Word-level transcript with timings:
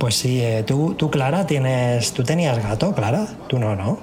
Pues 0.00 0.14
sí, 0.14 0.40
eh, 0.40 0.64
tú, 0.66 0.94
tú, 0.94 1.10
Clara, 1.10 1.46
tienes. 1.46 2.14
¿Tú 2.14 2.24
tenías 2.24 2.56
gato, 2.62 2.94
Clara? 2.94 3.26
Tú 3.48 3.58
no, 3.58 3.76
¿no? 3.76 3.98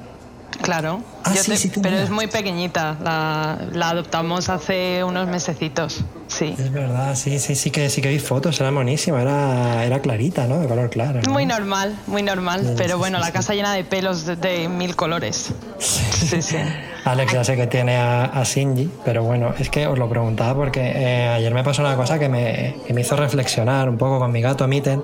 Claro, 0.61 1.01
Ah, 1.23 1.33
Yo 1.35 1.43
sí, 1.43 1.51
te- 1.51 1.57
sí, 1.57 1.69
tú 1.69 1.81
pero 1.81 1.97
es 1.97 2.09
muy 2.09 2.27
pequeñita. 2.27 2.95
La, 3.03 3.57
la 3.73 3.89
adoptamos 3.89 4.47
hace 4.49 5.03
unos 5.03 5.27
mesecitos. 5.27 6.03
Sí. 6.27 6.55
Es 6.57 6.71
verdad, 6.71 7.15
sí, 7.15 7.37
sí, 7.39 7.53
sí 7.55 7.69
que 7.69 7.89
sí 7.89 8.01
que 8.01 8.09
vi 8.09 8.19
fotos, 8.19 8.59
era 8.59 8.71
monísima, 8.71 9.21
era, 9.21 9.83
era 9.85 9.99
clarita, 9.99 10.45
¿no? 10.47 10.59
De 10.59 10.67
color 10.67 10.89
claro. 10.89 11.21
¿no? 11.25 11.31
Muy 11.31 11.45
normal, 11.45 11.95
muy 12.07 12.23
normal. 12.23 12.61
Sí, 12.63 12.73
Pero 12.77 12.97
bueno, 12.97 13.19
la 13.19 13.31
casa 13.31 13.53
llena 13.53 13.73
de 13.73 13.83
pelos 13.83 14.25
de, 14.25 14.35
de 14.37 14.67
mil 14.69 14.95
colores. 14.95 15.51
Sí, 15.79 16.41
sí. 16.41 16.57
Alex 17.05 17.33
ya 17.33 17.43
sé 17.43 17.55
que 17.55 17.67
tiene 17.67 17.95
a, 17.97 18.25
a 18.25 18.43
Shinji, 18.43 18.89
pero 19.05 19.23
bueno, 19.23 19.53
es 19.59 19.69
que 19.69 19.85
os 19.87 19.97
lo 19.99 20.09
preguntaba 20.09 20.53
porque 20.55 20.81
eh, 20.81 21.27
ayer 21.29 21.53
me 21.53 21.63
pasó 21.63 21.81
una 21.81 21.95
cosa 21.95 22.19
que 22.19 22.27
me, 22.29 22.75
que 22.85 22.93
me 22.93 23.01
hizo 23.01 23.15
reflexionar 23.15 23.87
un 23.89 23.97
poco 23.97 24.19
con 24.19 24.31
mi 24.31 24.41
gato 24.41 24.67
Mitten, 24.67 25.03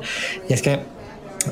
y 0.50 0.54
es 0.54 0.62
que, 0.62 0.82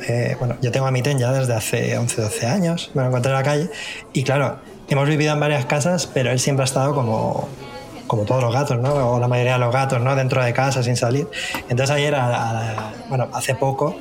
eh, 0.07 0.35
bueno, 0.39 0.55
yo 0.61 0.71
tengo 0.71 0.85
a 0.87 0.91
Mitten 0.91 1.17
ya 1.19 1.31
desde 1.31 1.53
hace 1.53 1.97
11, 1.97 2.21
12 2.21 2.47
años, 2.47 2.91
me 2.93 3.01
lo 3.01 3.07
encontré 3.09 3.31
en 3.31 3.37
la 3.37 3.43
calle, 3.43 3.69
y 4.13 4.23
claro, 4.23 4.57
hemos 4.89 5.07
vivido 5.07 5.33
en 5.33 5.39
varias 5.39 5.65
casas, 5.65 6.07
pero 6.07 6.31
él 6.31 6.39
siempre 6.39 6.63
ha 6.63 6.65
estado 6.65 6.93
como 6.95 7.47
como 8.07 8.23
todos 8.23 8.43
los 8.43 8.53
gatos, 8.53 8.77
¿no? 8.77 8.93
O 9.13 9.19
la 9.21 9.29
mayoría 9.29 9.53
de 9.53 9.59
los 9.59 9.71
gatos, 9.73 10.01
¿no? 10.01 10.17
Dentro 10.17 10.43
de 10.43 10.51
casa, 10.51 10.83
sin 10.83 10.97
salir. 10.97 11.29
Entonces 11.69 11.91
ayer, 11.95 12.13
a- 12.13 12.89
a- 12.89 12.93
bueno, 13.07 13.29
hace 13.31 13.55
poco, 13.55 13.95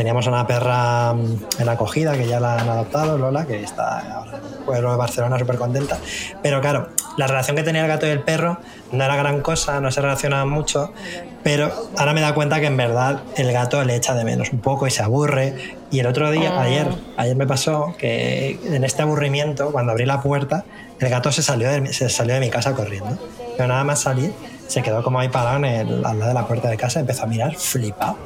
teníamos 0.00 0.26
una 0.26 0.46
perra 0.46 1.12
mm, 1.12 1.36
en 1.58 1.68
acogida 1.68 2.16
que 2.16 2.26
ya 2.26 2.40
la 2.40 2.54
han 2.56 2.66
adoptado, 2.70 3.18
Lola, 3.18 3.44
que 3.44 3.62
está 3.62 3.98
ahora 4.16 4.38
en 4.38 4.44
el 4.58 4.64
pueblo 4.64 4.90
de 4.92 4.96
Barcelona 4.96 5.38
súper 5.38 5.58
contenta. 5.58 5.98
Pero 6.42 6.62
claro, 6.62 6.88
la 7.18 7.26
relación 7.26 7.54
que 7.54 7.62
tenía 7.62 7.82
el 7.82 7.88
gato 7.88 8.06
y 8.06 8.08
el 8.08 8.22
perro 8.22 8.56
no 8.92 9.04
era 9.04 9.14
gran 9.16 9.42
cosa, 9.42 9.78
no 9.78 9.90
se 9.90 10.00
relacionaban 10.00 10.48
mucho, 10.48 10.90
pero 11.42 11.70
ahora 11.98 12.14
me 12.14 12.22
da 12.22 12.32
cuenta 12.32 12.60
que 12.60 12.66
en 12.66 12.78
verdad 12.78 13.20
el 13.36 13.52
gato 13.52 13.84
le 13.84 13.94
echa 13.94 14.14
de 14.14 14.24
menos 14.24 14.52
un 14.54 14.60
poco 14.60 14.86
y 14.86 14.90
se 14.90 15.02
aburre. 15.02 15.76
Y 15.90 15.98
el 16.00 16.06
otro 16.06 16.30
día, 16.30 16.52
Ah. 16.56 16.62
ayer, 16.62 16.86
ayer 17.18 17.36
me 17.36 17.46
pasó 17.46 17.94
que 17.98 18.58
en 18.64 18.84
este 18.84 19.02
aburrimiento, 19.02 19.70
cuando 19.70 19.92
abrí 19.92 20.06
la 20.06 20.22
puerta, 20.22 20.64
el 20.98 21.10
gato 21.10 21.30
se 21.30 21.42
salió 21.42 21.68
de, 21.68 21.82
mi- 21.82 21.92
se 21.92 22.08
salió 22.08 22.32
de 22.32 22.40
mi 22.40 22.48
casa 22.48 22.72
corriendo. 22.72 23.18
Pero 23.58 23.68
nada 23.68 23.84
más 23.84 24.00
salir, 24.00 24.32
se 24.66 24.80
quedó 24.80 25.02
como 25.02 25.20
ahí 25.20 25.28
parado 25.28 25.56
en 25.58 25.64
el- 25.66 26.06
al 26.06 26.18
lado 26.18 26.28
de 26.28 26.34
la 26.34 26.46
puerta 26.46 26.70
de 26.70 26.78
casa, 26.78 27.00
empezó 27.00 27.24
a 27.24 27.26
mirar 27.26 27.54
flipado. 27.54 28.16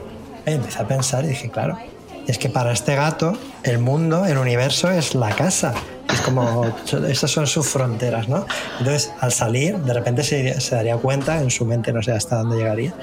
Empecé 0.47 0.83
a 0.83 0.87
pensar 0.87 1.25
y 1.25 1.29
dije, 1.29 1.51
claro, 1.51 1.79
es 2.27 2.39
que 2.39 2.49
para 2.49 2.73
este 2.73 2.95
gato 2.95 3.37
el 3.63 3.79
mundo, 3.79 4.25
el 4.27 4.39
universo 4.39 4.91
es 4.91 5.15
la 5.15 5.31
casa. 5.31 5.75
Es 6.13 6.21
como, 6.21 6.65
esas 7.09 7.31
son 7.31 7.47
sus 7.47 7.67
fronteras, 7.67 8.29
¿no? 8.29 8.47
Entonces, 8.79 9.13
al 9.21 9.33
salir, 9.33 9.79
de 9.79 9.93
repente 9.95 10.23
se, 10.23 10.61
se 10.61 10.77
daría 10.77 10.97
cuenta, 10.97 11.41
en 11.41 11.51
su 11.51 11.65
mente 11.65 11.93
no 11.93 12.03
sé 12.03 12.13
hasta 12.13 12.37
dónde 12.37 12.57
llegaría, 12.57 12.95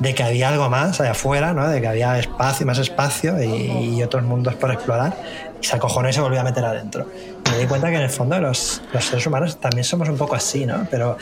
de 0.00 0.14
que 0.14 0.22
había 0.22 0.48
algo 0.48 0.68
más 0.70 1.00
allá 1.00 1.10
afuera, 1.10 1.52
¿no? 1.52 1.68
de 1.68 1.80
que 1.80 1.88
había 1.88 2.18
espacio, 2.18 2.64
más 2.66 2.78
espacio 2.78 3.42
y, 3.42 3.96
y 3.96 4.02
otros 4.02 4.22
mundos 4.22 4.54
por 4.54 4.70
explorar. 4.70 5.16
Y 5.60 5.66
se 5.66 5.74
acojonó 5.74 6.08
y 6.08 6.12
se 6.12 6.20
volvió 6.20 6.40
a 6.40 6.44
meter 6.44 6.64
adentro. 6.64 7.06
Y 7.46 7.50
me 7.50 7.58
di 7.58 7.66
cuenta 7.66 7.88
que 7.90 7.96
en 7.96 8.02
el 8.02 8.10
fondo 8.10 8.38
los, 8.38 8.80
los 8.92 9.04
seres 9.04 9.26
humanos 9.26 9.58
también 9.58 9.82
somos 9.82 10.08
un 10.08 10.16
poco 10.16 10.36
así, 10.36 10.66
¿no? 10.66 10.86
Pero 10.88 11.16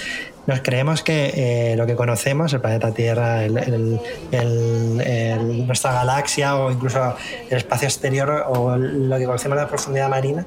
nos 0.47 0.61
creemos 0.61 1.03
que 1.03 1.33
eh, 1.73 1.77
lo 1.77 1.87
que 1.87 1.95
conocemos, 1.97 2.53
el 2.53 2.61
planeta 2.61 2.91
Tierra, 2.93 3.45
el- 3.45 3.57
el- 3.57 4.01
el- 4.33 5.01
el- 5.01 5.67
nuestra 5.67 5.93
galaxia 5.93 6.57
o 6.57 6.71
incluso 6.71 7.17
el 7.49 7.57
espacio 7.57 7.89
exterior 7.89 8.45
o 8.49 8.77
lo 8.77 9.17
que 9.17 9.25
conocemos 9.25 9.57
de 9.57 9.63
la 9.65 9.69
profundidad 9.69 10.11
marina, 10.11 10.45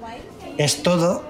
es 0.59 0.84
todo, 0.84 1.23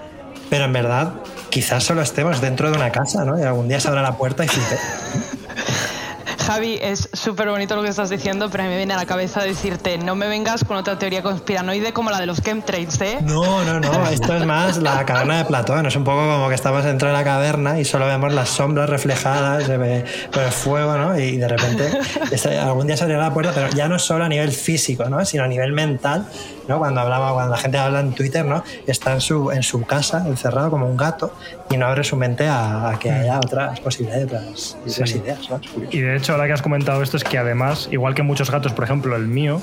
pero 0.50 0.66
en 0.66 0.74
verdad 0.74 1.14
quizás 1.50 1.84
solo 1.86 2.02
estemos 2.02 2.42
dentro 2.42 2.70
de 2.72 2.76
una 2.78 2.92
casa, 2.92 3.24
¿no? 3.24 3.40
Y 3.40 3.44
algún 3.44 3.70
día 3.70 3.80
se 3.80 3.88
abra 3.88 4.02
la 4.02 4.18
puerta 4.18 4.44
y 4.44 4.48
flipe. 4.50 4.76
Javi, 6.40 6.80
es 6.82 7.10
súper 7.14 7.50
bonito 7.50 7.76
lo 7.76 7.84
que 7.84 7.90
estás 7.90 8.10
diciendo, 8.10 8.50
pero 8.50 8.64
a 8.64 8.66
mí 8.66 8.72
me 8.72 8.78
viene 8.78 8.94
a 8.94 8.98
la 8.98 9.06
cabeza 9.06 9.44
decirte, 9.44 9.98
no 9.98 10.16
me 10.16 10.28
vengas 10.28 10.64
con 10.64 10.78
otra 10.78 10.98
teoría 10.98 11.22
conspiranoide 11.22 11.94
como 11.94 12.10
la 12.10 12.20
de 12.20 12.26
los 12.26 12.42
chemtrails, 12.42 13.00
¿eh? 13.02 13.18
No, 13.22 13.64
no, 13.66 13.80
no, 13.80 14.08
esto 14.10 14.36
es 14.36 14.46
más 14.46 14.78
la 14.78 15.06
caverna 15.06 15.40
de 15.40 15.46
Platón, 15.46 15.86
es 15.86 15.96
un 15.96 16.04
poco 16.04 16.20
como 16.20 16.50
que 16.50 16.56
estamos 16.56 16.84
dentro 16.84 17.08
de 17.08 17.14
la 17.14 17.24
caverna 17.24 17.80
y 17.80 17.86
solo 17.86 18.06
vemos 18.06 18.34
las 18.34 18.50
sombras 18.50 18.90
reflejadas 18.90 19.66
se 19.66 19.78
ve 19.78 20.06
por 20.32 20.44
el 20.44 20.52
fuego, 20.52 20.98
¿no? 20.98 21.18
Y 21.20 21.38
de 21.38 21.48
repente 21.48 21.92
algún 22.62 22.88
día 22.88 22.98
se 22.98 23.04
abrirá 23.04 23.22
la 23.22 23.34
puerta, 23.34 23.52
pero 23.54 23.70
ya 23.70 23.88
no 23.88 24.00
solo 24.00 24.24
a 24.24 24.30
nivel 24.30 24.52
físico, 24.52 25.06
¿no? 25.10 25.24
Sino 25.26 25.44
a 25.44 25.48
nivel 25.48 25.74
mental, 25.74 26.26
¿no? 26.70 26.78
Cuando 26.80 27.02
hablaba, 27.02 27.34
cuando 27.34 27.52
la 27.52 27.58
gente 27.58 27.78
habla 27.78 28.00
en 28.00 28.14
Twitter, 28.14 28.46
¿no? 28.46 28.64
Está 28.88 29.14
en 29.14 29.22
su, 29.22 29.52
en 29.52 29.64
su 29.64 29.84
casa, 29.86 30.24
encerrado 30.26 30.70
como 30.70 30.86
un 30.86 30.96
gato, 30.96 31.34
y 31.70 31.78
no 31.78 31.88
abre 31.88 32.04
su 32.04 32.16
mente 32.16 32.48
a, 32.48 32.92
a 32.92 33.00
que 33.00 33.12
haya 33.12 33.38
otras 33.38 33.80
posibilidades, 33.82 34.26
otras, 34.26 34.78
otras 34.86 35.16
ideas. 35.16 35.50
Y 35.92 36.00
de 36.00 36.16
hecho, 36.16 36.34
ahora 36.34 36.48
que 36.48 36.54
has 36.54 36.62
comentado 36.62 37.02
esto, 37.02 37.18
es 37.18 37.24
que 37.24 37.38
además, 37.38 37.90
igual 37.92 38.14
que 38.14 38.24
muchos 38.24 38.52
gatos, 38.52 38.72
por 38.72 38.86
ejemplo, 38.86 39.16
el 39.16 39.28
mío, 39.28 39.60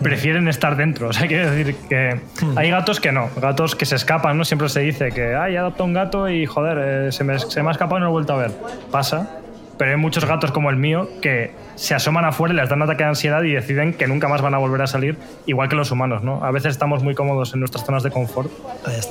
prefieren 0.00 0.48
estar 0.48 0.76
dentro. 0.76 1.08
O 1.08 1.12
sea, 1.12 1.26
quiere 1.26 1.50
decir 1.50 1.76
que 1.88 2.20
hay 2.56 2.70
gatos 2.70 3.00
que 3.00 3.12
no, 3.12 3.30
gatos 3.40 3.74
que 3.74 3.86
se 3.86 3.96
escapan, 3.96 4.36
¿no? 4.36 4.44
Siempre 4.44 4.68
se 4.68 4.80
dice 4.80 5.10
que, 5.10 5.34
ay, 5.34 5.54
he 5.54 5.58
adoptado 5.58 5.84
un 5.84 5.94
gato 5.94 6.28
y, 6.28 6.46
joder, 6.46 6.78
eh, 7.08 7.12
se, 7.12 7.24
me, 7.24 7.38
se 7.38 7.62
me 7.62 7.68
ha 7.68 7.72
escapado 7.72 7.98
y 7.98 8.00
no 8.00 8.06
lo 8.06 8.10
he 8.10 8.12
vuelto 8.12 8.32
a 8.34 8.36
ver. 8.36 8.52
Pasa. 8.90 9.37
Pero 9.78 9.92
hay 9.92 9.96
muchos 9.96 10.24
gatos 10.24 10.50
como 10.50 10.70
el 10.70 10.76
mío 10.76 11.08
que 11.22 11.52
se 11.76 11.94
asoman 11.94 12.24
afuera 12.24 12.52
y 12.52 12.56
les 12.56 12.68
dan 12.68 12.78
un 12.78 12.82
ataque 12.82 13.04
de 13.04 13.10
ansiedad 13.10 13.42
y 13.42 13.52
deciden 13.52 13.94
que 13.94 14.08
nunca 14.08 14.28
más 14.28 14.42
van 14.42 14.54
a 14.54 14.58
volver 14.58 14.82
a 14.82 14.86
salir, 14.86 15.16
igual 15.46 15.68
que 15.68 15.76
los 15.76 15.90
humanos, 15.92 16.22
¿no? 16.22 16.44
A 16.44 16.50
veces 16.50 16.72
estamos 16.72 17.02
muy 17.02 17.14
cómodos 17.14 17.54
en 17.54 17.60
nuestras 17.60 17.86
zonas 17.86 18.02
de 18.02 18.10
confort 18.10 18.50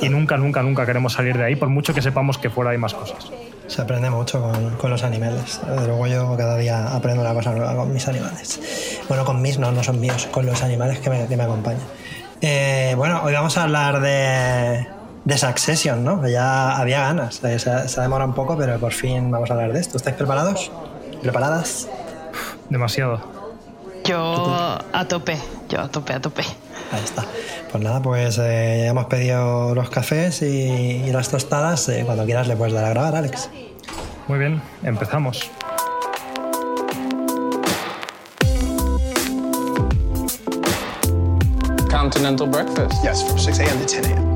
y 0.02 0.10
nunca, 0.10 0.38
nunca, 0.38 0.62
nunca 0.62 0.86
queremos 0.86 1.14
salir 1.14 1.38
de 1.38 1.46
ahí, 1.46 1.56
por 1.56 1.70
mucho 1.70 1.94
que 1.94 2.02
sepamos 2.02 2.38
que 2.38 2.50
fuera 2.50 2.72
hay 2.72 2.78
más 2.78 2.94
cosas. 2.94 3.32
Se 3.68 3.82
aprende 3.82 4.10
mucho 4.10 4.42
con, 4.42 4.72
con 4.76 4.92
los 4.92 5.04
animales. 5.04 5.62
Desde 5.68 5.88
luego 5.88 6.08
yo 6.08 6.36
cada 6.38 6.58
día 6.58 6.94
aprendo 6.94 7.22
una 7.22 7.34
cosa 7.34 7.52
nueva 7.52 7.76
con 7.76 7.94
mis 7.94 8.08
animales. 8.08 9.02
Bueno, 9.08 9.26
con 9.26 9.42
mis 9.42 9.60
no, 9.60 9.72
no 9.72 9.84
son 9.84 10.00
míos, 10.00 10.28
con 10.32 10.46
los 10.46 10.64
animales 10.64 11.00
que 11.00 11.10
me, 11.10 11.28
que 11.28 11.38
me 11.38 11.44
acompañan. 11.44 11.82
Eh, 12.42 12.94
bueno, 12.96 13.22
hoy 13.24 13.34
vamos 13.34 13.58
a 13.58 13.64
hablar 13.64 14.00
de, 14.00 14.86
de 15.28 15.38
Succession, 15.38 16.06
¿no? 16.06 16.26
Ya 16.26 16.78
había 16.78 17.02
ganas, 17.02 17.44
eh, 17.44 17.60
se, 17.60 17.90
se 17.90 18.00
ha 18.00 18.04
demorado 18.04 18.30
un 18.30 18.34
poco, 18.36 18.56
pero 18.58 18.80
por 18.80 18.94
fin 18.94 19.30
vamos 19.30 19.50
a 19.52 19.56
hablar 19.56 19.74
de 19.74 19.82
esto. 19.82 19.98
¿Estáis 19.98 20.16
preparados? 20.16 20.72
¿Preparadas? 21.22 21.90
Demasiado. 22.70 23.20
Yo 24.06 24.78
a 24.94 25.06
tope, 25.10 25.38
yo 25.68 25.82
a 25.82 25.90
tope, 25.90 26.14
a 26.14 26.22
tope. 26.22 26.44
Ahí 26.94 27.04
está. 27.04 27.26
Pues 27.70 27.84
nada, 27.84 28.02
pues 28.02 28.38
eh, 28.38 28.84
ya 28.84 28.92
hemos 28.92 29.08
pedido 29.08 29.76
los 29.76 29.90
cafés 29.90 30.42
y, 30.44 30.46
y 31.06 31.12
las 31.12 31.28
tostadas. 31.28 31.90
Eh, 31.90 32.04
cuando 32.06 32.24
quieras 32.24 32.48
le 32.48 32.56
puedes 32.56 32.74
dar 32.74 32.86
a 32.86 32.90
grabar, 32.92 33.18
Alex. 33.18 33.50
Muy 34.30 34.40
bien, 34.40 34.62
empezamos. 34.84 35.52
Continental 41.90 42.48
breakfast. 42.48 43.04
Yes, 43.04 43.22
from 43.24 43.38
6 43.38 43.60
a.m. 43.60 43.78
to 43.80 43.86
10 43.86 44.06
a.m. 44.08 44.27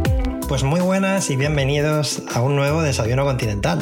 Pues 0.52 0.64
muy 0.64 0.82
buenas 0.82 1.30
y 1.30 1.38
bienvenidos 1.38 2.24
a 2.36 2.42
un 2.42 2.58
nuevo 2.58 2.82
Desayuno 2.82 3.24
Continental, 3.24 3.82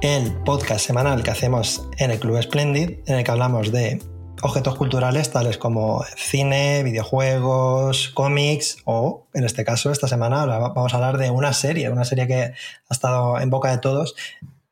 el 0.00 0.32
podcast 0.32 0.86
semanal 0.86 1.22
que 1.22 1.30
hacemos 1.30 1.86
en 1.98 2.10
el 2.10 2.18
Club 2.18 2.42
Splendid, 2.42 3.00
en 3.04 3.16
el 3.16 3.22
que 3.22 3.30
hablamos 3.30 3.70
de 3.70 4.00
objetos 4.40 4.76
culturales 4.76 5.30
tales 5.30 5.58
como 5.58 6.02
cine, 6.16 6.82
videojuegos, 6.84 8.08
cómics 8.14 8.78
o, 8.86 9.26
en 9.34 9.44
este 9.44 9.66
caso, 9.66 9.92
esta 9.92 10.08
semana 10.08 10.46
vamos 10.46 10.94
a 10.94 10.96
hablar 10.96 11.18
de 11.18 11.28
una 11.28 11.52
serie, 11.52 11.90
una 11.90 12.06
serie 12.06 12.26
que 12.26 12.42
ha 12.44 12.54
estado 12.90 13.38
en 13.38 13.50
boca 13.50 13.70
de 13.70 13.76
todos 13.76 14.14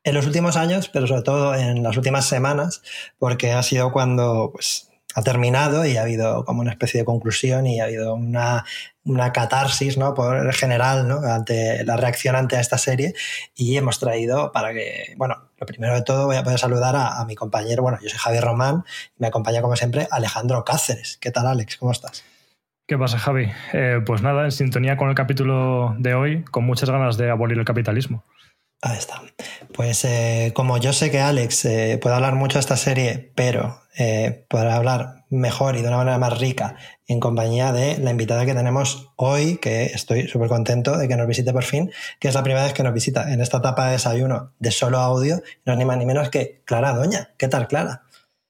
en 0.03 0.15
los 0.15 0.25
últimos 0.25 0.57
años, 0.57 0.89
pero 0.89 1.05
sobre 1.05 1.21
todo 1.21 1.53
en 1.53 1.83
las 1.83 1.95
últimas 1.95 2.25
semanas, 2.25 2.81
porque 3.19 3.51
ha 3.51 3.61
sido 3.61 3.91
cuando 3.91 4.49
pues, 4.51 4.89
ha 5.13 5.21
terminado 5.21 5.85
y 5.85 5.97
ha 5.97 6.01
habido 6.01 6.45
como 6.45 6.61
una 6.61 6.71
especie 6.71 7.01
de 7.01 7.05
conclusión 7.05 7.67
y 7.67 7.79
ha 7.79 7.85
habido 7.85 8.15
una, 8.15 8.65
una 9.03 9.31
catarsis 9.31 9.97
¿no? 9.97 10.13
por 10.13 10.53
general 10.53 11.07
¿no? 11.07 11.19
ante 11.19 11.83
la 11.85 11.97
reacción 11.97 12.35
ante 12.35 12.59
esta 12.59 12.77
serie 12.77 13.13
y 13.55 13.77
hemos 13.77 13.99
traído 13.99 14.51
para 14.51 14.73
que, 14.73 15.13
bueno, 15.17 15.35
lo 15.57 15.65
primero 15.65 15.93
de 15.93 16.01
todo 16.01 16.25
voy 16.25 16.35
a 16.35 16.43
poder 16.43 16.59
saludar 16.59 16.95
a, 16.95 17.23
mi 17.25 17.35
compañero, 17.35 17.83
bueno, 17.83 17.99
yo 18.01 18.09
soy 18.09 18.19
Javier 18.19 18.43
Román 18.43 18.83
y 19.17 19.21
me 19.21 19.27
acompaña 19.27 19.61
como 19.61 19.75
siempre 19.75 20.07
Alejandro 20.11 20.63
Cáceres. 20.65 21.17
¿Qué 21.21 21.31
tal 21.31 21.47
Alex? 21.47 21.77
¿Cómo 21.77 21.91
estás? 21.91 22.23
¿Qué 22.85 22.97
pasa, 22.97 23.17
Javi? 23.17 23.49
Eh, 23.71 24.01
pues 24.05 24.21
nada, 24.21 24.43
en 24.43 24.51
sintonía 24.51 24.97
con 24.97 25.07
el 25.07 25.15
capítulo 25.15 25.95
de 25.99 26.15
hoy, 26.15 26.43
con 26.43 26.65
muchas 26.65 26.89
ganas 26.89 27.15
de 27.15 27.29
abolir 27.29 27.57
el 27.57 27.63
capitalismo. 27.63 28.25
Ahí 28.85 28.97
está. 28.97 29.21
Pues 29.73 30.03
eh, 30.03 30.51
como 30.53 30.77
yo 30.77 30.91
sé 30.91 31.09
que 31.09 31.21
Alex 31.21 31.63
eh, 31.63 31.97
puede 32.01 32.15
hablar 32.15 32.35
mucho 32.35 32.55
de 32.55 32.59
esta 32.59 32.75
serie, 32.75 33.31
pero 33.33 33.81
eh, 33.97 34.45
podrá 34.49 34.75
hablar 34.75 35.23
mejor 35.29 35.77
y 35.77 35.81
de 35.81 35.87
una 35.87 35.95
manera 35.95 36.17
más 36.17 36.37
rica 36.37 36.75
en 37.07 37.21
compañía 37.21 37.71
de 37.71 37.97
la 37.99 38.11
invitada 38.11 38.45
que 38.45 38.53
tenemos 38.53 39.13
hoy, 39.15 39.57
que 39.59 39.85
estoy 39.85 40.27
súper 40.27 40.49
contento 40.49 40.97
de 40.97 41.07
que 41.07 41.15
nos 41.15 41.27
visite 41.27 41.53
por 41.53 41.63
fin, 41.63 41.91
que 42.19 42.27
es 42.27 42.35
la 42.35 42.43
primera 42.43 42.65
vez 42.65 42.73
que 42.73 42.83
nos 42.83 42.93
visita 42.93 43.31
en 43.31 43.39
esta 43.39 43.59
etapa 43.59 43.85
de 43.85 43.93
desayuno 43.93 44.51
de 44.59 44.71
solo 44.71 44.99
audio, 44.99 45.41
no 45.65 45.71
es 45.71 45.79
ni 45.79 45.85
más 45.85 45.97
ni 45.97 46.05
menos 46.05 46.27
que 46.27 46.61
Clara 46.65 46.91
Doña. 46.91 47.29
¿Qué 47.37 47.47
tal, 47.47 47.69
Clara? 47.69 48.03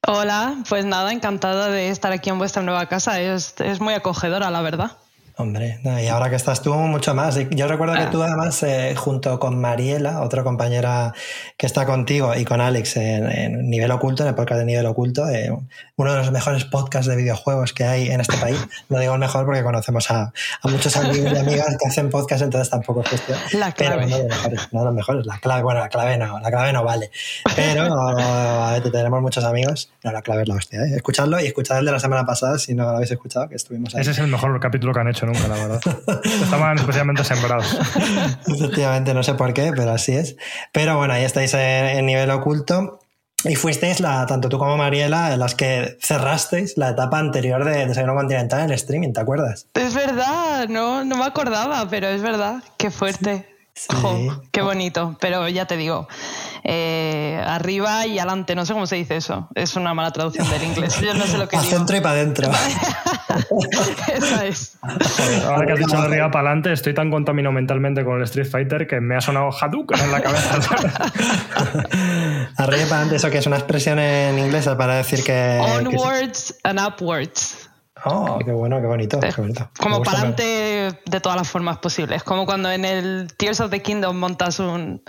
Hola, 0.04 0.56
pues 0.68 0.84
nada, 0.84 1.12
encantada 1.12 1.68
de 1.68 1.90
estar 1.90 2.10
aquí 2.10 2.30
en 2.30 2.38
vuestra 2.38 2.64
nueva 2.64 2.88
casa. 2.88 3.20
Es, 3.20 3.54
es 3.60 3.80
muy 3.80 3.94
acogedora, 3.94 4.50
la 4.50 4.62
verdad. 4.62 4.98
Hombre, 5.36 5.80
no, 5.82 5.98
y 6.00 6.06
ahora 6.06 6.30
que 6.30 6.36
estás 6.36 6.62
tú, 6.62 6.72
mucho 6.72 7.12
más. 7.12 7.36
Yo 7.50 7.66
recuerdo 7.66 7.94
que 7.94 8.02
Ah. 8.02 8.10
tú, 8.10 8.22
además, 8.22 8.62
eh, 8.62 8.94
junto 8.96 9.40
con 9.40 9.60
Mariela, 9.60 10.20
otra 10.20 10.44
compañera 10.44 11.12
que 11.56 11.66
está 11.66 11.86
contigo, 11.86 12.36
y 12.36 12.44
con 12.44 12.60
Alex 12.60 12.96
en, 12.98 13.28
en 13.30 13.68
Nivel 13.68 13.90
Oculto, 13.90 14.22
en 14.22 14.28
el 14.28 14.36
podcast 14.36 14.60
de 14.60 14.64
Nivel 14.64 14.86
Oculto, 14.86 15.28
eh, 15.28 15.50
uno 15.96 16.12
de 16.12 16.18
los 16.18 16.30
mejores 16.30 16.64
podcasts 16.66 17.08
de 17.08 17.16
videojuegos 17.16 17.72
que 17.72 17.82
hay 17.84 18.10
en 18.10 18.20
este 18.20 18.36
país. 18.36 18.58
No 18.88 18.98
digo 19.00 19.14
el 19.14 19.18
mejor 19.18 19.44
porque 19.44 19.62
conocemos 19.64 20.08
a, 20.12 20.32
a 20.62 20.68
muchos 20.68 20.96
amigos 20.96 21.32
y 21.32 21.36
amigas 21.36 21.76
que 21.80 21.88
hacen 21.88 22.10
podcast, 22.10 22.42
entonces 22.42 22.70
tampoco 22.70 23.00
es 23.02 23.08
cuestión. 23.08 23.38
La 23.54 23.72
Pero 23.76 23.96
clave. 23.96 24.06
no 24.06 24.16
de 24.18 24.22
los 24.22 24.28
mejores, 24.36 24.68
no 24.72 24.78
de 24.80 24.84
los 24.86 24.94
mejores. 24.94 25.26
La 25.26 25.38
clave, 25.40 25.62
bueno, 25.64 25.80
la 25.80 25.88
clave 25.88 26.16
no, 26.16 26.38
la 26.38 26.50
clave 26.50 26.72
no 26.72 26.84
vale. 26.84 27.10
Pero 27.56 27.82
a 28.08 28.72
ver, 28.74 28.92
tenemos 28.92 29.20
muchos 29.20 29.42
amigos. 29.42 29.90
No, 30.04 30.12
la 30.12 30.22
clave 30.22 30.42
es 30.42 30.48
la 30.48 30.54
hostia. 30.54 30.80
¿eh? 30.84 30.92
Escuchadlo 30.94 31.40
y 31.40 31.46
escuchad 31.46 31.78
el 31.80 31.86
de 31.86 31.92
la 31.92 31.98
semana 31.98 32.24
pasada 32.24 32.58
si 32.58 32.74
no 32.74 32.84
lo 32.84 32.90
habéis 32.90 33.10
escuchado, 33.10 33.48
que 33.48 33.56
estuvimos 33.56 33.94
ahí. 33.96 34.02
Ese 34.02 34.12
es 34.12 34.18
el 34.18 34.28
mejor 34.28 34.60
capítulo 34.60 34.92
que 34.94 35.00
han 35.00 35.08
hecho 35.08 35.23
nunca, 35.26 35.48
la 35.48 35.54
verdad. 35.54 35.80
Estaban 36.24 36.78
especialmente 36.78 37.24
sembrados. 37.24 37.78
Efectivamente, 38.46 39.14
no 39.14 39.22
sé 39.22 39.34
por 39.34 39.52
qué, 39.54 39.72
pero 39.74 39.90
así 39.92 40.12
es. 40.12 40.36
Pero 40.72 40.96
bueno, 40.96 41.14
ahí 41.14 41.24
estáis 41.24 41.54
en, 41.54 41.60
en 41.60 42.06
nivel 42.06 42.30
oculto. 42.30 43.00
Y 43.44 43.56
fuisteis, 43.56 44.00
la, 44.00 44.24
tanto 44.24 44.48
tú 44.48 44.58
como 44.58 44.76
Mariela, 44.78 45.34
en 45.34 45.38
las 45.38 45.54
que 45.54 45.98
cerrasteis 46.00 46.78
la 46.78 46.90
etapa 46.90 47.18
anterior 47.18 47.62
de 47.64 47.86
Desayuno 47.86 48.14
Continental 48.14 48.60
en 48.60 48.66
el 48.66 48.72
streaming, 48.72 49.12
¿te 49.12 49.20
acuerdas? 49.20 49.66
Es 49.74 49.94
verdad, 49.94 50.66
no, 50.68 51.04
no 51.04 51.16
me 51.16 51.24
acordaba, 51.24 51.86
pero 51.90 52.08
es 52.08 52.22
verdad. 52.22 52.62
Qué 52.78 52.90
fuerte. 52.90 53.46
Sí. 53.74 53.88
Jo, 54.00 54.42
qué 54.50 54.62
bonito. 54.62 55.16
Pero 55.20 55.46
ya 55.48 55.66
te 55.66 55.76
digo, 55.76 56.08
eh, 56.66 57.40
arriba 57.46 58.06
y 58.06 58.18
adelante, 58.18 58.54
no 58.54 58.64
sé 58.64 58.72
cómo 58.72 58.86
se 58.86 58.96
dice 58.96 59.16
eso. 59.16 59.48
Es 59.54 59.76
una 59.76 59.92
mala 59.92 60.10
traducción 60.12 60.48
del 60.48 60.62
inglés. 60.64 60.98
Yo 61.00 61.12
no 61.12 61.24
sé 61.26 61.36
lo 61.36 61.46
que 61.46 61.58
digo. 61.58 61.70
centro 61.70 61.96
y 61.96 62.00
para 62.00 62.14
adentro. 62.14 62.50
Esa 64.14 64.46
es. 64.46 64.78
Ahora 65.46 65.66
que 65.66 65.72
has 65.72 65.78
dicho 65.78 65.96
de 65.96 66.02
arriba 66.06 66.30
para 66.30 66.48
adelante, 66.48 66.72
estoy 66.72 66.94
tan 66.94 67.10
contaminado 67.10 67.52
mentalmente 67.52 68.04
con 68.04 68.16
el 68.16 68.22
Street 68.24 68.46
Fighter 68.50 68.86
que 68.86 69.00
me 69.00 69.14
ha 69.16 69.20
sonado 69.20 69.50
Hadouken 69.50 70.00
en 70.00 70.10
la 70.12 70.22
cabeza. 70.22 70.58
Arriba 72.56 72.82
y 72.82 72.84
para 72.86 72.96
adelante, 72.96 73.16
eso 73.16 73.30
que 73.30 73.38
es 73.38 73.46
una 73.46 73.56
expresión 73.56 73.98
en 73.98 74.38
inglés 74.38 74.66
para 74.78 74.96
decir 74.96 75.20
que. 75.20 75.24
que- 75.24 75.86
Onwards 75.88 76.54
and 76.62 76.80
upwards. 76.80 77.68
oh, 78.04 78.38
qué 78.44 78.52
bueno, 78.52 78.80
qué 78.80 78.86
bonito. 78.86 79.20
Qué 79.20 79.32
bonito. 79.36 79.68
Me 79.78 79.82
Como 79.82 80.02
para 80.02 80.18
adelante 80.18 80.73
de 81.06 81.20
todas 81.20 81.36
las 81.38 81.48
formas 81.48 81.78
posibles. 81.78 82.22
Como 82.22 82.46
cuando 82.46 82.70
en 82.70 82.84
el 82.84 83.28
Tears 83.36 83.60
of 83.60 83.70
the 83.70 83.82
Kingdom 83.82 84.16
montas 84.18 84.58
un, 84.58 85.02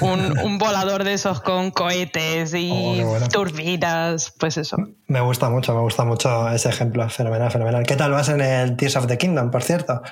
un, 0.00 0.38
un 0.42 0.58
volador 0.58 1.04
de 1.04 1.14
esos 1.14 1.40
con 1.40 1.70
cohetes 1.70 2.52
Oh, 2.54 2.56
y 2.56 3.02
bueno. 3.02 3.28
turbinas. 3.28 4.32
Pues 4.38 4.56
eso. 4.56 4.76
Me 5.06 5.20
gusta 5.20 5.48
mucho, 5.50 5.74
me 5.74 5.80
gusta 5.80 6.04
mucho 6.04 6.48
ese 6.50 6.68
ejemplo. 6.68 7.08
Fenomenal, 7.08 7.50
fenomenal. 7.50 7.84
¿Qué 7.86 7.96
tal 7.96 8.10
vas 8.12 8.28
en 8.28 8.40
el 8.40 8.76
Tears 8.76 8.96
of 8.96 9.06
the 9.06 9.18
Kingdom, 9.18 9.50
por 9.50 9.62
cierto? 9.62 10.02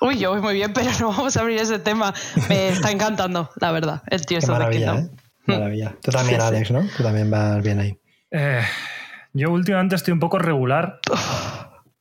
Uy, 0.00 0.18
yo 0.18 0.30
voy 0.30 0.40
muy 0.40 0.54
bien, 0.54 0.72
pero 0.72 0.90
no 1.00 1.08
vamos 1.08 1.36
a 1.36 1.40
abrir 1.40 1.58
ese 1.58 1.78
tema. 1.78 2.14
Me 2.48 2.68
está 2.68 2.90
encantando, 2.90 3.50
la 3.60 3.72
verdad, 3.72 4.02
el 4.08 4.24
Tears 4.24 4.44
Qué 4.46 4.52
of 4.52 4.58
the 4.58 4.70
Kingdom. 4.70 4.98
¿eh? 4.98 5.08
Maravilla. 5.46 5.94
Tú 6.02 6.10
también, 6.12 6.40
Sí, 6.40 6.46
sí. 6.46 6.54
Alex, 6.54 6.70
¿no? 6.70 6.86
Tú 6.96 7.02
también 7.02 7.30
vas 7.30 7.62
bien 7.62 7.80
ahí. 7.80 7.98
Eh, 8.30 8.62
yo 9.32 9.50
últimamente 9.50 9.96
estoy 9.96 10.12
un 10.12 10.20
poco 10.20 10.38
regular, 10.38 11.00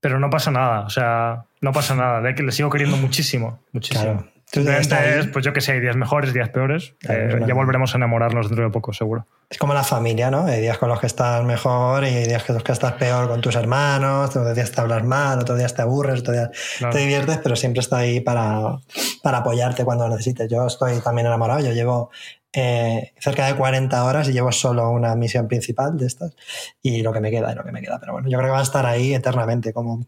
pero 0.08 0.20
no 0.22 0.30
pasa 0.30 0.52
nada. 0.52 0.82
O 0.86 0.90
sea, 0.90 1.44
no 1.60 1.74
pasa 1.74 1.94
nada. 1.94 2.22
De 2.22 2.34
que 2.34 2.42
le 2.44 2.54
sigo 2.54 2.70
queriendo 2.70 2.96
muchísimo. 2.96 3.60
Muchísimo. 3.74 4.04
Claro. 4.04 4.28
Simplemente 4.50 5.20
es, 5.20 5.28
pues 5.28 5.44
yo 5.44 5.52
que 5.52 5.60
sé, 5.60 5.74
hay 5.74 5.82
días 5.82 5.98
mejores, 5.98 6.32
días 6.34 6.48
peores. 6.48 6.94
Claro, 7.02 7.40
Eh, 7.40 7.44
ya 7.46 7.54
volveremos 7.54 7.94
a 7.94 7.98
enamorarnos 7.98 8.48
dentro 8.48 8.64
de 8.64 8.72
poco, 8.72 8.94
seguro. 8.94 9.26
Es 9.50 9.58
como 9.58 9.74
la 9.74 9.84
familia, 9.84 10.32
¿no? 10.32 10.46
Hay 10.46 10.62
días 10.62 10.78
con 10.78 10.88
los 10.88 11.02
que 11.02 11.08
estás 11.08 11.44
mejor 11.44 12.06
y 12.06 12.08
hay 12.08 12.28
días 12.28 12.44
con 12.46 12.56
los 12.56 12.64
que 12.64 12.72
estás 12.72 12.94
peor 12.94 13.28
con 13.28 13.42
tus 13.42 13.56
hermanos, 13.56 14.30
otros 14.30 14.56
días 14.56 14.72
te 14.72 14.80
hablas 14.80 15.04
mal, 15.04 15.40
otros 15.40 15.58
días 15.58 15.74
te 15.76 15.82
aburres, 15.82 16.22
otros 16.22 16.38
días 16.38 16.50
Claro. 16.78 16.94
te 16.94 17.00
diviertes, 17.00 17.40
pero 17.44 17.58
siempre 17.58 17.82
está 17.82 17.98
ahí 17.98 18.22
para, 18.22 18.78
para 19.22 19.40
apoyarte 19.40 19.84
cuando 19.84 20.08
lo 20.08 20.12
necesites. 20.16 20.50
Yo 20.50 20.66
estoy 20.66 20.98
también 21.02 21.28
enamorado, 21.28 21.60
yo 21.60 21.74
llevo 21.74 22.10
eh, 22.54 23.14
cerca 23.20 23.46
de 23.46 23.56
40 23.56 24.04
horas 24.04 24.30
y 24.30 24.34
llevo 24.34 24.52
solo 24.52 24.90
una 24.90 25.16
misión 25.16 25.48
principal 25.48 25.98
de 25.98 26.08
estas 26.08 26.36
y 26.82 27.02
lo 27.02 27.14
que 27.14 27.20
me 27.20 27.32
queda 27.32 27.52
y 27.52 27.56
lo 27.56 27.64
que 27.64 27.72
me 27.72 27.82
queda. 27.82 28.00
Pero 28.00 28.14
bueno, 28.14 28.30
yo 28.30 28.38
creo 28.38 28.50
que 28.50 28.54
va 28.54 28.60
a 28.60 28.64
estar 28.64 28.86
ahí 28.86 29.14
eternamente 29.14 29.74
como... 29.74 30.06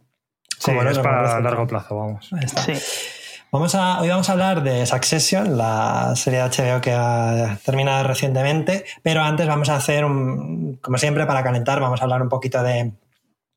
Sí, 0.58 0.72
como 0.74 0.82
es 0.84 1.00
para 1.00 1.40
largo 1.40 1.68
plazo, 1.68 1.96
vamos. 1.96 2.30
Ahí 2.34 2.44
está. 2.44 2.64
Sí. 2.64 2.74
Vamos 3.52 3.74
a, 3.74 4.00
hoy 4.00 4.10
vamos 4.10 4.30
a 4.30 4.34
hablar 4.34 4.62
de 4.62 4.86
Succession, 4.86 5.58
la 5.58 6.14
serie 6.16 6.40
de 6.40 6.50
HBO 6.50 6.82
que 6.82 6.94
ha 6.94 7.58
terminado 7.66 8.08
recientemente, 8.08 8.86
pero 9.02 9.24
antes 9.24 9.48
vamos 9.48 9.70
a 9.70 9.76
hacer, 9.76 10.06
un, 10.06 10.78
como 10.82 11.00
siempre, 11.00 11.26
para 11.26 11.44
calentar, 11.44 11.80
vamos 11.80 12.00
a 12.00 12.04
hablar 12.04 12.22
un 12.22 12.30
poquito 12.30 12.62
de, 12.62 12.92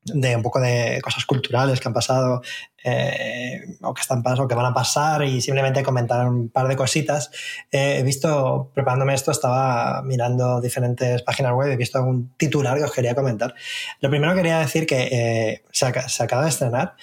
de 0.05 0.35
un 0.35 0.41
poco 0.41 0.59
de 0.59 0.99
cosas 1.01 1.25
culturales 1.25 1.79
que 1.79 1.87
han 1.87 1.93
pasado 1.93 2.41
eh, 2.83 3.77
o 3.81 3.93
que 3.93 4.01
están 4.01 4.23
o 4.25 4.47
que 4.47 4.55
van 4.55 4.65
a 4.65 4.73
pasar 4.73 5.23
y 5.23 5.41
simplemente 5.41 5.83
comentar 5.83 6.27
un 6.27 6.49
par 6.49 6.67
de 6.67 6.75
cositas. 6.75 7.31
Eh, 7.71 7.97
he 7.99 8.03
visto, 8.03 8.71
preparándome 8.73 9.13
esto, 9.13 9.31
estaba 9.31 10.01
mirando 10.01 10.59
diferentes 10.59 11.21
páginas 11.21 11.53
web 11.53 11.71
he 11.71 11.77
visto 11.77 11.97
algún 11.97 12.33
titular 12.37 12.77
que 12.77 12.83
os 12.83 12.91
quería 12.91 13.15
comentar. 13.15 13.53
Lo 14.01 14.09
primero 14.09 14.35
quería 14.35 14.59
decir 14.59 14.85
que 14.85 15.07
eh, 15.11 15.63
se, 15.71 16.09
se 16.09 16.23
acaba 16.23 16.43
de 16.43 16.49
estrenar 16.49 16.95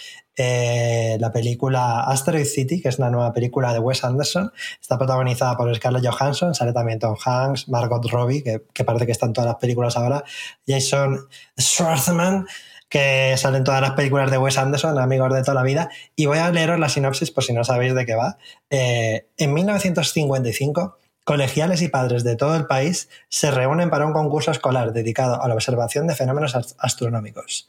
eh, 0.43 1.19
la 1.20 1.31
película 1.31 2.00
Asteroid 2.05 2.47
City, 2.47 2.81
que 2.81 2.88
es 2.88 2.99
una 2.99 3.11
nueva 3.11 3.31
película 3.31 3.75
de 3.75 3.79
Wes 3.79 4.05
Anderson. 4.05 4.50
Está 4.81 4.97
protagonizada 4.97 5.55
por 5.55 5.75
Scarlett 5.75 6.06
Johansson, 6.06 6.55
sale 6.55 6.73
también 6.73 6.99
Tom 6.99 7.14
Hanks, 7.23 7.69
Margot 7.69 8.02
Robbie, 8.11 8.43
que, 8.43 8.62
que 8.73 8.85
parece 8.85 9.05
que 9.05 9.12
está 9.12 9.26
en 9.26 9.35
todas 9.35 9.49
las 9.49 9.56
películas 9.56 9.99
ahora, 9.99 10.25
Jason 10.67 11.29
Schwartzman, 11.58 12.47
que 12.91 13.35
sale 13.39 13.57
en 13.57 13.65
todas 13.65 13.81
las 13.81 13.93
películas 13.93 14.31
de 14.31 14.37
Wes 14.37 14.59
Anderson, 14.59 14.99
amigos 14.99 15.33
de 15.33 15.41
toda 15.43 15.55
la 15.55 15.63
vida. 15.63 15.89
Y 16.17 16.27
voy 16.27 16.37
a 16.39 16.51
leeros 16.51 16.79
la 16.79 16.91
sinopsis 16.91 17.31
por 17.31 17.43
si 17.45 17.55
no 17.55 17.65
sabéis 17.65 17.95
de 17.95 18.05
qué 18.05 18.15
va. 18.15 18.37
Eh, 18.69 19.27
en 19.39 19.55
1955, 19.55 20.99
colegiales 21.25 21.81
y 21.83 21.89
padres 21.89 22.25
de 22.25 22.35
todo 22.35 22.57
el 22.57 22.67
país 22.67 23.09
se 23.29 23.51
reúnen 23.53 23.91
para 23.91 24.07
un 24.07 24.13
concurso 24.13 24.51
escolar 24.51 24.93
dedicado 24.93 25.41
a 25.41 25.47
la 25.47 25.55
observación 25.55 26.07
de 26.09 26.17
fenómenos 26.17 26.57
ast- 26.57 26.75
astronómicos, 26.79 27.69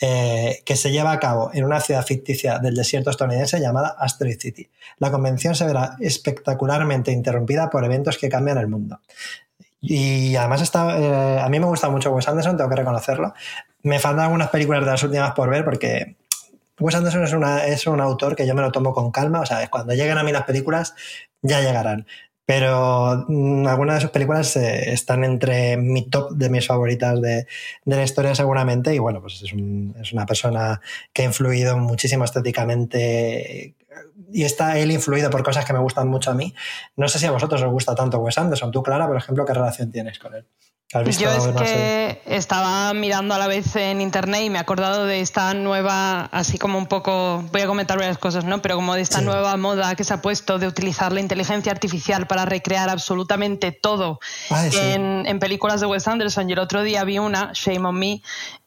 eh, 0.00 0.62
que 0.64 0.74
se 0.76 0.90
lleva 0.90 1.12
a 1.12 1.20
cabo 1.20 1.50
en 1.54 1.64
una 1.64 1.80
ciudad 1.80 2.04
ficticia 2.04 2.58
del 2.58 2.74
desierto 2.74 3.10
estadounidense 3.10 3.60
llamada 3.60 3.94
Asteroid 3.98 4.40
City. 4.40 4.68
La 4.98 5.12
convención 5.12 5.54
se 5.54 5.66
verá 5.66 5.96
espectacularmente 6.00 7.12
interrumpida 7.12 7.70
por 7.70 7.84
eventos 7.84 8.18
que 8.18 8.28
cambian 8.28 8.58
el 8.58 8.66
mundo. 8.66 8.98
Y 9.80 10.34
además 10.36 10.62
está, 10.62 10.98
eh, 10.98 11.40
a 11.40 11.48
mí 11.48 11.60
me 11.60 11.66
gusta 11.66 11.88
mucho 11.90 12.10
Wes 12.12 12.26
Anderson, 12.28 12.56
tengo 12.56 12.70
que 12.70 12.76
reconocerlo. 12.76 13.34
Me 13.82 13.98
faltan 14.00 14.24
algunas 14.24 14.48
películas 14.50 14.80
de 14.84 14.90
las 14.90 15.02
últimas 15.02 15.32
por 15.32 15.48
ver 15.50 15.64
porque 15.64 16.16
Wes 16.80 16.94
Anderson 16.94 17.24
es, 17.24 17.32
una, 17.32 17.66
es 17.66 17.86
un 17.86 18.00
autor 18.00 18.34
que 18.36 18.46
yo 18.46 18.54
me 18.54 18.62
lo 18.62 18.72
tomo 18.72 18.92
con 18.92 19.10
calma. 19.12 19.40
O 19.40 19.46
sea, 19.46 19.66
cuando 19.68 19.94
lleguen 19.94 20.18
a 20.18 20.24
mí 20.24 20.32
las 20.32 20.44
películas, 20.44 20.94
ya 21.42 21.60
llegarán. 21.60 22.06
Pero 22.46 23.24
mm, 23.28 23.66
algunas 23.66 23.96
de 23.96 24.00
sus 24.02 24.10
películas 24.10 24.56
eh, 24.56 24.92
están 24.92 25.24
entre 25.24 25.76
mi 25.76 26.08
top 26.08 26.32
de 26.32 26.48
mis 26.48 26.66
favoritas 26.66 27.20
de, 27.20 27.46
de 27.84 27.96
la 27.96 28.02
historia 28.04 28.34
seguramente. 28.34 28.94
Y 28.94 28.98
bueno, 28.98 29.20
pues 29.20 29.42
es, 29.42 29.52
un- 29.52 29.94
es 30.00 30.12
una 30.12 30.26
persona 30.26 30.80
que 31.12 31.22
ha 31.22 31.24
influido 31.26 31.76
muchísimo 31.78 32.24
estéticamente 32.24 33.74
y 34.32 34.44
está 34.44 34.78
él 34.78 34.90
influido 34.90 35.30
por 35.30 35.42
cosas 35.42 35.64
que 35.64 35.72
me 35.72 35.78
gustan 35.78 36.08
mucho 36.08 36.30
a 36.30 36.34
mí. 36.34 36.54
No 36.96 37.08
sé 37.08 37.18
si 37.18 37.26
a 37.26 37.30
vosotros 37.30 37.62
os 37.62 37.70
gusta 37.70 37.94
tanto 37.94 38.18
Wes 38.18 38.38
Anderson. 38.38 38.70
Tú, 38.70 38.82
Clara, 38.82 39.06
por 39.06 39.16
ejemplo, 39.16 39.44
¿qué 39.44 39.54
relación 39.54 39.90
tienes 39.92 40.18
con 40.18 40.34
él? 40.34 40.46
¿Has 40.94 41.02
visto 41.02 41.24
Yo 41.24 41.30
es 41.32 41.46
que 41.62 42.22
estaba 42.26 42.94
mirando 42.94 43.34
a 43.34 43.38
la 43.38 43.48
vez 43.48 43.74
en 43.74 44.00
internet 44.00 44.42
y 44.44 44.50
me 44.50 44.58
he 44.58 44.60
acordado 44.60 45.04
de 45.04 45.20
esta 45.20 45.52
nueva, 45.52 46.26
así 46.26 46.58
como 46.58 46.78
un 46.78 46.86
poco, 46.86 47.42
voy 47.50 47.62
a 47.62 47.66
comentar 47.66 47.98
varias 47.98 48.18
cosas, 48.18 48.44
¿no? 48.44 48.62
Pero 48.62 48.76
como 48.76 48.94
de 48.94 49.00
esta 49.00 49.18
Sí. 49.18 49.24
nueva 49.24 49.56
moda 49.56 49.96
que 49.96 50.04
se 50.04 50.14
ha 50.14 50.22
puesto 50.22 50.60
de 50.60 50.68
utilizar 50.68 51.10
la 51.12 51.18
inteligencia 51.18 51.72
artificial 51.72 52.28
para 52.28 52.44
recrear 52.44 52.88
absolutamente 52.88 53.72
todo 53.72 54.20
Ay, 54.48 54.70
sí. 54.70 54.78
en, 54.78 55.24
en 55.26 55.40
películas 55.40 55.80
de 55.80 55.86
Wes 55.88 56.06
Anderson. 56.06 56.48
Y 56.48 56.52
el 56.52 56.60
otro 56.60 56.84
día 56.84 57.02
vi 57.02 57.18
una, 57.18 57.50
Shame 57.52 57.88
on 57.88 57.98
Me, 57.98 58.22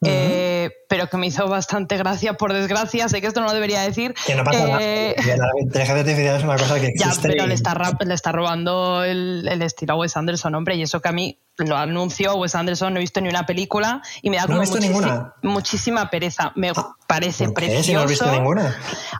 eh, 0.06 0.72
pero 0.88 1.08
que 1.08 1.18
me 1.18 1.28
hizo 1.28 1.48
bastante 1.48 1.98
gracia, 1.98 2.34
por 2.34 2.54
desgracia. 2.54 3.10
Sé 3.10 3.20
que 3.22 3.28
esto 3.28 3.42
no 3.42 3.48
lo 3.48 3.54
debería 3.54 3.82
decir. 3.82 4.14
Que 4.26 4.36
no 4.36 4.44
pasa 4.44 4.60
Eh, 4.82 5.16
nada. 5.16 5.24
que 5.24 5.38
La 5.38 5.48
inteligencia 5.62 6.00
artificial 6.02 6.38
es 6.38 6.44
una 6.44 6.58
cosa 6.58 6.76
que 6.80 6.92
ya, 6.98 7.08
existe. 7.08 7.28
pero 7.30 7.44
y- 7.46 7.48
le 7.48 7.54
está, 7.54 7.74
rap- 7.74 8.02
le 8.04 8.14
está 8.14 8.32
robando 8.32 9.04
el, 9.04 9.48
el 9.52 9.62
estilo 9.62 9.94
a 9.94 9.98
Wes 9.98 10.16
Anderson, 10.18 10.56
hombre, 10.56 10.76
y 10.76 10.84
eso 10.84 11.02
que 11.02 11.10
a 11.10 11.12
mí 11.12 11.38
lo 11.58 11.76
anuncio, 11.76 12.36
Wes 12.36 12.56
Anderson, 12.56 12.94
no 12.94 13.00
he 13.00 13.02
visto 13.02 13.20
ni 13.20 13.28
una 13.30 13.46
película 13.46 14.02
y 14.22 14.30
me 14.30 14.38
da 14.38 14.44
¿No 14.48 14.58
como 14.64 14.64
muchísima 15.44 16.10
pereza. 16.10 16.52
Me 16.56 16.72
parece 17.08 17.46
¿Por 17.46 17.54
qué? 17.56 17.66
precioso. 17.68 17.84
Si 17.84 17.94
no 17.94 18.00
has 18.02 18.10
visto 18.10 18.32
ninguna. 18.32 18.76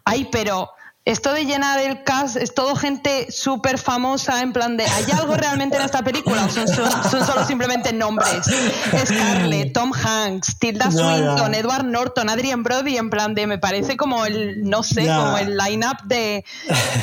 Ay, 0.06 0.28
pero 0.32 0.70
esto 1.12 1.34
de 1.34 1.46
llenar 1.46 1.80
el 1.80 2.04
cast 2.04 2.36
es 2.38 2.54
todo 2.54 2.76
gente 2.76 3.28
súper 3.32 3.78
famosa, 3.78 4.42
en 4.42 4.54
plan 4.54 4.78
de, 4.78 4.84
¿hay 4.86 5.06
algo 5.18 5.36
realmente 5.36 5.76
en 5.78 5.82
esta 5.84 6.02
película? 6.04 6.46
¿O 6.46 6.50
son, 6.50 6.68
son- 6.68 6.90
son 7.10 7.26
solo 7.26 7.46
simplemente 7.46 7.92
nombres? 7.94 8.46
Scarlett, 9.06 9.74
Tom 9.74 9.92
Hanks, 9.94 10.58
Tilda. 10.60 10.92
Swinton, 10.92 11.54
Edward 11.56 11.86
Norton, 11.86 12.30
Adrian 12.30 12.64
Brody, 12.64 12.98
en 12.98 13.10
plan 13.10 13.34
de, 13.36 13.48
me 13.48 13.58
parece 13.58 13.98
como 13.98 14.26
el, 14.26 14.62
no 14.70 14.84
sé, 14.84 15.08
como 15.08 15.38
el 15.38 15.58
line-up 15.58 15.98
de, 16.06 16.44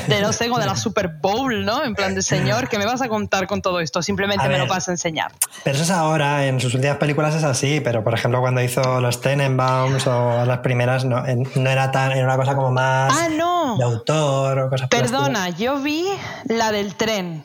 de, 0.09 0.21
no 0.21 0.33
sé, 0.33 0.49
como 0.49 0.61
de 0.61 0.67
la 0.67 0.77
Super 0.77 1.09
Bowl, 1.09 1.65
¿no? 1.65 1.83
En 1.85 1.95
plan 1.95 2.15
de, 2.15 2.23
señor, 2.23 2.69
¿qué 2.69 2.79
me 2.79 2.87
vas 2.87 3.03
a 3.03 3.09
contar 3.09 3.47
con 3.47 3.63
todo 3.63 3.81
esto? 3.81 4.03
Simplemente 4.03 4.45
A 4.45 4.49
me 4.49 4.59
lo 4.59 4.67
vas 4.67 4.89
a 4.89 4.93
enseñar. 4.93 5.33
Pero 5.65 5.75
eso 5.77 5.85
es 5.85 5.91
ahora, 5.91 6.47
en 6.47 6.61
sus 6.61 6.75
últimas 6.75 6.97
películas 6.99 7.35
es 7.35 7.45
así, 7.45 7.81
pero 7.81 8.05
por 8.05 8.15
ejemplo 8.15 8.41
cuando 8.41 8.63
hizo 8.63 9.01
los 9.01 9.21
Tenenbaums 9.21 10.07
o 10.07 10.45
las 10.45 10.59
primeras 10.59 11.05
no, 11.05 11.25
no 11.55 11.71
era 11.71 11.91
tan, 11.91 12.13
era 12.13 12.25
una 12.25 12.37
cosa 12.37 12.55
como 12.55 12.71
más 12.71 13.13
Ah, 13.17 13.29
no. 13.31 13.77
Autor 13.97 14.59
o 14.61 14.71
cosas 14.71 14.89
Perdona, 14.89 15.51
yo 15.51 15.79
vi 15.81 16.05
la 16.47 16.71
del 16.73 16.95
tren. 16.95 17.45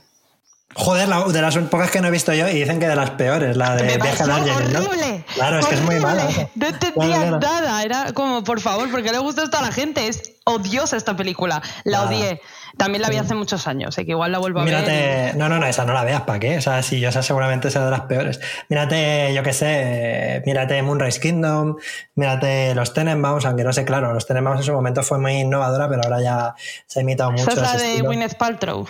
Joder, 0.73 1.09
la- 1.09 1.25
de 1.25 1.41
las 1.41 1.57
pocas 1.57 1.91
que 1.91 1.99
no 1.99 2.07
he 2.07 2.11
visto 2.11 2.33
yo 2.33 2.47
y 2.47 2.53
dicen 2.53 2.79
que 2.79 2.87
de 2.87 2.95
las 2.95 3.09
peores, 3.11 3.57
la 3.57 3.75
de 3.75 3.83
Viaje 3.83 3.99
pareció 3.99 4.23
a 4.25 4.27
Darjeeling, 4.39 4.71
¿no? 4.73 4.79
horrible. 4.79 5.25
Claro, 5.35 5.59
es 5.59 5.65
que 5.65 5.75
es 5.75 5.81
muy 5.81 5.95
horrible. 5.95 6.23
mala. 6.23 6.49
No 6.55 6.67
entendía 6.67 7.17
Claro, 7.17 7.39
claro. 7.39 7.65
nada. 7.65 7.83
Era 7.83 8.13
como, 8.13 8.43
por 8.45 8.61
favor, 8.61 8.89
porque 8.89 9.11
le 9.11 9.17
gusta 9.17 9.43
esto 9.43 9.57
a 9.57 9.61
la 9.63 9.71
gente. 9.73 10.07
Es 10.07 10.21
odiosa 10.45 10.95
esta 10.95 11.15
película. 11.17 11.61
La 11.83 11.99
Ah. 11.99 12.03
odié. 12.05 12.41
También 12.77 13.01
la 13.01 13.09
vi 13.09 13.17
hace 13.17 13.35
muchos 13.35 13.67
años, 13.67 13.89
así 13.89 14.05
que 14.05 14.11
igual 14.11 14.31
la 14.31 14.39
vuelvo 14.39 14.59
a 14.59 14.63
ver. 14.63 14.73
Mírate, 14.73 15.33
no, 15.37 15.49
no, 15.49 15.59
no, 15.59 15.65
esa 15.65 15.85
no 15.85 15.93
la 15.93 16.03
veas, 16.03 16.21
¿para 16.21 16.39
qué? 16.39 16.57
O 16.57 16.61
sea, 16.61 16.81
sí, 16.83 16.99
yo 16.99 17.09
esa 17.09 17.21
seguramente 17.21 17.69
será 17.69 17.85
de 17.85 17.91
las 17.91 18.01
peores. 18.01 18.39
Mírate, 18.69 19.33
yo 19.33 19.43
qué 19.43 19.53
sé, 19.53 20.41
mírate 20.45 20.81
Moonrise 20.81 21.19
Kingdom, 21.19 21.77
mírate 22.15 22.73
los 22.75 22.93
Tenenbaums, 22.93 23.45
aunque 23.45 23.63
no 23.63 23.73
sé, 23.73 23.85
claro, 23.85 24.13
los 24.13 24.25
Tenenbaums 24.25 24.61
en 24.61 24.65
su 24.65 24.73
momento 24.73 25.03
fue 25.03 25.19
muy 25.19 25.33
innovadora, 25.33 25.89
pero 25.89 26.01
ahora 26.03 26.21
ya 26.21 26.55
se 26.85 26.99
ha 26.99 27.01
imitado 27.03 27.31
mucho. 27.31 27.43
Esa 27.43 27.51
es 27.51 27.57
la 27.57 27.71
de 27.77 27.87
estilo. 27.91 28.07
Gwyneth 28.07 28.37
Paltrow. 28.37 28.87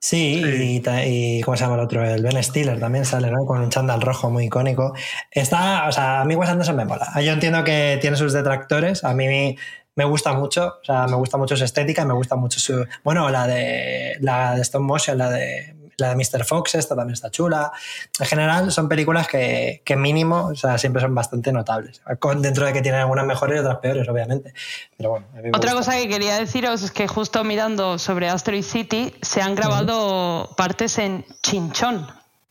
Sí, 0.00 0.42
y 0.44 1.40
¿cómo 1.40 1.56
se 1.56 1.64
llama 1.64 1.74
el 1.74 1.80
otro? 1.80 2.04
El 2.04 2.22
Ben 2.22 2.40
Stiller 2.40 2.78
también 2.78 3.04
sale, 3.04 3.32
¿no? 3.32 3.44
Con 3.44 3.60
un 3.60 3.68
chándal 3.68 4.00
rojo 4.00 4.30
muy 4.30 4.44
icónico. 4.44 4.94
Está, 5.28 5.88
o 5.88 5.92
sea, 5.92 6.20
a 6.20 6.24
mí 6.24 6.36
Wes 6.36 6.48
Anderson 6.48 6.76
me 6.76 6.84
mola. 6.84 7.10
Yo 7.20 7.32
entiendo 7.32 7.64
que 7.64 7.98
tiene 8.00 8.16
sus 8.16 8.32
detractores. 8.32 9.02
A 9.02 9.12
mí 9.12 9.56
me 9.98 10.04
gusta 10.04 10.32
mucho, 10.32 10.76
o 10.80 10.84
sea, 10.84 11.06
me 11.08 11.16
gusta 11.16 11.36
mucho 11.36 11.56
su 11.56 11.64
estética, 11.64 12.02
y 12.02 12.06
me 12.06 12.14
gusta 12.14 12.36
mucho 12.36 12.60
su. 12.60 12.86
Bueno, 13.02 13.28
la 13.30 13.48
de 13.48 14.16
la 14.20 14.54
de 14.54 14.60
Stop 14.62 14.80
Motion, 14.82 15.18
la 15.18 15.28
de 15.28 15.74
la 16.00 16.10
de 16.10 16.14
Mr. 16.14 16.44
Fox, 16.44 16.76
esta 16.76 16.94
también 16.94 17.14
está 17.14 17.28
chula. 17.28 17.72
En 18.20 18.26
general, 18.26 18.70
son 18.70 18.88
películas 18.88 19.26
que, 19.26 19.82
que 19.84 19.96
mínimo, 19.96 20.46
o 20.52 20.54
sea, 20.54 20.78
siempre 20.78 21.02
son 21.02 21.12
bastante 21.12 21.50
notables. 21.52 22.00
Con- 22.20 22.40
Dentro 22.40 22.64
de 22.66 22.72
que 22.72 22.80
tienen 22.82 23.00
algunas 23.00 23.26
mejores 23.26 23.56
y 23.56 23.58
otras 23.58 23.78
peores, 23.78 24.08
obviamente. 24.08 24.54
Pero 24.96 25.10
bueno, 25.10 25.26
a 25.32 25.36
mí 25.38 25.50
me 25.50 25.58
Otra 25.58 25.72
gusta. 25.74 25.90
cosa 25.92 26.00
que 26.00 26.08
quería 26.08 26.36
deciros 26.38 26.82
es 26.84 26.92
que 26.92 27.08
justo 27.08 27.42
mirando 27.42 27.98
sobre 27.98 28.28
Asteroid 28.28 28.62
City 28.62 29.12
se 29.22 29.42
han 29.42 29.56
grabado 29.56 30.48
partes 30.56 30.98
en 30.98 31.24
Chinchón. 31.42 32.06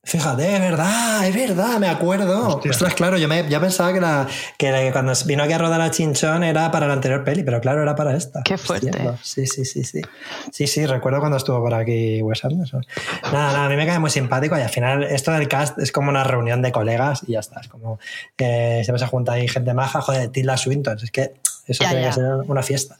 Fíjate, 0.07 0.53
es 0.55 0.61
verdad, 0.61 1.27
es 1.27 1.35
verdad, 1.35 1.79
me 1.79 1.89
acuerdo. 1.89 2.47
Hostia. 2.55 2.71
Ostras, 2.71 2.93
claro, 2.93 3.17
yo 3.17 3.27
me, 3.27 3.45
ya 3.49 3.59
pensaba 3.59 3.91
que, 3.91 3.99
la, 3.99 4.25
que 4.57 4.71
la- 4.71 4.89
cuando 4.93 5.11
vino 5.25 5.43
aquí 5.43 5.51
a 5.51 5.57
rodar 5.57 5.81
a 5.81 5.91
Chinchón 5.91 6.45
era 6.45 6.71
para 6.71 6.87
la 6.87 6.93
anterior 6.93 7.25
peli, 7.25 7.43
pero 7.43 7.59
claro, 7.59 7.81
era 7.81 7.93
para 7.93 8.15
esta. 8.15 8.41
Qué 8.43 8.57
fuerte. 8.57 8.87
Hostia, 8.89 9.17
Sí, 9.21 9.45
sí, 9.45 9.65
sí, 9.65 9.83
sí. 9.83 10.01
Sí, 10.49 10.65
sí, 10.65 10.85
recuerdo 10.85 11.19
cuando 11.19 11.35
estuvo 11.35 11.59
por 11.61 11.73
aquí 11.73 12.21
Wes 12.21 12.45
Anderson. 12.45 12.85
Nada, 13.23 13.51
nada, 13.51 13.65
a 13.65 13.69
mí 13.69 13.75
me 13.75 13.85
cae 13.85 13.99
muy 13.99 14.09
simpático 14.09 14.57
y 14.57 14.61
al 14.61 14.69
final 14.69 15.03
esto 15.03 15.31
del 15.33 15.49
cast 15.49 15.77
es 15.79 15.91
como 15.91 16.09
una 16.09 16.23
reunión 16.23 16.61
de 16.61 16.71
colegas 16.71 17.23
y 17.27 17.33
ya 17.33 17.39
está. 17.39 17.59
Es 17.59 17.67
como 17.67 17.99
que 18.37 18.81
siempre 18.85 18.99
se 18.99 19.07
junta 19.07 19.33
ahí 19.33 19.45
gente 19.49 19.73
maja, 19.73 19.99
joder, 19.99 20.29
Tilda 20.29 20.55
Swinton, 20.55 20.97
es 21.03 21.11
que 21.11 21.33
eso 21.67 21.83
Ya, 21.83 21.89
tiene 21.89 22.03
ya. 22.03 22.09
que 22.11 22.15
ser 22.15 22.31
una 22.47 22.63
fiesta. 22.63 22.97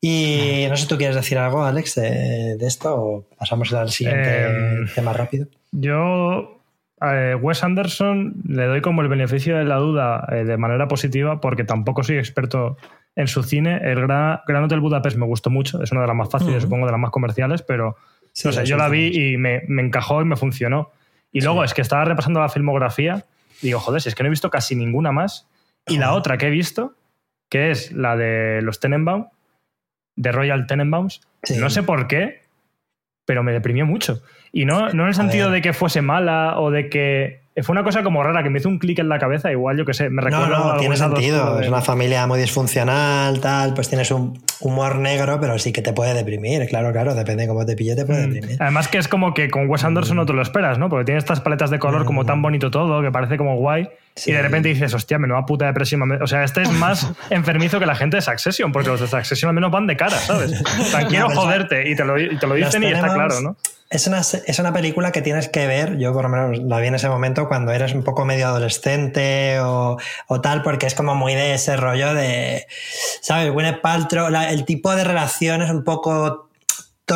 Y 0.00 0.66
no 0.68 0.76
sé 0.76 0.82
si 0.82 0.88
tú 0.88 0.96
quieres 0.98 1.14
decir 1.14 1.38
algo, 1.38 1.62
Alex, 1.64 1.94
de, 1.94 2.56
de 2.56 2.66
esto 2.66 2.94
o 2.96 3.24
pasamos 3.38 3.72
al 3.72 3.92
siguiente 3.92 4.44
Em, 4.46 4.88
tema 4.92 5.12
rápido. 5.12 5.46
Yo, 5.72 6.60
a 7.00 7.36
Wes 7.40 7.64
Anderson, 7.64 8.34
le 8.46 8.66
doy 8.66 8.80
como 8.80 9.02
el 9.02 9.08
beneficio 9.08 9.56
de 9.56 9.64
la 9.64 9.76
duda 9.76 10.26
eh, 10.30 10.44
de 10.44 10.56
manera 10.56 10.86
positiva 10.88 11.40
porque 11.40 11.64
tampoco 11.64 12.02
soy 12.02 12.18
experto 12.18 12.76
en 13.16 13.26
su 13.26 13.42
cine. 13.42 13.80
El 13.82 14.00
Gran, 14.02 14.40
Gran 14.46 14.64
Hotel 14.64 14.80
Budapest 14.80 15.16
me 15.16 15.26
gustó 15.26 15.50
mucho, 15.50 15.82
es 15.82 15.90
una 15.92 16.02
de 16.02 16.06
las 16.06 16.16
más 16.16 16.30
fáciles, 16.30 16.62
supongo, 16.62 16.86
de 16.86 16.92
las 16.92 17.00
más 17.00 17.10
comerciales, 17.10 17.62
pero 17.62 17.96
Sí, 18.34 18.48
no 18.48 18.52
sé, 18.52 18.64
yo 18.64 18.76
la 18.78 18.88
vi 18.88 19.08
y 19.32 19.36
me, 19.36 19.62
me 19.68 19.82
encajó 19.82 20.22
y 20.22 20.24
me 20.24 20.36
funcionó. 20.36 20.90
Y 21.32 21.40
luego 21.42 21.64
es 21.64 21.74
que 21.74 21.82
estaba 21.82 22.04
repasando 22.04 22.40
la 22.40 22.48
filmografía 22.48 23.24
y 23.60 23.66
digo, 23.66 23.78
joder, 23.80 24.00
si 24.00 24.08
es 24.08 24.14
que 24.14 24.22
no 24.22 24.28
he 24.28 24.30
visto 24.30 24.48
casi 24.50 24.74
ninguna 24.74 25.12
más. 25.12 25.48
Y 25.86 25.98
la 25.98 26.12
otra 26.14 26.38
que 26.38 26.46
he 26.46 26.50
visto, 26.50 26.94
que 27.50 27.70
es 27.70 27.92
la 27.92 28.16
de 28.16 28.60
los 28.62 28.80
Tenenbaum, 28.80 29.26
de 30.16 30.32
Royal 30.32 30.66
Tenenbaums, 30.66 31.20
Sí. 31.42 31.56
no 31.58 31.68
sé 31.70 31.82
por 31.82 32.06
qué, 32.06 32.41
pero 33.24 33.42
me 33.42 33.52
deprimió 33.52 33.86
mucho. 33.86 34.20
Y 34.52 34.64
no, 34.64 34.90
no 34.90 35.02
en 35.02 35.08
el 35.08 35.14
sentido 35.14 35.50
de 35.50 35.62
que 35.62 35.72
fuese 35.72 36.02
mala 36.02 36.58
o 36.58 36.70
de 36.70 36.88
que. 36.88 37.42
Fue 37.62 37.74
una 37.74 37.84
cosa 37.84 38.02
como 38.02 38.22
rara, 38.22 38.42
que 38.42 38.48
me 38.48 38.58
hizo 38.60 38.68
un 38.70 38.78
clic 38.78 38.98
en 39.00 39.10
la 39.10 39.18
cabeza, 39.18 39.52
igual 39.52 39.76
yo 39.76 39.84
que 39.84 39.92
sé, 39.92 40.08
me 40.08 40.22
No, 40.22 40.28
recuerda 40.28 40.58
no, 40.58 40.72
a 40.72 40.76
tiene 40.78 40.96
sentido. 40.96 41.56
de- 41.56 41.62
Es 41.64 41.68
una 41.68 41.82
familia 41.82 42.26
muy 42.26 42.40
disfuncional, 42.40 43.40
tal, 43.42 43.74
pues 43.74 43.90
tienes 43.90 44.10
un 44.10 44.42
humor 44.60 44.96
negro, 44.96 45.38
pero 45.38 45.58
sí 45.58 45.70
que 45.70 45.82
te 45.82 45.92
puede 45.92 46.14
deprimir. 46.14 46.66
Claro, 46.68 46.92
claro, 46.92 47.14
depende 47.14 47.42
de 47.42 47.48
cómo 47.50 47.66
te 47.66 47.76
pille, 47.76 47.94
te 47.94 48.06
puede 48.06 48.26
Mm. 48.26 48.30
deprimir. 48.32 48.56
Además 48.58 48.88
que 48.88 48.96
es 48.96 49.06
como 49.06 49.34
que 49.34 49.50
con 49.50 49.68
Wes 49.68 49.84
Anderson 49.84 50.16
no 50.16 50.24
te 50.24 50.32
lo 50.32 50.40
esperas, 50.40 50.78
¿no? 50.78 50.88
Porque 50.88 51.04
tiene 51.04 51.18
estas 51.18 51.40
paletas 51.42 51.68
de 51.68 51.78
color 51.78 52.06
como 52.06 52.24
tan 52.24 52.40
bonito 52.40 52.70
todo, 52.70 53.02
que 53.02 53.10
parece 53.12 53.36
como 53.36 53.56
guay. 53.56 53.86
Sí. 54.14 54.30
Y 54.30 54.34
de 54.34 54.42
repente 54.42 54.68
dices, 54.68 54.92
hostia, 54.92 55.18
menuda 55.18 55.46
puta 55.46 55.66
depresión. 55.66 56.02
O 56.20 56.26
sea, 56.26 56.44
este 56.44 56.62
es 56.62 56.70
más 56.70 57.06
enfermizo 57.30 57.78
que 57.80 57.86
la 57.86 57.94
gente 57.96 58.16
de 58.18 58.22
Succession, 58.22 58.70
porque 58.72 58.88
los 58.90 59.00
de 59.00 59.08
Succession 59.08 59.48
al 59.48 59.54
menos 59.54 59.70
van 59.70 59.86
de 59.86 59.96
cara, 59.96 60.18
¿sabes? 60.18 60.52
Sea, 60.90 61.06
quiero 61.06 61.30
joderte 61.30 61.88
y 61.88 61.96
te 61.96 62.04
lo, 62.04 62.18
y 62.20 62.36
te 62.38 62.46
lo 62.46 62.54
dicen 62.54 62.82
y 62.82 62.86
está 62.88 63.12
claro, 63.14 63.40
¿no? 63.40 63.56
Es 63.88 64.06
una, 64.06 64.20
es 64.20 64.58
una 64.58 64.72
película 64.72 65.12
que 65.12 65.20
tienes 65.20 65.50
que 65.50 65.66
ver, 65.66 65.98
yo 65.98 66.14
por 66.14 66.22
lo 66.22 66.30
menos 66.30 66.58
la 66.60 66.78
vi 66.80 66.86
en 66.86 66.94
ese 66.94 67.10
momento 67.10 67.46
cuando 67.46 67.72
eres 67.72 67.92
un 67.94 68.02
poco 68.02 68.24
medio 68.24 68.46
adolescente 68.46 69.60
o, 69.60 69.98
o 70.28 70.40
tal, 70.40 70.62
porque 70.62 70.86
es 70.86 70.94
como 70.94 71.14
muy 71.14 71.34
de 71.34 71.52
ese 71.54 71.76
rollo 71.76 72.14
de, 72.14 72.66
¿sabes? 73.20 73.50
Gwyneth 73.52 73.82
Paltrow, 73.82 74.30
la- 74.30 74.50
el 74.50 74.64
tipo 74.64 74.94
de 74.96 75.04
relaciones 75.04 75.70
un 75.70 75.84
poco 75.84 76.48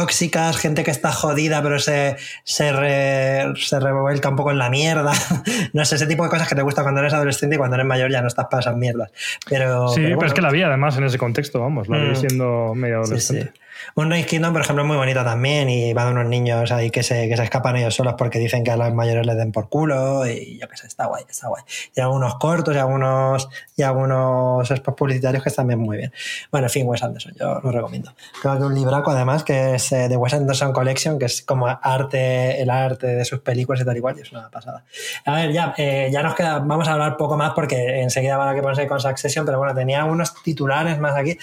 tóxicas, 0.00 0.56
gente 0.58 0.84
que 0.84 0.90
está 0.90 1.10
jodida 1.12 1.62
pero 1.62 1.78
se, 1.78 2.16
se, 2.44 2.72
re- 2.72 3.52
se 3.56 3.80
revuelca 3.80 4.28
un 4.28 4.36
poco 4.36 4.50
en 4.50 4.58
la 4.58 4.68
mierda. 4.68 5.12
no 5.72 5.84
sé, 5.84 5.96
ese 5.96 6.06
tipo 6.06 6.22
de 6.24 6.28
cosas 6.30 6.48
que 6.48 6.54
te 6.54 6.62
gusta 6.62 6.82
cuando 6.82 7.00
eres 7.00 7.14
adolescente 7.14 7.56
y 7.56 7.58
cuando 7.58 7.76
eres 7.76 7.86
mayor 7.86 8.10
ya 8.10 8.20
no 8.20 8.28
estás 8.28 8.46
para 8.50 8.60
esas 8.60 8.76
mierdas. 8.76 9.10
Pero, 9.48 9.88
Sí, 9.88 10.00
pero, 10.02 10.16
bueno. 10.16 10.26
es 10.28 10.34
que 10.34 10.42
la 10.42 10.50
vi 10.50 10.62
además 10.62 10.96
en 10.98 11.04
ese 11.04 11.18
contexto, 11.18 11.60
vamos, 11.60 11.88
la 11.88 11.98
vi 11.98 12.10
Mm. 12.10 12.16
siendo 12.16 12.74
medio 12.74 13.02
Sí, 13.04 13.06
adolescente. 13.06 13.52
Sí. 13.85 13.92
Moonrise 13.97 14.26
Kingdom, 14.26 14.52
por 14.52 14.62
ejemplo, 14.62 14.83
es 14.83 14.88
muy 14.88 14.97
bonita 14.97 15.25
también 15.25 15.68
y 15.68 15.92
va 15.92 16.04
de 16.04 16.12
unos 16.12 16.26
niños 16.26 16.73
ahí 16.73 16.90
que 16.90 17.02
se, 17.02 17.28
que 17.28 17.37
se 17.37 17.42
escapan 17.42 17.76
ellos 17.76 17.95
solos 17.95 18.14
porque 18.16 18.38
dicen 18.38 18.64
que 18.64 18.71
a 18.71 18.76
los 18.76 18.92
mayores 18.92 19.26
les 19.26 19.37
den 19.37 19.52
por 19.52 19.68
culo 19.68 20.26
y 20.26 20.59
yo 20.59 20.68
qué 20.68 20.76
sé, 20.76 20.87
está 20.87 21.06
guay, 21.06 21.25
está 21.28 21.49
guay. 21.49 21.62
Y 21.95 22.00
algunos 22.00 22.37
cortos 22.37 22.75
y 22.75 22.78
algunos, 22.78 23.49
y 23.76 23.83
algunos 23.83 24.68
spots 24.68 24.97
publicitarios 24.97 25.42
que 25.42 25.49
están 25.49 25.66
bien 25.66 25.80
muy 25.80 25.97
bien. 25.97 26.12
Bueno, 26.50 26.66
en 26.66 26.71
fin, 26.71 26.87
Wes 26.87 27.02
Anderson, 27.02 27.35
yo 27.38 27.61
lo 27.62 27.71
recomiendo. 27.71 28.12
Creo 28.40 28.59
que 28.59 28.64
un 28.64 28.75
libraco 28.75 29.11
además 29.11 29.45
que 29.45 29.75
es 29.75 29.92
eh, 29.92 30.09
de 30.09 30.16
Wes 30.16 30.35
Anderson 30.35 30.73
Collection, 30.73 31.18
que 31.18 31.26
es 31.26 31.42
como 31.42 31.66
arte, 31.66 32.61
el 32.61 32.71
arte 32.71 33.06
de 33.06 33.25
sus 33.25 33.40
películas 33.40 33.83
y 33.83 33.85
tal 33.85 33.97
y 33.97 34.00
cual, 34.00 34.16
y 34.18 34.23
es 34.23 34.33
una 34.33 34.50
pasada. 34.50 34.85
A 35.25 35.35
ver, 35.35 35.52
ya, 35.52 35.75
eh, 35.76 36.09
ya 36.12 36.23
nos 36.23 36.35
queda, 36.35 36.59
vamos 36.59 36.88
a 36.88 36.92
hablar 36.92 37.16
poco 37.16 37.37
más 37.37 37.52
porque 37.54 38.00
enseguida 38.00 38.37
van 38.37 38.49
a 38.49 38.54
que 38.54 38.62
ponerse 38.62 38.87
con 38.87 39.00
Succession, 39.00 39.45
pero 39.45 39.59
bueno, 39.59 39.75
tenía 39.75 40.04
unos 40.04 40.35
titulares 40.42 40.99
más 40.99 41.16
aquí. 41.16 41.38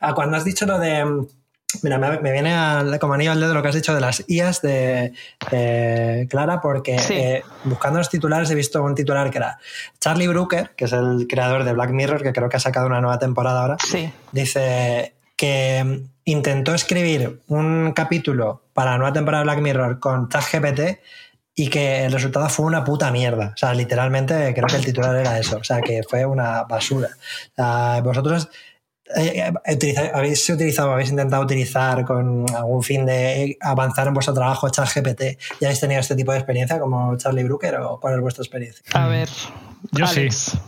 Ah, 0.00 0.14
Cuando 0.14 0.36
has 0.36 0.44
dicho 0.44 0.66
lo 0.66 0.78
de... 0.78 1.26
Mira, 1.82 1.98
me, 1.98 2.18
me 2.20 2.32
viene 2.32 2.54
al- 2.54 2.98
como 2.98 3.14
anillo 3.14 3.32
al 3.32 3.40
dedo 3.40 3.54
lo 3.54 3.62
que 3.62 3.68
has 3.68 3.74
dicho 3.74 3.94
de 3.94 4.00
las 4.00 4.24
IAs 4.28 4.62
de 4.62 5.12
eh, 5.50 6.26
Clara, 6.30 6.60
porque 6.60 6.98
Sí. 6.98 7.14
eh, 7.14 7.42
buscando 7.64 7.98
los 7.98 8.08
titulares 8.10 8.50
he 8.50 8.54
visto 8.54 8.82
un 8.82 8.94
titular 8.94 9.30
que 9.30 9.38
era 9.38 9.58
Charlie 10.00 10.28
Brooker, 10.28 10.70
que 10.76 10.84
es 10.86 10.92
el 10.92 11.26
creador 11.28 11.64
de 11.64 11.72
Black 11.72 11.90
Mirror, 11.90 12.22
que 12.22 12.32
creo 12.32 12.48
que 12.48 12.56
ha 12.56 12.60
sacado 12.60 12.86
una 12.86 13.00
nueva 13.00 13.18
temporada 13.18 13.62
ahora, 13.62 13.76
Sí. 13.84 14.12
dice 14.32 15.14
que 15.36 15.82
mm, 15.84 16.08
intentó 16.26 16.74
escribir 16.74 17.40
un 17.48 17.92
capítulo 17.92 18.62
para 18.72 18.92
la 18.92 18.98
nueva 18.98 19.12
temporada 19.12 19.42
de 19.42 19.50
Black 19.50 19.60
Mirror 19.62 19.98
con 20.00 20.28
ChatGPT 20.28 20.98
y 21.56 21.68
que 21.68 22.04
el 22.06 22.12
resultado 22.12 22.48
fue 22.48 22.66
una 22.66 22.82
puta 22.82 23.10
mierda. 23.12 23.52
O 23.54 23.56
sea, 23.56 23.74
literalmente 23.74 24.52
creo 24.54 24.66
que 24.66 24.76
el 24.76 24.84
titular 24.84 25.14
era 25.14 25.38
eso. 25.38 25.58
O 25.58 25.62
sea, 25.64 25.80
que 25.80 26.02
fue 26.02 26.24
una 26.24 26.64
basura. 26.64 27.10
O 27.12 27.54
sea, 27.54 28.00
vosotros 28.02 28.48
utiliza- 29.70 30.10
habéis 30.14 30.48
utilizado, 30.48 30.92
habéis 30.92 31.10
intentado 31.10 31.42
utilizar 31.42 32.04
con 32.04 32.46
algún 32.54 32.82
fin 32.82 33.04
de 33.06 33.56
avanzar 33.60 34.06
en 34.08 34.14
vuestro 34.14 34.34
trabajo 34.34 34.68
ChatGPT. 34.68 35.22
¿Ya 35.60 35.68
habéis 35.68 35.80
tenido 35.80 36.00
este 36.00 36.16
tipo 36.16 36.32
de 36.32 36.38
experiencia 36.38 36.78
como 36.78 37.16
Charlie 37.16 37.44
Brooker 37.44 37.76
o 37.76 38.00
cuál 38.00 38.14
es 38.14 38.20
vuestra 38.20 38.42
experiencia? 38.42 38.82
A 38.94 39.06
ver. 39.08 39.28
Yo 39.92 40.06
Alex. 40.06 40.34
sí. 40.36 40.58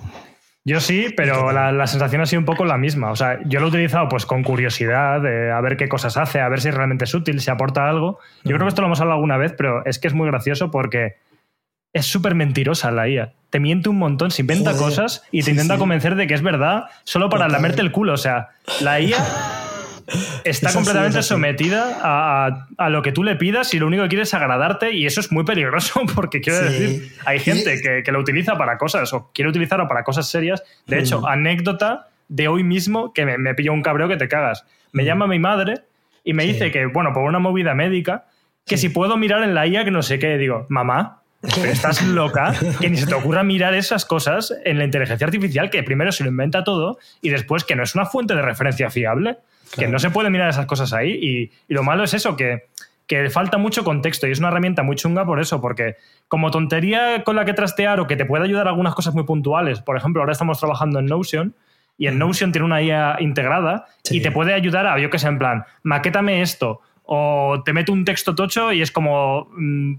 Yo 0.69 0.81
sí, 0.81 1.15
pero 1.17 1.53
la, 1.53 1.71
la 1.71 1.87
sensación 1.87 2.23
ha 2.23 2.27
sido 2.27 2.41
un 2.41 2.45
poco 2.45 2.65
la 2.65 2.77
misma. 2.77 3.13
O 3.13 3.17
sea, 3.17 3.39
yo 3.47 3.61
lo 3.61 3.67
he 3.67 3.69
utilizado 3.69 4.09
pues 4.09 4.27
con 4.27 4.43
curiosidad, 4.43 5.21
de 5.21 5.53
a 5.53 5.61
ver 5.61 5.77
qué 5.77 5.89
cosas 5.89 6.17
hace, 6.17 6.41
a 6.41 6.49
ver 6.49 6.61
si 6.61 6.73
realmente 6.73 7.05
es 7.05 7.15
útil, 7.15 7.41
si 7.41 7.51
aporta 7.53 7.89
algo. 7.89 8.19
Yo 8.43 8.51
creo 8.57 8.63
que 8.63 8.71
esto 8.71 8.83
lo 8.83 8.89
hemos 8.89 9.01
hablado 9.01 9.15
alguna 9.15 9.37
vez, 9.37 9.55
pero 9.57 9.87
es 9.87 10.01
que 10.01 10.09
es 10.09 10.15
muy 10.15 10.27
gracioso 10.27 10.73
porque 10.73 11.15
es 11.97 12.07
súper 12.07 12.35
mentirosa 12.35 12.91
la 12.91 13.09
IA. 13.09 13.33
Te 13.51 13.61
miente 13.61 13.89
un 13.89 13.99
montón, 13.99 14.31
se 14.31 14.43
inventa 14.43 14.71
Joder. 14.73 14.85
cosas 14.85 15.23
y 15.31 15.39
te 15.41 15.45
Sí, 15.47 15.51
intenta 15.53 15.75
sí. 15.75 15.79
convencer 15.79 16.15
de 16.17 16.27
que 16.27 16.35
es 16.35 16.43
verdad 16.43 16.85
solo 17.05 17.29
para 17.31 17.45
Total. 17.47 17.53
lamerte 17.53 17.81
el 17.83 17.91
culo. 17.93 18.13
O 18.15 18.17
sea, 18.19 18.49
la 18.81 19.01
IA 19.01 19.17
está 20.45 20.69
Eso 20.69 20.79
completamente 20.79 21.23
sí. 21.23 21.29
sometida 21.29 21.99
a, 22.03 22.67
a 22.79 22.91
lo 22.91 23.03
que 23.03 23.13
tú 23.13 23.25
le 23.25 23.37
pidas 23.37 23.73
y 23.75 23.79
lo 23.79 23.87
único 23.87 24.03
que 24.05 24.09
quiere 24.11 24.23
es 24.23 24.35
agradarte 24.35 24.93
y 24.93 25.07
eso 25.07 25.21
es 25.21 25.33
muy 25.33 25.45
peligroso 25.45 26.01
porque 26.15 26.41
quiero 26.41 26.61
decir, 26.61 27.13
hay 27.25 27.39
gente 27.41 27.81
que, 27.81 28.03
que 28.05 28.13
lo 28.13 28.21
utiliza 28.21 28.57
para 28.57 28.79
cosas 28.79 29.13
o 29.13 29.31
quiere 29.35 29.49
utilizarlo 29.51 29.89
para 29.89 30.05
cosas 30.05 30.29
serias. 30.29 30.63
De 30.87 30.99
hecho, 30.99 31.21
Mm. 31.23 31.27
anécdota 31.27 32.09
de 32.29 32.49
hoy 32.49 32.63
mismo 32.65 33.13
que 33.13 33.25
me, 33.25 33.39
me 33.39 33.55
pilló 33.55 33.73
un 33.73 33.83
cabreo 33.83 34.09
que 34.09 34.17
te 34.17 34.29
cagas. 34.29 34.65
Me 34.93 35.03
Mm. 35.03 35.07
llama 35.07 35.27
mi 35.29 35.39
madre 35.39 35.75
y 36.25 36.33
me 36.35 36.45
dice 36.45 36.71
que, 36.73 36.87
bueno, 36.87 37.13
por 37.13 37.23
una 37.23 37.39
movida 37.39 37.75
médica, 37.75 38.25
que 38.67 38.77
si 38.77 38.89
puedo 38.89 39.17
mirar 39.17 39.43
en 39.45 39.55
la 39.55 39.67
IA 39.67 39.85
que 39.85 39.93
no 39.93 40.03
sé 40.03 40.19
qué, 40.19 40.37
digo, 40.39 40.67
mamá, 40.69 41.23
pero 41.43 41.71
estás 41.71 42.03
loca, 42.03 42.55
que 42.81 42.91
ni 42.91 42.97
se 42.97 43.07
te 43.07 43.15
ocurra 43.15 43.43
mirar 43.43 43.75
esas 43.75 44.05
cosas 44.05 44.53
en 44.65 44.79
la 44.79 44.85
inteligencia 44.85 45.27
artificial, 45.27 45.71
que 45.71 45.83
primero 45.83 46.11
se 46.13 46.25
lo 46.25 46.31
inventa 46.31 46.65
todo 46.65 46.99
y 47.21 47.29
después 47.29 47.65
que 47.65 47.77
no 47.77 47.83
es 47.83 47.95
una 47.95 48.07
fuente 48.07 48.35
de 48.35 48.43
referencia 48.43 48.91
fiable, 48.91 49.37
que 49.77 49.89
no 49.89 49.99
se 49.99 50.11
puede 50.11 50.31
mirar 50.31 50.49
esas 50.49 50.67
cosas 50.67 50.93
ahí. 50.93 51.11
Y, 51.13 51.51
y 51.69 51.75
lo 51.75 51.83
malo 51.83 52.05
es 52.05 52.15
eso, 52.15 52.37
que, 52.37 52.65
que 53.07 53.31
falta 53.31 53.59
mucho 53.59 53.85
contexto 53.85 54.27
y 54.27 54.33
es 54.33 54.39
una 54.39 54.49
herramienta 54.49 54.83
muy 54.83 54.97
chunga 54.97 55.25
por 55.25 55.41
eso, 55.41 55.61
porque 55.61 55.97
como 56.29 56.51
tontería 56.51 57.23
con 57.25 57.37
la 57.37 57.45
que 57.45 57.53
trastear 57.53 58.01
o 58.01 58.07
que 58.07 58.17
te 58.17 58.25
puede 58.25 58.45
ayudar 58.45 58.67
a 58.67 58.71
algunas 58.71 58.95
cosas 58.95 59.15
muy 59.15 59.25
puntuales, 59.25 59.81
por 59.81 59.97
ejemplo, 59.97 60.23
ahora 60.23 60.33
estamos 60.33 60.59
trabajando 60.59 60.99
en 60.99 61.07
Notion. 61.07 61.55
Y 61.99 62.09
en 62.09 62.19
Notion 62.19 62.53
tiene 62.53 62.67
una 62.67 62.83
IA 62.83 63.17
integrada 63.21 63.87
Sí. 64.05 64.19
y 64.19 64.21
te 64.23 64.31
puede 64.31 64.53
ayudar 64.53 64.87
a, 64.87 64.99
yo 64.99 65.09
que 65.09 65.19
sé, 65.19 65.29
en 65.29 65.39
plan, 65.39 65.65
maquétame 65.83 66.43
esto, 66.43 66.81
o 67.05 67.63
te 67.65 67.73
meto 67.73 67.93
un 67.93 68.05
texto 68.05 68.35
tocho 68.35 68.71
y 68.73 68.83
es 68.83 68.91
como, 68.91 69.49
mm, 69.57 69.95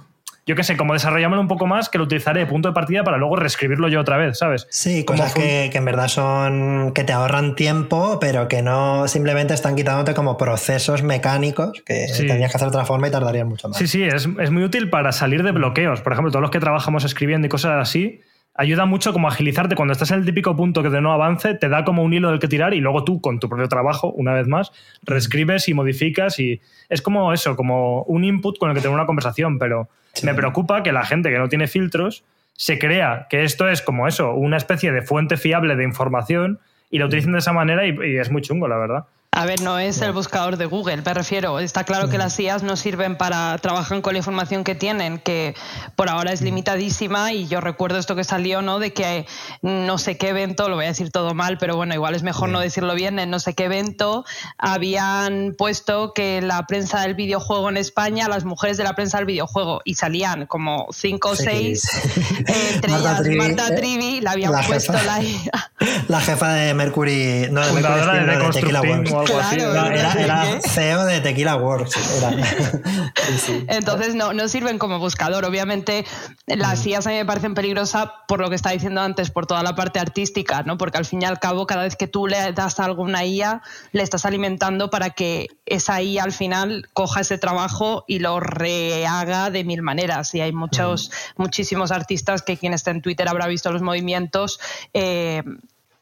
yo 0.48 0.56
qué 0.56 0.64
sé, 0.64 0.78
como 0.78 0.94
desarrollámoslo 0.94 1.42
un 1.42 1.48
poco 1.48 1.68
más 1.68 1.90
que 1.90 1.98
lo 2.00 2.06
utilizaré 2.06 2.40
de 2.40 2.46
punto 2.48 2.70
de 2.70 2.74
partida 2.74 3.04
para 3.04 3.18
luego 3.18 3.36
reescribirlo 3.36 3.88
yo 3.90 4.00
otra 4.00 4.18
vez, 4.18 4.40
¿sabes? 4.40 4.66
Sí, 4.72 5.04
Como 5.06 5.20
cosas 5.20 5.34
que, 5.36 5.70
que 5.72 5.78
en 5.78 5.86
verdad 5.86 6.08
son 6.08 6.94
que 6.96 7.04
te 7.04 7.14
ahorran 7.14 7.56
tiempo, 7.56 8.18
pero 8.20 8.48
que 8.48 8.62
no 8.62 9.08
simplemente 9.08 9.54
están 9.54 9.76
quitándote 9.76 10.14
como 10.14 10.38
procesos 10.38 11.04
mecánicos 11.04 11.84
que 11.86 12.08
Sí. 12.08 12.26
tendrías 12.26 12.50
que 12.52 12.58
hacer 12.58 12.68
de 12.70 12.76
otra 12.78 12.86
forma 12.86 13.08
y 13.08 13.12
tardarían 13.12 13.48
mucho 13.48 13.68
más. 13.70 13.78
Sí, 13.78 13.88
sí, 13.88 14.04
es, 14.04 14.28
es 14.40 14.50
muy 14.52 14.64
útil 14.64 14.90
para 14.90 15.12
salir 15.12 15.44
de 15.44 15.52
bloqueos. 15.52 16.02
Por 16.02 16.14
ejemplo, 16.14 16.32
todos 16.32 16.42
los 16.42 16.52
que 16.52 16.60
trabajamos 16.60 17.04
escribiendo 17.04 17.46
y 17.48 17.50
cosas 17.50 17.74
así, 17.82 18.22
ayuda 18.56 18.86
mucho 18.86 19.14
como 19.14 19.28
a 19.28 19.32
agilizarte. 19.32 19.76
Cuando 19.76 19.92
estás 19.92 20.12
en 20.12 20.20
el 20.20 20.26
típico 20.26 20.56
punto 20.56 20.82
que 20.82 20.90
de 20.90 21.02
no 21.02 21.12
avance, 21.12 21.54
te 21.56 21.70
da 21.70 21.84
como 21.84 22.04
un 22.04 22.14
hilo 22.14 22.30
del 22.32 22.40
que 22.40 22.48
tirar 22.48 22.74
y 22.74 22.80
luego 22.80 23.04
tú, 23.04 23.20
con 23.22 23.40
tu 23.40 23.50
propio 23.50 23.68
trabajo, 23.68 24.12
una 24.14 24.34
vez 24.34 24.48
más, 24.48 24.72
reescribes 25.04 25.68
y 25.68 25.74
modificas 25.74 26.40
y 26.40 26.62
es 26.90 27.02
como 27.02 27.34
eso, 27.34 27.56
como 27.56 28.04
un 28.04 28.24
input 28.24 28.58
con 28.58 28.70
el 28.70 28.76
que 28.76 28.82
tener 28.82 28.96
una 28.96 29.06
conversación, 29.06 29.60
pero 29.60 29.90
me 30.24 30.34
preocupa 30.34 30.84
que 30.84 30.92
la 30.92 31.06
gente 31.06 31.30
que 31.30 31.38
no 31.38 31.50
tiene 31.50 31.68
filtros 31.68 32.24
se 32.54 32.80
crea 32.80 33.28
que 33.30 33.44
esto 33.44 33.70
es 33.70 33.82
como 33.82 34.08
eso, 34.08 34.34
una 34.34 34.58
especie 34.58 34.92
de 34.92 35.02
fuente 35.02 35.38
fiable 35.38 35.76
de 35.76 35.84
información 35.84 36.60
y 36.90 37.00
la 37.00 37.06
utilicen 37.06 37.34
de 37.34 37.40
esa 37.40 37.54
manera 37.54 37.86
y, 37.86 37.92
y 37.92 38.18
es 38.18 38.32
muy 38.32 38.42
chungo, 38.42 38.68
la 38.68 38.78
verdad. 38.78 39.06
A 39.32 39.46
ver, 39.46 39.62
no 39.62 39.78
es 39.78 40.02
el 40.02 40.14
buscador 40.14 40.58
de 40.58 40.66
Google, 40.66 40.98
me 40.98 41.14
refiero. 41.14 41.60
Está 41.60 41.84
claro 41.84 42.10
que 42.10 42.18
las 42.18 42.40
IAs 42.40 42.64
no 42.64 42.76
sirven 42.76 43.18
para 43.18 43.56
trabajar 43.60 44.02
con 44.02 44.14
la 44.14 44.18
información 44.18 44.64
que 44.64 44.74
tienen, 44.74 45.20
que 45.20 45.54
por 45.96 46.10
ahora 46.10 46.32
es 46.32 46.42
limitadísima. 46.42 47.34
Y 47.34 47.48
yo 47.48 47.62
recuerdo 47.62 48.00
esto 48.00 48.16
que 48.16 48.24
salió, 48.24 48.64
¿no? 48.64 48.80
De 48.80 48.94
que 48.94 49.28
no 49.62 50.00
sé 50.00 50.18
qué 50.18 50.30
evento, 50.30 50.70
lo 50.70 50.76
voy 50.76 50.86
a 50.86 50.88
decir 50.88 51.12
todo 51.12 51.36
mal, 51.36 51.60
pero 51.60 51.76
bueno, 51.76 51.94
igual 51.94 52.16
es 52.16 52.24
mejor 52.24 52.50
no 52.50 52.60
decirlo 52.60 52.96
bien. 52.96 53.20
En 53.20 53.30
no 53.30 53.40
sé 53.40 53.54
qué 53.54 53.66
evento 53.66 54.26
habían 54.58 55.54
puesto 55.56 56.14
que 56.16 56.42
la 56.42 56.66
prensa 56.66 57.02
del 57.02 57.14
videojuego 57.14 57.70
en 57.70 57.78
España, 57.78 58.28
las 58.28 58.44
mujeres 58.44 58.78
de 58.78 58.86
la 58.86 58.96
prensa 58.96 59.18
del 59.18 59.28
videojuego, 59.28 59.82
y 59.86 59.96
salían 59.96 60.48
como 60.48 60.88
cinco 60.92 61.30
o 61.30 61.36
Sí, 61.36 61.44
seis, 61.44 61.84
eh, 62.48 62.72
entre 62.74 62.92
Marta 62.92 63.10
ellas 63.12 63.22
Trivi, 63.22 63.38
Marta 63.38 63.68
eh, 63.68 63.76
Trivi, 63.76 64.22
le 64.22 64.30
habían 64.30 64.52
la 64.52 64.62
puesto 64.64 64.94
jefa. 64.94 65.06
la 65.06 65.22
IA. 65.22 65.72
La 66.08 66.22
jefa 66.22 66.54
de 66.54 66.74
Mercury, 66.74 67.50
no 67.52 67.62
de 67.62 67.72
Mercury, 67.74 68.26
de 68.26 68.38
de 68.38 68.50
Tequila 68.50 68.82
o 69.18 69.22
algo 69.22 69.40
así. 69.40 69.56
Claro, 69.58 69.74
No, 69.74 69.88
era, 69.88 70.14
era 70.14 70.62
CEO 70.62 71.06
de 71.06 71.20
Tequila 71.22 71.56
Works. 71.58 71.96
Era. 72.18 72.32
Sí, 73.28 73.38
sí. 73.46 73.66
Entonces 73.68 74.16
no, 74.16 74.32
no 74.34 74.48
sirven 74.48 74.78
como 74.80 75.00
buscador. 75.00 75.44
Obviamente 75.46 76.06
las 76.46 76.86
Mm. 76.86 76.90
IAs 76.90 77.08
a 77.08 77.10
mí 77.10 77.16
me 77.18 77.26
parecen 77.26 77.54
peligrosas 77.56 78.08
por 78.28 78.40
lo 78.40 78.50
que 78.50 78.56
estaba 78.56 78.74
diciendo 78.74 79.02
antes, 79.02 79.32
por 79.32 79.46
toda 79.48 79.64
la 79.64 79.76
parte 79.76 80.00
artística, 80.00 80.64
¿no? 80.64 80.78
Porque 80.78 80.98
al 80.98 81.06
fin 81.06 81.22
y 81.22 81.26
al 81.26 81.40
cabo, 81.40 81.66
cada 81.68 81.84
vez 81.84 81.96
que 81.98 82.08
tú 82.08 82.28
le 82.28 82.54
das 82.54 82.80
algo 82.80 83.02
a 83.04 83.06
una 83.06 83.26
IA, 83.26 83.62
le 83.92 84.04
estás 84.04 84.26
alimentando 84.26 84.90
para 84.90 85.10
que 85.10 85.48
esa 85.66 86.02
IA 86.02 86.24
al 86.24 86.32
final 86.32 86.88
coja 86.94 87.22
ese 87.22 87.38
trabajo 87.38 88.06
y 88.08 88.20
lo 88.20 88.40
rehaga 88.40 89.50
de 89.50 89.64
mil 89.64 89.82
maneras. 89.82 90.34
Y 90.36 90.42
hay 90.42 90.52
muchos, 90.54 91.10
Mm. 91.36 91.42
muchísimos 91.42 91.92
artistas 91.92 92.42
que 92.44 92.56
quien 92.58 92.74
está 92.74 92.92
en 92.92 93.02
Twitter 93.02 93.28
habrá 93.28 93.48
visto 93.48 93.72
los 93.72 93.82
movimientos. 93.82 94.60
eh, 94.94 95.44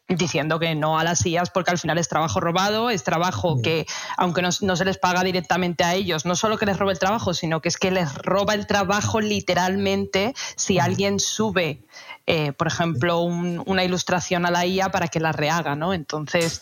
diciendo 0.08 0.60
que 0.60 0.74
no 0.74 0.98
a 0.98 1.04
las 1.04 1.24
IAs 1.26 1.50
porque 1.50 1.72
al 1.72 1.78
final 1.78 1.98
es 1.98 2.08
trabajo 2.08 2.38
robado, 2.38 2.90
es 2.90 3.02
trabajo 3.02 3.60
que 3.60 3.86
aunque 4.16 4.40
no, 4.40 4.50
no 4.60 4.76
se 4.76 4.84
les 4.84 4.98
paga 4.98 5.24
directamente 5.24 5.82
a 5.82 5.94
ellos, 5.94 6.24
no 6.24 6.36
solo 6.36 6.58
que 6.58 6.66
les 6.66 6.78
robe 6.78 6.92
el 6.92 6.98
trabajo, 6.98 7.34
sino 7.34 7.60
que 7.60 7.68
es 7.68 7.76
que 7.76 7.90
les 7.90 8.14
roba 8.14 8.54
el 8.54 8.66
trabajo 8.66 9.20
literalmente 9.20 10.32
si 10.54 10.78
alguien 10.78 11.18
sube, 11.18 11.82
eh, 12.26 12.52
por 12.52 12.68
ejemplo, 12.68 13.20
un- 13.20 13.62
una 13.66 13.82
ilustración 13.84 14.46
a 14.46 14.50
la 14.50 14.64
IA 14.64 14.90
para 14.90 15.08
que 15.08 15.18
la 15.18 15.32
rehaga, 15.32 15.74
¿no? 15.74 15.92
Entonces, 15.92 16.60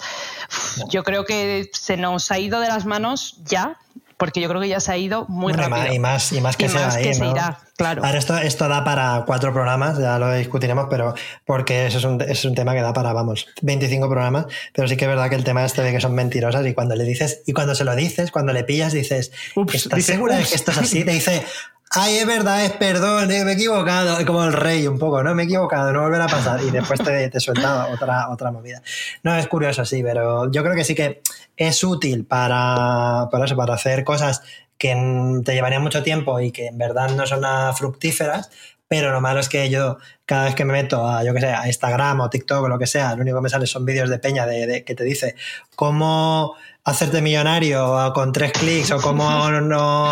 yo 0.88 1.02
creo 1.04 1.24
que 1.24 1.68
se 1.72 1.96
nos 1.98 2.30
ha 2.30 2.38
ido 2.38 2.61
de 2.61 2.68
las 2.68 2.87
manos 2.87 3.37
ya, 3.44 3.76
porque 4.24 4.40
yo 4.40 4.48
creo 4.48 4.60
que 4.62 4.68
ya 4.68 4.80
se 4.80 4.90
ha 4.90 4.96
ido 4.96 5.26
muy 5.28 5.52
Bueno, 5.52 5.66
y 5.66 5.70
más- 5.70 5.78
rápido. 5.80 5.94
Y 5.94 5.98
más, 5.98 6.32
y 6.32 6.40
más 6.40 6.56
que 6.56 6.64
Y 6.64 6.68
se 6.70 6.78
va 6.78 6.87
más 6.87 6.96
que 6.96 7.08
ir, 7.08 7.14
se 7.14 7.24
¿no? 7.24 7.30
irá, 7.32 7.58
claro. 7.76 8.02
Ahora 8.04 8.16
esto, 8.18 8.38
esto 8.38 8.66
da 8.68 8.82
para 8.84 9.24
cuatro 9.26 9.52
programas, 9.52 9.98
ya 9.98 10.18
lo 10.18 10.32
discutiremos, 10.32 10.87
pero 10.88 11.14
porque 11.44 11.87
eso 11.87 11.98
es 11.98 12.04
un, 12.04 12.20
es 12.22 12.42
un 12.46 12.54
tema 12.54 12.72
que 12.72 12.80
da 12.80 12.94
para, 12.94 13.12
vamos, 13.12 13.46
25 13.60 14.08
programas, 14.08 14.46
pero 14.72 14.88
sí 14.88 14.96
que 14.96 15.04
es 15.04 15.08
verdad 15.10 15.28
que 15.28 15.37
el 15.37 15.44
tema 15.44 15.62
este 15.64 15.82
de 15.82 15.92
que 15.92 16.00
son 16.00 16.14
mentirosas 16.14 16.66
y 16.66 16.72
cuando 16.72 16.94
le 16.96 17.04
dices, 17.04 17.42
y 17.46 17.52
cuando 17.52 17.74
se 17.74 17.84
lo 17.84 17.94
dices, 17.94 18.30
cuando 18.30 18.52
le 18.54 18.64
pillas, 18.64 18.94
dices, 18.94 19.30
Ups, 19.54 19.74
¿estás 19.74 19.96
dice, 19.98 20.12
segura 20.14 20.37
de 20.37 20.44
que 20.44 20.54
esto 20.54 20.70
es 20.70 20.78
así? 20.78 21.04
Te 21.04 21.10
dice, 21.10 21.44
ay, 21.90 22.16
es 22.18 22.26
verdad, 22.26 22.64
es 22.64 22.72
perdón, 22.72 23.30
eh, 23.30 23.44
me 23.44 23.52
he 23.52 23.54
equivocado, 23.54 24.24
como 24.26 24.44
el 24.44 24.52
rey 24.52 24.86
un 24.86 24.98
poco, 24.98 25.22
¿no? 25.22 25.34
Me 25.34 25.42
he 25.42 25.46
equivocado, 25.46 25.92
no 25.92 26.02
volverá 26.02 26.24
a 26.24 26.28
pasar, 26.28 26.60
y 26.62 26.70
después 26.70 27.00
te, 27.02 27.28
te 27.28 27.40
suelta 27.40 27.86
otra, 27.88 28.30
otra 28.30 28.50
movida. 28.50 28.82
No, 29.22 29.34
es 29.36 29.46
curioso, 29.48 29.84
sí, 29.84 30.02
pero 30.02 30.50
yo 30.50 30.62
creo 30.62 30.74
que 30.74 30.84
sí 30.84 30.94
que 30.94 31.22
es 31.56 31.84
útil 31.84 32.24
para, 32.26 33.28
para 33.30 33.44
eso, 33.44 33.56
para 33.56 33.74
hacer 33.74 34.02
cosas 34.04 34.42
que 34.76 34.92
te 35.44 35.54
llevarían 35.54 35.82
mucho 35.82 36.02
tiempo 36.02 36.40
y 36.40 36.50
que 36.50 36.66
en 36.66 36.78
verdad 36.78 37.10
no 37.10 37.26
son 37.26 37.42
nada 37.42 37.72
fructíferas, 37.74 38.50
pero 38.88 39.12
lo 39.12 39.20
malo 39.20 39.38
es 39.40 39.48
que 39.48 39.70
yo 39.70 39.98
cada 40.26 40.44
vez 40.44 40.54
que 40.56 40.64
me 40.64 40.72
meto 40.72 41.08
a, 41.08 41.22
yo 41.24 41.32
que 41.32 41.40
sé, 41.40 41.46
a 41.46 41.66
Instagram 41.66 42.20
o 42.20 42.28
TikTok 42.30 42.64
o 42.64 42.68
lo 42.68 42.78
que 42.78 42.86
sea, 42.86 43.14
lo 43.14 43.22
único 43.22 43.38
que 43.38 43.42
me 43.42 43.48
sale 43.48 43.66
son 43.66 43.84
vídeos 43.84 44.10
de 44.10 44.18
peña 44.18 44.46
de- 44.46 44.84
que 44.84 44.94
te 44.94 45.04
dice 45.04 45.36
cómo 45.76 46.54
hacerte 46.84 47.22
millonario 47.22 48.12
con 48.14 48.32
tres 48.32 48.52
clics 48.52 48.90
o 48.90 49.00
cómo 49.00 49.50
no 49.62 50.06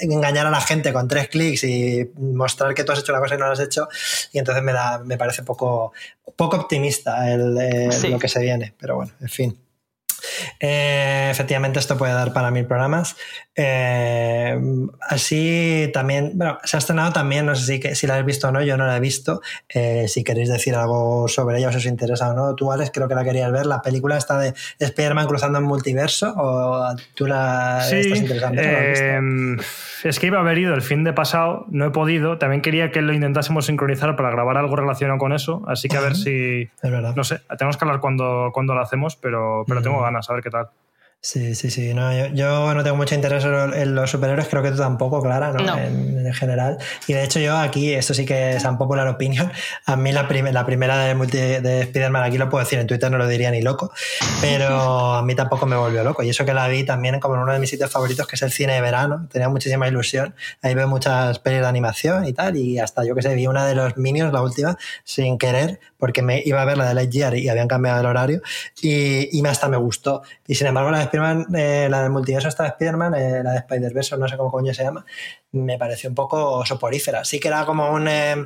engañar 0.00 0.46
a 0.46 0.50
la 0.50 0.60
gente 0.60 0.92
con 0.92 1.06
tres 1.08 1.28
clics 1.28 1.64
y 1.64 2.10
mostrar 2.18 2.74
que 2.74 2.84
tú 2.84 2.92
has 2.92 3.00
hecho 3.00 3.12
una 3.12 3.20
cosa 3.20 3.34
y 3.34 3.38
no 3.38 3.46
la 3.46 3.52
has 3.52 3.60
hecho 3.60 3.88
y 4.32 4.38
entonces 4.38 4.62
me 4.64 4.72
da 4.72 4.98
me 5.04 5.18
parece 5.18 5.42
poco 5.42 5.92
poco 6.36 6.56
optimista 6.56 7.30
el, 7.32 7.92
Sí. 7.92 8.08
lo 8.08 8.18
que 8.18 8.28
se 8.28 8.40
viene 8.40 8.74
pero 8.78 8.96
bueno 8.96 9.12
en 9.20 9.28
fin 9.28 9.58
eh, 10.60 11.28
efectivamente, 11.30 11.78
esto 11.78 11.96
puede 11.96 12.12
dar 12.12 12.32
para 12.32 12.50
mil 12.50 12.66
programas. 12.66 13.16
Eh, 13.54 14.58
así 15.00 15.90
también, 15.92 16.32
bueno, 16.34 16.58
se 16.64 16.76
ha 16.76 16.78
estrenado 16.78 17.12
también, 17.12 17.46
no 17.46 17.56
sé 17.56 17.80
si, 17.80 17.94
si 17.94 18.06
la 18.06 18.14
habéis 18.14 18.26
visto 18.26 18.48
o 18.48 18.52
no, 18.52 18.62
yo 18.62 18.76
no 18.76 18.86
la 18.86 18.96
he 18.96 19.00
visto. 19.00 19.40
Eh, 19.68 20.06
si 20.08 20.24
queréis 20.24 20.48
decir 20.48 20.74
algo 20.74 21.28
sobre 21.28 21.58
ella, 21.58 21.68
o 21.68 21.72
si 21.72 21.78
os 21.78 21.86
interesa 21.86 22.30
o 22.30 22.34
no. 22.34 22.54
Tú, 22.54 22.72
Alex, 22.72 22.90
creo 22.92 23.08
que 23.08 23.14
la 23.14 23.24
querías 23.24 23.50
ver. 23.50 23.66
La 23.66 23.82
película 23.82 24.16
está 24.16 24.38
de 24.38 24.54
Spider-Man 24.78 25.26
cruzando 25.26 25.58
en 25.58 25.64
multiverso, 25.64 26.32
o 26.36 26.94
tú 27.14 27.26
la 27.26 27.80
Sí, 27.88 27.96
estás 27.96 28.20
interesante. 28.20 28.62
Eh, 28.64 29.56
es 30.04 30.18
que 30.18 30.26
iba 30.26 30.38
a 30.38 30.40
haber 30.40 30.58
ido 30.58 30.74
el 30.74 30.82
fin 30.82 31.04
de 31.04 31.12
pasado, 31.12 31.66
no 31.68 31.86
he 31.86 31.90
podido. 31.90 32.38
También 32.38 32.62
quería 32.62 32.90
que 32.90 33.02
lo 33.02 33.12
intentásemos 33.12 33.66
sincronizar 33.66 34.16
para 34.16 34.30
grabar 34.30 34.56
algo 34.56 34.76
relacionado 34.76 35.18
con 35.18 35.32
eso, 35.32 35.62
así 35.66 35.88
que 35.88 35.96
a 35.96 36.00
ver 36.00 36.14
si. 36.14 36.68
Es 36.82 36.90
verdad. 36.90 37.14
No 37.16 37.24
sé, 37.24 37.40
tenemos 37.58 37.76
que 37.76 37.84
hablar 37.84 38.00
cuando, 38.00 38.50
cuando 38.52 38.74
lo 38.74 38.80
hacemos, 38.80 39.16
pero, 39.16 39.64
pero 39.66 39.82
tengo 39.82 40.00
ganas, 40.00 40.17
a 40.28 40.34
ver 40.34 40.42
qué 40.42 40.50
tal. 40.50 40.70
Sí, 41.20 41.56
sí, 41.56 41.68
sí. 41.68 41.92
No, 41.94 42.12
yo, 42.16 42.26
yo 42.32 42.72
no 42.74 42.84
tengo 42.84 42.96
mucho 42.96 43.16
interés 43.16 43.44
en 43.44 43.94
los 43.96 44.08
superhéroes, 44.08 44.46
creo 44.48 44.62
que 44.62 44.70
tú 44.70 44.76
tampoco, 44.78 45.20
Clara, 45.20 45.50
¿no? 45.52 45.58
No. 45.64 45.76
En, 45.76 46.24
en 46.24 46.32
general. 46.32 46.78
Y 47.08 47.12
de 47.12 47.24
hecho, 47.24 47.40
yo 47.40 47.56
aquí, 47.56 47.92
esto 47.92 48.14
sí 48.14 48.24
que 48.24 48.52
es 48.52 48.64
un 48.64 48.78
popular 48.78 49.08
opinion. 49.08 49.50
A 49.86 49.96
mí 49.96 50.12
la, 50.12 50.28
prim- 50.28 50.46
la 50.52 50.64
primera 50.64 50.96
de, 51.04 51.16
multi, 51.16 51.36
de 51.38 51.80
Spider-Man, 51.80 52.22
aquí 52.22 52.38
lo 52.38 52.48
puedo 52.48 52.62
decir, 52.64 52.78
en 52.78 52.86
Twitter 52.86 53.10
no 53.10 53.18
lo 53.18 53.26
diría 53.26 53.50
ni 53.50 53.62
loco, 53.62 53.90
pero 54.40 55.14
a 55.16 55.22
mí 55.24 55.34
tampoco 55.34 55.66
me 55.66 55.74
volvió 55.74 56.04
loco. 56.04 56.22
Y 56.22 56.30
eso 56.30 56.44
que 56.44 56.54
la 56.54 56.68
vi 56.68 56.84
también 56.84 57.18
como 57.18 57.34
en 57.34 57.40
uno 57.40 57.52
de 57.52 57.58
mis 57.58 57.70
sitios 57.70 57.90
favoritos, 57.90 58.24
que 58.28 58.36
es 58.36 58.42
el 58.42 58.52
cine 58.52 58.74
de 58.74 58.80
verano. 58.80 59.26
Tenía 59.30 59.48
muchísima 59.48 59.88
ilusión. 59.88 60.36
Ahí 60.62 60.74
veo 60.76 60.86
muchas 60.86 61.40
pelis 61.40 61.60
de 61.62 61.66
animación 61.66 62.26
y 62.26 62.32
tal. 62.32 62.56
Y 62.56 62.78
hasta 62.78 63.04
yo 63.04 63.16
que 63.16 63.22
sé, 63.22 63.34
vi 63.34 63.48
una 63.48 63.66
de 63.66 63.74
los 63.74 63.96
Minions, 63.96 64.32
la 64.32 64.40
última, 64.40 64.78
sin 65.02 65.36
querer, 65.36 65.80
porque 65.98 66.22
me 66.22 66.42
iba 66.46 66.62
a 66.62 66.64
ver 66.64 66.78
la 66.78 66.86
de 66.86 66.94
Lightyear 66.94 67.36
y 67.36 67.48
habían 67.48 67.66
cambiado 67.66 67.98
el 67.98 68.06
horario. 68.06 68.40
Y, 68.80 69.36
y 69.36 69.44
hasta 69.48 69.66
me 69.68 69.76
gustó. 69.76 70.22
Y 70.46 70.54
sin 70.54 70.68
embargo, 70.68 70.92
la 70.92 71.07
Spider-Man, 71.08 71.46
eh, 71.54 71.88
la 71.90 72.02
del 72.02 72.10
multiverso 72.10 72.48
esta 72.48 72.62
de 72.62 72.70
Spider-Man, 72.70 73.14
eh, 73.14 73.42
la 73.42 73.52
de 73.52 73.58
Spider-Verse, 73.58 74.16
no 74.16 74.28
sé 74.28 74.36
cómo 74.36 74.50
coño 74.50 74.72
se 74.72 74.84
llama, 74.84 75.04
me 75.52 75.78
pareció 75.78 76.08
un 76.08 76.14
poco 76.14 76.64
soporífera. 76.64 77.24
Sí 77.24 77.40
que 77.40 77.48
era 77.48 77.64
como 77.64 77.90
un, 77.90 78.08
eh, 78.08 78.36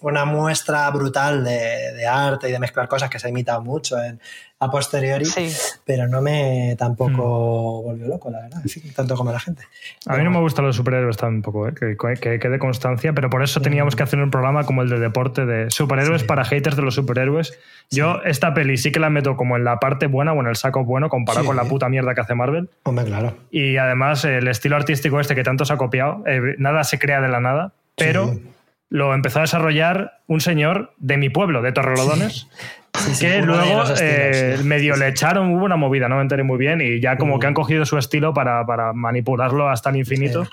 una 0.00 0.24
muestra 0.24 0.90
brutal 0.90 1.44
de, 1.44 1.92
de, 1.92 2.06
arte 2.06 2.48
y 2.48 2.52
de 2.52 2.58
mezclar 2.58 2.88
cosas 2.88 3.10
que 3.10 3.18
se 3.18 3.26
ha 3.26 3.30
imitado 3.30 3.62
mucho 3.62 4.02
en, 4.02 4.20
a 4.64 4.70
posteriori, 4.70 5.24
Sí. 5.24 5.48
pero 5.84 6.06
no 6.06 6.22
me 6.22 6.76
tampoco 6.78 7.82
volvió 7.82 8.06
loco, 8.06 8.30
la 8.30 8.42
verdad, 8.42 8.62
tanto 8.94 9.16
como 9.16 9.32
la 9.32 9.40
gente. 9.40 9.64
A 10.06 10.16
mí 10.16 10.24
no 10.24 10.30
me 10.30 10.38
gustan 10.38 10.64
los 10.64 10.76
superhéroes 10.76 11.16
tampoco, 11.16 11.68
¿eh? 11.68 11.74
que, 11.74 11.96
que 12.20 12.38
quede 12.38 12.58
constancia, 12.58 13.12
pero 13.12 13.28
por 13.28 13.42
eso 13.42 13.60
teníamos 13.60 13.96
que 13.96 14.02
hacer 14.04 14.20
un 14.20 14.30
programa 14.30 14.64
como 14.64 14.82
el 14.82 14.88
de 14.88 15.00
deporte 15.00 15.46
de 15.46 15.70
superhéroes 15.70 16.22
Sí. 16.22 16.26
para 16.28 16.44
haters 16.44 16.76
de 16.76 16.82
los 16.82 16.94
superhéroes. 16.94 17.58
Yo 17.90 18.20
esta 18.24 18.54
peli 18.54 18.76
sí 18.76 18.92
que 18.92 19.00
la 19.00 19.10
meto 19.10 19.36
como 19.36 19.56
en 19.56 19.64
la 19.64 19.78
parte 19.80 20.06
buena 20.06 20.32
o 20.32 20.40
en 20.40 20.46
el 20.46 20.56
saco 20.56 20.84
bueno 20.84 21.08
comparado 21.08 21.42
Sí. 21.42 21.46
con 21.48 21.56
la 21.56 21.64
puta 21.64 21.88
mierda 21.88 22.14
que 22.14 22.20
hace 22.20 22.34
Marvel. 22.34 22.70
Hombre, 22.84 23.04
claro. 23.04 23.36
Y 23.50 23.76
además 23.78 24.24
el 24.24 24.46
estilo 24.48 24.76
artístico 24.76 25.18
este 25.20 25.34
que 25.34 25.42
tanto 25.42 25.64
se 25.64 25.72
ha 25.72 25.76
copiado, 25.76 26.22
eh, 26.26 26.40
nada 26.58 26.84
se 26.84 26.98
crea 26.98 27.20
de 27.20 27.28
la 27.28 27.40
nada, 27.40 27.72
pero 27.96 28.28
Sí. 28.32 28.42
lo 28.90 29.12
empezó 29.14 29.40
a 29.40 29.42
desarrollar 29.42 30.20
un 30.26 30.40
señor 30.40 30.92
de 30.98 31.16
mi 31.16 31.28
pueblo, 31.30 31.62
de 31.62 31.72
Torrelodones. 31.72 32.46
Sí, 32.94 33.14
sí, 33.14 33.26
que 33.26 33.32
de 33.32 33.42
luego 33.42 33.78
los 33.80 33.90
estilos, 33.90 34.00
eh, 34.02 34.54
sí. 34.58 34.64
medio 34.64 34.96
le 34.96 35.08
echaron, 35.08 35.54
hubo 35.54 35.64
una 35.64 35.76
movida, 35.76 36.08
no 36.08 36.16
me 36.16 36.22
enteré 36.22 36.42
muy 36.42 36.58
bien, 36.58 36.80
y 36.80 37.00
ya 37.00 37.16
como 37.16 37.36
Mm. 37.36 37.40
que 37.40 37.46
han 37.46 37.54
cogido 37.54 37.84
su 37.86 37.96
estilo 37.98 38.34
para, 38.34 38.64
para 38.66 38.92
manipularlo 38.92 39.68
hasta 39.68 39.90
el 39.90 39.96
infinito. 39.96 40.46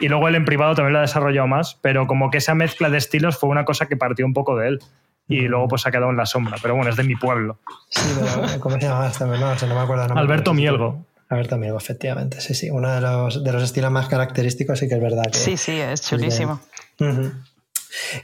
Y 0.00 0.08
luego 0.08 0.28
él 0.28 0.34
en 0.34 0.44
privado 0.44 0.74
también 0.74 0.92
lo 0.92 0.98
ha 0.98 1.02
desarrollado 1.02 1.48
más, 1.48 1.78
pero 1.80 2.06
como 2.06 2.30
que 2.30 2.38
esa 2.38 2.54
mezcla 2.54 2.90
de 2.90 2.98
estilos 2.98 3.38
fue 3.38 3.48
una 3.48 3.64
cosa 3.64 3.86
que 3.86 3.96
partió 3.96 4.26
un 4.26 4.34
poco 4.34 4.56
de 4.56 4.68
él. 4.68 4.78
Y 5.30 5.42
Mm. 5.42 5.46
luego 5.46 5.68
pues 5.68 5.86
ha 5.86 5.90
quedado 5.90 6.10
en 6.10 6.16
la 6.16 6.24
sombra. 6.26 6.56
Pero 6.62 6.74
bueno, 6.74 6.90
es 6.90 6.96
de 6.96 7.04
mi 7.04 7.16
pueblo. 7.16 7.58
Sí, 7.90 8.00
pero 8.18 8.60
¿cómo 8.60 8.76
se 8.78 8.86
llama 8.86 9.08
este? 9.08 9.24
No, 9.26 9.50
o 9.50 9.56
sea, 9.58 9.68
no 9.68 9.74
me 9.74 9.80
acuerdo. 9.80 10.02
el 10.04 10.08
nombre, 10.08 10.22
Alberto 10.24 10.50
que- 10.52 10.56
Mielgo. 10.56 11.04
Alberto 11.30 11.58
Mielgo, 11.58 11.76
efectivamente. 11.78 12.40
Sí, 12.40 12.54
sí. 12.54 12.70
Uno 12.70 12.90
de 12.94 13.00
los, 13.02 13.44
de 13.44 13.52
los 13.52 13.62
estilos 13.62 13.90
más 13.90 14.08
característicos, 14.08 14.78
sí 14.78 14.88
que 14.88 14.94
es 14.94 15.00
verdad 15.02 15.24
que. 15.24 15.36
Sí, 15.38 15.56
sí, 15.58 15.78
es 15.78 16.00
chulísimo. 16.08 16.60
Ujú. 17.00 17.32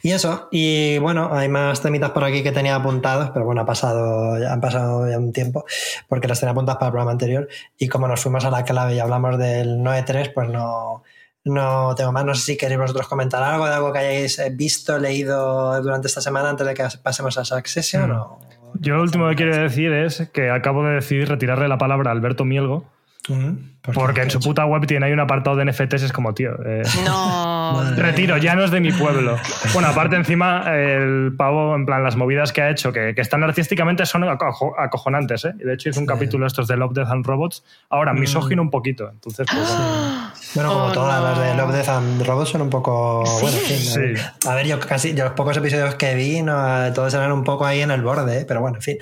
Y 0.02 0.10
eso, 0.12 0.48
y 0.50 0.98
bueno, 0.98 1.30
hay 1.32 1.48
más 1.48 1.80
temitas 1.80 2.10
por 2.10 2.24
aquí 2.24 2.42
que 2.42 2.52
tenía 2.52 2.74
apuntados, 2.76 3.30
pero 3.32 3.44
bueno, 3.44 3.62
ha 3.62 3.66
pasado, 3.66 4.38
ya 4.38 4.52
han 4.52 4.60
pasado 4.60 5.08
ya 5.10 5.18
un 5.18 5.32
tiempo, 5.32 5.64
porque 6.08 6.28
las 6.28 6.40
tenía 6.40 6.52
apuntadas 6.52 6.78
para 6.78 6.88
el 6.88 6.92
programa 6.92 7.12
anterior, 7.12 7.48
y 7.78 7.88
como 7.88 8.06
nos 8.08 8.20
fuimos 8.20 8.44
a 8.44 8.50
la 8.50 8.64
clave 8.64 8.94
y 8.94 8.98
hablamos 8.98 9.38
del 9.38 9.82
Noe 9.82 10.02
3, 10.02 10.28
pues 10.30 10.48
no, 10.48 11.02
no 11.44 11.94
tengo 11.94 12.12
más. 12.12 12.24
No 12.24 12.34
sé 12.34 12.42
si 12.42 12.56
queréis 12.56 12.80
vosotros 12.80 13.08
comentar 13.08 13.42
algo 13.42 13.66
de 13.66 13.74
algo 13.74 13.92
que 13.92 13.98
hayáis 14.00 14.40
visto, 14.52 14.98
leído 14.98 15.80
durante 15.82 16.08
esta 16.08 16.20
semana 16.20 16.50
antes 16.50 16.66
de 16.66 16.74
que 16.74 16.84
pasemos 17.02 17.36
a 17.38 17.44
Succession. 17.44 18.10
Mm. 18.10 18.16
o- 18.16 18.40
Yo 18.80 18.96
lo 18.96 19.02
último 19.02 19.28
que 19.30 19.36
quiero 19.36 19.56
decir 19.56 19.92
es 19.92 20.28
que 20.32 20.50
acabo 20.50 20.84
de 20.84 20.94
decidir 20.94 21.28
retirarle 21.28 21.68
la 21.68 21.78
palabra 21.78 22.10
a 22.10 22.12
Alberto 22.12 22.44
Mielgo, 22.44 22.84
Ujú. 23.28 23.56
¿Por 23.56 23.73
qué? 23.84 23.92
porque 23.92 24.22
en 24.22 24.30
su 24.30 24.40
puta 24.40 24.64
web 24.66 24.86
tiene 24.86 25.06
ahí 25.06 25.12
un 25.12 25.20
apartado 25.20 25.56
de 25.56 25.64
NFTs, 25.64 26.02
es 26.02 26.12
como, 26.12 26.34
tío. 26.34 26.52
eh, 26.64 26.82
No. 27.04 27.82
Retiro, 27.96 28.36
ya 28.38 28.54
no 28.54 28.64
es 28.64 28.70
de 28.70 28.80
mi 28.80 28.92
pueblo. 28.92 29.36
Bueno, 29.72 29.88
aparte 29.88 30.16
encima, 30.16 30.64
el 30.74 31.34
pavo, 31.36 31.74
en 31.74 31.86
plan, 31.86 32.02
las 32.02 32.16
movidas 32.16 32.52
que 32.52 32.62
ha 32.62 32.70
hecho, 32.70 32.92
que, 32.92 33.14
que 33.14 33.20
están 33.20 33.42
artísticamente 33.44 34.06
son 34.06 34.22
aco- 34.24 34.74
acojonantes, 34.78 35.44
¿eh? 35.44 35.52
Y 35.60 35.64
de 35.64 35.74
hecho 35.74 35.88
hizo 35.90 36.00
un 36.00 36.06
capítulo 36.06 36.46
estos 36.46 36.66
de 36.68 36.76
Love, 36.76 36.92
Death 36.94 37.10
and 37.10 37.26
Robots, 37.26 37.64
ahora 37.90 38.12
misógino 38.12 38.62
un 38.62 38.70
poquito. 38.70 39.08
Entonces, 39.10 39.46
pues, 39.50 39.68
bueno. 39.68 40.32
Bueno, 40.54 40.68
como 40.72 40.84
Oh, 40.84 40.92
todas 40.92 41.20
no. 41.20 41.28
las 41.28 41.38
de 41.38 41.54
Love, 41.54 41.72
Death 41.74 41.88
and 41.88 42.26
Robots 42.26 42.50
son 42.50 42.62
un 42.62 42.70
poco. 42.70 43.24
Bueno, 43.40 43.56
en 43.56 43.64
fin, 43.64 43.76
Sí. 43.76 43.98
a 43.98 44.00
ver. 44.02 44.20
A 44.48 44.54
ver, 44.54 44.66
yo 44.66 44.78
casi 44.80 45.14
yo 45.14 45.24
los 45.24 45.32
pocos 45.34 45.56
episodios 45.56 45.94
que 45.96 46.14
vi, 46.14 46.42
no, 46.42 46.92
todos 46.92 47.12
eran 47.14 47.32
un 47.32 47.44
poco 47.44 47.66
ahí 47.66 47.80
en 47.80 47.90
el 47.90 48.02
borde, 48.02 48.40
¿eh? 48.40 48.44
pero 48.46 48.60
bueno, 48.60 48.76
en 48.76 48.82
fin, 48.82 48.96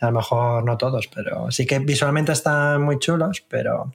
a 0.00 0.06
lo 0.06 0.12
mejor 0.12 0.64
no 0.64 0.76
todos, 0.76 1.08
pero 1.12 1.50
sí 1.50 1.66
que 1.66 1.78
visualmente 1.80 2.32
están 2.32 2.82
muy 2.82 2.98
chulos, 2.98 3.42
pero. 3.48 3.92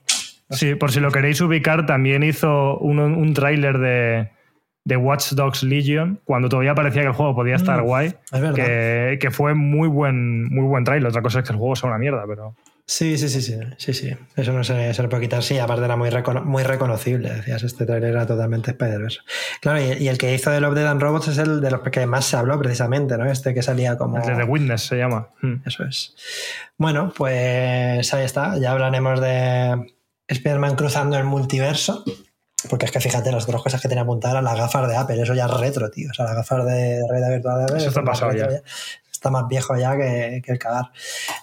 Sí, 0.50 0.74
por 0.74 0.90
si 0.92 1.00
lo 1.00 1.10
queréis 1.10 1.40
ubicar, 1.40 1.86
también 1.86 2.22
hizo 2.22 2.78
un, 2.78 2.98
un 3.00 3.34
tráiler 3.34 3.78
de, 3.78 4.30
de 4.84 4.96
Watch 4.96 5.32
Dogs 5.32 5.62
Legion, 5.62 6.20
cuando 6.24 6.48
todavía 6.48 6.74
parecía 6.74 7.02
que 7.02 7.08
el 7.08 7.14
juego 7.14 7.34
podía 7.34 7.56
estar 7.56 7.80
Mm, 7.82 7.84
guay, 7.84 8.06
es 8.32 8.40
verdad. 8.40 8.54
que, 8.54 9.18
que 9.20 9.30
fue 9.30 9.54
muy 9.54 9.88
buen, 9.88 10.44
muy 10.44 10.64
buen 10.66 10.84
tráiler. 10.84 11.08
Otra 11.08 11.22
cosa 11.22 11.40
es 11.40 11.44
que 11.46 11.52
el 11.52 11.58
juego 11.58 11.76
sea 11.76 11.88
una 11.90 11.98
mierda, 11.98 12.24
pero... 12.26 12.54
Sí, 12.90 13.18
sí, 13.18 13.28
sí, 13.28 13.42
sí, 13.42 13.54
sí, 13.76 13.92
sí. 13.92 14.16
Eso 14.34 14.54
no 14.54 14.64
se, 14.64 14.94
se 14.94 15.02
le 15.02 15.08
puede 15.08 15.24
quitar. 15.24 15.42
Sí, 15.42 15.58
aparte 15.58 15.84
era 15.84 15.96
muy, 15.96 16.08
recono- 16.08 16.42
muy 16.42 16.62
reconocible. 16.62 17.28
Decías, 17.34 17.62
este 17.62 17.84
trailer 17.84 18.12
era 18.12 18.26
totalmente 18.26 18.70
Spider-Verse. 18.70 19.18
Claro, 19.60 19.78
y, 19.82 20.02
y 20.04 20.08
el 20.08 20.16
que 20.16 20.32
hizo 20.34 20.50
de 20.50 20.62
Love, 20.62 20.74
Dead 20.74 20.86
and 20.86 21.02
Robots 21.02 21.28
es 21.28 21.36
el 21.36 21.60
de 21.60 21.70
los 21.70 21.82
que 21.82 22.06
más 22.06 22.24
se 22.24 22.38
habló 22.38 22.58
precisamente, 22.58 23.18
¿no? 23.18 23.26
Este 23.30 23.52
que 23.52 23.60
salía 23.62 23.98
como. 23.98 24.16
El 24.16 24.22
de 24.24 24.36
The 24.36 24.44
Witness 24.44 24.80
se 24.86 24.96
llama. 24.96 25.28
Mm. 25.42 25.56
Eso 25.66 25.84
es. 25.84 26.16
Bueno, 26.78 27.12
pues 27.14 28.14
ahí 28.14 28.24
está. 28.24 28.56
Ya 28.56 28.72
hablaremos 28.72 29.20
de 29.20 29.92
Spider-Man 30.28 30.76
cruzando 30.76 31.16
el 31.16 31.24
multiverso. 31.24 32.04
Porque 32.68 32.86
es 32.86 32.92
que 32.92 33.00
fíjate, 33.00 33.30
las 33.30 33.44
otras 33.44 33.62
cosas 33.62 33.80
que 33.80 33.88
tenía 33.88 34.02
apuntadas 34.02 34.34
eran 34.34 34.44
las 34.44 34.56
gafas 34.56 34.88
de 34.88 34.96
Apple. 34.96 35.22
Eso 35.22 35.34
ya 35.34 35.46
es 35.46 35.50
retro, 35.52 35.90
tío. 35.90 36.10
O 36.10 36.14
sea, 36.14 36.24
las 36.24 36.34
gafas 36.34 36.66
de 36.66 37.02
realidad 37.08 37.30
virtual 37.30 37.58
de 37.58 37.64
Apple. 37.64 37.76
Eso 37.78 37.88
está 37.88 38.02
pasado 38.02 38.32
ya. 38.32 38.48
Está 39.12 39.30
más 39.30 39.48
viejo 39.48 39.76
ya 39.76 39.96
que, 39.96 40.42
que 40.44 40.52
el 40.52 40.58
cagar. 40.58 40.90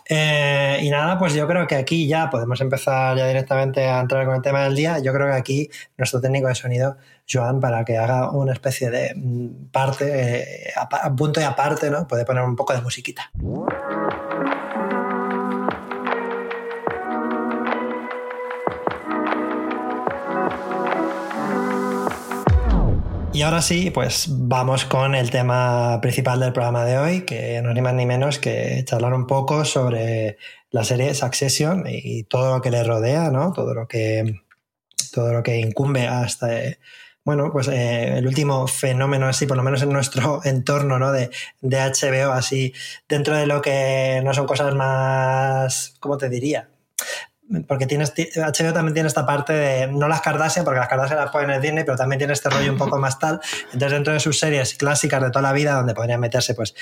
Eh, 0.07 0.79
y 0.81 0.89
nada, 0.89 1.17
pues 1.17 1.33
yo 1.33 1.45
creo 1.45 1.67
que 1.67 1.75
aquí 1.75 2.07
ya 2.07 2.29
podemos 2.29 2.59
empezar 2.61 3.17
ya 3.17 3.27
directamente 3.27 3.85
a 3.85 3.99
entrar 3.99 4.25
con 4.25 4.35
el 4.35 4.41
tema 4.41 4.63
del 4.63 4.75
día. 4.75 4.99
Yo 4.99 5.11
creo 5.13 5.27
que 5.27 5.33
aquí 5.33 5.69
nuestro 5.97 6.21
técnico 6.21 6.47
de 6.47 6.55
sonido, 6.55 6.97
Joan, 7.29 7.59
para 7.59 7.83
que 7.83 7.97
haga 7.97 8.31
una 8.31 8.53
especie 8.53 8.89
de 8.89 9.13
mm, 9.15 9.71
parte, 9.71 10.69
eh, 10.69 10.73
a 10.75 11.13
punto 11.15 11.41
y 11.41 11.43
aparte, 11.43 11.89
¿no? 11.89 12.07
Puede 12.07 12.23
poner 12.23 12.43
un 12.43 12.55
poco 12.55 12.73
de 12.73 12.81
musiquita. 12.81 13.29
Y 23.35 23.41
ahora 23.41 23.61
sí, 23.61 23.91
pues 23.91 24.27
vamos 24.29 24.85
con 24.85 25.13
el 25.13 25.29
tema 25.29 25.99
principal 25.99 26.39
del 26.39 26.53
programa 26.53 26.85
de 26.85 26.97
hoy, 26.97 27.25
que 27.25 27.61
no 27.61 27.67
es 27.67 27.75
ni 27.75 27.81
más 27.81 27.93
ni 27.93 28.05
menos 28.05 28.39
que 28.39 28.81
charlar 28.85 29.13
un 29.13 29.27
poco 29.27 29.65
sobre 29.65 30.37
la 30.71 30.85
serie 30.85 31.13
Succession 31.13 31.83
y 31.85 32.23
todo 32.23 32.55
lo 32.55 32.61
que 32.61 32.71
le 32.71 32.81
rodea, 32.85 33.31
¿no? 33.31 33.51
Todo 33.51 33.73
lo 33.73 33.89
que, 33.89 34.41
todo 35.11 35.33
lo 35.33 35.43
que 35.43 35.57
incumbe 35.57 36.07
hasta, 36.07 36.47
bueno, 37.25 37.51
pues 37.51 37.67
eh, 37.67 38.19
el 38.19 38.25
último 38.25 38.67
fenómeno 38.67 39.27
así, 39.27 39.45
por 39.45 39.57
lo 39.57 39.63
menos 39.63 39.81
en 39.81 39.89
nuestro 39.89 40.39
entorno, 40.45 40.97
¿no? 40.97 41.11
De, 41.11 41.29
de 41.59 41.77
HBO, 41.77 42.31
así, 42.31 42.73
dentro 43.09 43.35
de 43.35 43.47
lo 43.47 43.61
que 43.61 44.21
no 44.23 44.33
son 44.33 44.47
cosas 44.47 44.73
más, 44.75 45.97
¿cómo 45.99 46.17
te 46.17 46.29
diría? 46.29 46.69
Porque 47.67 47.85
tienes, 47.85 48.11
HBO 48.15 48.73
también 48.73 48.93
tiene 48.95 49.07
esta 49.07 49.25
parte 49.25 49.53
de, 49.53 49.87
no 49.87 50.07
las 50.07 50.21
Kardashian, 50.21 50.65
porque 50.65 50.79
las 50.79 50.89
Kardashian 50.89 51.19
las 51.19 51.29
ponen 51.29 51.51
en 51.51 51.61
Disney, 51.61 51.83
pero 51.83 51.95
también 51.95 52.17
tiene 52.17 52.33
este 52.33 52.49
rollo 52.49 52.71
un 52.71 52.77
poco 52.77 52.97
más 52.97 53.19
tal. 53.19 53.39
Entonces, 53.65 53.91
dentro 53.91 54.13
de 54.13 54.19
sus 54.19 54.39
series 54.39 54.73
clásicas 54.73 55.21
de 55.21 55.29
toda 55.29 55.43
la 55.43 55.53
vida, 55.53 55.73
donde 55.75 55.93
podrían 55.93 56.19
meterse, 56.19 56.55
pues, 56.55 56.73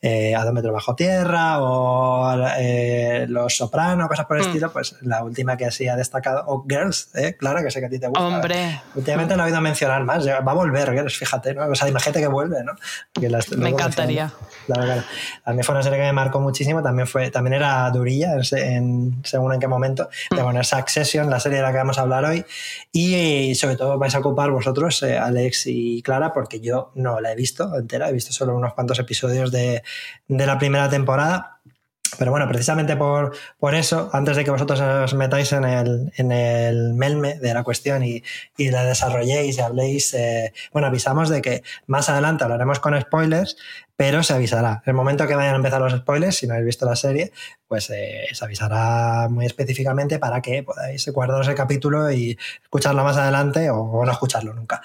eh, 0.00 0.34
A 0.36 0.44
dos 0.44 0.52
metros 0.54 0.72
bajo 0.72 0.94
tierra 0.94 1.60
o 1.60 2.34
eh, 2.56 3.26
Los 3.28 3.56
Sopranos, 3.56 4.08
cosas 4.08 4.26
por 4.26 4.36
el 4.36 4.44
Mm. 4.44 4.46
estilo, 4.46 4.72
pues 4.72 4.94
la 5.02 5.24
última 5.24 5.56
que 5.56 5.66
así 5.66 5.88
ha 5.88 5.96
destacado, 5.96 6.44
o 6.46 6.64
Girls, 6.68 7.10
¿eh? 7.14 7.36
Clara, 7.36 7.62
que 7.62 7.70
sé 7.70 7.80
que 7.80 7.86
a 7.86 7.90
ti 7.90 7.98
te 7.98 8.06
gusta. 8.06 8.22
Hombre, 8.24 8.80
Últimamente 8.94 9.36
lo 9.36 9.42
he 9.42 9.46
oído 9.46 9.60
mencionar 9.60 10.04
más, 10.04 10.26
va 10.26 10.36
a 10.38 10.54
volver 10.54 10.92
Girls, 10.92 11.16
fíjate, 11.16 11.54
¿no? 11.54 11.66
O 11.66 11.74
sea, 11.74 11.88
imagínate 11.88 12.20
que 12.20 12.28
vuelve, 12.28 12.62
¿no? 12.64 12.72
Que 13.12 13.28
las- 13.28 13.50
me 13.50 13.70
encantaría. 13.70 14.32
Claro, 14.66 14.82
claro. 14.84 15.02
A 15.44 15.52
mí 15.52 15.62
fue 15.62 15.74
una 15.74 15.82
serie 15.82 15.98
que 15.98 16.04
me 16.04 16.12
marcó 16.12 16.40
muchísimo. 16.40 16.82
También 16.82 17.06
fue, 17.08 17.30
también 17.30 17.54
era 17.54 17.90
durilla, 17.90 18.34
en, 18.34 18.42
en- 18.58 19.20
según 19.24 19.52
en 19.54 19.60
qué 19.60 19.66
momento. 19.68 20.08
Pero 20.30 20.44
bueno, 20.44 20.62
Succession, 20.62 21.30
la 21.30 21.40
serie 21.40 21.58
de 21.58 21.62
la 21.62 21.70
que 21.70 21.78
vamos 21.78 21.98
a 21.98 22.02
hablar 22.02 22.24
hoy. 22.24 22.44
Y, 22.92 23.54
sobre 23.54 23.76
todo 23.76 23.98
vais 23.98 24.14
a 24.14 24.18
ocupar 24.20 24.50
vosotros, 24.50 25.02
eh, 25.02 25.18
Alex 25.18 25.66
y 25.66 26.02
Clara, 26.02 26.32
porque 26.32 26.60
yo 26.60 26.92
no 26.94 27.20
la 27.20 27.32
he 27.32 27.36
visto 27.36 27.76
entera. 27.76 28.08
He 28.08 28.12
visto 28.12 28.32
solo 28.32 28.56
unos 28.56 28.74
cuantos 28.74 28.98
episodios 28.98 29.50
de, 29.50 29.82
de 30.28 30.46
la 30.46 30.58
primera 30.58 30.88
temporada. 30.88 31.60
Pero 32.18 32.30
bueno, 32.30 32.46
precisamente 32.46 32.96
por, 32.96 33.34
por 33.58 33.74
eso, 33.74 34.10
antes 34.12 34.36
de 34.36 34.44
que 34.44 34.50
vosotros 34.50 34.80
os 34.80 35.14
metáis 35.14 35.52
en 35.52 35.64
el, 35.64 36.12
en 36.16 36.30
el 36.30 36.92
melme 36.92 37.38
de 37.38 37.54
la 37.54 37.64
cuestión 37.64 38.04
y, 38.04 38.22
y 38.56 38.70
la 38.70 38.84
desarrolléis 38.84 39.56
y 39.56 39.60
habléis, 39.60 40.12
eh, 40.12 40.52
bueno, 40.72 40.88
avisamos 40.88 41.30
de 41.30 41.40
que 41.40 41.62
más 41.86 42.10
adelante 42.10 42.44
hablaremos 42.44 42.80
con 42.80 43.00
spoilers, 43.00 43.56
pero 44.02 44.24
se 44.24 44.34
avisará. 44.34 44.82
El 44.84 44.94
momento 44.94 45.28
que 45.28 45.36
vayan 45.36 45.52
a 45.52 45.56
empezar 45.58 45.80
los 45.80 45.92
spoilers, 45.92 46.36
si 46.36 46.48
no 46.48 46.54
habéis 46.54 46.66
visto 46.66 46.84
la 46.84 46.96
serie, 46.96 47.30
pues 47.68 47.88
eh, 47.90 48.26
se 48.32 48.44
avisará 48.44 49.28
muy 49.30 49.46
específicamente 49.46 50.18
para 50.18 50.42
que 50.42 50.64
podáis 50.64 51.08
guardaros 51.10 51.46
el 51.46 51.54
capítulo 51.54 52.10
y 52.10 52.36
escucharlo 52.64 53.04
más 53.04 53.16
adelante 53.16 53.70
o, 53.70 54.04
no 54.04 54.10
escucharlo 54.10 54.54
nunca. 54.54 54.82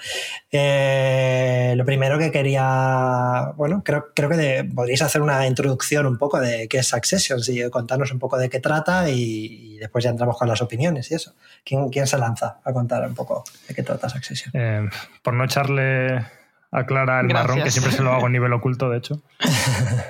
Eh, 0.52 1.74
lo 1.76 1.84
primero 1.84 2.16
que 2.16 2.30
quería, 2.30 3.54
bueno, 3.56 3.82
creo, 3.84 4.12
que 4.14 4.36
de- 4.36 4.62
podríais 4.62 5.02
hacer 5.02 5.20
una 5.20 5.44
introducción 5.48 6.06
un 6.06 6.16
poco 6.16 6.38
de 6.38 6.68
qué 6.68 6.78
es 6.78 6.86
Succession, 6.86 7.42
sí, 7.42 7.60
contarnos 7.70 8.12
un 8.12 8.20
poco 8.20 8.38
de 8.38 8.48
qué 8.48 8.60
trata 8.60 9.10
y, 9.10 9.78
después 9.78 10.04
ya 10.04 10.10
entramos 10.10 10.38
con 10.38 10.46
las 10.46 10.62
opiniones 10.62 11.10
y 11.10 11.16
eso. 11.16 11.34
¿Quién, 11.64 11.88
¿Quién 11.88 12.06
se 12.06 12.18
lanza 12.18 12.60
a 12.62 12.72
contar 12.72 13.04
un 13.04 13.16
poco 13.16 13.42
de 13.66 13.74
qué 13.74 13.82
trata 13.82 14.08
Succession? 14.08 14.52
Eh, 14.54 14.88
por 15.24 15.34
no 15.34 15.42
echarle 15.44 16.37
aclara 16.70 17.20
el 17.20 17.28
marrón, 17.28 17.62
que 17.62 17.70
siempre 17.70 17.92
se 17.92 18.02
lo 18.02 18.12
hago 18.12 18.26
a 18.26 18.28
nivel 18.28 18.52
oculto, 18.52 18.90
de 18.90 18.98
hecho. 18.98 19.22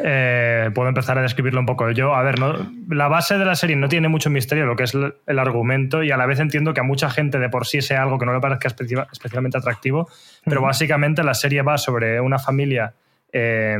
Eh, 0.01 0.71
puedo 0.75 0.89
empezar 0.89 1.19
a 1.19 1.23
describirlo 1.23 1.61
un 1.61 1.67
poco. 1.67 1.91
Yo, 1.91 2.15
a 2.15 2.23
ver, 2.23 2.39
no, 2.39 2.55
la 2.89 3.09
base 3.09 3.37
de 3.39 3.45
la 3.45 3.55
serie 3.57 3.77
no 3.77 3.89
tiene 3.89 4.09
mucho 4.09 4.31
misterio, 4.31 4.65
lo 4.67 4.77
que 4.77 4.85
es 4.85 4.95
el, 4.95 5.15
el 5.27 5.39
argumento, 5.39 6.03
y 6.03 6.11
a 6.11 6.17
la 6.17 6.27
vez 6.27 6.41
entiendo 6.41 6.73
que 6.75 6.81
a 6.81 6.85
mucha 6.85 7.11
gente 7.11 7.39
de 7.39 7.49
por 7.49 7.67
sí 7.67 7.83
sea 7.83 8.03
algo 8.03 8.19
que 8.19 8.27
no 8.27 8.33
le 8.33 8.41
parezca 8.41 8.69
especi- 8.69 9.07
especialmente 9.11 9.59
atractivo, 9.59 10.09
pero 10.45 10.63
básicamente 10.63 11.23
la 11.25 11.35
serie 11.35 11.63
va 11.63 11.79
sobre 11.79 12.21
una 12.21 12.39
familia 12.39 12.95
eh, 13.33 13.77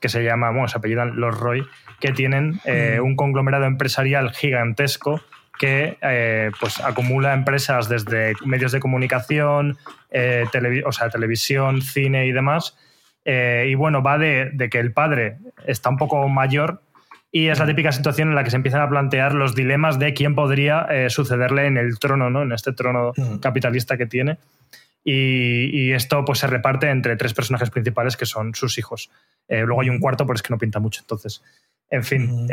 que 0.00 0.08
se 0.08 0.22
llama, 0.24 0.50
bueno, 0.50 0.68
se 0.68 0.78
apellidan 0.78 1.16
Los 1.20 1.38
Roy, 1.38 1.64
que 2.00 2.12
tienen 2.12 2.60
eh, 2.64 2.98
un 3.02 3.16
conglomerado 3.16 3.64
empresarial 3.64 4.30
gigantesco 4.32 5.20
que 5.58 5.98
eh, 6.00 6.50
pues 6.58 6.80
acumula 6.80 7.34
empresas 7.34 7.88
desde 7.88 8.32
medios 8.44 8.72
de 8.72 8.80
comunicación, 8.80 9.76
eh, 10.10 10.44
televi- 10.52 10.82
o 10.84 10.92
sea, 10.92 11.08
televisión, 11.10 11.82
cine 11.82 12.26
y 12.26 12.32
demás. 12.32 12.76
Eh, 13.24 13.66
y 13.68 13.74
bueno, 13.74 14.02
va 14.02 14.18
de, 14.18 14.50
de 14.52 14.68
que 14.68 14.78
el 14.80 14.92
padre 14.92 15.36
está 15.66 15.90
un 15.90 15.96
poco 15.98 16.26
mayor 16.28 16.82
y 17.30 17.48
es 17.48 17.58
la 17.58 17.66
típica 17.66 17.92
situación 17.92 18.28
en 18.28 18.34
la 18.34 18.44
que 18.44 18.50
se 18.50 18.56
empiezan 18.56 18.80
a 18.80 18.88
plantear 18.88 19.34
los 19.34 19.54
dilemas 19.54 19.98
de 19.98 20.12
quién 20.14 20.34
podría 20.34 20.86
sucederle 21.08 21.66
en 21.66 21.76
el 21.76 21.98
trono, 21.98 22.28
¿no? 22.28 22.42
En 22.42 22.52
este 22.52 22.72
trono 22.72 23.12
capitalista 23.40 23.96
que 23.96 24.06
tiene. 24.06 24.38
Y, 25.04 25.70
y 25.72 25.92
esto 25.92 26.24
pues 26.24 26.40
se 26.40 26.46
reparte 26.46 26.88
entre 26.90 27.16
tres 27.16 27.34
personajes 27.34 27.70
principales 27.70 28.16
que 28.16 28.26
son 28.26 28.54
sus 28.54 28.78
hijos. 28.78 29.10
Luego 29.48 29.80
hay 29.80 29.88
un 29.90 29.98
cuarto, 29.98 30.26
pero 30.26 30.34
es 30.34 30.42
que 30.42 30.52
no 30.52 30.58
pinta 30.58 30.78
mucho. 30.78 31.00
Entonces, 31.02 31.42
en 31.90 32.04
fin. 32.04 32.46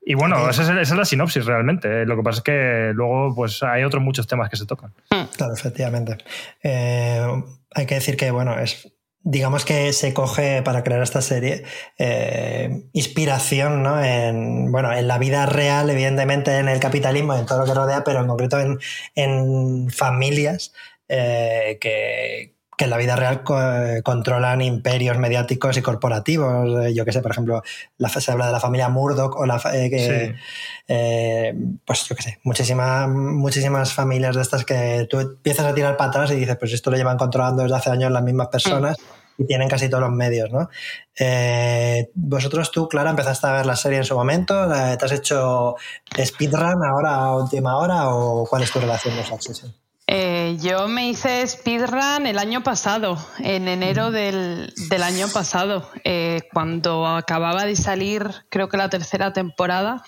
Eh, 0.00 0.12
y 0.12 0.14
bueno, 0.14 0.48
esa 0.48 0.62
es, 0.62 0.68
esa 0.68 0.80
es 0.80 0.98
la 0.98 1.04
sinopsis 1.04 1.44
realmente. 1.44 2.04
Lo 2.06 2.16
que 2.16 2.22
pasa 2.22 2.38
es 2.38 2.44
que 2.44 2.92
luego 2.94 3.34
pues 3.34 3.62
hay 3.62 3.84
otros 3.84 4.02
muchos 4.02 4.26
temas 4.26 4.50
que 4.50 4.56
se 4.56 4.66
tocan. 4.66 4.92
Claro, 5.36 5.54
efectivamente. 5.54 6.18
Eh, 6.62 7.26
hay 7.74 7.86
que 7.86 7.94
decir 7.94 8.16
que, 8.16 8.30
bueno, 8.30 8.58
es. 8.58 8.92
Digamos 9.22 9.66
que 9.66 9.92
se 9.92 10.14
coge 10.14 10.62
para 10.62 10.82
crear 10.82 11.02
esta 11.02 11.20
serie 11.20 11.64
eh, 11.98 12.84
inspiración 12.94 13.82
¿no? 13.82 14.02
en, 14.02 14.72
bueno, 14.72 14.94
en 14.94 15.06
la 15.08 15.18
vida 15.18 15.44
real, 15.44 15.90
evidentemente 15.90 16.56
en 16.56 16.70
el 16.70 16.80
capitalismo, 16.80 17.34
en 17.34 17.44
todo 17.44 17.58
lo 17.58 17.66
que 17.66 17.74
rodea, 17.74 18.02
pero 18.02 18.20
en 18.20 18.28
concreto 18.28 18.58
en, 18.58 18.78
en 19.14 19.90
familias 19.90 20.72
eh, 21.06 21.76
que, 21.82 22.54
que 22.80 22.84
en 22.84 22.90
la 22.90 22.96
vida 22.96 23.14
real 23.14 23.42
co- 23.42 23.58
controlan 24.02 24.62
imperios 24.62 25.18
mediáticos 25.18 25.76
y 25.76 25.82
corporativos. 25.82 26.86
Eh, 26.86 26.94
Yo 26.94 27.04
que 27.04 27.12
sé, 27.12 27.20
por 27.20 27.30
ejemplo, 27.30 27.62
la, 27.98 28.08
se 28.08 28.32
habla 28.32 28.46
de 28.46 28.52
la 28.52 28.58
familia 28.60 28.88
Murdoch 28.88 29.36
o 29.36 29.44
la, 29.44 29.58
fa- 29.58 29.76
eh, 29.76 29.90
que, 29.90 29.98
Sí. 30.34 30.40
eh, 30.88 31.54
pues 31.84 32.08
yo 32.08 32.16
qué 32.16 32.22
sé, 32.22 32.38
muchísimas, 32.42 33.06
muchísimas 33.10 33.92
familias 33.92 34.34
de 34.34 34.40
estas 34.40 34.64
que 34.64 35.06
tú 35.10 35.20
empiezas 35.20 35.66
a 35.66 35.74
tirar 35.74 35.98
para 35.98 36.08
atrás 36.08 36.30
y 36.30 36.36
dices, 36.36 36.56
pues 36.58 36.72
esto 36.72 36.90
lo 36.90 36.96
llevan 36.96 37.18
controlando 37.18 37.62
desde 37.64 37.76
hace 37.76 37.90
años 37.90 38.10
las 38.10 38.22
mismas 38.22 38.48
personas 38.48 38.96
y 39.36 39.44
tienen 39.44 39.68
casi 39.68 39.90
todos 39.90 40.02
los 40.04 40.12
medios, 40.12 40.50
¿no? 40.50 40.70
Eh, 41.18 42.10
vosotros, 42.14 42.70
tú, 42.70 42.88
Clara, 42.88 43.10
empezaste 43.10 43.46
a 43.46 43.52
ver 43.52 43.66
la 43.66 43.76
serie 43.76 43.98
en 43.98 44.04
su 44.04 44.14
momento, 44.14 44.64
¿La- 44.66 44.96
¿te 44.96 45.04
has 45.04 45.12
hecho 45.12 45.76
speedrun 46.18 46.82
ahora 46.82 47.14
a 47.16 47.36
última 47.36 47.76
hora 47.76 48.08
o 48.08 48.46
cuál 48.46 48.62
es 48.62 48.72
tu 48.72 48.80
relación 48.80 49.14
con 49.16 49.26
Succession? 49.26 49.74
Eh, 50.12 50.56
yo 50.60 50.88
me 50.88 51.08
hice 51.08 51.46
speedrun 51.46 52.26
el 52.26 52.38
año 52.40 52.64
pasado, 52.64 53.16
en 53.38 53.68
enero 53.68 54.10
del, 54.10 54.74
del 54.88 55.02
año 55.04 55.28
pasado, 55.28 55.88
eh, 56.02 56.48
cuando 56.52 57.06
acababa 57.06 57.64
de 57.64 57.76
salir, 57.76 58.28
creo 58.48 58.68
que 58.68 58.76
la 58.76 58.90
tercera 58.90 59.32
temporada. 59.32 60.02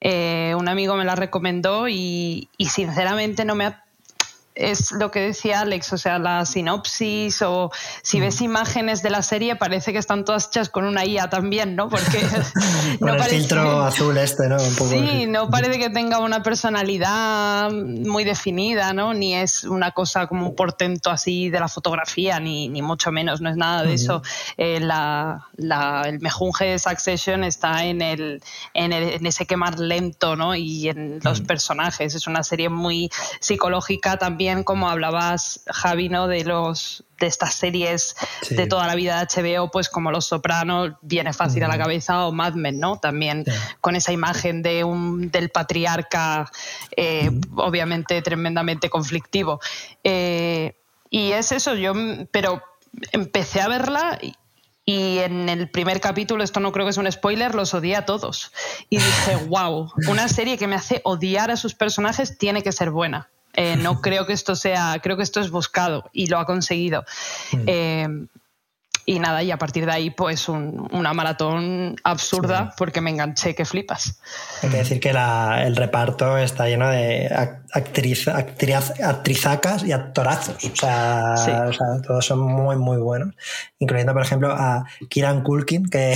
Eh, 0.00 0.54
un 0.56 0.68
amigo 0.68 0.94
me 0.94 1.04
la 1.04 1.16
recomendó 1.16 1.88
y, 1.88 2.48
y 2.58 2.66
sinceramente 2.66 3.44
no 3.44 3.56
me 3.56 3.64
es 4.54 4.92
lo 4.92 5.10
que 5.10 5.20
decía 5.20 5.60
Alex, 5.60 5.92
o 5.92 5.98
sea, 5.98 6.18
la 6.18 6.46
sinopsis 6.46 7.42
o 7.42 7.70
si 8.02 8.20
ves 8.20 8.40
imágenes 8.40 9.02
de 9.02 9.10
la 9.10 9.22
serie 9.22 9.56
parece 9.56 9.92
que 9.92 9.98
están 9.98 10.24
todas 10.24 10.46
hechas 10.46 10.68
con 10.68 10.84
una 10.84 11.04
IA 11.04 11.28
también, 11.28 11.74
¿no? 11.76 11.88
Porque 11.88 12.20
Con 13.00 13.08
el 13.10 13.16
parece- 13.16 13.36
filtro 13.38 13.82
azul 13.82 14.16
este, 14.18 14.48
¿no? 14.48 14.56
Un 14.62 14.74
poco 14.76 14.90
Sí, 14.90 14.98
así. 15.08 15.26
no 15.26 15.50
parece 15.50 15.78
que 15.78 15.90
tenga 15.90 16.18
una 16.20 16.42
personalidad 16.42 17.70
muy 17.72 18.24
definida, 18.24 18.92
¿no? 18.92 19.12
Ni 19.14 19.34
es 19.34 19.64
una 19.64 19.90
cosa 19.90 20.26
como 20.26 20.48
un 20.50 20.54
portento 20.56 21.10
así 21.10 21.50
de 21.50 21.58
la 21.60 21.68
fotografía, 21.68 22.38
ni, 22.40 22.68
ni 22.68 22.82
mucho 22.82 23.10
menos, 23.10 23.40
no 23.40 23.50
es 23.50 23.56
nada 23.56 23.82
de 23.82 23.94
eso. 23.94 24.22
Eh, 24.56 24.78
la- 24.80 25.48
la- 25.56 26.02
el 26.06 26.20
mejunje 26.20 26.66
de 26.66 26.78
Succession 26.78 27.42
está 27.44 27.84
en, 27.84 28.00
el, 28.02 28.42
en, 28.74 28.92
el- 28.92 29.14
en 29.14 29.26
ese 29.26 29.46
quemar 29.46 29.78
lento, 29.78 30.36
¿no? 30.36 30.54
Y 30.54 30.88
en 30.88 31.18
los 31.22 31.40
personajes. 31.40 32.14
Es 32.14 32.26
una 32.26 32.42
serie 32.44 32.68
muy 32.68 33.10
psicológica 33.40 34.16
también, 34.16 34.43
como 34.64 34.88
hablabas, 34.88 35.60
Javi, 35.66 36.08
¿no? 36.08 36.28
De 36.28 36.44
los 36.44 37.04
de 37.18 37.26
estas 37.26 37.54
series 37.54 38.16
Sí. 38.42 38.54
de 38.54 38.66
toda 38.66 38.86
la 38.86 38.94
vida 38.94 39.18
de 39.18 39.26
HBO, 39.26 39.70
pues 39.70 39.88
como 39.88 40.10
Los 40.10 40.26
Sopranos, 40.26 40.92
viene 41.02 41.32
fácil 41.32 41.62
a 41.64 41.68
la 41.68 41.78
cabeza, 41.78 42.26
o 42.26 42.32
Mad 42.32 42.54
Men, 42.54 42.78
¿no? 42.80 42.98
También 42.98 43.44
con 43.80 43.96
esa 43.96 44.12
imagen 44.12 44.62
de 44.62 44.84
un, 44.84 45.30
del 45.30 45.48
patriarca, 45.50 46.50
eh, 46.96 47.30
obviamente 47.56 48.20
tremendamente 48.22 48.90
conflictivo. 48.90 49.60
Eh, 50.02 50.76
y 51.10 51.32
es 51.32 51.52
eso, 51.52 51.74
yo, 51.74 51.92
pero 52.30 52.62
empecé 53.12 53.60
a 53.60 53.68
verla 53.68 54.18
y, 54.20 54.34
y 54.84 55.18
en 55.20 55.48
el 55.48 55.70
primer 55.70 56.00
capítulo, 56.00 56.44
esto 56.44 56.60
no 56.60 56.72
creo 56.72 56.84
que 56.84 56.90
es 56.90 56.98
un 56.98 57.10
spoiler, 57.10 57.54
los 57.54 57.72
odié 57.72 57.96
a 57.96 58.04
todos. 58.04 58.52
Y 58.90 58.96
dije, 58.98 59.36
wow, 59.48 59.90
una 60.08 60.28
serie 60.28 60.58
que 60.58 60.66
me 60.66 60.74
hace 60.76 61.00
odiar 61.04 61.50
a 61.50 61.56
sus 61.56 61.74
personajes 61.74 62.36
tiene 62.36 62.62
que 62.62 62.72
ser 62.72 62.90
buena. 62.90 63.30
Eh, 63.56 63.76
no 63.76 64.00
creo 64.02 64.26
que 64.26 64.32
esto 64.32 64.54
sea, 64.56 64.98
creo 65.02 65.16
que 65.16 65.22
esto 65.22 65.40
es 65.40 65.50
buscado 65.50 66.08
y 66.12 66.26
lo 66.26 66.38
ha 66.38 66.46
conseguido. 66.46 67.04
Eh, 67.66 68.08
y 69.06 69.18
nada, 69.18 69.42
y 69.42 69.50
a 69.50 69.58
partir 69.58 69.84
de 69.84 69.92
ahí, 69.92 70.08
pues 70.08 70.48
un- 70.48 70.88
una 70.90 71.12
maratón 71.12 71.94
absurda 72.04 72.72
porque 72.78 73.02
me 73.02 73.10
enganché 73.10 73.54
que 73.54 73.66
flipas. 73.66 74.18
Hay 74.62 74.70
que 74.70 74.76
decir 74.78 74.98
que 74.98 75.12
la- 75.12 75.62
el 75.66 75.76
reparto 75.76 76.38
está 76.38 76.68
lleno 76.68 76.88
de 76.88 77.28
ac- 77.28 77.64
actriz, 77.74 78.26
actriz- 78.28 78.98
actrizacas 79.04 79.84
y 79.84 79.92
actorazos. 79.92 80.56
O 80.64 80.74
sea, 80.74 81.36
Sí. 81.36 81.50
o 81.50 81.72
sea, 81.74 81.86
todos 82.06 82.24
son 82.24 82.38
muy, 82.40 82.76
muy 82.76 82.96
buenos. 82.96 83.34
Incluyendo, 83.78 84.14
por 84.14 84.22
ejemplo, 84.22 84.50
a 84.52 84.86
Kieran 85.10 85.42
Culkin, 85.42 85.86
que, 85.90 86.14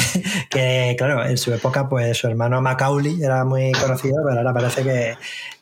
que, 0.49 0.95
claro, 0.97 1.27
en 1.27 1.37
su 1.37 1.53
época, 1.53 1.91
pues 1.91 2.17
su 2.17 2.27
hermano 2.27 2.63
Macaulay 2.63 3.23
era 3.23 3.45
muy 3.45 3.71
conocido, 3.73 4.17
pero 4.27 4.39
ahora 4.39 4.55
parece 4.55 4.83
que, 4.83 5.19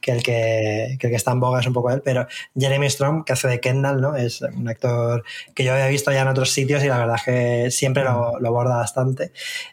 que 0.06 0.12
el 0.12 0.22
que, 0.22 0.96
que 1.00 1.08
el 1.08 1.10
que 1.10 1.16
está 1.16 1.32
en 1.32 1.40
boga 1.40 1.58
es 1.58 1.66
un 1.66 1.72
poco 1.72 1.90
él. 1.90 2.00
Pero 2.00 2.28
Jeremy 2.56 2.88
Strong, 2.88 3.24
que 3.24 3.32
hace 3.32 3.48
de 3.48 3.58
Kendall, 3.58 4.00
¿no? 4.00 4.14
Es 4.14 4.40
un 4.40 4.68
actor 4.68 5.24
que 5.52 5.64
yo 5.64 5.72
había 5.72 5.88
visto 5.88 6.12
ya 6.12 6.22
en 6.22 6.28
otros 6.28 6.52
sitios 6.52 6.84
y 6.84 6.86
la 6.86 6.98
verdad 6.98 7.16
es 7.16 7.22
que 7.24 7.70
siempre 7.72 8.04
lo, 8.04 8.38
lo 8.38 8.52
borda 8.52 8.76
bastante. 8.76 9.32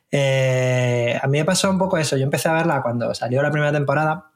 Eh, 0.09 1.19
a 1.21 1.27
mí 1.27 1.37
me 1.37 1.45
pasó 1.45 1.69
un 1.69 1.77
poco 1.77 1.99
eso. 1.99 2.17
Yo 2.17 2.23
empecé 2.23 2.49
a 2.49 2.53
verla 2.53 2.81
cuando 2.81 3.13
salió 3.13 3.43
la 3.43 3.51
primera 3.51 3.71
temporada. 3.71 4.31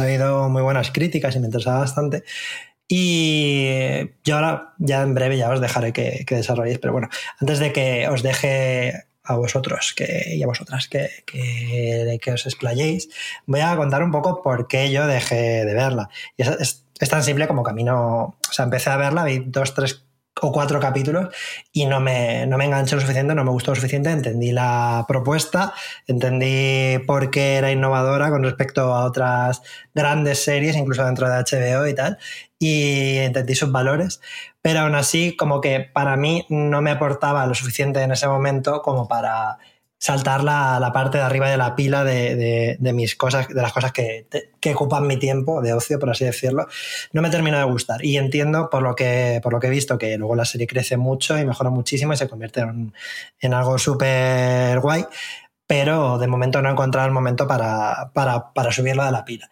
Ha 0.00 0.02
habido 0.02 0.48
muy 0.48 0.62
buenas 0.62 0.90
críticas 0.90 1.36
y 1.36 1.38
me 1.38 1.46
interesaba 1.46 1.78
bastante. 1.78 2.24
Y 2.88 4.10
yo 4.24 4.34
ahora, 4.34 4.74
ya 4.78 5.02
en 5.02 5.14
breve, 5.14 5.36
ya 5.36 5.50
os 5.50 5.60
dejaré 5.60 5.92
que, 5.92 6.24
que 6.26 6.34
desarrolléis, 6.34 6.78
pero 6.80 6.92
bueno, 6.92 7.08
antes 7.40 7.60
de 7.60 7.72
que 7.72 8.08
os 8.08 8.24
deje 8.24 9.04
a 9.26 9.36
vosotros 9.36 9.92
que, 9.96 10.34
y 10.34 10.42
a 10.42 10.46
vosotras 10.46 10.88
que, 10.88 11.10
que, 11.26 12.32
os 12.32 12.46
explayéis, 12.46 13.08
voy 13.46 13.60
a 13.60 13.76
contar 13.76 14.02
un 14.02 14.12
poco 14.12 14.42
por 14.42 14.68
qué 14.68 14.90
yo 14.90 15.06
dejé 15.06 15.64
de 15.64 15.74
verla. 15.74 16.08
Es, 16.36 16.84
tan 17.10 17.22
simple 17.22 17.46
como 17.46 17.62
camino, 17.62 18.36
o 18.48 18.52
sea, 18.52 18.64
empecé 18.64 18.90
a 18.90 18.96
verla, 18.96 19.24
vi 19.24 19.42
dos, 19.46 19.74
tres 19.74 20.06
o 20.42 20.52
cuatro 20.52 20.78
capítulos 20.80 21.34
y 21.72 21.86
no 21.86 21.98
me, 21.98 22.46
no 22.46 22.58
me 22.58 22.66
enganchó 22.66 22.96
lo 22.96 23.00
suficiente, 23.00 23.34
no 23.34 23.42
me 23.42 23.50
gustó 23.50 23.70
lo 23.70 23.76
suficiente, 23.76 24.10
entendí 24.10 24.52
la 24.52 25.04
propuesta, 25.08 25.72
entendí 26.06 26.98
por 27.06 27.30
qué 27.30 27.56
era 27.56 27.72
innovadora 27.72 28.30
con 28.30 28.42
respecto 28.44 28.94
a 28.94 29.04
otras 29.04 29.62
grandes 29.94 30.44
series, 30.44 30.76
incluso 30.76 31.04
dentro 31.04 31.28
de 31.28 31.36
HBO 31.36 31.86
y 31.86 31.94
tal, 31.94 32.18
y 32.58 33.16
entendí 33.18 33.54
sus 33.54 33.72
valores, 33.72 34.20
pero 34.66 34.80
aún 34.80 34.96
así 34.96 35.36
como 35.36 35.60
que 35.60 35.78
para 35.78 36.16
mí 36.16 36.44
no 36.48 36.82
me 36.82 36.90
aportaba 36.90 37.46
lo 37.46 37.54
suficiente 37.54 38.02
en 38.02 38.10
ese 38.10 38.26
momento 38.26 38.82
como 38.82 39.06
para 39.06 39.58
saltar 39.96 40.42
la, 40.42 40.80
la 40.80 40.92
parte 40.92 41.18
de 41.18 41.22
arriba 41.24 41.48
de 41.48 41.56
la 41.56 41.76
pila 41.76 42.02
de, 42.02 42.76
de- 42.80 42.92
mis 42.92 43.14
cosas, 43.14 43.46
de 43.46 43.62
las 43.62 43.72
cosas 43.72 43.92
que, 43.92 44.26
que 44.58 44.74
ocupan 44.74 45.06
mi 45.06 45.18
tiempo 45.20 45.62
de 45.62 45.72
ocio, 45.72 46.00
por 46.00 46.10
así 46.10 46.24
decirlo, 46.24 46.66
no 47.12 47.22
me 47.22 47.30
terminó 47.30 47.58
de 47.58 47.62
gustar. 47.64 48.04
Y 48.04 48.16
entiendo 48.16 48.68
por 48.68 48.82
lo 48.82 48.96
que, 48.96 49.38
por 49.40 49.52
lo 49.52 49.60
que 49.60 49.68
he 49.68 49.70
visto 49.70 49.98
que 49.98 50.18
luego 50.18 50.34
la 50.34 50.44
serie 50.44 50.66
crece 50.66 50.96
mucho 50.96 51.38
y 51.38 51.44
mejora 51.46 51.70
muchísimo 51.70 52.12
y 52.12 52.16
se 52.16 52.26
convierte 52.28 52.58
en, 52.62 52.92
en 53.38 53.54
algo 53.54 53.78
súper 53.78 54.80
guay, 54.80 55.04
pero 55.68 56.18
de 56.18 56.26
momento 56.26 56.60
no 56.60 56.70
he 56.70 56.72
encontrado 56.72 57.06
el 57.06 57.14
momento 57.14 57.46
para, 57.46 58.10
para, 58.12 58.52
para 58.52 58.72
subirlo 58.72 59.04
de 59.04 59.12
la 59.12 59.24
pila. 59.24 59.48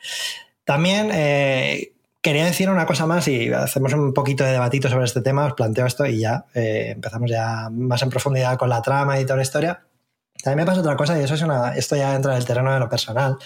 También 0.65 1.11
eh, 1.13 1.94
quería 2.25 2.47
decir 2.47 2.71
una 2.71 2.87
cosa 2.87 3.07
más 3.07 3.29
y 3.29 3.53
hacemos 3.53 3.93
un 3.93 4.15
poquito 4.15 4.45
de 4.45 4.53
debatito 4.53 4.89
sobre 4.89 5.05
este 5.05 5.21
tema, 5.21 5.45
os 5.45 5.53
planteo 5.53 5.85
esto 5.85 6.07
y 6.07 6.21
ya 6.21 6.47
eh, 6.55 6.93
empezamos 6.93 7.31
ya 7.31 7.69
más 7.71 8.03
en 8.03 8.09
profundidad 8.09 8.57
con 8.57 8.71
la 8.71 8.81
trama 8.81 9.21
y 9.21 9.25
toda 9.25 9.37
la 9.37 9.43
historia. 9.43 9.87
También 10.43 10.65
me 10.65 10.67
pasa 10.67 10.81
otra 10.81 10.97
cosa 10.97 11.21
y 11.21 11.23
eso 11.23 11.35
es 11.35 11.43
una, 11.43 11.75
esto 11.77 11.97
ya 11.97 12.15
entra 12.15 12.33
en 12.33 12.39
el 12.39 12.47
terreno 12.47 12.73
de 12.73 12.81
lo 12.81 12.89
personal. 12.89 13.37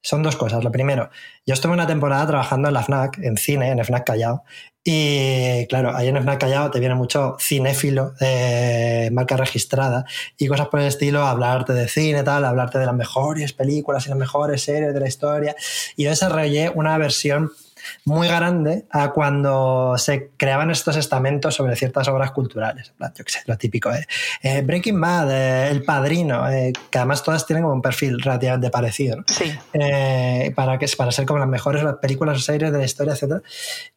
son 0.00 0.22
dos 0.22 0.36
cosas. 0.36 0.64
Lo 0.64 0.72
primero, 0.72 1.10
yo 1.44 1.52
estuve 1.52 1.74
una 1.74 1.86
temporada 1.86 2.26
trabajando 2.26 2.68
en 2.68 2.74
la 2.74 2.82
FNAC, 2.82 3.18
en 3.18 3.36
cine, 3.36 3.70
en 3.70 3.84
FNAC 3.84 4.06
Callao, 4.06 4.44
y 4.82 5.66
claro, 5.66 5.94
ahí 5.94 6.08
en 6.08 6.16
FNAC 6.16 6.40
Callao 6.40 6.70
te 6.70 6.80
viene 6.80 6.94
mucho 6.94 7.36
cinéfilo, 7.38 8.12
de 8.20 9.10
marca 9.12 9.36
registrada 9.36 10.06
y 10.38 10.46
cosas 10.46 10.68
por 10.68 10.80
el 10.80 10.86
estilo, 10.86 11.26
hablarte 11.26 11.74
de 11.74 11.88
cine, 11.88 12.22
tal, 12.22 12.46
hablarte 12.46 12.78
de 12.78 12.86
las 12.86 12.94
mejores 12.94 13.52
películas 13.52 14.06
y 14.06 14.08
las 14.08 14.18
mejores 14.18 14.62
series 14.62 14.94
de 14.94 15.00
la 15.00 15.08
historia. 15.08 15.54
Y 15.96 16.04
yo 16.04 16.10
desarrollé 16.10 16.70
una 16.74 16.96
versión 16.96 17.50
muy 18.04 18.28
grande 18.28 18.86
a 18.90 19.10
cuando 19.10 19.96
se 19.98 20.30
creaban 20.36 20.70
estos 20.70 20.96
estamentos 20.96 21.54
sobre 21.54 21.76
ciertas 21.76 22.08
obras 22.08 22.30
culturales. 22.32 22.92
Yo 22.98 23.24
qué 23.24 23.32
sé, 23.32 23.40
lo 23.46 23.56
típico. 23.56 23.92
¿eh? 23.92 24.06
eh 24.42 24.62
Breaking 24.62 25.00
Bad, 25.00 25.30
eh, 25.30 25.70
El 25.70 25.82
Padrino, 25.82 26.48
eh, 26.50 26.72
que 26.90 26.98
además 26.98 27.22
todas 27.22 27.46
tienen 27.46 27.62
como 27.62 27.74
un 27.74 27.82
perfil 27.82 28.20
relativamente 28.20 28.70
parecido. 28.70 29.24
Sí. 29.28 29.52
para, 30.54 30.78
que, 30.78 30.86
para 30.96 31.12
ser 31.12 31.26
como 31.26 31.38
las 31.38 31.48
mejores 31.48 31.84
películas 32.00 32.38
o 32.38 32.40
series 32.40 32.72
de 32.72 32.78
la 32.78 32.84
historia, 32.84 33.14
etc. 33.14 33.42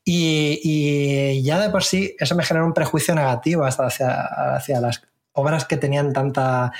Y, 0.04 0.60
y, 0.63 1.43
ya 1.43 1.60
de 1.60 1.69
por 1.69 1.84
sí 1.84 2.15
eso 2.19 2.36
me 2.36 2.43
generó 2.43 2.65
un 2.65 2.73
prejuicio 2.73 3.15
negativo 3.15 3.63
hasta 3.63 3.86
hacia, 3.86 4.56
hacia 4.56 4.82
las 4.82 5.02
obras 5.34 5.65
que 5.65 5.78
tenían 5.78 6.13
tanta 6.13 6.71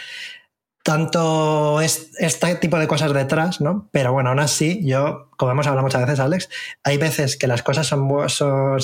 tanto 0.88 1.82
este 1.82 2.56
tipo 2.62 2.80
de 2.80 2.88
cosas 2.88 3.14
detrás, 3.14 3.60
¿no? 3.60 3.90
Pero 3.92 4.14
bueno, 4.14 4.30
aún 4.30 4.40
así, 4.40 4.80
yo, 4.86 5.30
como 5.36 5.52
hemos 5.52 5.68
hablado 5.68 5.86
muchas 5.86 6.00
veces, 6.04 6.22
Alex, 6.22 6.48
hay 6.82 6.96
veces 6.96 7.36
que 7.36 7.46
las 7.46 7.62
cosas 7.62 7.86
son, 7.88 8.80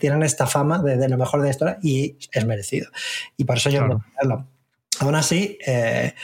tienen 0.00 0.24
esta 0.24 0.48
fama 0.48 0.82
de, 0.82 1.08
lo 1.08 1.16
mejor 1.16 1.38
de 1.38 1.46
la 1.46 1.50
historia 1.52 1.78
y 1.84 2.16
es 2.32 2.44
merecido. 2.46 2.90
Y 3.36 3.44
por 3.44 3.58
eso 3.58 3.70
yo 3.70 4.00
claro. 4.18 4.48
Aún 4.98 5.14
así, 5.14 5.56
eh, 5.64 6.14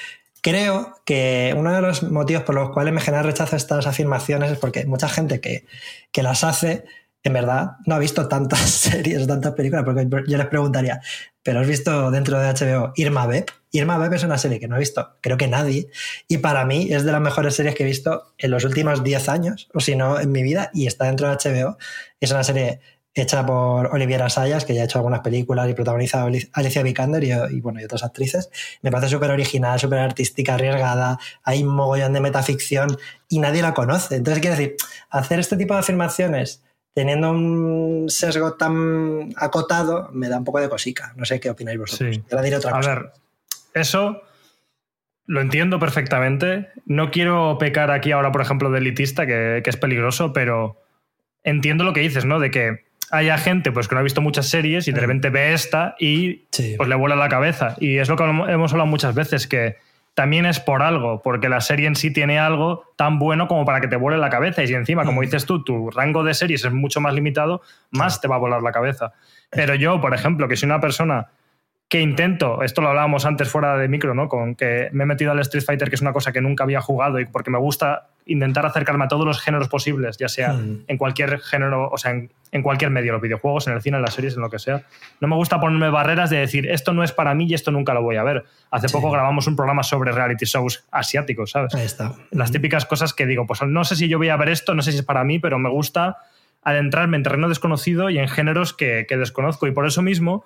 creo 0.41 0.97
que 1.05 1.55
uno 1.57 1.73
de 1.73 1.83
los 1.83 2.03
motivos 2.03 2.43
por 2.43 2.57
los 2.57 2.71
cuales 2.71 2.93
me 2.93 3.01
genera 3.01 3.23
rechazo 3.23 3.55
estas 3.55 3.87
afirmaciones 3.87 4.51
es 4.51 4.59
porque 4.59 4.87
mucha 4.87 5.09
gente 5.09 5.41
que, 5.41 5.67
que 6.11 6.25
las 6.25 6.43
hace 6.43 6.85
en 7.23 7.33
verdad 7.33 7.77
no 7.87 7.95
ha 7.95 7.99
visto 8.01 8.27
tantas 8.27 8.61
series, 8.71 9.27
tantas 9.29 9.55
películas, 9.55 9.85
porque 9.85 10.09
yo 10.27 10.37
les 10.37 10.47
preguntaría, 10.49 11.01
¿pero 11.45 11.61
has 11.61 11.67
visto 11.69 12.11
dentro 12.11 12.41
de 12.41 12.49
HBO 12.49 12.93
Irma 12.97 13.27
Beb? 13.29 13.47
Irma 13.77 13.99
Beb 13.99 14.15
es 14.15 14.25
una 14.25 14.39
serie 14.39 14.61
que 14.61 14.69
no 14.69 14.77
he 14.77 14.79
visto, 14.79 15.17
creo 15.21 15.37
que 15.37 15.49
nadie, 15.49 15.89
y 16.29 16.39
para 16.39 16.65
mí 16.65 16.89
es 16.91 17.05
de 17.05 17.13
las 17.13 17.21
mejores 17.21 17.55
series 17.55 17.75
que 17.75 17.83
he 17.83 17.87
visto 17.87 18.33
en 18.39 18.51
los 18.51 18.65
últimos 18.65 19.03
10 19.03 19.29
años, 19.29 19.69
o 19.75 19.81
si 19.81 19.97
no, 19.97 20.21
en 20.21 20.33
mi 20.33 20.43
vida, 20.43 20.71
y 20.73 20.87
está 20.87 21.07
dentro 21.07 21.29
de 21.29 21.37
HBO. 21.37 21.77
Es 22.21 22.31
una 22.31 22.45
serie 22.45 22.81
hecha 23.17 23.45
por 23.47 23.87
Oliviera 23.95 24.29
Sayas, 24.29 24.65
que 24.65 24.75
ya 24.75 24.83
ha 24.83 24.85
hecho 24.85 24.99
algunas 24.99 25.21
películas 25.21 25.69
y 25.71 25.75
protagoniza 25.75 26.23
a 26.23 26.31
Alicia 26.53 26.83
Vikander 26.83 27.25
y, 27.25 27.61
bueno, 27.61 27.81
y 27.81 27.85
otras 27.85 28.05
actrices. 28.05 28.51
Me 28.83 28.91
parece 28.91 29.11
súper 29.11 29.31
original, 29.31 29.81
súper 29.81 30.01
artística, 30.01 30.55
arriesgada, 30.55 31.19
hay 31.43 31.63
un 31.63 31.75
mogollón 31.75 32.13
de 32.13 32.21
metaficción 32.21 32.97
y 33.29 33.39
nadie 33.39 33.63
la 33.63 33.73
conoce. 33.73 34.17
Entonces, 34.17 34.43
quiero 34.43 34.57
decir, 34.57 34.77
hacer 35.09 35.41
este 35.41 35.57
tipo 35.57 35.73
de 35.73 35.81
afirmaciones 35.81 36.63
teniendo 36.93 37.31
un 37.31 38.07
sesgo 38.09 38.55
tan 38.55 39.35
acotado, 39.37 40.09
me 40.13 40.29
da 40.29 40.39
un 40.39 40.45
poco 40.45 40.61
de 40.61 40.69
cosica. 40.69 41.13
No 41.17 41.25
sé 41.25 41.41
qué 41.41 41.51
opináis 41.51 41.79
vosotros. 41.79 42.17
Sí. 42.17 42.25
a 42.31 42.41
ver, 42.41 43.13
eso 43.77 44.23
lo 45.27 45.41
entiendo 45.41 45.79
perfectamente. 45.79 46.69
No 46.87 47.11
quiero 47.11 47.59
pecar 47.59 47.91
aquí 47.91 48.13
ahora, 48.13 48.33
por 48.33 48.41
ejemplo, 48.41 48.71
de 48.71 48.79
elitista, 48.79 49.27
que, 49.27 49.63
es 49.65 49.77
peligroso, 49.77 50.33
pero 50.33 50.81
entiendo 51.43 51.85
lo 51.85 51.93
que 51.93 52.01
dices, 52.01 52.25
¿no? 52.25 52.39
De 52.39 52.51
que 52.51 52.87
haya 53.11 53.39
gente 53.39 53.71
pues, 53.71 53.89
que 53.89 53.95
no 53.95 54.01
ha 54.01 54.05
visto 54.05 54.21
muchas 54.21 54.49
series 54.49 54.89
y 54.89 54.93
de 54.93 55.01
repente 55.01 55.31
ve 55.31 55.53
esta 55.53 55.95
y 55.99 56.47
pues 56.77 56.89
le 56.89 56.95
vuela 56.95 57.17
la 57.17 57.29
cabeza. 57.29 57.77
Y 57.79 57.99
es 57.99 58.09
lo 58.09 58.17
que 58.17 58.25
hemos 58.25 58.73
hablado 58.73 58.87
muchas 58.87 59.15
veces, 59.15 59.47
que 59.47 59.77
también 60.15 60.47
es 60.47 60.61
por 60.61 60.83
algo, 60.83 61.21
porque 61.23 61.49
la 61.49 61.61
serie 61.61 61.87
en 61.87 61.95
sí 61.95 62.11
tiene 62.11 62.39
algo 62.39 62.85
tan 62.97 63.19
bueno 63.19 63.49
como 63.49 63.67
para 63.67 63.83
que 63.83 63.89
te 63.89 63.97
vuele 63.97 64.19
la 64.19 64.31
cabeza. 64.31 64.63
Y 64.63 64.69
si 64.69 64.75
encima, 64.75 65.05
como 65.05 65.21
dices 65.21 65.45
tú, 65.45 65.63
tu 65.63 65.91
rango 65.91 66.25
de 66.25 66.35
series 66.35 66.65
es 66.65 66.73
mucho 66.73 67.01
más 67.01 67.13
limitado, 67.13 67.61
más 67.91 68.21
te 68.21 68.27
va 68.27 68.37
a 68.37 68.39
volar 68.39 68.63
la 68.63 68.73
cabeza. 68.73 69.13
Pero 69.51 69.75
yo, 69.75 70.01
por 70.01 70.15
ejemplo, 70.15 70.49
que 70.49 70.57
soy 70.57 70.69
una 70.69 70.81
persona 70.81 71.29
que 71.89 72.01
intento, 72.01 72.63
esto 72.63 72.83
lo 72.83 72.89
hablábamos 72.89 73.27
antes 73.27 73.49
fuera 73.49 73.77
de 73.77 73.87
micro, 73.87 74.13
¿no? 74.13 74.29
Con 74.29 74.57
que 74.57 74.89
me 74.91 75.05
he 75.05 75.07
metido 75.07 75.31
al 75.31 75.39
Street 75.41 75.65
Fighter, 75.65 75.89
que 75.89 75.95
es 75.95 76.01
una 76.01 76.13
cosa 76.13 76.33
que 76.33 76.41
nunca 76.41 76.65
había 76.65 76.81
jugado 76.81 77.21
y 77.21 77.27
porque 77.27 77.51
me 77.51 77.59
gusta 77.59 78.09
intentar 78.29 78.67
acercarme 78.67 79.05
a 79.05 79.09
todos 79.09 79.25
los 79.25 79.41
géneros 79.41 79.69
posibles, 79.69 80.17
ya 80.19 80.29
sea 80.29 80.53
hmm. 80.53 80.83
en 80.89 80.99
cualquier 80.99 81.39
género, 81.39 81.89
o 81.89 81.97
sea, 81.97 82.11
en, 82.11 82.63
cualquier 82.63 82.91
medio, 82.91 83.13
los 83.13 83.23
videojuegos, 83.23 83.69
en 83.69 83.75
el 83.75 83.83
cine, 83.83 83.99
en 83.99 84.03
las 84.03 84.15
series, 84.15 84.35
en 84.35 84.41
lo 84.41 84.51
que 84.51 84.59
sea. 84.59 84.83
No 85.21 85.29
me 85.29 85.37
gusta 85.37 85.61
ponerme 85.61 85.89
barreras 85.91 86.29
de 86.29 86.39
decir, 86.39 86.69
esto 86.69 86.93
no 86.93 87.05
es 87.05 87.13
para 87.13 87.35
mí 87.37 87.47
y 87.47 87.55
esto 87.55 87.71
nunca 87.71 87.95
lo 87.95 88.03
voy 88.03 88.17
a 88.17 88.25
ver. 88.25 88.45
Hace 88.73 88.89
poco 88.89 89.13
grabamos 89.13 89.47
un 89.47 89.55
programa 89.55 89.85
sobre 89.85 90.11
reality 90.11 90.45
shows 90.45 90.85
asiáticos, 90.91 91.53
¿sabes? 91.53 91.73
Ahí 91.77 91.85
está. 91.85 92.15
Las 92.33 92.51
típicas 92.51 92.85
cosas 92.85 93.15
que 93.15 93.27
digo, 93.27 93.47
pues 93.47 93.63
no 93.63 93.85
sé 93.85 93.95
si 93.95 94.09
yo 94.09 94.19
voy 94.19 94.31
a 94.31 94.37
ver 94.37 94.49
esto, 94.49 94.75
no 94.75 94.83
sé 94.83 94.91
si 94.91 94.99
es 94.99 95.05
para 95.05 95.23
mí, 95.23 95.39
pero 95.39 95.61
me 95.61 95.71
gusta 95.71 96.17
adentrarme 96.65 97.17
en 97.17 97.23
terreno 97.23 97.49
desconocido 97.49 98.11
y 98.11 98.19
en 98.19 98.27
géneros 98.27 98.75
que, 98.75 99.07
que 99.09 99.17
desconozco. 99.17 99.69
Y 99.69 99.71
por 99.71 99.87
eso 99.87 100.03
mismo 100.03 100.45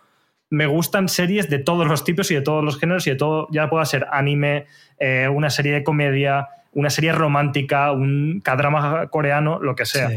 me 0.50 0.66
gustan 0.66 1.08
series 1.08 1.48
de 1.48 1.60
todos 1.60 1.86
los 1.86 2.04
tipos 2.04 2.30
y 2.30 2.34
de 2.34 2.42
todos 2.42 2.62
los 2.62 2.78
géneros 2.78 3.06
y 3.06 3.10
de 3.10 3.16
todo, 3.16 3.46
ya 3.50 3.70
pueda 3.70 3.84
ser 3.84 4.06
anime, 4.10 4.66
eh, 4.98 5.28
una 5.32 5.48
serie 5.48 5.72
de 5.72 5.84
comedia, 5.84 6.48
una 6.72 6.90
serie 6.90 7.12
romántica, 7.12 7.92
un 7.92 8.42
drama 8.42 9.06
coreano, 9.06 9.60
lo 9.60 9.74
que 9.76 9.86
sea. 9.86 10.10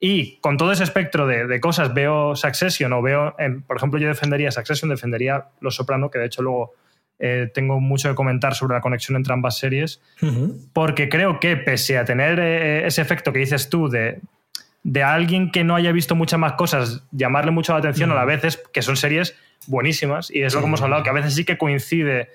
Y 0.00 0.36
con 0.40 0.56
todo 0.56 0.72
ese 0.72 0.84
espectro 0.84 1.26
de, 1.26 1.60
cosas 1.60 1.92
veo 1.92 2.36
Succession 2.36 2.92
o 2.92 3.02
veo, 3.02 3.34
por 3.66 3.76
ejemplo, 3.76 3.98
yo 3.98 4.08
defendería 4.08 4.52
Succession, 4.52 4.90
defendería 4.90 5.46
Los 5.60 5.74
Soprano, 5.74 6.10
que 6.10 6.18
de 6.18 6.26
hecho 6.26 6.42
luego 6.42 6.74
eh, 7.18 7.50
tengo 7.52 7.80
mucho 7.80 8.08
que 8.08 8.14
comentar 8.14 8.54
sobre 8.54 8.74
la 8.74 8.80
conexión 8.80 9.16
entre 9.16 9.32
ambas 9.32 9.58
series, 9.58 10.00
porque 10.72 11.08
creo 11.08 11.40
que 11.40 11.56
pese 11.56 11.98
a 11.98 12.04
tener 12.04 12.38
eh, 12.38 12.86
ese 12.86 13.02
efecto 13.02 13.32
que 13.32 13.40
dices 13.40 13.68
tú 13.68 13.88
de, 13.88 14.20
de 14.84 15.02
alguien 15.02 15.50
que 15.50 15.64
no 15.64 15.74
haya 15.74 15.90
visto 15.90 16.14
muchas 16.14 16.38
más 16.38 16.52
cosas, 16.52 17.02
llamarle 17.10 17.50
mucho 17.50 17.72
la 17.72 17.80
atención 17.80 18.12
a 18.12 18.14
la 18.14 18.24
vez, 18.24 18.44
es 18.44 18.62
que 18.72 18.82
son 18.82 18.96
series 18.96 19.34
buenísimas 19.66 20.30
y 20.30 20.42
es 20.42 20.54
lo 20.54 20.60
que 20.60 20.66
hemos 20.66 20.82
hablado, 20.82 21.02
que 21.02 21.10
a 21.10 21.14
veces 21.14 21.34
sí 21.34 21.44
que 21.44 21.58
coincide 21.58 22.30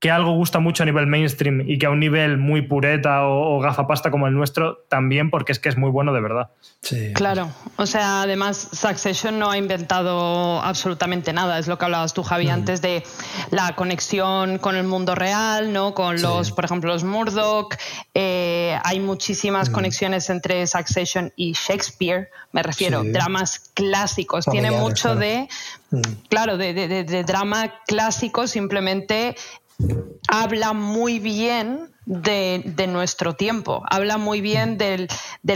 que 0.00 0.10
algo 0.10 0.32
gusta 0.32 0.60
mucho 0.60 0.82
a 0.82 0.86
nivel 0.86 1.06
mainstream 1.06 1.62
y 1.68 1.78
que 1.78 1.84
a 1.84 1.90
un 1.90 2.00
nivel 2.00 2.38
muy 2.38 2.62
pureta 2.62 3.26
o, 3.26 3.60
gafapasta 3.60 4.10
como 4.10 4.26
el 4.26 4.34
nuestro 4.34 4.78
también 4.88 5.28
porque 5.28 5.52
es 5.52 5.58
que 5.58 5.68
es 5.68 5.76
muy 5.76 5.90
bueno 5.90 6.14
de 6.14 6.22
verdad. 6.22 6.48
Sí. 6.80 7.12
Claro, 7.12 7.50
o 7.76 7.84
sea, 7.84 8.22
además 8.22 8.68
Succession 8.72 9.38
no 9.38 9.50
ha 9.50 9.58
inventado 9.58 10.62
absolutamente 10.62 11.34
nada, 11.34 11.58
es 11.58 11.68
lo 11.68 11.76
que 11.76 11.84
hablabas 11.84 12.14
tú 12.14 12.22
Javi 12.22 12.46
mm. 12.46 12.50
antes 12.50 12.80
de 12.80 13.02
la 13.50 13.76
conexión 13.76 14.56
con 14.56 14.74
el 14.74 14.84
mundo 14.84 15.14
real, 15.14 15.70
¿no? 15.74 15.92
Con 15.92 16.22
los, 16.22 16.50
por 16.50 16.64
ejemplo, 16.64 16.90
los 16.90 17.04
Murdoch, 17.04 17.76
eh, 18.14 18.78
hay 18.82 19.00
muchísimas 19.00 19.68
mm. 19.68 19.72
conexiones 19.72 20.30
entre 20.30 20.66
Succession 20.66 21.30
y 21.36 21.52
Shakespeare, 21.52 22.30
me 22.52 22.62
refiero, 22.62 23.04
dramas 23.04 23.70
clásicos, 23.74 24.46
tiene 24.46 24.70
mucho 24.70 25.14
de, 25.14 25.46
mm. 25.90 26.00
claro, 26.30 26.56
de, 26.56 26.72
de 26.72 27.24
drama 27.24 27.74
clásico 27.86 28.46
simplemente 28.46 29.36
habla 30.28 30.72
muy 30.72 31.18
bien 31.18 31.90
de, 32.06 32.86
nuestro 32.88 33.34
tiempo, 33.34 33.82
habla 33.88 34.16
muy 34.16 34.40
bien 34.40 34.78
del, 34.78 35.08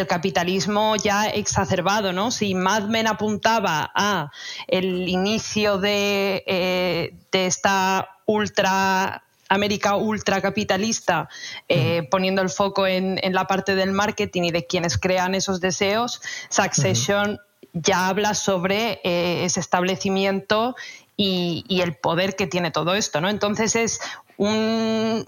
capitalismo 0.09 0.97
ya 0.97 1.27
exacerbado, 1.27 2.13
¿no? 2.13 2.31
Si 2.31 2.55
Mad 2.55 2.85
Men 2.85 3.07
apuntaba 3.07 3.91
a 3.95 4.31
el 4.69 5.09
inicio 5.09 5.79
de, 5.79 6.45
eh, 6.47 7.17
esta 7.33 8.09
ultra 8.27 9.25
América 9.49 9.97
ultracapitalista, 9.97 11.29
eh, 11.69 12.07
poniendo 12.11 12.43
el 12.43 12.51
foco 12.51 12.87
en, 12.87 13.21
la 13.33 13.47
parte 13.47 13.75
del 13.75 13.93
marketing 13.93 14.45
y 14.45 14.51
de 14.53 14.67
quienes 14.67 14.99
crean 14.99 15.35
esos 15.35 15.61
deseos, 15.61 16.21
Succession 16.49 17.41
ya 17.73 18.09
habla 18.09 18.35
sobre 18.35 19.01
eh, 19.03 19.45
ese 19.45 19.61
establecimiento 19.61 20.77
y, 21.17 21.81
el 21.81 21.97
poder 21.97 22.37
que 22.37 22.47
tiene 22.47 22.71
todo 22.71 22.95
esto, 22.95 23.21
¿no? 23.21 23.29
Entonces 23.29 23.77
es 23.77 24.01
una 24.37 25.25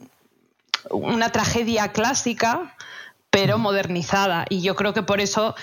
tragedia 1.32 1.92
clásica, 1.92 2.74
pero 3.30 3.58
modernizada. 3.58 4.46
Y 4.48 4.62
yo 4.62 4.76
creo 4.76 4.94
que 4.94 5.02
por 5.02 5.20
eso 5.20 5.54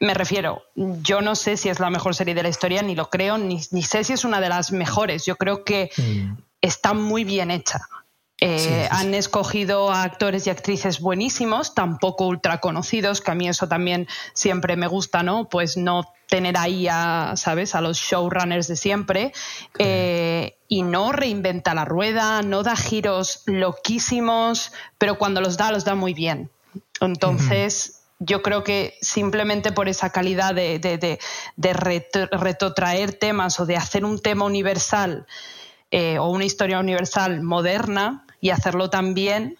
me 0.00 0.14
refiero, 0.14 0.62
yo 0.74 1.20
no 1.20 1.34
sé 1.34 1.56
si 1.56 1.68
es 1.68 1.80
la 1.80 1.90
mejor 1.90 2.14
serie 2.14 2.34
de 2.34 2.42
la 2.42 2.48
historia, 2.48 2.82
ni 2.82 2.94
lo 2.94 3.08
creo, 3.08 3.38
ni, 3.38 3.60
sé 3.60 4.04
si 4.04 4.12
es 4.12 4.24
una 4.24 4.40
de 4.40 4.48
las 4.48 4.72
mejores. 4.72 5.24
Yo 5.24 5.36
creo 5.36 5.64
que 5.64 5.90
mm. 5.96 6.34
está 6.60 6.92
muy 6.92 7.24
bien 7.24 7.50
hecha. 7.50 7.80
Eh, 8.38 8.86
han 8.90 9.14
escogido 9.14 9.90
a 9.90 10.02
actores 10.02 10.46
y 10.46 10.50
actrices 10.50 11.00
buenísimos, 11.00 11.74
tampoco 11.74 12.26
ultra 12.26 12.60
conocidos, 12.60 13.22
que 13.22 13.30
a 13.30 13.34
mí 13.34 13.48
eso 13.48 13.66
también 13.66 14.06
siempre 14.34 14.76
me 14.76 14.86
gusta, 14.86 15.22
¿no? 15.22 15.48
Pues 15.48 15.78
no 15.78 16.12
tener 16.28 16.58
ahí 16.58 16.86
a, 16.90 17.32
¿sabes?, 17.36 17.74
a 17.74 17.80
los 17.80 17.98
showrunners 17.98 18.68
de 18.68 18.76
siempre. 18.76 19.32
Eh, 19.78 20.58
y 20.68 20.82
no 20.82 21.12
reinventa 21.12 21.72
la 21.72 21.86
rueda, 21.86 22.42
no 22.42 22.62
da 22.62 22.76
giros 22.76 23.42
loquísimos, 23.46 24.72
pero 24.98 25.16
cuando 25.16 25.40
los 25.40 25.56
da, 25.56 25.72
los 25.72 25.84
da 25.84 25.94
muy 25.94 26.12
bien. 26.12 26.50
Entonces, 27.00 28.02
yo 28.18 28.42
creo 28.42 28.64
que 28.64 28.98
simplemente 29.00 29.72
por 29.72 29.88
esa 29.88 30.10
calidad 30.10 30.54
de, 30.54 30.78
de, 30.78 31.18
retrotraer 32.32 33.12
temas 33.14 33.60
o 33.60 33.66
de 33.66 33.76
hacer 33.76 34.04
un 34.04 34.20
tema 34.20 34.44
universal 34.44 35.26
eh, 35.90 36.18
o 36.18 36.28
una 36.28 36.44
historia 36.44 36.80
universal 36.80 37.42
moderna, 37.42 38.25
y 38.46 38.50
hacerlo 38.50 38.90
también 38.90 39.58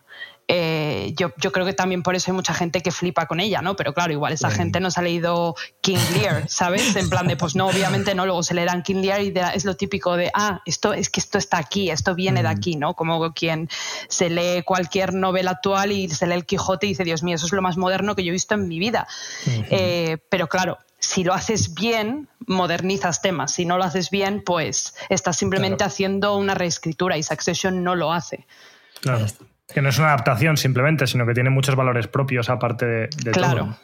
eh, 0.49 1.13
yo, 1.17 1.33
yo, 1.39 1.51
creo 1.51 1.67
que 1.67 1.73
también 1.73 2.05
por 2.05 2.15
eso 2.15 2.31
hay 2.31 2.37
mucha 2.37 2.55
gente 2.55 2.81
que 2.81 2.93
flipa 2.93 3.27
con 3.27 3.41
ella, 3.41 3.63
¿no? 3.63 3.75
Pero 3.75 3.93
claro, 3.93 4.13
igual 4.13 4.33
esa 4.33 4.49
gente 4.49 4.79
no 4.79 4.93
se 4.93 5.01
ha 5.01 5.03
leído 5.03 5.57
King 5.81 5.99
Lear, 6.15 6.49
¿sabes? 6.49 6.95
En 6.95 7.11
plan 7.11 7.27
de, 7.27 7.37
pues 7.37 7.57
no, 7.57 7.67
obviamente 7.67 8.15
no, 8.15 8.27
luego 8.27 8.45
se 8.45 8.55
leerán 8.55 8.85
King 8.85 9.03
Lear 9.03 9.23
y 9.23 9.35
es 9.55 9.65
lo 9.65 9.75
típico 9.75 10.17
de, 10.17 10.31
ah, 10.35 10.63
esto 10.65 10.93
es 10.93 11.11
que 11.11 11.19
esto 11.19 11.39
está 11.39 11.59
aquí, 11.59 11.91
esto 11.91 12.15
viene 12.15 12.45
de 12.45 12.49
aquí, 12.49 12.77
¿no? 12.77 12.95
Como 12.95 13.33
quien 13.33 13.69
se 14.09 14.31
lee 14.31 14.63
cualquier 14.65 15.15
novela 15.15 15.51
actual 15.51 15.91
y 15.91 16.09
se 16.09 16.29
lee 16.29 16.35
el 16.35 16.47
Quijote 16.47 16.87
y 16.87 16.91
dice, 16.91 17.03
Dios 17.03 17.25
mío, 17.25 17.35
eso 17.35 17.47
es 17.47 17.53
lo 17.53 17.63
más 17.63 17.77
moderno 17.77 18.15
que 18.15 18.23
yo 18.23 18.29
he 18.29 18.33
visto 18.33 18.55
en 18.55 18.69
mi 18.69 18.79
vida. 18.79 19.09
Eh, 19.47 20.19
pero 20.29 20.47
claro, 20.47 20.79
si 21.01 21.25
lo 21.25 21.35
haces 21.35 21.75
bien, 21.75 22.29
modernizas 22.47 23.21
temas. 23.21 23.53
Si 23.53 23.65
no 23.65 23.79
lo 23.79 23.85
haces 23.85 24.11
bien, 24.11 24.43
pues 24.45 24.95
estás 25.09 25.37
simplemente 25.37 25.83
haciendo 25.83 26.37
una 26.37 26.55
reescritura 26.55 27.19
y 27.19 27.25
Succession 27.25 27.83
no 27.83 27.97
lo 27.97 28.13
hace. 28.13 28.47
Claro. 29.01 29.27
Que 29.73 29.83
no 29.83 29.89
es 29.89 29.99
una 29.99 30.09
adaptación 30.09 30.57
simplemente, 30.57 31.07
sino 31.07 31.27
que 31.27 31.35
tiene 31.35 31.51
muchos 31.51 31.75
valores 31.75 32.07
propios 32.07 32.49
aparte 32.49 32.87
de, 32.87 33.09
claro. 33.33 33.77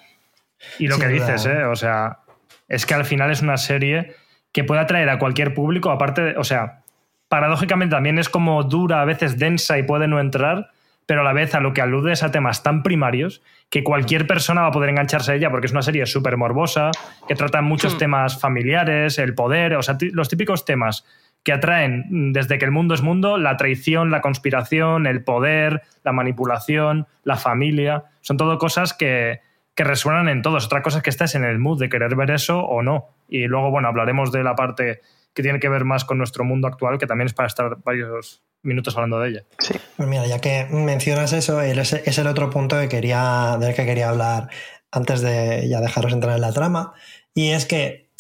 Y 0.79 0.87
lo 0.87 0.99
que 0.99 1.09
dices, 1.09 1.45
¿eh? 1.47 1.65
O 1.65 1.77
sea, 1.77 2.21
es 2.69 2.87
que 2.87 2.95
al 2.95 3.05
final 3.05 3.31
es 3.31 3.43
una 3.43 3.57
serie 3.57 4.15
que 4.53 4.65
puede 4.65 4.81
atraer 4.81 5.09
a 5.09 5.19
cualquier 5.19 5.55
público, 5.55 5.91
aparte 5.91 6.23
de, 6.23 6.37
o 6.37 6.45
sea, 6.45 6.83
paradójicamente 7.29 7.97
también 7.97 8.19
es 8.19 8.29
como 8.29 8.63
dura, 8.63 9.01
a 9.01 9.05
veces 9.05 9.39
densa 9.39 9.79
y 9.79 9.83
puede 9.83 10.07
no 10.07 10.21
entrar, 10.21 10.71
pero 11.07 11.23
a 11.23 11.25
la 11.25 11.33
vez 11.33 11.55
a 11.55 11.61
lo 11.61 11.73
que 11.73 11.81
alude 11.81 12.13
es 12.13 12.23
a 12.23 12.31
temas 12.31 12.63
tan 12.63 12.83
primarios 12.83 13.43
que 13.71 13.83
cualquier 13.83 14.27
persona 14.27 14.63
va 14.63 14.69
a 14.69 14.73
poder 14.73 14.91
engancharse 14.91 15.33
a 15.33 15.35
ella 15.35 15.51
porque 15.51 15.67
es 15.67 15.73
una 15.73 15.83
serie 15.83 16.05
súper 16.07 16.37
morbosa, 16.37 16.91
que 17.27 17.35
trata 17.35 17.63
muchos 17.63 17.95
hmm. 17.95 17.99
temas 17.99 18.39
familiares, 18.39 19.19
el 19.19 19.35
poder, 19.35 19.75
o 19.75 19.83
sea, 19.83 19.97
los 20.13 20.29
típicos 20.29 20.65
temas 20.65 21.07
que 21.43 21.53
atraen 21.53 22.33
desde 22.33 22.59
que 22.59 22.65
el 22.65 22.71
mundo 22.71 22.95
es 22.95 23.03
mundo, 23.03 23.37
la 23.37 23.57
traición, 23.57 24.11
la 24.11 24.21
conspiración, 24.21 25.07
el 25.07 25.25
poder, 25.25 25.83
la 26.05 26.13
manipulación, 26.13 27.07
la 27.25 27.37
familia. 27.37 28.05
Son 28.21 28.37
todo 28.37 28.59
cosas 28.59 28.95
que, 28.95 29.41
que 29.75 29.85
resuenan 29.85 30.29
en 30.29 30.43
todos. 30.43 30.67
Otra 30.67 30.83
cosa 30.83 30.99
es 30.99 31.03
que 31.03 31.11
estés 31.11 31.35
en 31.35 31.45
el 31.45 31.59
mood 31.59 31.81
de 31.81 31.89
querer 31.89 32.15
ver 32.15 32.31
eso 32.31 32.61
o 32.61 32.83
no. 32.83 33.09
Y 33.29 33.47
luego, 33.47 33.71
bueno, 33.71 33.89
hablaremos 33.89 34.31
de 34.31 34.45
la 34.45 34.55
parte 34.55 35.01
que 35.35 35.43
tiene 35.43 35.61
que 35.61 35.69
ver 35.69 35.85
más 35.85 36.05
con 36.05 36.19
nuestro 36.19 36.45
mundo 36.45 36.69
actual, 36.69 36.99
que 36.99 37.07
también 37.07 37.27
es 37.27 37.35
para 37.35 37.47
estar 37.47 37.79
varios 37.85 38.43
minutos 38.63 38.95
hablando 38.97 39.19
de 39.21 39.31
ella. 39.31 39.45
Sí. 39.59 39.75
Pues 39.97 40.09
mira, 40.09 40.27
ya 40.27 40.41
que 40.41 40.67
mencionas 40.71 41.33
eso, 41.33 41.61
es, 41.61 42.19
el 42.19 42.27
otro 42.27 42.51
punto 42.51 42.79
que 42.79 42.89
quería, 42.89 43.57
del 43.59 43.75
que 43.75 43.87
quería 43.87 44.11
hablar 44.11 44.49
antes 44.91 45.23
de 45.23 45.69
ya 45.69 45.81
dejaros 45.81 46.13
entrar 46.13 46.37
en 46.37 46.43
la 46.43 46.53
trama. 46.53 46.93
Y 47.35 47.51
es 47.51 47.67
que 47.67 48.11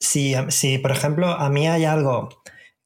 si, 0.00 0.34
si, 0.48 0.78
por 0.78 0.90
ejemplo, 0.90 1.28
a 1.28 1.48
mí 1.50 1.68
hay 1.68 1.84
algo 1.84 2.30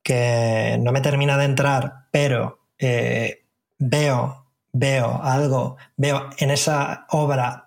que 0.03 0.77
no 0.81 0.93
me 0.93 1.01
termina 1.01 1.39
de 1.39 1.47
entrar, 1.47 2.07
pero 2.11 2.61
eh, 2.79 3.45
veo, 3.79 4.47
veo 4.73 5.21
algo, 5.23 5.77
veo 5.97 6.29
en 6.39 6.51
esa 6.51 7.07
obra 7.09 7.62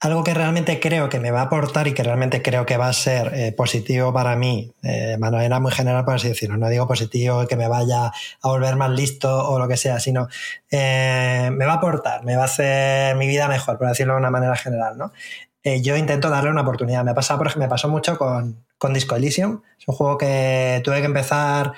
algo 0.00 0.24
que 0.24 0.34
realmente 0.34 0.80
creo 0.80 1.08
que 1.08 1.20
me 1.20 1.30
va 1.30 1.42
a 1.42 1.44
aportar 1.44 1.86
y 1.86 1.94
que 1.94 2.02
realmente 2.02 2.42
creo 2.42 2.66
que 2.66 2.76
va 2.76 2.88
a 2.88 2.92
ser 2.92 3.32
eh, 3.34 3.52
positivo 3.52 4.12
para 4.12 4.34
mí, 4.34 4.74
eh, 4.82 4.88
de 5.10 5.18
manera 5.18 5.60
muy 5.60 5.70
general, 5.70 6.04
por 6.04 6.14
así 6.14 6.26
decirlo. 6.26 6.56
No 6.56 6.68
digo 6.68 6.88
positivo 6.88 7.46
que 7.46 7.54
me 7.54 7.68
vaya 7.68 8.06
a 8.06 8.48
volver 8.48 8.74
más 8.74 8.90
listo 8.90 9.48
o 9.48 9.60
lo 9.60 9.68
que 9.68 9.76
sea, 9.76 10.00
sino 10.00 10.26
me 10.72 11.64
va 11.64 11.74
a 11.74 11.76
aportar, 11.76 12.24
me 12.24 12.34
va 12.34 12.42
a 12.42 12.46
hacer 12.46 13.14
mi 13.14 13.28
vida 13.28 13.46
mejor, 13.46 13.78
por 13.78 13.86
decirlo 13.86 14.14
de 14.14 14.18
una 14.18 14.30
manera 14.32 14.56
general. 14.56 14.98
¿no? 14.98 15.12
Yo 15.64 15.96
intento 15.96 16.30
darle 16.30 16.50
una 16.50 16.62
oportunidad. 16.62 17.04
Me, 17.04 17.12
me 17.12 17.68
pasó 17.68 17.88
mucho 17.88 18.18
con, 18.18 18.64
con 18.78 18.92
Disco 18.92 19.16
Elysium. 19.16 19.62
Es 19.78 19.86
un 19.86 19.94
juego 19.94 20.18
que 20.18 20.80
tuve 20.84 21.00
que 21.00 21.06
empezar 21.06 21.72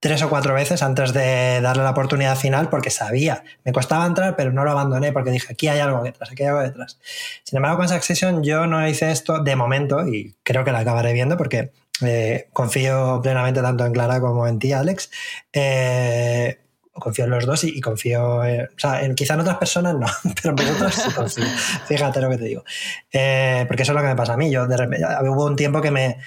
tres 0.00 0.22
o 0.22 0.30
cuatro 0.30 0.54
veces 0.54 0.82
antes 0.82 1.12
de 1.12 1.60
darle 1.60 1.82
la 1.82 1.90
oportunidad 1.90 2.36
final 2.36 2.70
porque 2.70 2.90
sabía, 2.90 3.44
me 3.64 3.72
costaba 3.72 4.06
entrar, 4.06 4.34
pero 4.34 4.50
no 4.50 4.64
lo 4.64 4.70
abandoné 4.70 5.12
porque 5.12 5.30
dije, 5.30 5.52
aquí 5.52 5.68
hay 5.68 5.78
algo 5.78 6.02
detrás, 6.02 6.30
aquí 6.32 6.42
hay 6.42 6.48
algo 6.48 6.62
detrás. 6.62 6.98
Sin 7.44 7.58
embargo, 7.58 7.76
con 7.76 7.88
Succession 7.88 8.42
yo 8.42 8.66
no 8.66 8.86
hice 8.88 9.10
esto 9.10 9.42
de 9.42 9.56
momento 9.56 10.06
y 10.08 10.34
creo 10.42 10.64
que 10.64 10.72
la 10.72 10.80
acabaré 10.80 11.12
viendo 11.12 11.36
porque 11.36 11.72
eh, 12.02 12.48
confío 12.54 13.20
plenamente 13.22 13.60
tanto 13.60 13.84
en 13.84 13.92
Clara 13.92 14.20
como 14.20 14.48
en 14.48 14.58
ti, 14.58 14.72
Alex. 14.72 15.10
Eh, 15.52 16.58
confío 16.92 17.24
en 17.24 17.30
los 17.30 17.46
dos 17.46 17.64
y, 17.64 17.80
confío, 17.80 18.44
en, 18.44 18.64
o 18.64 18.78
sea, 18.78 19.02
en, 19.02 19.14
quizá 19.14 19.34
en 19.34 19.40
otras 19.40 19.58
personas 19.58 19.94
no, 19.94 20.06
pero 20.42 20.50
en 20.50 20.56
vosotros 20.56 20.94
sí 20.94 21.10
confío. 21.12 21.44
Fíjate 21.86 22.20
lo 22.20 22.30
que 22.30 22.38
te 22.38 22.44
digo. 22.44 22.64
Eh, 23.12 23.64
porque 23.68 23.82
eso 23.82 23.92
es 23.92 23.96
lo 23.96 24.02
que 24.02 24.08
me 24.08 24.16
pasa 24.16 24.34
a 24.34 24.36
mí. 24.36 24.50
Yo 24.50 24.66
de 24.66 24.76
repente, 24.76 25.06
hubo 25.28 25.46
un 25.46 25.56
tiempo 25.56 25.80
que 25.80 25.90
me 25.90 26.18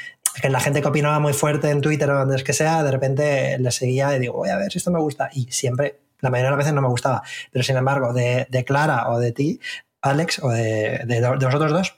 que 0.41 0.49
la 0.49 0.59
gente 0.59 0.81
que 0.81 0.87
opinaba 0.87 1.19
muy 1.19 1.33
fuerte 1.33 1.69
en 1.69 1.81
Twitter 1.81 2.09
o 2.09 2.17
donde 2.17 2.35
es 2.35 2.43
que 2.43 2.53
sea, 2.53 2.83
de 2.83 2.91
repente 2.91 3.57
le 3.59 3.71
seguía 3.71 4.15
y 4.15 4.19
digo, 4.19 4.33
voy 4.33 4.49
a 4.49 4.57
ver 4.57 4.71
si 4.71 4.79
esto 4.79 4.89
me 4.89 4.99
gusta. 4.99 5.29
Y 5.31 5.51
siempre, 5.51 5.99
la 6.21 6.31
mayoría 6.31 6.49
de 6.49 6.51
las 6.51 6.57
veces 6.57 6.73
no 6.73 6.81
me 6.81 6.87
gustaba. 6.87 7.21
Pero 7.51 7.63
sin 7.63 7.77
embargo, 7.77 8.13
de, 8.13 8.63
Clara 8.65 9.09
o 9.09 9.19
de 9.19 9.31
ti, 9.31 9.59
Alex, 10.01 10.39
o 10.41 10.49
de, 10.49 11.03
de, 11.05 11.21
de 11.21 11.45
vosotros 11.45 11.71
dos, 11.71 11.95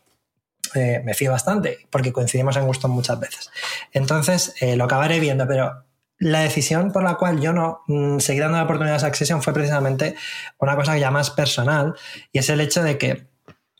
eh, 0.75 1.01
me 1.03 1.13
fío 1.13 1.31
bastante, 1.31 1.87
porque 1.89 2.11
coincidimos 2.11 2.57
en 2.57 2.65
gustos 2.65 2.91
muchas 2.91 3.19
veces. 3.19 3.49
Entonces, 3.93 4.53
eh, 4.59 4.75
lo 4.75 4.85
acabaré 4.85 5.19
viendo, 5.19 5.47
pero 5.47 5.84
la 6.19 6.41
decisión 6.41 6.91
por 6.91 7.03
la 7.03 7.15
cual 7.15 7.39
yo 7.41 7.53
no 7.53 7.81
mm, 7.87 8.19
seguí 8.19 8.39
dando 8.39 8.57
la 8.57 8.63
oportunidad 8.63 8.95
a 8.95 8.99
Succession 8.99 9.41
fue 9.41 9.53
precisamente 9.53 10.15
una 10.59 10.75
cosa 10.75 10.97
ya 10.97 11.11
más 11.11 11.29
personal 11.31 11.95
y 12.31 12.39
es 12.39 12.49
el 12.49 12.61
hecho 12.61 12.83
de 12.83 12.97
que, 12.97 13.27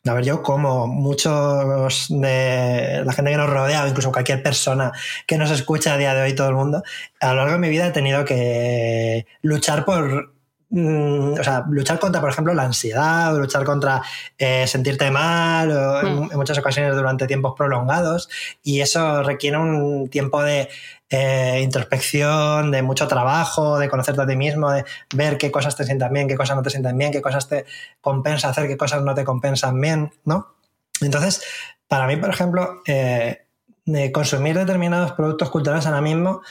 a 0.05 0.13
ver, 0.13 0.25
yo 0.25 0.43
como 0.43 0.87
muchos 0.87 2.07
de 2.09 3.03
la 3.05 3.13
gente 3.13 3.31
que 3.31 3.37
nos 3.37 3.49
rodea 3.49 3.83
o 3.83 3.87
incluso 3.87 4.11
cualquier 4.11 4.43
persona 4.43 4.91
que 5.25 5.37
nos 5.37 5.51
escucha 5.51 5.93
a 5.93 5.97
día 5.97 6.13
de 6.13 6.23
hoy, 6.23 6.35
todo 6.35 6.49
el 6.49 6.55
mundo, 6.55 6.83
a 7.21 7.29
lo 7.29 7.35
largo 7.35 7.53
de 7.53 7.59
mi 7.59 7.69
vida 7.69 7.87
he 7.87 7.91
tenido 7.91 8.25
que 8.25 9.25
luchar 9.41 9.85
por 9.85 10.33
mm, 10.69 11.39
o 11.39 11.43
sea, 11.43 11.63
luchar 11.69 11.99
contra, 11.99 12.19
por 12.19 12.29
ejemplo, 12.29 12.53
la 12.53 12.63
ansiedad 12.63 13.33
o 13.33 13.39
luchar 13.39 13.63
contra 13.63 14.01
eh, 14.37 14.67
sentirte 14.67 15.09
mal 15.09 15.71
en, 16.03 16.19
mm. 16.19 16.29
muchas 16.33 16.57
ocasiones 16.57 16.95
durante 16.95 17.27
tiempos 17.27 17.53
prolongados 17.55 18.29
y 18.61 18.81
eso 18.81 19.23
requiere 19.23 19.57
un 19.57 20.09
tiempo 20.09 20.43
de 20.43 20.67
eh, 21.09 21.61
introspección, 21.63 22.71
de 22.71 22.81
mucho 22.81 23.07
trabajo, 23.07 23.77
de 23.77 23.89
conocerte 23.89 24.21
a 24.21 24.27
ti 24.27 24.35
mismo, 24.35 24.71
de 24.71 24.85
ver 25.13 25.37
qué 25.37 25.51
cosas 25.51 25.75
te 25.75 25.83
sientan 25.83 26.11
bien, 26.11 26.27
qué 26.27 26.35
cosas 26.35 26.55
no 26.55 26.63
te 26.63 26.69
sientan 26.69 26.97
bien, 26.97 27.11
qué 27.11 27.21
cosas 27.21 27.47
te 27.47 27.65
compensa 28.01 28.49
hacer, 28.49 28.67
qué 28.67 28.77
cosas 28.77 29.03
no 29.03 29.13
te 29.13 29.23
compensan 29.23 29.79
bien, 29.79 30.11
¿no? 30.23 30.55
Entonces, 31.01 31.43
para 31.87 32.07
mí, 32.07 32.15
por 32.15 32.29
ejemplo, 32.29 32.81
eh, 32.87 33.45
consumir 34.11 34.57
determinados 34.57 35.11
productos 35.11 35.49
culturales 35.51 35.85
ahora 35.85 36.01
mismo 36.01 36.41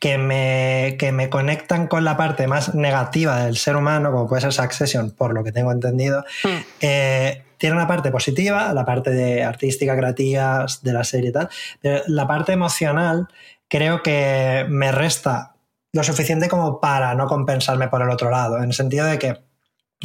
que 0.00 0.18
me, 0.18 0.96
que 0.98 1.12
me 1.12 1.28
conectan 1.28 1.86
con 1.86 2.04
la 2.04 2.16
parte 2.16 2.46
más 2.46 2.74
negativa 2.74 3.44
del 3.44 3.56
ser 3.56 3.76
humano, 3.76 4.10
como 4.10 4.28
puede 4.28 4.42
ser 4.42 4.52
Succession, 4.52 5.10
por 5.10 5.34
lo 5.34 5.44
que 5.44 5.52
tengo 5.52 5.70
entendido, 5.72 6.24
mm. 6.42 6.48
eh, 6.80 7.44
tiene 7.58 7.76
una 7.76 7.86
parte 7.86 8.10
positiva, 8.10 8.72
la 8.72 8.86
parte 8.86 9.10
de 9.10 9.44
artística, 9.44 9.96
creativa 9.96 10.64
de 10.82 10.92
la 10.92 11.04
serie 11.04 11.28
y 11.28 11.32
tal, 11.32 11.50
pero 11.82 12.02
la 12.06 12.26
parte 12.26 12.52
emocional 12.52 13.28
creo 13.70 14.02
que 14.02 14.66
me 14.68 14.92
resta 14.92 15.54
lo 15.92 16.04
suficiente 16.04 16.48
como 16.48 16.80
para 16.80 17.14
no 17.14 17.26
compensarme 17.26 17.88
por 17.88 18.02
el 18.02 18.10
otro 18.10 18.30
lado, 18.30 18.58
en 18.58 18.64
el 18.64 18.74
sentido 18.74 19.06
de 19.06 19.18
que, 19.18 19.42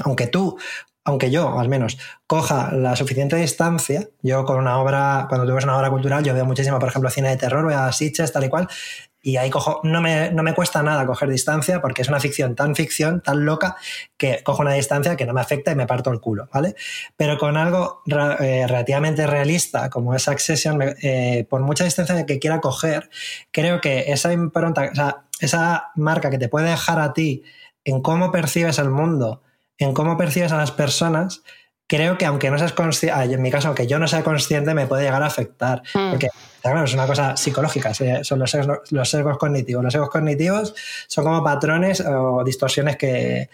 aunque 0.04 0.28
tú, 0.28 0.58
aunque 1.04 1.30
yo 1.30 1.60
al 1.60 1.68
menos, 1.68 1.98
coja 2.28 2.72
la 2.72 2.96
suficiente 2.96 3.36
distancia, 3.36 4.08
yo 4.22 4.46
con 4.46 4.58
una 4.58 4.80
obra, 4.80 5.26
cuando 5.28 5.46
tú 5.46 5.54
una 5.54 5.78
obra 5.78 5.90
cultural, 5.90 6.24
yo 6.24 6.34
veo 6.34 6.46
muchísimo, 6.46 6.80
por 6.80 6.90
ejemplo, 6.90 7.10
cine 7.10 7.30
de 7.30 7.38
terror, 7.38 7.66
veo 7.68 7.80
a 7.80 7.92
Sitches, 7.92 8.32
tal 8.32 8.46
y 8.46 8.50
cual, 8.50 8.70
y 9.26 9.38
ahí 9.38 9.50
cojo, 9.50 9.80
no 9.82 10.02
me, 10.02 10.30
no 10.30 10.44
me 10.44 10.54
cuesta 10.54 10.84
nada 10.84 11.08
coger 11.08 11.30
distancia 11.30 11.82
porque 11.82 12.04
es 12.04 12.10
una 12.10 12.20
ficción 12.20 12.54
tan 12.54 12.76
ficción, 12.76 13.22
tan 13.22 13.44
loca, 13.44 13.76
que 14.18 14.44
cojo 14.44 14.62
una 14.62 14.74
distancia 14.74 15.16
que 15.16 15.26
no 15.26 15.34
me 15.34 15.42
afecta 15.42 15.72
y 15.72 15.76
me 15.76 15.88
parto 15.88 16.12
el 16.12 16.20
culo, 16.20 16.48
¿vale? 16.54 16.76
Pero 17.18 17.40
con 17.40 17.58
algo 17.58 18.04
eh, 18.06 18.68
relativamente 18.68 19.26
realista 19.26 19.90
como 19.90 20.14
es 20.14 20.28
Accession, 20.28 20.80
eh, 21.02 21.44
por 21.50 21.62
mucha 21.62 21.84
distancia 21.86 22.24
que 22.28 22.38
quiera 22.38 22.62
coger, 22.62 23.10
creo 23.50 23.82
que 23.82 24.12
esa 24.12 24.32
impronta, 24.32 24.90
o 24.92 24.96
sea, 24.96 25.24
esa 25.40 25.92
marca 25.96 26.30
que 26.30 26.38
te 26.38 26.48
puede 26.48 26.70
dejar 26.70 27.00
a 27.00 27.14
ti 27.14 27.42
en 27.84 28.04
cómo 28.04 28.32
percibes 28.32 28.78
el 28.78 28.92
mundo, 28.92 29.42
en 29.80 29.96
cómo 29.96 30.18
percibes 30.18 30.52
a 30.52 30.58
las 30.58 30.70
personas, 30.70 31.42
creo 31.88 32.20
que 32.20 32.28
aunque 32.28 32.52
no 32.52 32.60
seas 32.60 32.74
consciente, 32.74 33.34
en 33.34 33.42
mi 33.42 33.50
caso, 33.50 33.70
aunque 33.70 33.88
yo 33.88 33.98
no 33.98 34.08
sea 34.08 34.24
consciente, 34.24 34.76
me 34.76 34.86
puede 34.86 35.04
llegar 35.04 35.24
a 35.24 35.28
afectar. 35.28 35.82
Mm. 35.96 36.12
Porque, 36.12 36.30
claro, 36.72 36.84
es 36.84 36.96
una 36.96 37.06
cosa 37.06 37.38
psicológica, 37.38 37.94
son 37.94 38.40
los 38.40 38.50
sesgos, 38.50 38.92
los 38.92 39.08
sesgos 39.08 39.38
cognitivos. 39.38 39.84
Los 39.84 39.94
sesgos 39.94 40.10
cognitivos 40.10 40.74
son 41.06 41.24
como 41.24 41.44
patrones 41.44 42.02
o 42.02 42.44
distorsiones 42.44 42.98
que, 42.98 43.52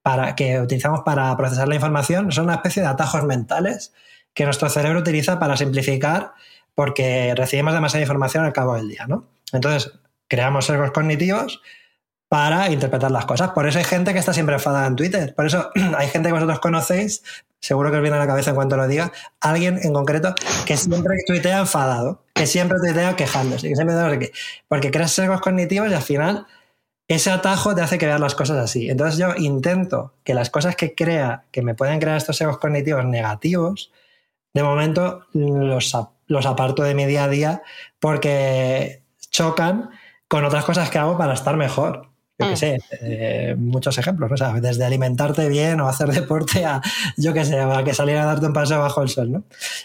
para, 0.00 0.34
que 0.34 0.58
utilizamos 0.58 1.00
para 1.04 1.36
procesar 1.36 1.68
la 1.68 1.74
información. 1.74 2.32
Son 2.32 2.44
una 2.44 2.54
especie 2.54 2.80
de 2.80 2.88
atajos 2.88 3.24
mentales 3.24 3.92
que 4.32 4.46
nuestro 4.46 4.70
cerebro 4.70 5.00
utiliza 5.00 5.38
para 5.38 5.58
simplificar 5.58 6.32
porque 6.74 7.34
recibimos 7.36 7.74
demasiada 7.74 8.02
información 8.02 8.46
al 8.46 8.54
cabo 8.54 8.76
del 8.76 8.88
día, 8.88 9.06
¿no? 9.06 9.28
Entonces, 9.52 9.92
creamos 10.26 10.64
sesgos 10.64 10.90
cognitivos 10.92 11.60
para 12.34 12.68
interpretar 12.72 13.12
las 13.12 13.26
cosas. 13.26 13.52
Por 13.52 13.68
eso 13.68 13.78
hay 13.78 13.84
gente 13.84 14.12
que 14.12 14.18
está 14.18 14.32
siempre 14.32 14.56
enfadada 14.56 14.88
en 14.88 14.96
Twitter. 14.96 15.32
Por 15.36 15.46
eso 15.46 15.70
hay 15.96 16.08
gente 16.08 16.30
que 16.30 16.32
vosotros 16.32 16.58
conocéis, 16.58 17.22
seguro 17.60 17.92
que 17.92 17.98
os 17.98 18.02
viene 18.02 18.16
a 18.16 18.18
la 18.18 18.26
cabeza 18.26 18.50
en 18.50 18.56
cuanto 18.56 18.76
lo 18.76 18.88
diga, 18.88 19.12
alguien 19.40 19.78
en 19.80 19.92
concreto 19.92 20.34
que 20.66 20.76
siempre 20.76 21.16
tuitea 21.28 21.60
enfadado, 21.60 22.24
que 22.34 22.48
siempre 22.48 22.78
tuitea 22.80 23.14
quejándose, 23.14 23.68
que 23.68 23.76
siempre. 23.76 24.32
Porque 24.66 24.90
creas 24.90 25.12
sesgos 25.12 25.40
cognitivos 25.42 25.88
y 25.92 25.94
al 25.94 26.02
final 26.02 26.48
ese 27.06 27.30
atajo 27.30 27.72
te 27.72 27.82
hace 27.82 27.98
veas 27.98 28.18
las 28.18 28.34
cosas 28.34 28.56
así. 28.56 28.90
Entonces 28.90 29.16
yo 29.16 29.36
intento 29.36 30.14
que 30.24 30.34
las 30.34 30.50
cosas 30.50 30.74
que 30.74 30.96
crea, 30.96 31.44
que 31.52 31.62
me 31.62 31.76
pueden 31.76 32.00
crear 32.00 32.16
estos 32.16 32.40
egos 32.40 32.58
cognitivos 32.58 33.04
negativos, 33.04 33.92
de 34.52 34.64
momento 34.64 35.24
los, 35.34 35.96
los 36.26 36.46
aparto 36.46 36.82
de 36.82 36.96
mi 36.96 37.06
día 37.06 37.22
a 37.22 37.28
día 37.28 37.62
porque 38.00 39.04
chocan 39.30 39.90
con 40.26 40.44
otras 40.44 40.64
cosas 40.64 40.90
que 40.90 40.98
hago 40.98 41.16
para 41.16 41.34
estar 41.34 41.56
mejor. 41.56 42.12
Yo 42.36 42.48
qué 42.48 42.52
mm. 42.54 42.56
sé, 42.56 42.78
eh, 43.00 43.54
muchos 43.56 43.96
ejemplos, 43.96 44.28
¿no? 44.28 44.48
o 44.48 44.60
desde 44.60 44.84
alimentarte 44.84 45.48
bien 45.48 45.80
o 45.80 45.88
hacer 45.88 46.08
deporte 46.12 46.64
a, 46.64 46.80
yo 47.16 47.32
qué 47.32 47.44
sé, 47.44 47.60
a 47.60 47.84
que 47.84 47.94
salir 47.94 48.16
a 48.16 48.24
darte 48.24 48.46
un 48.46 48.52
paseo 48.52 48.80
bajo 48.80 49.02
el 49.02 49.08
sol, 49.08 49.30
¿no? 49.30 49.44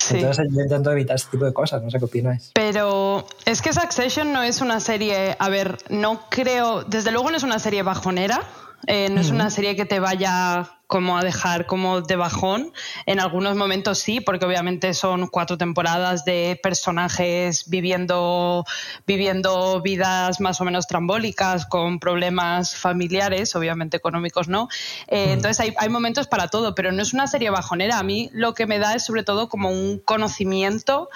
Entonces 0.10 0.48
yo 0.50 0.62
intento 0.62 0.92
evitar 0.92 1.16
este 1.16 1.30
tipo 1.32 1.46
de 1.46 1.54
cosas, 1.54 1.84
no 1.84 1.92
sé 1.92 2.00
qué 2.00 2.06
opináis. 2.06 2.52
Pero 2.56 3.28
es 3.46 3.62
que 3.62 3.72
Succession 3.72 4.34
no 4.34 4.42
es 4.42 4.62
una 4.62 4.80
serie, 4.80 5.36
a 5.38 5.50
ver, 5.50 5.78
no 5.90 6.22
creo, 6.30 6.84
desde 6.84 7.12
luego 7.12 7.30
no 7.30 7.38
es 7.38 7.44
una 7.44 7.60
serie 7.60 7.84
bajonera, 7.84 8.42
eh, 8.88 9.10
no 9.10 9.22
es 9.22 9.30
una 9.30 9.52
serie 9.52 9.76
que 9.76 9.86
te 9.86 10.00
vaya 10.00 10.79
como 10.90 11.20
a 11.20 11.24
dejar 11.24 11.68
como 11.68 12.02
de 12.02 12.16
bajón. 12.16 12.74
En 13.06 13.20
algunos 13.20 13.56
momentos 13.56 14.00
sí, 14.00 14.22
porque 14.22 14.48
obviamente 14.48 14.96
son 14.96 15.28
cuatro 15.28 15.56
temporadas 15.56 16.26
de 16.26 16.60
personajes 16.64 17.70
viviendo, 17.70 18.66
viviendo 19.06 19.82
vidas 19.84 20.42
más 20.42 20.60
o 20.60 20.66
menos 20.66 20.88
trambólicas, 20.88 21.68
con 21.68 22.00
problemas 22.00 22.76
familiares, 22.76 23.56
obviamente 23.56 23.98
económicos 23.98 24.48
no. 24.48 24.68
Eh, 25.08 25.34
entonces 25.34 25.60
hay, 25.60 25.76
hay, 25.78 25.90
momentos 25.90 26.28
para 26.28 26.48
todo, 26.48 26.74
pero 26.74 26.92
no 26.92 27.04
es 27.04 27.14
una 27.14 27.28
serie 27.28 27.52
bajonera. 27.52 28.00
A 28.00 28.04
mí 28.04 28.32
lo 28.34 28.56
que 28.56 28.66
me 28.66 28.80
da 28.80 28.96
es 28.96 29.06
sobre 29.06 29.22
todo 29.22 29.48
como 29.48 29.70
un 29.70 30.00
conocimiento, 30.00 31.10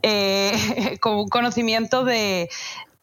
eh, 0.00 0.96
como 1.02 1.24
un 1.24 1.28
conocimiento 1.28 2.02
de, 2.02 2.48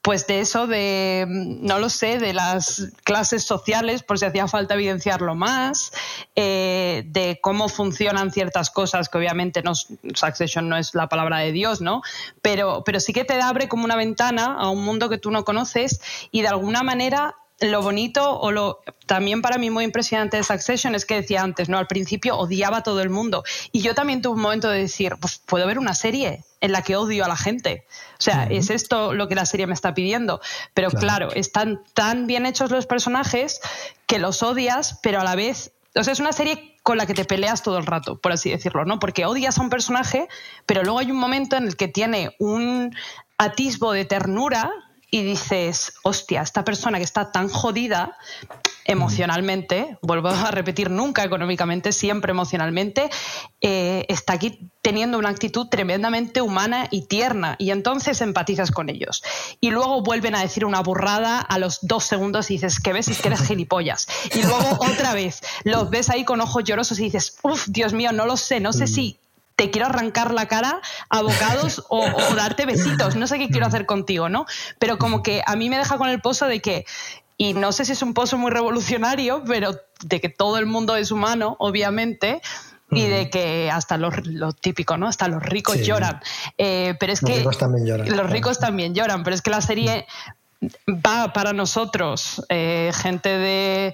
pues 0.06 0.28
de 0.28 0.40
eso, 0.40 0.68
de, 0.68 1.26
no 1.28 1.80
lo 1.80 1.90
sé, 1.90 2.20
de 2.20 2.32
las 2.32 2.92
clases 3.04 3.44
sociales, 3.44 4.04
por 4.04 4.20
si 4.20 4.26
hacía 4.26 4.48
falta 4.48 4.76
evidenciarlo 4.76 5.34
más, 5.34 5.92
eh, 6.36 7.02
de 7.08 7.40
cómo 7.42 7.70
funcionan 7.70 8.32
ciertas 8.32 8.70
cosas, 8.70 9.10
que 9.10 9.18
obviamente 9.18 9.64
no, 9.64 9.74
Succession 9.74 10.70
no 10.70 10.78
es 10.78 10.94
la 10.94 11.10
palabra 11.10 11.40
de 11.40 11.52
Dios, 11.52 11.82
¿no? 11.82 12.04
Pero, 12.44 12.84
pero 12.86 13.00
sí 13.00 13.14
que 13.14 13.26
te 13.26 13.42
abre 13.42 13.68
como 13.68 13.84
una 13.84 13.96
ventana 13.96 14.56
a 14.60 14.70
un 14.70 14.86
mundo 14.86 15.10
que 15.10 15.18
tú 15.18 15.32
no 15.32 15.44
conoces 15.44 16.00
y 16.30 16.44
de 16.44 16.50
alguna 16.50 16.84
manera 16.84 17.38
lo 17.60 17.82
bonito 17.82 18.38
o 18.40 18.52
lo 18.52 18.82
también 19.06 19.42
para 19.42 19.58
mí 19.58 19.70
muy 19.70 19.84
impresionante 19.84 20.38
de 20.38 20.44
Succession 20.44 20.96
es 20.96 21.06
que 21.06 21.16
decía 21.16 21.42
antes, 21.42 21.70
¿no? 21.70 21.78
Al 21.78 21.88
principio 21.88 22.38
odiaba 22.38 22.78
a 22.78 22.84
todo 22.84 23.02
el 23.02 23.10
mundo. 23.10 23.44
Y 23.72 23.82
yo 23.82 23.96
también 23.96 24.22
tuve 24.22 24.36
un 24.36 24.42
momento 24.42 24.70
de 24.70 24.80
decir, 24.80 25.16
pues 25.20 25.42
puedo 25.46 25.66
ver 25.68 25.80
una 25.80 25.94
serie 25.94 26.44
en 26.60 26.72
la 26.72 26.82
que 26.82 26.96
odio 26.96 27.24
a 27.24 27.28
la 27.28 27.38
gente. 27.38 27.86
O 28.20 28.22
sea, 28.22 28.46
es 28.46 28.70
esto 28.70 29.14
lo 29.14 29.28
que 29.28 29.36
la 29.36 29.46
serie 29.46 29.68
me 29.68 29.74
está 29.74 29.94
pidiendo. 29.94 30.42
Pero 30.74 30.90
claro. 30.90 31.32
están 31.34 31.82
tan 31.94 32.28
bien 32.28 32.46
hechos 32.46 32.72
los 32.72 32.88
personajes 32.88 33.62
que 34.08 34.20
los 34.20 34.44
odias, 34.44 35.00
pero 35.02 35.22
a 35.22 35.24
la 35.24 35.36
vez. 35.36 35.72
O 35.96 36.04
sea, 36.04 36.12
es 36.14 36.20
una 36.20 36.34
serie 36.34 36.78
con 36.84 36.98
la 36.98 37.06
que 37.06 37.14
te 37.14 37.26
peleas 37.26 37.64
todo 37.64 37.78
el 37.78 37.86
rato, 37.86 38.20
por 38.20 38.32
así 38.32 38.50
decirlo, 38.50 38.86
¿no? 38.86 39.00
Porque 39.00 39.26
odias 39.26 39.58
a 39.58 39.62
un 39.62 39.70
personaje, 39.70 40.28
pero 40.66 40.84
luego 40.84 41.00
hay 41.00 41.10
un 41.10 41.18
momento 41.18 41.56
en 41.56 41.66
el 41.66 41.78
que 41.78 41.88
tiene 41.88 42.36
un 42.38 42.96
atisbo 43.38 43.92
de 43.92 44.06
ternura 44.06 44.72
y 45.12 45.24
dices, 45.24 45.94
hostia, 46.04 46.42
esta 46.42 46.64
persona 46.64 46.98
que 46.98 47.04
está 47.04 47.32
tan 47.32 47.50
jodida 47.50 48.18
emocionalmente, 48.86 49.98
vuelvo 50.02 50.30
a 50.30 50.52
repetir, 50.52 50.92
nunca 50.92 51.24
económicamente, 51.24 51.92
siempre 51.92 52.32
emocionalmente, 52.32 53.10
eh, 53.62 54.06
está 54.10 54.34
aquí 54.34 54.60
teniendo 54.82 55.18
una 55.18 55.30
actitud 55.30 55.68
tremendamente 55.68 56.42
humana 56.42 56.88
y 56.92 57.08
tierna 57.08 57.56
y 57.58 57.72
entonces 57.72 58.22
empatizas 58.22 58.72
con 58.72 58.90
ellos. 58.90 59.24
Y 59.60 59.72
luego 59.72 60.04
vuelven 60.04 60.36
a 60.36 60.42
decir 60.42 60.66
una 60.66 60.82
burrada 60.82 61.40
a 61.40 61.58
los 61.58 61.80
dos 61.82 62.04
segundos 62.04 62.52
y 62.52 62.56
dices, 62.56 62.80
¿qué 62.80 62.94
ves? 62.94 63.08
Es 63.08 63.22
que 63.22 63.30
eres 63.30 63.42
gilipollas. 63.48 64.08
Y 64.36 64.44
luego 64.44 64.78
otra 64.80 65.14
vez 65.14 65.42
los 65.64 65.90
ves 65.90 66.10
ahí 66.10 66.24
con 66.24 66.40
ojos 66.42 66.64
llorosos 66.64 67.00
y 67.00 67.06
dices, 67.06 67.38
uff, 67.42 67.66
Dios 67.68 67.94
mío, 67.94 68.12
no 68.12 68.26
lo 68.26 68.38
sé, 68.38 68.60
no 68.60 68.72
sé 68.72 68.86
si 68.86 69.18
te 69.56 69.72
quiero 69.72 69.88
arrancar 69.88 70.34
la 70.34 70.48
cara 70.48 70.82
a 71.10 71.22
bocados 71.22 71.84
o, 71.90 72.06
darte 72.36 72.66
besitos, 72.66 73.16
no 73.16 73.28
sé 73.28 73.40
qué 73.40 73.50
quiero 73.50 73.66
hacer 73.66 73.86
contigo, 73.86 74.30
¿no? 74.30 74.46
Pero 74.80 74.98
como 74.98 75.24
que 75.24 75.42
a 75.46 75.56
mí 75.56 75.70
me 75.70 75.78
deja 75.78 75.98
con 75.98 76.10
el 76.10 76.22
pozo 76.22 76.48
de 76.48 76.62
que, 76.62 76.86
y 77.38 77.54
no 77.54 77.72
sé 77.72 77.86
si 77.86 77.94
es 77.94 78.02
un 78.02 78.14
pozo 78.14 78.38
muy 78.38 78.52
revolucionario, 78.52 79.44
pero 79.46 79.80
de 80.04 80.22
que 80.22 80.30
todo 80.30 80.58
el 80.58 80.66
mundo 80.66 80.96
es 80.96 81.12
humano, 81.12 81.56
obviamente, 81.60 82.42
y 82.92 83.08
de 83.08 83.30
que 83.30 83.70
hasta 83.72 83.98
lo, 83.98 84.12
típico, 84.54 84.96
¿no? 84.98 85.08
Hasta 85.08 85.28
los 85.28 85.44
ricos 85.44 85.80
lloran. 85.80 86.22
Eh, 86.58 86.96
pero 87.00 87.14
es 87.14 87.22
los 87.22 87.32
que 87.32 87.38
ricos 87.40 87.58
también 87.58 87.86
lloran. 87.86 88.16
Los 88.16 88.30
ricos 88.30 88.60
también 88.60 88.94
lloran, 88.94 89.24
pero 89.24 89.36
es 89.36 89.42
que 89.42 89.50
la 89.50 89.62
serie 89.62 90.06
va 90.88 91.34
para 91.34 91.54
nosotros, 91.54 92.44
eh, 92.50 92.92
gente 92.94 93.30
de, 93.30 93.94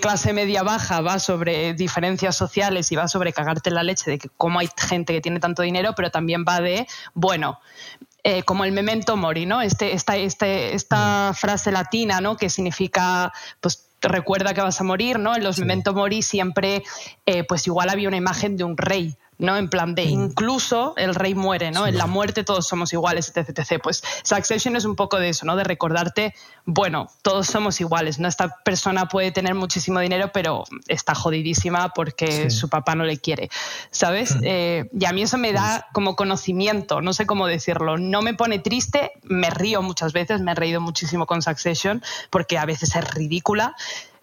clase 0.00 0.32
media 0.32 0.62
baja, 0.62 1.00
va 1.00 1.18
sobre 1.18 1.74
diferencias 1.74 2.36
sociales 2.36 2.90
y 2.92 2.96
va 2.96 3.08
sobre 3.08 3.32
cagarte 3.32 3.70
la 3.70 3.82
leche 3.82 4.10
de 4.10 4.18
que 4.18 4.28
cómo 4.36 4.58
hay 4.58 4.68
gente 4.76 5.12
que 5.12 5.20
tiene 5.20 5.40
tanto 5.40 5.62
dinero, 5.62 5.94
pero 5.94 6.10
también 6.10 6.44
va 6.46 6.60
de, 6.60 6.86
bueno, 7.14 7.60
eh, 8.24 8.42
como 8.42 8.64
el 8.64 8.72
memento 8.72 9.16
mori, 9.16 9.46
¿no? 9.46 9.60
Este, 9.60 9.92
esta, 9.92 10.16
este, 10.16 10.74
esta 10.74 11.32
frase 11.34 11.70
latina, 11.70 12.20
¿no? 12.20 12.36
Que 12.36 12.50
significa, 12.50 13.32
pues, 13.60 13.88
recuerda 14.00 14.54
que 14.54 14.60
vas 14.60 14.80
a 14.80 14.84
morir, 14.84 15.18
¿no? 15.18 15.34
En 15.34 15.42
los 15.42 15.58
memento 15.58 15.92
mori 15.94 16.22
siempre, 16.22 16.82
eh, 17.26 17.44
pues 17.44 17.66
igual 17.66 17.90
había 17.90 18.08
una 18.08 18.16
imagen 18.16 18.56
de 18.56 18.64
un 18.64 18.76
rey 18.76 19.16
¿no? 19.38 19.56
En 19.56 19.68
plan 19.68 19.94
de 19.94 20.04
incluso 20.04 20.94
el 20.96 21.14
rey 21.14 21.34
muere, 21.34 21.70
¿no? 21.70 21.86
En 21.86 21.96
la 21.96 22.06
muerte 22.06 22.44
todos 22.44 22.66
somos 22.66 22.92
iguales, 22.92 23.32
etc, 23.34 23.50
etc. 23.50 23.80
Pues 23.82 24.02
Succession 24.22 24.76
es 24.76 24.84
un 24.84 24.96
poco 24.96 25.18
de 25.18 25.30
eso, 25.30 25.46
¿no? 25.46 25.56
De 25.56 25.64
recordarte, 25.64 26.34
bueno, 26.64 27.08
todos 27.22 27.46
somos 27.46 27.80
iguales, 27.80 28.18
¿no? 28.18 28.28
Esta 28.28 28.56
persona 28.64 29.06
puede 29.06 29.30
tener 29.30 29.54
muchísimo 29.54 30.00
dinero, 30.00 30.30
pero 30.32 30.64
está 30.88 31.14
jodidísima 31.14 31.90
porque 31.90 32.50
su 32.50 32.68
papá 32.68 32.94
no 32.94 33.04
le 33.04 33.18
quiere, 33.18 33.48
¿sabes? 33.90 34.34
Eh, 34.42 34.88
y 34.98 35.04
a 35.04 35.12
mí 35.12 35.22
eso 35.22 35.38
me 35.38 35.52
da 35.52 35.86
como 35.92 36.16
conocimiento, 36.16 37.00
no 37.00 37.12
sé 37.12 37.26
cómo 37.26 37.46
decirlo. 37.46 37.96
No 37.96 38.22
me 38.22 38.34
pone 38.34 38.58
triste, 38.58 39.12
me 39.22 39.50
río 39.50 39.82
muchas 39.82 40.12
veces, 40.12 40.40
me 40.40 40.52
he 40.52 40.54
reído 40.54 40.80
muchísimo 40.80 41.26
con 41.26 41.42
Succession 41.42 42.02
porque 42.30 42.58
a 42.58 42.64
veces 42.64 42.94
es 42.96 43.14
ridícula, 43.14 43.74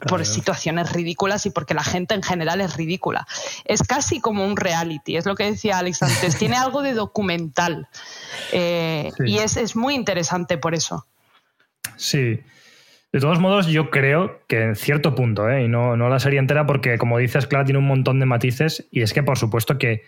por 0.08 0.26
situaciones 0.26 0.91
ridículas 0.93 1.45
y 1.45 1.49
porque 1.49 1.74
la 1.74 1.84
gente 1.84 2.14
en 2.14 2.24
general 2.24 2.62
es 2.62 2.76
ridícula. 2.76 3.28
Es 3.66 3.84
casi 3.84 4.20
como 4.20 4.45
un 4.45 4.58
reality, 4.58 5.18
es 5.18 5.26
lo 5.26 5.36
que 5.36 5.45
decía 5.45 5.80
Alex 5.80 6.03
antes, 6.03 6.38
tiene 6.39 6.56
algo 6.56 6.82
de 6.82 6.93
documental 6.93 7.88
eh, 8.51 9.12
y 9.26 9.38
es, 9.38 9.58
es, 9.58 9.76
muy 9.76 9.95
interesante 9.95 10.58
por 10.58 10.74
eso. 10.76 11.06
Sí. 11.97 12.39
De 13.12 13.20
todos 13.22 13.39
modos, 13.39 13.68
yo 13.68 13.91
creo 13.91 14.41
que 14.47 14.62
en 14.62 14.76
cierto 14.76 15.16
punto, 15.16 15.49
¿eh? 15.49 15.64
y 15.64 15.68
no, 15.68 15.95
no 15.95 16.10
la 16.10 16.20
serie 16.20 16.39
entera, 16.39 16.66
porque 16.66 16.97
como 16.97 17.18
dices, 17.18 17.47
Clara 17.47 17.64
tiene 17.64 17.80
un 17.80 17.88
montón 17.88 18.20
de 18.20 18.26
matices 18.26 18.88
y 18.91 19.01
es 19.01 19.14
que 19.14 19.24
por 19.24 19.38
supuesto 19.38 19.78
que 19.78 20.03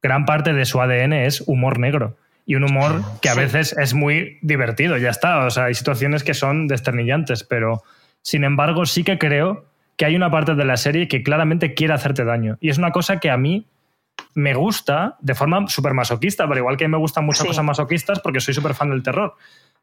gran 0.00 0.26
parte 0.26 0.52
de 0.52 0.64
su 0.64 0.80
ADN 0.80 1.12
es 1.12 1.42
humor 1.46 1.78
negro 1.78 2.16
y 2.44 2.56
un 2.56 2.64
humor 2.64 3.02
que 3.20 3.28
a 3.28 3.34
veces 3.34 3.74
es 3.78 3.94
muy 3.94 4.38
divertido, 4.42 4.96
ya 4.98 5.10
está. 5.10 5.46
O 5.46 5.50
sea, 5.50 5.64
hay 5.64 5.74
situaciones 5.74 6.24
que 6.24 6.34
son 6.34 6.66
desternillantes, 6.66 7.44
pero 7.44 7.82
sin 8.22 8.44
embargo, 8.44 8.86
sí 8.86 9.04
que 9.04 9.18
creo 9.18 9.66
que 9.96 10.04
hay 10.04 10.16
una 10.16 10.30
parte 10.30 10.54
de 10.54 10.64
la 10.64 10.76
serie 10.76 11.08
que 11.08 11.22
claramente 11.22 11.74
quiere 11.74 11.94
hacerte 11.94 12.24
daño. 12.24 12.56
Y 12.60 12.70
es 12.70 12.78
una 12.78 12.92
cosa 12.92 13.20
que 13.20 13.30
a 13.30 13.36
mí 13.36 13.66
me 14.34 14.54
gusta 14.54 15.16
de 15.20 15.34
forma 15.34 15.66
súper 15.68 15.94
masoquista, 15.94 16.46
pero 16.48 16.60
igual 16.60 16.76
que 16.76 16.88
me 16.88 16.96
gustan 16.96 17.26
muchas 17.26 17.46
cosas 17.46 17.64
masoquistas 17.64 18.20
porque 18.20 18.40
soy 18.40 18.54
súper 18.54 18.74
fan 18.74 18.90
del 18.90 19.02
terror. 19.02 19.34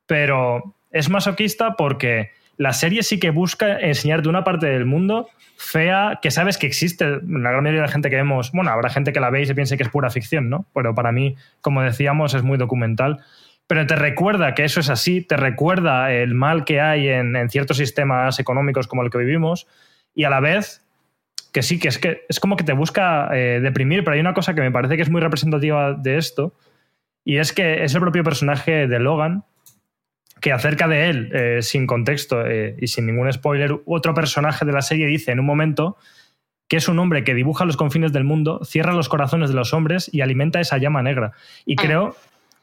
Pero 0.05 0.75
es 0.91 1.09
masoquista 1.09 1.75
porque 1.75 2.31
la 2.57 2.73
serie 2.73 3.03
sí 3.03 3.19
que 3.19 3.29
busca 3.29 3.79
enseñarte 3.79 4.27
una 4.27 4.43
parte 4.43 4.67
del 4.67 4.85
mundo 4.85 5.29
fea 5.57 6.19
que 6.21 6.31
sabes 6.31 6.57
que 6.57 6.67
existe. 6.67 7.05
La 7.05 7.51
gran 7.51 7.63
mayoría 7.63 7.81
de 7.81 7.87
la 7.87 7.91
gente 7.91 8.09
que 8.09 8.15
vemos, 8.15 8.51
bueno, 8.51 8.71
habrá 8.71 8.89
gente 8.89 9.13
que 9.13 9.19
la 9.19 9.29
ve 9.29 9.41
y 9.41 9.45
se 9.45 9.55
piense 9.55 9.77
que 9.77 9.83
es 9.83 9.89
pura 9.89 10.09
ficción, 10.09 10.49
¿no? 10.49 10.65
Pero 10.73 10.95
para 10.95 11.11
mí, 11.11 11.35
como 11.61 11.81
decíamos, 11.81 12.33
es 12.33 12.43
muy 12.43 12.57
documental 12.57 13.19
pero 13.69 13.85
te 13.85 13.95
recuerda 13.95 14.55
que 14.55 14.63
eso 14.63 14.79
es 14.79 14.89
así, 14.89 15.21
te 15.21 15.37
recuerda 15.37 16.11
el 16.11 16.33
mal 16.33 16.65
que 16.65 16.81
hay 16.81 17.07
en, 17.07 17.37
ciertos 17.51 17.77
sistemas 17.77 18.39
económicos 18.39 18.87
como 18.87 19.03
el 19.03 19.11
que 19.11 19.19
vivimos 19.19 19.67
y 20.15 20.23
a 20.23 20.31
la 20.31 20.39
vez 20.39 20.83
que 21.53 21.61
sí, 21.61 21.77
que 21.77 21.89
es, 21.89 21.99
que 21.99 22.25
es 22.27 22.39
como 22.39 22.57
que 22.57 22.63
te 22.63 22.73
busca 22.73 23.29
eh, 23.31 23.59
deprimir, 23.61 24.03
pero 24.03 24.15
hay 24.15 24.21
una 24.21 24.33
cosa 24.33 24.55
que 24.55 24.61
me 24.61 24.71
parece 24.71 24.95
que 24.95 25.03
es 25.03 25.11
muy 25.11 25.21
representativa 25.21 25.93
de 25.93 26.17
esto 26.17 26.55
y 27.23 27.37
es 27.37 27.53
que 27.53 27.83
es 27.83 27.93
el 27.93 28.01
propio 28.01 28.23
personaje 28.23 28.87
de 28.87 28.99
Logan 28.99 29.43
que 30.41 30.51
acerca 30.51 30.87
de 30.87 31.11
él, 31.11 31.29
eh, 31.31 31.61
sin 31.61 31.85
contexto 31.85 32.43
eh, 32.47 32.75
y 32.79 32.87
sin 32.87 33.05
ningún 33.05 33.31
spoiler, 33.31 33.81
otro 33.85 34.15
personaje 34.15 34.65
de 34.65 34.71
la 34.71 34.81
serie 34.81 35.05
dice 35.05 35.31
en 35.31 35.41
un 35.41 35.45
momento 35.45 35.95
que 36.67 36.77
es 36.77 36.87
un 36.87 36.97
hombre 36.97 37.23
que 37.23 37.35
dibuja 37.35 37.65
los 37.65 37.77
confines 37.77 38.13
del 38.13 38.23
mundo, 38.23 38.61
cierra 38.63 38.93
los 38.93 39.09
corazones 39.09 39.49
de 39.49 39.55
los 39.55 39.75
hombres 39.75 40.09
y 40.11 40.21
alimenta 40.21 40.59
esa 40.59 40.77
llama 40.77 41.03
negra. 41.03 41.33
Y 41.65 41.75
ah. 41.79 41.81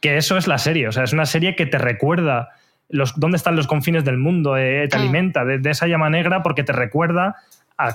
Que 0.00 0.16
eso 0.16 0.36
es 0.36 0.46
la 0.46 0.58
serie. 0.58 0.88
O 0.88 0.92
sea, 0.92 1.04
es 1.04 1.12
una 1.12 1.26
serie 1.26 1.56
que 1.56 1.66
te 1.66 1.78
recuerda 1.78 2.50
los, 2.88 3.18
dónde 3.18 3.36
están 3.36 3.56
los 3.56 3.66
confines 3.66 4.04
del 4.04 4.18
mundo, 4.18 4.56
eh, 4.56 4.86
te 4.88 4.96
mm. 4.96 5.00
alimenta 5.00 5.44
de, 5.44 5.70
esa 5.70 5.86
llama 5.86 6.10
negra 6.10 6.42
porque 6.42 6.62
te 6.62 6.72
recuerda 6.72 7.36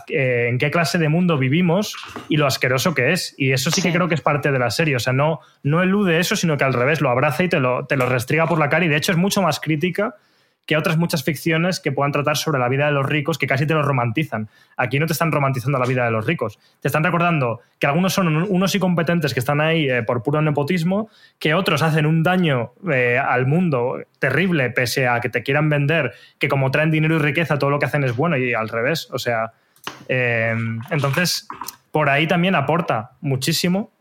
eh, 0.09 0.47
en 0.49 0.57
qué 0.57 0.69
clase 0.69 0.97
de 0.97 1.09
mundo 1.09 1.37
vivimos 1.37 1.95
y 2.29 2.37
lo 2.37 2.45
asqueroso 2.45 2.93
que 2.93 3.11
es. 3.13 3.33
Y 3.37 3.51
eso 3.51 3.71
sí, 3.71 3.81
que 3.81 3.91
creo 3.91 4.07
que 4.07 4.15
es 4.15 4.21
parte 4.21 4.51
de 4.51 4.59
la 4.59 4.69
serie. 4.69 4.95
O 4.95 4.99
sea, 4.99 5.13
no, 5.13 5.39
no 5.63 5.81
elude 5.81 6.19
eso, 6.19 6.35
sino 6.35 6.57
que 6.57 6.63
al 6.63 6.73
revés 6.73 7.01
lo 7.01 7.09
abraza 7.09 7.43
y 7.43 7.49
te 7.49 7.59
lo, 7.59 7.85
te 7.85 7.95
lo 7.95 8.07
restriga 8.07 8.47
por 8.47 8.59
la 8.59 8.69
cara. 8.69 8.85
Y 8.85 8.89
de 8.89 8.97
hecho 8.97 9.11
es 9.11 9.17
mucho 9.17 9.41
más 9.41 9.59
crítica 9.59 10.15
que 10.71 10.77
otras 10.77 10.95
muchas 10.95 11.25
ficciones 11.25 11.81
que 11.81 11.91
puedan 11.91 12.13
tratar 12.13 12.37
sobre 12.37 12.57
la 12.57 12.69
vida 12.69 12.85
de 12.85 12.93
los 12.93 13.05
ricos 13.05 13.37
que 13.37 13.45
casi 13.45 13.67
te 13.67 13.73
lo 13.73 13.81
romantizan. 13.81 14.47
Aquí 14.77 14.99
no 14.99 15.05
te 15.05 15.11
están 15.11 15.29
romantizando 15.29 15.77
la 15.77 15.85
vida 15.85 16.05
de 16.05 16.11
los 16.11 16.25
ricos. 16.25 16.59
Te 16.79 16.87
están 16.87 17.03
recordando 17.03 17.59
que 17.77 17.87
algunos 17.87 18.13
son 18.13 18.33
unos 18.49 18.73
incompetentes 18.73 19.33
que 19.33 19.41
están 19.41 19.59
ahí 19.59 19.89
eh, 19.89 20.01
por 20.01 20.23
puro 20.23 20.41
nepotismo, 20.41 21.09
que 21.39 21.55
otros 21.55 21.81
hacen 21.81 22.05
un 22.05 22.23
daño 22.23 22.71
eh, 22.89 23.17
al 23.17 23.47
mundo 23.47 23.97
terrible 24.17 24.69
pese 24.69 25.09
a 25.09 25.19
que 25.19 25.27
te 25.27 25.43
quieran 25.43 25.67
vender, 25.67 26.13
que 26.39 26.47
como 26.47 26.71
traen 26.71 26.89
dinero 26.89 27.17
y 27.17 27.19
riqueza 27.19 27.59
todo 27.59 27.69
lo 27.69 27.77
que 27.77 27.87
hacen 27.87 28.05
es 28.05 28.15
bueno 28.15 28.37
y 28.37 28.53
al 28.53 28.69
revés. 28.69 29.09
O 29.11 29.19
sea, 29.19 29.51
eh, 30.07 30.55
entonces 30.89 31.49
por 31.91 32.07
ahí 32.07 32.27
también 32.27 32.55
aporta 32.55 33.11
muchísimo 33.19 33.91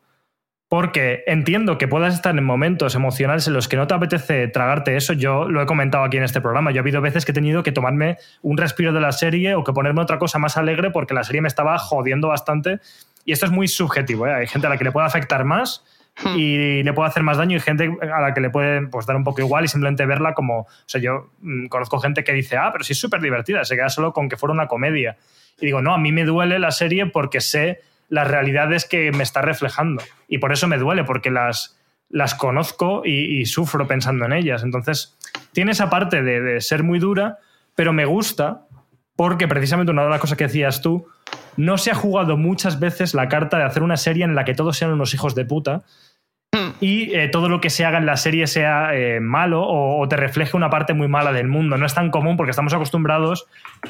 porque 0.71 1.25
entiendo 1.27 1.79
que 1.79 1.89
puedas 1.89 2.15
estar 2.15 2.39
en 2.39 2.45
momentos 2.45 2.95
emocionales 2.95 3.45
en 3.49 3.55
los 3.55 3.67
que 3.67 3.77
no 3.77 3.89
te 3.89 3.95
apetece 3.95 4.47
tragarte 4.47 4.97
eso. 4.97 5.15
Yo 5.15 5.49
lo 5.49 5.61
he 5.61 5.67
comentado 5.67 6.05
aquí 6.05 6.17
en 6.17 6.23
este 6.23 6.41
programa. 6.41 6.71
Yo 6.71 6.77
he 6.77 6.79
habido 6.79 7.01
veces 7.01 7.25
que 7.25 7.33
he 7.33 7.35
tenido 7.35 7.65
que 7.65 7.73
tomarme 7.73 8.19
un 8.43 8.57
respiro 8.57 8.93
de 8.93 9.01
la 9.01 9.11
serie 9.11 9.57
o 9.57 9.65
que 9.65 9.73
ponerme 9.73 10.01
otra 10.01 10.21
cosa 10.21 10.39
más 10.39 10.57
alegre 10.57 10.93
porque 10.93 11.13
la 11.13 11.25
serie 11.25 11.41
me 11.41 11.49
estaba 11.49 11.77
jodiendo 11.77 12.29
bastante. 12.29 12.79
Y 13.25 13.33
esto 13.33 13.47
es 13.47 13.53
muy 13.53 13.67
subjetivo. 13.67 14.29
¿eh? 14.29 14.33
Hay 14.33 14.47
gente 14.47 14.69
a 14.69 14.71
la 14.71 14.77
que 14.77 14.85
le 14.85 14.93
puede 14.93 15.09
afectar 15.09 15.45
más 15.45 15.85
hmm. 16.23 16.39
y 16.39 16.85
le 16.85 16.93
puede 16.93 17.09
hacer 17.09 17.25
más 17.25 17.39
daño 17.39 17.57
y 17.57 17.61
gente 17.61 17.93
a 18.03 18.21
la 18.21 18.33
que 18.33 18.41
le 18.41 18.51
puede 18.51 18.87
pues, 18.87 19.07
dar 19.07 19.17
un 19.17 19.25
poco 19.25 19.41
igual 19.41 19.65
y 19.65 19.69
simplemente 19.69 20.07
verla 20.07 20.35
como... 20.35 20.61
O 20.61 20.69
sea, 20.87 21.01
yo 21.01 21.33
mm, 21.41 21.67
conozco 21.67 21.99
gente 21.99 22.23
que 22.23 22.33
dice, 22.33 22.57
ah, 22.57 22.69
pero 22.71 22.85
sí 22.85 22.93
es 22.93 23.01
súper 23.01 23.21
divertida, 23.21 23.65
se 23.65 23.75
queda 23.75 23.89
solo 23.89 24.13
con 24.13 24.29
que 24.29 24.37
fuera 24.37 24.53
una 24.53 24.69
comedia. 24.69 25.17
Y 25.61 25.67
digo, 25.67 25.83
no, 25.83 25.95
a 25.95 25.99
mí 25.99 26.13
me 26.13 26.25
duele 26.25 26.61
la 26.61 26.71
serie 26.71 27.07
porque 27.07 27.41
sé 27.41 27.81
las 28.11 28.29
realidades 28.29 28.85
que 28.85 29.11
me 29.13 29.23
está 29.23 29.41
reflejando. 29.41 30.03
Y 30.29 30.39
por 30.39 30.53
eso 30.53 30.69
me 30.69 30.77
duele, 30.77 31.05
porque 31.05 31.31
las, 31.31 31.81
las 32.11 32.35
conozco 32.35 33.03
y, 33.07 33.47
sufro 33.47 33.87
pensando 33.87 34.27
en 34.27 34.33
ellas. 34.33 34.63
Entonces, 34.63 35.17
tiene 35.53 35.73
esa 35.73 35.89
parte 35.89 36.23
de, 36.23 36.61
ser 36.61 36.83
muy 36.83 36.99
dura, 36.99 37.39
pero 37.75 37.95
me 37.95 38.05
gusta 38.05 38.67
porque 39.17 39.49
precisamente 39.49 39.93
una 39.93 40.05
de 40.05 40.11
las 40.11 40.21
cosas 40.21 40.37
que 40.37 40.45
decías 40.45 40.83
tú, 40.83 41.07
no 41.57 41.79
se 41.79 41.91
ha 41.91 41.95
jugado 41.95 42.37
muchas 42.37 42.81
veces 42.81 43.15
la 43.15 43.29
carta 43.29 43.59
de 43.59 43.65
hacer 43.65 43.83
una 43.83 43.97
serie 43.97 44.25
en 44.25 44.35
la 44.35 44.45
que 44.45 44.55
todos 44.55 44.77
sean 44.77 44.93
unos 44.93 45.15
hijos 45.15 45.35
de 45.35 45.45
puta 45.45 45.83
y 46.81 47.15
eh, 47.15 47.29
todo 47.29 47.49
lo 47.49 47.61
que 47.61 47.71
se 47.71 47.85
haga 47.85 47.99
en 47.99 48.07
la 48.07 48.17
serie 48.17 48.47
sea 48.47 48.95
eh, 48.95 49.21
malo 49.21 49.63
o, 49.63 50.09
te 50.09 50.17
refleje 50.17 50.57
una 50.57 50.71
parte 50.71 50.95
muy 50.95 51.07
mala 51.07 51.33
del 51.33 51.49
mundo. 51.49 51.77
No 51.77 51.87
es 51.87 51.95
tan 51.95 52.11
común 52.11 52.37
porque 52.37 52.51
estamos 52.51 52.73
acostumbrados 52.73 53.47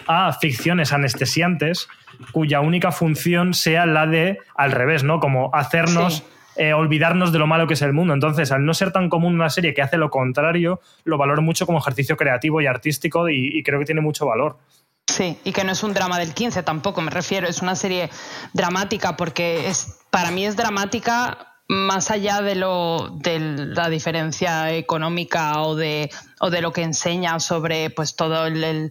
a 0.07 0.33
ficciones 0.33 0.93
anestesiantes 0.93 1.89
cuya 2.33 2.61
única 2.61 2.93
función 2.93 3.55
sea 3.55 3.87
la 3.87 4.07
de 4.07 4.39
al 4.55 4.73
revés, 4.73 5.05
¿no? 5.05 5.21
Como 5.21 5.51
hacernos 5.55 6.25
eh, 6.57 6.75
olvidarnos 6.75 7.33
de 7.33 7.39
lo 7.39 7.47
malo 7.47 7.67
que 7.67 7.75
es 7.75 7.83
el 7.83 7.93
mundo. 7.93 8.13
Entonces, 8.13 8.53
al 8.53 8.65
no 8.65 8.75
ser 8.75 8.93
tan 8.93 9.09
común 9.09 9.35
una 9.35 9.51
serie 9.51 9.73
que 9.73 9.83
hace 9.83 9.97
lo 9.97 10.11
contrario, 10.11 10.81
lo 11.05 11.17
valoro 11.17 11.43
mucho 11.43 11.65
como 11.65 11.79
ejercicio 11.79 12.17
creativo 12.17 12.61
y 12.61 12.67
artístico 12.67 13.29
y, 13.29 13.63
creo 13.63 13.79
que 13.79 13.87
tiene 13.87 14.01
mucho 14.01 14.27
valor. 14.27 14.59
Sí, 15.07 15.39
y 15.45 15.53
que 15.53 15.65
no 15.65 15.73
es 15.73 15.83
un 15.83 15.95
drama 15.95 16.19
del 16.19 16.35
15 16.35 16.63
tampoco, 16.63 17.01
me 17.01 17.11
refiero, 17.11 17.49
es 17.49 17.63
una 17.63 17.75
serie 17.77 18.11
dramática 18.53 19.17
porque 19.17 19.69
es, 19.69 20.01
para 20.11 20.31
mí 20.31 20.45
es 20.45 20.57
dramática 20.57 21.55
más 21.67 22.11
allá 22.11 22.43
de, 22.43 22.57
lo, 22.57 23.11
de 23.15 23.39
la 23.39 23.89
diferencia 23.89 24.73
económica 24.73 25.63
o 25.63 25.77
de, 25.77 26.11
o 26.41 26.51
de 26.51 26.61
lo 26.63 26.73
que 26.73 26.83
enseña 26.83 27.39
sobre 27.39 27.91
pues, 27.91 28.17
todo 28.17 28.47
el, 28.47 28.91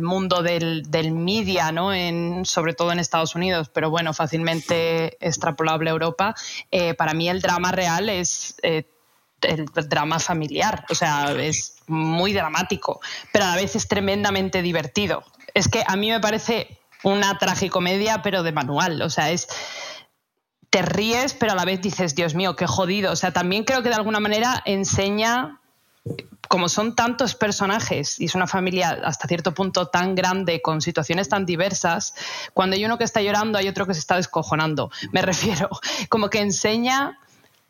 mundo 0.00 0.42
del, 0.42 0.82
del, 0.90 1.12
media, 1.12 1.72
¿no? 1.72 1.92
En, 1.92 2.44
sobre 2.44 2.74
todo 2.74 2.92
en 2.92 2.98
Estados 2.98 3.34
Unidos, 3.34 3.70
pero 3.72 3.90
bueno, 3.90 4.12
fácilmente 4.12 5.16
extrapolable 5.26 5.90
a 5.90 5.92
Europa, 5.94 6.34
eh, 6.70 6.94
para 6.94 7.14
mí 7.14 7.28
el 7.28 7.40
drama 7.40 7.72
real 7.72 8.08
es... 8.08 8.54
Eh, 8.62 8.84
el 9.42 9.66
drama 9.88 10.20
familiar, 10.20 10.84
o 10.88 10.94
sea, 10.94 11.32
es 11.32 11.78
muy 11.88 12.32
dramático, 12.32 13.00
pero 13.32 13.44
a 13.44 13.48
la 13.48 13.56
vez 13.56 13.74
es 13.74 13.88
tremendamente 13.88 14.62
divertido. 14.62 15.24
Es 15.52 15.66
que 15.66 15.82
a 15.84 15.96
mí 15.96 16.10
me 16.10 16.20
parece 16.20 16.78
una 17.02 17.38
tragicomedia, 17.38 18.22
pero 18.22 18.44
de 18.44 18.52
manual, 18.52 19.02
o 19.02 19.10
sea, 19.10 19.32
es 19.32 19.48
te 20.72 20.80
ríes, 20.80 21.34
pero 21.34 21.52
a 21.52 21.54
la 21.54 21.66
vez 21.66 21.82
dices, 21.82 22.14
Dios 22.14 22.34
mío, 22.34 22.56
qué 22.56 22.66
jodido. 22.66 23.12
O 23.12 23.16
sea, 23.16 23.30
también 23.30 23.64
creo 23.64 23.82
que 23.82 23.90
de 23.90 23.94
alguna 23.94 24.20
manera 24.20 24.62
enseña, 24.64 25.60
como 26.48 26.68
son 26.68 26.94
tantos 26.94 27.34
personajes 27.34 28.20
y 28.20 28.26
es 28.26 28.34
una 28.34 28.46
familia 28.46 28.98
hasta 29.04 29.26
cierto 29.26 29.54
punto 29.54 29.88
tan 29.88 30.14
grande, 30.14 30.60
con 30.60 30.82
situaciones 30.82 31.28
tan 31.28 31.46
diversas, 31.46 32.14
cuando 32.52 32.76
hay 32.76 32.84
uno 32.84 32.98
que 32.98 33.04
está 33.04 33.22
llorando, 33.22 33.58
hay 33.58 33.68
otro 33.68 33.86
que 33.86 33.94
se 33.94 34.00
está 34.00 34.16
descojonando. 34.16 34.90
Me 35.12 35.22
refiero, 35.22 35.70
como 36.08 36.28
que 36.28 36.40
enseña 36.40 37.18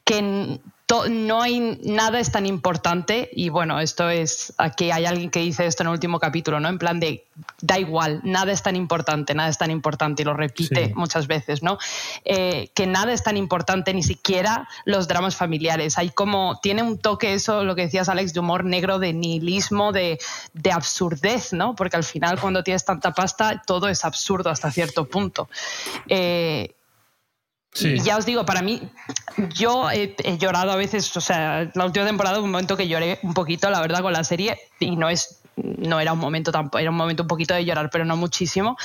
que 0.05 0.61
no 1.09 1.43
hay 1.43 1.79
nada 1.83 2.21
es 2.21 2.31
tan 2.33 2.47
importante 2.47 3.31
y 3.33 3.49
bueno, 3.49 3.81
esto 3.81 4.11
es, 4.11 4.53
aquí 4.59 4.91
hay 4.91 5.05
alguien 5.07 5.31
que 5.31 5.41
dice 5.41 5.67
esto 5.67 5.83
en 5.83 5.89
el 5.89 5.95
último 5.95 6.19
capítulo, 6.19 6.61
¿no? 6.61 6.69
En 6.69 6.79
plan 6.79 7.01
de, 7.01 7.27
da 7.61 7.79
igual, 7.79 8.21
nada 8.25 8.53
es 8.53 8.63
tan 8.63 8.77
importante, 8.77 9.35
nada 9.35 9.49
es 9.49 9.59
tan 9.59 9.71
importante 9.71 10.23
y 10.23 10.25
lo 10.25 10.35
repite 10.35 10.93
muchas 10.95 11.27
veces, 11.27 11.63
¿no? 11.63 11.79
Eh, 12.25 12.71
que 12.75 12.87
nada 12.87 13.13
es 13.13 13.23
tan 13.23 13.37
importante, 13.37 13.95
ni 13.95 14.03
siquiera 14.03 14.69
los 14.85 15.09
dramas 15.09 15.37
familiares. 15.37 15.99
Hay 15.99 16.11
como, 16.11 16.59
tiene 16.63 16.83
un 16.83 16.99
toque 16.99 17.35
eso, 17.35 17.65
lo 17.65 17.75
que 17.75 17.83
decías 17.83 18.09
Alex, 18.09 18.35
de 18.35 18.41
humor 18.41 18.65
negro, 18.65 18.99
de 18.99 19.13
nihilismo, 19.13 19.93
de, 19.93 20.19
de 20.53 20.73
absurdez, 20.73 21.53
¿no? 21.53 21.75
Porque 21.75 21.97
al 21.97 22.05
final 22.05 22.39
cuando 22.41 22.63
tienes 22.63 22.85
tanta 22.85 23.13
pasta, 23.13 23.63
todo 23.67 23.89
es 23.89 24.05
absurdo 24.05 24.51
hasta 24.51 24.71
cierto 24.71 25.07
punto. 25.07 25.49
Eh, 26.09 26.75
y 27.81 28.01
ya 28.01 28.19
os 28.19 28.27
digo, 28.27 28.45
para 28.45 28.63
mí, 28.63 28.83
yo 29.55 29.91
he, 29.91 30.15
llorado 30.39 30.73
a 30.73 30.77
veces, 30.77 31.17
o 31.17 31.21
sea, 31.21 31.71
la 31.75 31.87
última 31.87 32.05
temporada 32.05 32.39
un 32.41 32.51
momento 32.51 32.77
que 32.77 32.87
lloré 32.87 33.19
un 33.23 33.33
poquito, 33.35 33.71
la 33.71 33.81
verdad, 33.81 34.03
con 34.03 34.13
la 34.13 34.25
serie, 34.25 34.59
y 34.79 34.97
no 34.97 35.09
es, 35.09 35.41
no 35.57 35.99
era 35.99 36.13
un 36.13 36.19
momento 36.19 36.53
tampoco, 36.53 36.79
era 36.79 36.91
un 36.91 36.97
momento 36.97 37.23
un 37.23 37.29
poquito 37.29 37.55
de 37.55 37.65
llorar, 37.65 37.89
pero 37.91 38.05
no 38.05 38.17
muchísimo. 38.17 38.77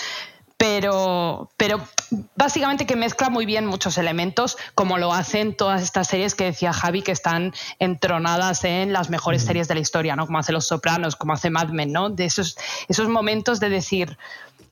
Pero, 0.56 1.52
pero 1.56 1.88
básicamente 2.36 2.88
que 2.88 2.96
mezcla 2.96 3.30
muy 3.30 3.46
bien 3.46 3.68
muchos 3.68 4.00
elementos, 4.00 4.58
como 4.74 4.98
lo 4.98 5.14
hacen 5.14 5.56
todas 5.56 5.84
estas 5.84 6.08
series 6.08 6.34
que 6.34 6.46
decía 6.46 6.74
Javi, 6.74 7.04
que 7.04 7.12
están 7.12 7.54
entronadas 7.78 8.64
en 8.64 8.92
las 8.92 9.12
mejores 9.12 9.44
mm. 9.44 9.48
series 9.48 9.68
de 9.68 9.76
la 9.76 9.82
historia, 9.82 10.16
¿no? 10.16 10.26
Como 10.26 10.40
hace 10.40 10.54
Los 10.54 10.66
Sopranos, 10.66 11.16
como 11.16 11.34
hace 11.34 11.52
Mad 11.52 11.70
Men, 11.70 11.92
¿no? 11.92 12.10
De 12.10 12.26
esos, 12.26 12.58
esos 12.88 13.08
momentos 13.08 13.60
de 13.60 13.70
decir, 13.70 14.18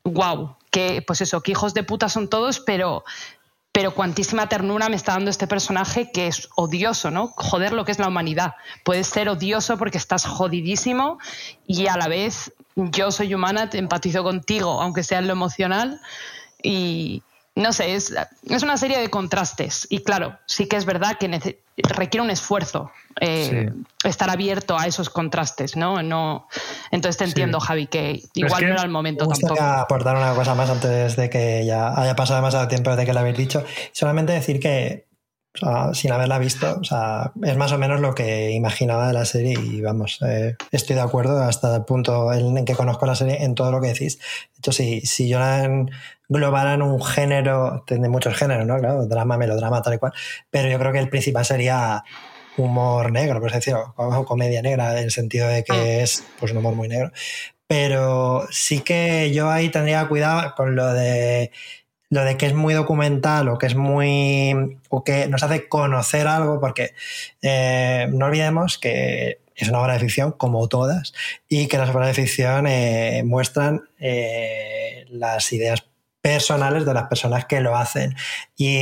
wow, 0.04 0.56
que 0.72 1.04
pues 1.06 1.22
eso, 1.22 1.42
que 1.42 1.52
hijos 1.52 1.74
de 1.74 1.84
puta 1.84 2.10
son 2.10 2.30
todos, 2.30 2.60
pero 2.60 3.04
pero 3.76 3.94
cuantísima 3.94 4.48
ternura 4.48 4.88
me 4.88 4.96
está 4.96 5.12
dando 5.12 5.30
este 5.30 5.48
personaje 5.48 6.10
que 6.10 6.28
es 6.28 6.48
odioso, 6.56 7.12
¿no? 7.12 7.34
Joder 7.36 7.74
lo 7.74 7.84
que 7.84 7.92
es 7.92 8.00
la 8.00 8.08
humanidad. 8.08 8.56
Puedes 8.86 9.08
ser 9.08 9.28
odioso 9.28 9.78
porque 9.78 9.98
estás 9.98 10.24
jodidísimo 10.24 11.20
y 11.68 11.88
a 11.88 11.98
la 11.98 12.08
vez 12.08 12.54
yo 12.78 13.12
soy 13.12 13.34
humana, 13.34 13.70
te 13.70 13.78
empatizo 13.78 14.24
contigo, 14.24 14.82
aunque 14.82 15.04
sea 15.04 15.20
en 15.20 15.28
lo 15.28 15.34
emocional. 15.34 16.00
Y, 16.64 17.22
no 17.56 17.72
sé, 17.72 17.96
es, 17.96 18.14
es, 18.50 18.64
una 18.64 18.78
serie 18.78 19.00
de 19.00 19.10
contrastes. 19.10 19.88
Y 19.90 20.04
claro, 20.04 20.38
sí 20.46 20.68
que 20.68 20.76
es 20.76 20.86
verdad 20.86 21.18
que 21.18 21.58
requiere 21.78 22.24
un 22.24 22.30
esfuerzo 22.30 22.92
eh, 23.22 23.72
estar 24.04 24.30
abierto 24.30 24.78
a 24.78 24.88
esos 24.88 25.10
contrastes, 25.10 25.78
¿no? 25.78 26.04
no 26.04 26.48
entonces 26.92 27.18
te 27.18 27.24
entiendo, 27.24 27.62
Javi, 27.62 27.88
que 27.88 28.22
igual 28.34 28.68
no 28.68 28.74
era 28.74 28.84
el 28.84 28.90
momento 28.90 29.26
me 29.26 29.36
tampoco. 29.36 29.64
aportar 29.64 30.18
una 30.18 30.34
cosa 30.34 30.54
más 30.54 30.70
antes 30.70 31.16
de 31.16 31.30
que 31.30 31.66
ya 31.66 31.98
haya 31.98 32.16
pasado 32.16 32.40
demasiado 32.40 32.68
tiempo 32.68 32.90
desde 32.90 33.06
que 33.06 33.14
lo 33.14 33.22
habéis 33.22 33.38
dicho. 33.38 33.64
Solamente 33.94 34.34
decir 34.34 34.60
que, 34.60 35.06
sin 35.94 36.12
haberla 36.12 36.40
visto, 36.40 36.78
o 36.80 36.84
sea, 36.84 37.32
es 37.44 37.58
más 37.58 37.72
o 37.72 37.78
menos 37.78 38.02
lo 38.02 38.14
que 38.14 38.52
imaginaba 38.52 39.08
de 39.08 39.14
la 39.14 39.26
serie 39.26 39.54
y 39.60 39.82
vamos, 39.82 40.20
eh, 40.26 40.56
estoy 40.72 40.96
de 40.96 41.02
acuerdo 41.02 41.42
hasta 41.42 41.76
el 41.76 41.86
punto 41.86 42.32
en, 42.34 42.66
que 42.66 42.76
conozco 42.76 43.06
la 43.06 43.16
serie 43.16 43.44
en 43.44 43.56
todo 43.56 43.72
lo 43.72 43.82
que 43.82 43.90
decís. 43.90 44.18
De 44.18 44.60
hecho, 44.60 44.72
si, 44.72 45.02
si 45.02 45.28
yo 45.28 45.40
la 45.40 45.64
englobaran 46.30 46.82
un 46.82 47.02
género, 47.04 47.84
tiene 47.88 48.10
muchos 48.10 48.36
géneros, 48.36 48.66
¿no? 48.66 48.78
Claro, 48.78 49.06
drama, 49.06 49.38
melodrama, 49.38 49.82
tal 49.82 49.96
y 49.96 49.98
cual, 49.98 50.14
pero 50.50 50.70
yo 50.70 50.80
creo 50.80 50.92
que 50.92 51.00
el 51.00 51.10
principal 51.10 51.46
sería 51.46 52.04
humor 52.58 53.12
negro, 53.12 53.40
por 53.42 53.52
decirlo, 53.52 53.94
comedia 54.26 54.62
negra, 54.62 54.98
en 54.98 55.06
el 55.06 55.12
sentido 55.12 55.48
de 55.48 55.64
que 55.64 55.74
mm. 55.74 56.04
es 56.04 56.24
pues, 56.40 56.52
un 56.52 56.60
humor 56.60 56.76
muy 56.76 56.88
negro. 56.88 57.12
Pero 57.68 58.48
sí 58.52 58.82
que 58.82 59.32
yo 59.34 59.50
ahí 59.50 59.70
tendría 59.70 60.08
cuidado 60.08 60.54
con 60.56 60.76
lo 60.76 60.94
de 60.94 61.52
lo 62.16 62.24
de 62.24 62.38
que 62.38 62.46
es 62.46 62.54
muy 62.54 62.74
documental 62.74 63.50
o 63.50 63.58
que 63.58 63.68
es 63.68 63.76
muy. 63.76 64.78
o 64.90 65.04
que 65.04 65.28
nos 65.28 65.44
hace 65.44 65.68
conocer 65.68 66.28
algo, 66.28 66.62
porque 66.62 66.94
eh, 67.42 68.08
no 68.12 68.28
olvidemos 68.28 68.78
que 68.78 69.40
es 69.54 69.68
una 69.68 69.82
obra 69.82 69.94
de 69.94 70.00
ficción 70.00 70.32
como 70.32 70.68
todas 70.70 71.14
y 71.50 71.68
que 71.68 71.78
las 71.78 71.90
obras 71.90 72.08
de 72.08 72.14
ficción 72.14 72.68
eh, 72.68 73.22
muestran 73.26 73.90
eh, 74.00 75.06
las 75.10 75.52
ideas 75.52 75.86
personales 76.26 76.88
de 76.88 76.94
las 76.96 77.04
personas 77.04 77.46
que 77.46 77.62
lo 77.62 77.78
hacen. 77.78 78.16
Y 78.58 78.80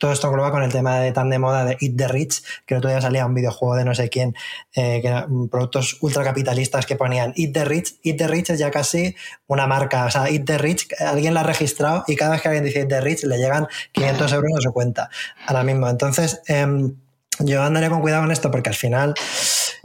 todo 0.00 0.10
esto 0.10 0.26
engloba 0.26 0.50
con 0.50 0.64
el 0.64 0.72
tema 0.72 0.98
de 0.98 1.12
tan 1.12 1.30
de 1.30 1.38
moda 1.38 1.64
de 1.64 1.76
Eat 1.80 1.96
the 1.96 2.08
Rich, 2.08 2.42
que 2.66 2.74
el 2.74 2.78
otro 2.78 2.90
día 2.90 3.00
salía 3.00 3.24
un 3.24 3.34
videojuego 3.34 3.76
de 3.76 3.84
no 3.84 3.94
sé 3.94 4.08
quién, 4.08 4.34
eh, 4.74 4.98
que 5.00 5.06
eran 5.06 5.48
productos 5.48 5.98
ultracapitalistas 6.00 6.84
que 6.84 6.96
ponían 6.96 7.34
Eat 7.36 7.52
the 7.52 7.64
Rich. 7.64 8.00
Eat 8.02 8.16
the 8.16 8.26
Rich 8.26 8.50
es 8.50 8.58
ya 8.58 8.72
casi 8.72 9.14
una 9.46 9.68
marca. 9.68 10.06
O 10.06 10.10
sea, 10.10 10.28
Eat 10.28 10.44
the 10.44 10.58
Rich, 10.58 10.88
alguien 10.98 11.34
la 11.34 11.42
ha 11.42 11.44
registrado 11.44 12.02
y 12.08 12.16
cada 12.16 12.32
vez 12.32 12.42
que 12.42 12.48
alguien 12.48 12.64
dice 12.64 12.80
Eat 12.80 12.88
the 12.88 13.00
Rich 13.00 13.22
le 13.26 13.38
llegan 13.38 13.68
500 13.92 14.32
euros 14.32 14.50
a 14.58 14.60
su 14.60 14.72
cuenta 14.72 15.08
ahora 15.46 15.62
mismo. 15.62 15.88
Entonces, 15.88 16.42
em, 16.48 16.96
yo 17.38 17.62
andaré 17.62 17.88
con 17.88 18.00
cuidado 18.00 18.24
en 18.24 18.30
esto 18.30 18.50
porque 18.50 18.70
al 18.70 18.76
final. 18.76 19.14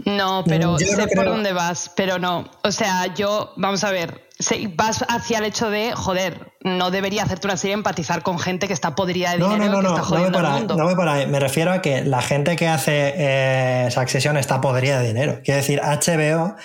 No, 0.06 0.44
pero 0.48 0.78
sé 0.78 0.96
no 0.96 1.08
por 1.08 1.26
dónde 1.26 1.54
vas, 1.54 1.92
pero 1.96 2.20
no. 2.20 2.50
O 2.64 2.72
sea, 2.72 3.14
yo, 3.16 3.54
vamos 3.58 3.84
a 3.84 3.92
ver, 3.92 4.28
vas 4.76 5.04
hacia 5.10 5.40
el 5.40 5.46
hecho 5.46 5.70
de, 5.70 5.94
joder, 5.94 6.52
no 6.62 6.92
debería 6.92 7.24
hacerte 7.24 7.48
una 7.48 7.58
serie 7.58 7.74
empatizar 7.74 8.22
con 8.22 8.38
gente 8.38 8.68
que 8.68 8.74
está 8.74 8.96
podrida 8.96 9.32
de 9.32 9.40
No, 9.40 9.50
dinero 9.50 9.72
no, 9.74 9.82
no, 9.82 9.82
que 9.82 9.88
no, 9.88 9.96
está 9.96 10.02
no 10.02 10.08
voy, 10.10 10.18
jodiendo 10.18 10.38
por 10.40 10.46
al 10.46 10.52
ahí, 10.54 10.60
mundo. 10.60 10.76
no 10.76 10.84
voy 10.86 10.96
por 10.96 11.10
ahí. 11.10 11.28
Me 11.28 11.40
refiero 11.40 11.72
a 11.72 11.82
que 11.82 12.04
la 12.04 12.22
gente 12.22 12.56
que 12.56 12.68
hace 12.68 13.14
eh, 13.18 13.88
Succession 13.92 14.38
está 14.38 14.62
podrida 14.62 15.00
de 15.00 15.08
dinero. 15.08 15.40
Quiero 15.44 15.58
decir, 15.58 15.82
HBO 15.82 16.56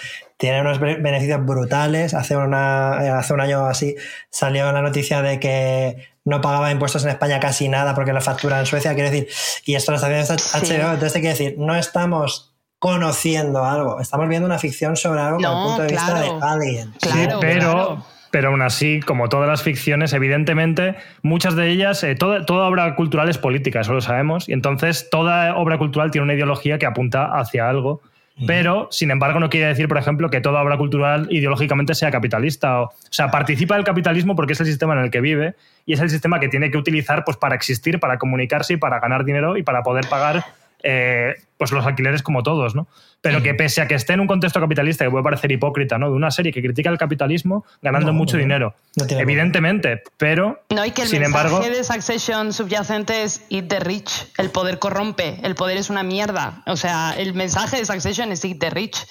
tiene 0.42 0.60
unos 0.60 0.80
be- 0.80 0.96
beneficios 0.96 1.46
brutales. 1.46 2.14
Hace, 2.14 2.36
una, 2.36 2.98
eh, 3.00 3.08
hace 3.10 3.32
un 3.32 3.40
año 3.40 3.62
o 3.62 3.66
así 3.66 3.94
salió 4.28 4.72
la 4.72 4.82
noticia 4.82 5.22
de 5.22 5.38
que 5.38 6.08
no 6.24 6.40
pagaba 6.40 6.72
impuestos 6.72 7.04
en 7.04 7.10
España 7.10 7.38
casi 7.38 7.68
nada 7.68 7.94
porque 7.94 8.12
lo 8.12 8.20
factura 8.20 8.58
en 8.58 8.66
Suecia. 8.66 8.92
Quiero 8.94 9.08
decir, 9.08 9.28
y 9.66 9.76
esto 9.76 9.92
lo 9.92 9.96
está 9.98 10.08
haciendo 10.08 10.36
Sí. 10.42 10.58
HBO. 10.74 10.86
Entonces, 10.94 11.12
te 11.12 11.20
quiero 11.20 11.38
decir, 11.38 11.54
no 11.58 11.76
estamos 11.76 12.52
conociendo 12.80 13.64
algo, 13.64 14.00
estamos 14.00 14.28
viendo 14.28 14.46
una 14.46 14.58
ficción 14.58 14.96
sobre 14.96 15.20
algo 15.20 15.36
con 15.36 15.44
el 15.44 15.50
No, 15.52 15.64
punto 15.68 15.82
de 15.82 15.88
vista 15.88 16.20
de 16.20 16.30
alguien. 16.42 16.92
Sí, 17.00 17.08
Claro, 17.08 17.38
pero, 17.40 17.60
claro. 17.60 18.06
pero 18.32 18.48
aún 18.48 18.62
así, 18.62 18.98
como 18.98 19.28
todas 19.28 19.48
las 19.48 19.62
ficciones, 19.62 20.12
evidentemente, 20.12 20.96
muchas 21.22 21.54
de 21.54 21.68
ellas, 21.70 22.02
eh, 22.02 22.16
toda, 22.16 22.44
toda 22.46 22.66
obra 22.66 22.96
cultural 22.96 23.28
es 23.28 23.38
política, 23.38 23.82
eso 23.82 23.92
lo 23.92 24.00
sabemos, 24.00 24.48
y 24.48 24.52
entonces 24.54 25.08
toda 25.08 25.54
obra 25.54 25.78
cultural 25.78 26.10
tiene 26.10 26.24
una 26.24 26.34
ideología 26.34 26.78
que 26.80 26.86
apunta 26.86 27.26
hacia 27.38 27.68
algo. 27.68 28.00
Pero, 28.46 28.88
sin 28.90 29.10
embargo, 29.10 29.40
no 29.40 29.50
quiere 29.50 29.66
decir, 29.66 29.88
por 29.88 29.98
ejemplo, 29.98 30.30
que 30.30 30.40
toda 30.40 30.62
obra 30.62 30.76
cultural 30.76 31.28
ideológicamente 31.30 31.94
sea 31.94 32.10
capitalista. 32.10 32.82
O, 32.82 32.92
sea, 33.10 33.30
participa 33.30 33.76
del 33.76 33.84
capitalismo 33.84 34.36
porque 34.36 34.54
es 34.54 34.60
el 34.60 34.66
sistema 34.66 34.94
en 34.94 35.00
el 35.00 35.10
que 35.10 35.20
vive 35.20 35.54
y 35.86 35.92
es 35.92 36.00
el 36.00 36.10
sistema 36.10 36.40
que 36.40 36.48
tiene 36.48 36.70
que 36.70 36.78
utilizar 36.78 37.24
pues, 37.24 37.36
para 37.36 37.54
existir, 37.54 38.00
para 38.00 38.18
comunicarse 38.18 38.74
y 38.74 38.76
para 38.76 39.00
ganar 39.00 39.24
dinero 39.24 39.56
y 39.56 39.62
para 39.62 39.82
poder 39.82 40.06
pagar 40.08 40.44
eh, 40.82 41.34
pues 41.58 41.70
los 41.72 41.86
alquileres 41.86 42.22
como 42.22 42.42
todos, 42.42 42.74
¿no? 42.74 42.88
Pero 43.20 43.40
que 43.40 43.54
pese 43.54 43.80
a 43.80 43.86
que 43.86 43.94
esté 43.94 44.14
en 44.14 44.20
un 44.20 44.26
contexto 44.26 44.58
capitalista 44.60 45.04
que 45.04 45.10
puede 45.12 45.22
parecer 45.22 45.52
hipócrita, 45.52 45.96
¿no? 45.96 46.10
De 46.10 46.16
una 46.16 46.32
serie 46.32 46.52
que 46.52 46.60
critica 46.60 46.90
el 46.90 46.98
capitalismo 46.98 47.64
ganando 47.80 48.08
No, 48.08 48.14
mucho 48.18 48.36
no, 48.36 48.40
dinero. 48.42 48.74
no 48.96 49.04
Evidentemente, 49.08 50.02
pero 50.16 50.60
No, 50.70 50.84
y 50.84 50.90
que 50.90 51.02
el 51.02 51.08
sin 51.08 51.20
mensaje 51.20 51.46
embargo, 51.48 51.64
de 51.70 51.84
Succession 51.84 52.52
subyacente 52.52 53.22
es 53.22 53.44
Eat 53.48 53.68
the 53.68 53.78
Rich. 53.78 54.26
El 54.38 54.50
poder 54.50 54.80
corrompe, 54.80 55.38
el 55.44 55.54
poder 55.54 55.76
es 55.76 55.88
una 55.88 56.02
mierda. 56.02 56.62
O 56.66 56.76
sea, 56.76 57.14
el 57.16 57.34
mensaje 57.34 57.76
de 57.76 57.84
Succession 57.84 58.32
es 58.32 58.44
Eat 58.44 58.58
the 58.58 58.70
Rich. 58.70 59.06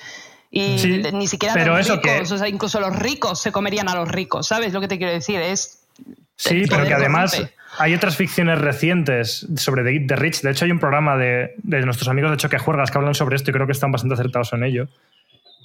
Y 0.54 0.78
Sí, 0.80 1.02
ni 1.14 1.28
siquiera 1.28 1.54
pero 1.54 1.78
los 1.78 1.86
eso 1.86 1.96
ricos, 1.96 2.12
que- 2.12 2.34
o 2.34 2.38
sea, 2.38 2.50
incluso 2.50 2.82
los 2.82 2.94
ricos 2.94 3.40
se 3.42 3.54
comerían 3.54 3.88
a 3.88 3.96
los 3.96 4.10
ricos, 4.10 4.48
¿sabes 4.48 4.74
lo 4.74 4.82
que 4.82 4.90
te 4.90 4.98
quiero 4.98 5.14
decir? 5.14 5.40
Es 5.40 5.86
Sí, 6.50 6.64
pero 6.70 6.86
que 6.86 6.94
además 6.94 7.50
hay 7.78 7.94
otras 7.94 8.18
ficciones 8.18 8.60
recientes 8.60 9.48
sobre 9.56 9.84
The, 9.84 10.06
The 10.08 10.16
Rich. 10.16 10.42
De 10.42 10.52
hecho, 10.52 10.66
hay 10.66 10.72
un 10.72 10.80
programa 10.80 11.16
de, 11.18 11.54
de 11.58 11.82
nuestros 11.82 12.08
amigos 12.10 12.32
de 12.32 12.38
Choque 12.38 12.58
Juergas 12.58 12.92
que 12.92 12.98
hablan 12.98 13.14
sobre 13.16 13.36
esto 13.36 13.52
y 13.52 13.54
creo 13.54 13.66
que 13.66 13.72
están 13.74 13.92
bastante 13.92 14.16
acertados 14.16 14.52
en 14.54 14.64
ello. 14.64 14.88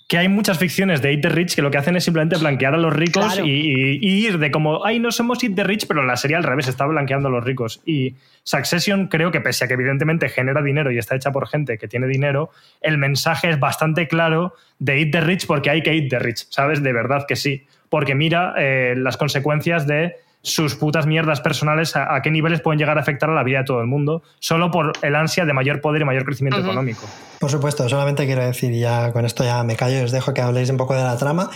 Que 0.08 0.18
hay 0.18 0.28
muchas 0.28 0.58
ficciones 0.58 1.02
de 1.02 1.10
Eat 1.12 1.22
the 1.22 1.28
Rich 1.30 1.56
que 1.56 1.62
lo 1.62 1.70
que 1.72 1.78
hacen 1.78 1.96
es 1.96 2.04
simplemente 2.04 2.36
blanquear 2.38 2.74
a 2.74 2.76
los 2.76 2.94
ricos 2.94 3.24
Claro. 3.26 3.44
y, 3.44 3.50
y- 3.50 3.98
y 4.00 4.26
ir 4.28 4.38
de 4.38 4.52
como, 4.52 4.84
ay, 4.84 5.00
no 5.00 5.10
somos 5.10 5.42
Eat 5.42 5.56
the 5.56 5.64
Rich, 5.64 5.86
pero 5.88 6.04
la 6.04 6.16
serie 6.16 6.36
al 6.36 6.44
revés, 6.44 6.68
está 6.68 6.86
blanqueando 6.86 7.26
a 7.28 7.32
los 7.32 7.42
ricos. 7.42 7.80
Y 7.84 8.14
Succession 8.44 9.08
creo 9.08 9.32
que 9.32 9.40
pese 9.40 9.64
a 9.64 9.68
que 9.68 9.74
evidentemente 9.74 10.28
genera 10.28 10.62
dinero 10.62 10.92
y 10.92 10.98
está 10.98 11.16
hecha 11.16 11.32
por 11.32 11.48
gente 11.48 11.76
que 11.76 11.88
tiene 11.88 12.06
dinero, 12.06 12.50
el 12.82 12.98
mensaje 12.98 13.50
es 13.50 13.58
bastante 13.58 14.06
claro 14.06 14.54
de 14.78 15.00
Eat 15.00 15.10
the 15.10 15.20
Rich 15.22 15.46
porque 15.48 15.70
hay 15.70 15.82
que 15.82 15.90
Eat 15.92 16.08
the 16.10 16.20
Rich, 16.20 16.46
¿sabes? 16.50 16.84
De 16.84 16.92
verdad 16.92 17.24
que 17.26 17.34
sí. 17.34 17.66
Porque 17.88 18.14
mira 18.14 18.54
eh, 18.58 18.94
las 18.96 19.16
consecuencias 19.16 19.88
de 19.88 20.14
sus 20.46 20.76
putas 20.76 21.06
mierdas 21.06 21.40
personales, 21.40 21.96
a, 21.96 22.14
a 22.14 22.22
qué 22.22 22.30
niveles 22.30 22.60
pueden 22.60 22.78
llegar 22.78 22.96
a 22.98 23.00
afectar 23.00 23.28
a 23.28 23.34
la 23.34 23.42
vida 23.42 23.58
de 23.58 23.64
todo 23.64 23.80
el 23.80 23.88
mundo, 23.88 24.22
solo 24.38 24.70
por 24.70 24.92
el 25.02 25.16
ansia 25.16 25.44
de 25.44 25.52
mayor 25.52 25.80
poder 25.80 26.02
y 26.02 26.04
mayor 26.04 26.24
crecimiento 26.24 26.60
económico. 26.60 27.04
Por 27.40 27.50
supuesto, 27.50 27.88
solamente 27.88 28.26
quiero 28.26 28.44
decir, 28.44 28.72
ya 28.72 29.12
con 29.12 29.24
esto 29.24 29.42
ya 29.42 29.64
me 29.64 29.74
callo 29.74 29.98
y 29.98 30.02
os 30.02 30.12
dejo 30.12 30.32
que 30.32 30.42
habléis 30.42 30.70
un 30.70 30.76
poco 30.76 30.94
de 30.94 31.02
la 31.02 31.16
trama, 31.16 31.50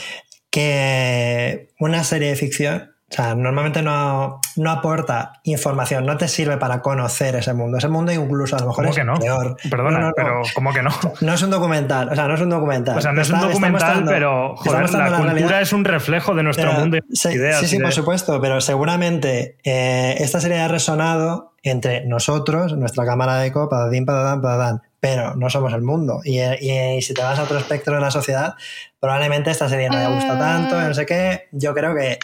que 0.51 1.69
una 1.79 2.03
serie 2.03 2.31
de 2.31 2.37
ficción, 2.37 2.91
o 3.11 3.15
sea, 3.15 3.35
normalmente 3.35 3.83
no, 3.83 4.41
no 4.57 4.71
aporta 4.71 5.41
información, 5.43 6.07
no 6.07 6.17
te 6.17 6.29
sirve 6.29 6.59
para 6.59 6.81
conocer 6.81 7.35
ese 7.35 7.53
mundo. 7.55 7.79
Ese 7.79 7.89
mundo 7.89 8.13
incluso 8.13 8.55
a 8.57 8.61
lo 8.61 8.67
mejor 8.69 8.85
¿Cómo 8.85 8.91
es 8.91 8.97
que 8.97 9.05
no? 9.05 9.15
peor. 9.15 9.57
Perdona, 9.69 9.91
No, 9.91 9.99
no, 10.01 10.07
no. 10.09 10.13
pero 10.15 10.43
¿cómo 10.55 10.73
que 10.73 10.83
no? 10.83 10.91
No 11.21 11.35
es 11.35 11.43
un 11.43 11.51
documental, 11.51 12.09
o 12.11 12.15
sea, 12.15 12.29
no 12.29 12.35
es 12.35 12.41
un 12.41 12.51
documental. 12.51 12.97
O 12.97 13.01
sea, 13.01 13.13
no 13.13 13.21
es 13.23 13.31
un 13.31 13.41
documental, 13.41 14.05
pero 14.07 14.55
joder, 14.57 14.91
la, 14.93 15.07
cultura 15.09 15.33
realidad. 15.33 15.61
es 15.63 15.73
un 15.73 15.85
reflejo 15.85 16.35
de 16.37 16.43
nuestro 16.45 16.69
Pero, 16.71 16.81
mundo 16.81 16.99
y 16.99 17.17
sí, 17.17 17.31
ideas. 17.31 17.59
sí, 17.59 17.67
sí, 17.67 17.79
de- 17.79 17.83
por 17.83 17.93
supuesto, 17.93 18.41
pero 18.41 18.61
seguramente 18.61 19.57
eh, 19.65 20.15
esta 20.21 20.41
serie 20.41 20.61
ha 20.61 20.69
resonado 20.69 21.55
entre 21.63 22.07
nosotros, 22.07 22.77
nuestra 22.77 23.05
cámara 23.05 23.39
de 23.39 23.49
eco, 23.49 23.69
patadín, 23.69 24.07
patadán, 24.07 24.41
patadán, 24.41 24.83
pero 25.01 25.35
no 25.35 25.51
somos 25.51 25.73
el 25.73 25.83
mundo. 25.83 26.21
Y, 26.25 26.39
y- 26.39 26.97
y 26.97 27.03
si 27.03 27.13
te 27.13 27.23
vas 27.23 27.39
a 27.39 27.43
otro 27.43 27.59
espectro 27.59 27.95
de 27.97 28.01
la 28.01 28.11
sociedad, 28.11 28.55
probablemente 29.01 29.51
esta 29.51 29.69
serie 29.69 29.89
no 29.91 29.97
haya 29.99 30.09
gustado 30.09 30.39
tanto, 30.39 30.81
no 30.81 30.95
sé 30.95 31.05
qué. 31.07 31.49
Yo 31.53 31.75
creo 31.75 31.95
que 31.95 32.19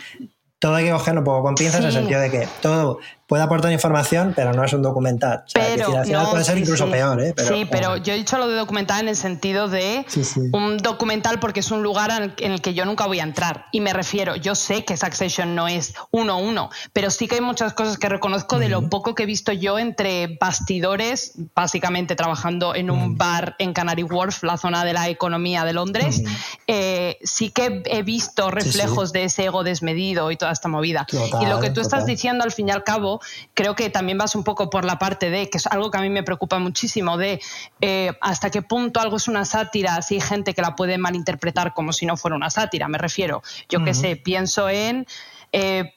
todo 0.59 0.75
hay 0.75 0.87
que 0.87 0.93
cogerlo 0.93 1.21
un 1.21 1.25
poco 1.25 1.43
con 1.43 1.55
pinzas 1.55 1.81
en 1.81 1.87
el 1.87 1.93
sentido 1.93 2.21
de 2.21 2.31
que 2.31 2.49
todo 2.63 2.99
puede 3.27 3.43
aportar 3.43 3.73
información, 3.73 4.33
pero 4.37 4.53
no 4.53 4.65
es 4.65 4.73
un 4.73 4.83
documental. 4.83 5.43
O 5.47 5.49
sea, 5.49 5.63
que 5.63 5.73
Pero 5.73 5.87
decir, 5.87 5.99
al 5.99 6.07
final 6.07 6.23
no, 6.23 6.31
puede 6.31 6.45
ser 6.45 6.55
sí, 6.55 6.61
incluso 6.61 6.87
sí. 6.87 6.93
peor, 6.93 7.21
¿eh? 7.21 7.35
sí, 7.37 7.67
pero 7.71 7.97
yo 7.97 8.13
he 8.13 8.17
dicho 8.17 8.39
lo 8.39 8.49
de 8.49 8.57
documental 8.57 9.01
en 9.01 9.09
el 9.09 9.17
sentido 9.17 9.69
de 9.69 10.05
Sí, 10.09 10.23
un 10.53 10.79
documental 10.79 11.41
porque 11.41 11.61
es 11.61 11.71
un 11.71 11.83
lugar 11.83 12.11
en 12.39 12.53
el, 12.53 12.61
que 12.61 12.75
yo 12.75 12.85
nunca 12.85 13.07
voy 13.07 13.21
a 13.21 13.25
entrar. 13.25 13.67
Y 13.73 13.81
me 13.81 13.93
refiero, 13.93 14.37
yo 14.37 14.55
sé 14.55 14.85
que 14.85 14.97
Succession 14.97 15.55
no 15.55 15.67
es 15.67 15.95
uno 16.11 16.35
a 16.35 16.37
uno, 16.37 16.71
pero 16.93 17.11
sí 17.11 17.27
que 17.27 17.37
hay 17.37 17.41
muchas 17.41 17.73
cosas 17.75 17.99
que 17.99 18.09
reconozco 18.09 18.59
de 18.59 18.69
lo 18.69 18.89
poco 18.89 19.15
que 19.15 19.25
he 19.25 19.27
visto 19.27 19.53
yo 19.53 19.79
entre 19.79 20.39
bastidores, 20.41 21.33
básicamente 21.55 22.15
trabajando 22.15 22.75
en 22.75 22.91
un 22.91 23.17
bar 23.17 23.57
en 23.59 23.73
Canary 23.73 24.05
Wharf, 24.05 24.45
la 24.45 24.57
zona 24.57 24.85
de 24.85 24.93
la 24.93 25.09
economía 25.09 25.65
de 25.65 25.73
Londres. 25.73 26.23
Eh, 26.67 27.19
sí 27.25 27.51
que 27.51 27.83
he 27.87 28.03
visto 28.03 28.51
reflejos 28.51 29.13
de 29.13 29.25
ese 29.25 29.47
ego 29.47 29.65
desmedido 29.65 30.31
y 30.31 30.37
toda 30.37 30.53
esta 30.53 30.69
movida. 30.69 31.07
Total, 31.11 31.43
y 31.43 31.47
lo 31.47 31.61
que 31.61 31.71
tú 31.71 31.81
estás 31.81 32.07
diciendo 32.07 32.45
al 32.45 32.53
fin 32.53 32.69
y 32.69 32.71
al 32.71 32.85
cabo, 32.85 33.16
creo 33.55 33.75
que 33.75 33.91
también 33.91 34.19
vas 34.19 34.35
un 34.35 34.45
poco 34.45 34.71
por 34.71 34.85
la 34.85 34.99
parte 34.99 35.31
de, 35.31 35.49
que 35.51 35.59
es 35.59 35.67
algo 35.67 35.91
que 35.91 35.99
a 35.99 36.01
mí 36.01 36.11
me 36.11 36.23
preocupa 36.23 36.59
muchísimo, 36.59 37.17
de 37.17 37.41
eh, 37.81 38.13
hasta 38.21 38.51
qué 38.51 38.63
punto 38.63 39.01
algo 39.01 39.17
es 39.17 39.29
una 39.29 39.45
sátira 39.45 40.03
si 40.03 40.15
hay 40.15 40.21
gente 40.21 40.55
que 40.55 40.63
la 40.63 40.75
puede 40.77 40.99
malinterpretar 40.99 41.75
como 41.75 41.93
si 41.93 42.07
no 42.07 42.17
fuera 42.17 42.37
una 42.37 42.51
sátira. 42.51 42.89
Me 42.89 42.99
refiero, 42.99 43.43
yo 43.69 43.85
qué 43.85 43.95
sé, 43.95 44.17
pienso 44.17 44.69
en... 44.69 45.07
eh, 45.53 45.93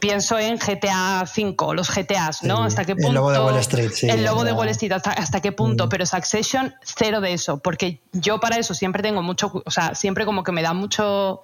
Pienso 0.00 0.36
en 0.36 0.56
GTA 0.56 1.22
V, 1.22 1.74
los 1.76 1.94
GTAs, 1.94 2.42
¿no? 2.42 2.56
Sí, 2.56 2.62
hasta 2.66 2.84
qué 2.84 2.92
el 2.92 2.98
punto. 2.98 3.12
lobo 3.12 3.30
de 3.30 3.38
Wall 3.38 3.56
Street, 3.58 3.90
sí, 3.94 4.08
El 4.10 4.24
lobo 4.24 4.42
de. 4.42 4.52
Wall 4.52 4.68
Street, 4.70 4.90
hasta, 4.90 5.12
hasta 5.12 5.40
qué 5.40 5.52
punto. 5.52 5.88
Pero 5.88 6.04
Succession, 6.06 6.74
cero 6.82 7.20
de 7.20 7.34
eso. 7.34 7.58
Porque 7.58 8.00
yo 8.10 8.40
para 8.40 8.58
eso 8.58 8.74
siempre 8.74 9.00
tengo 9.00 9.22
mucho. 9.22 9.62
O 9.64 9.70
sea, 9.70 9.94
siempre 9.94 10.24
como 10.24 10.42
que 10.42 10.50
me 10.50 10.62
da 10.62 10.72
mucho. 10.72 11.42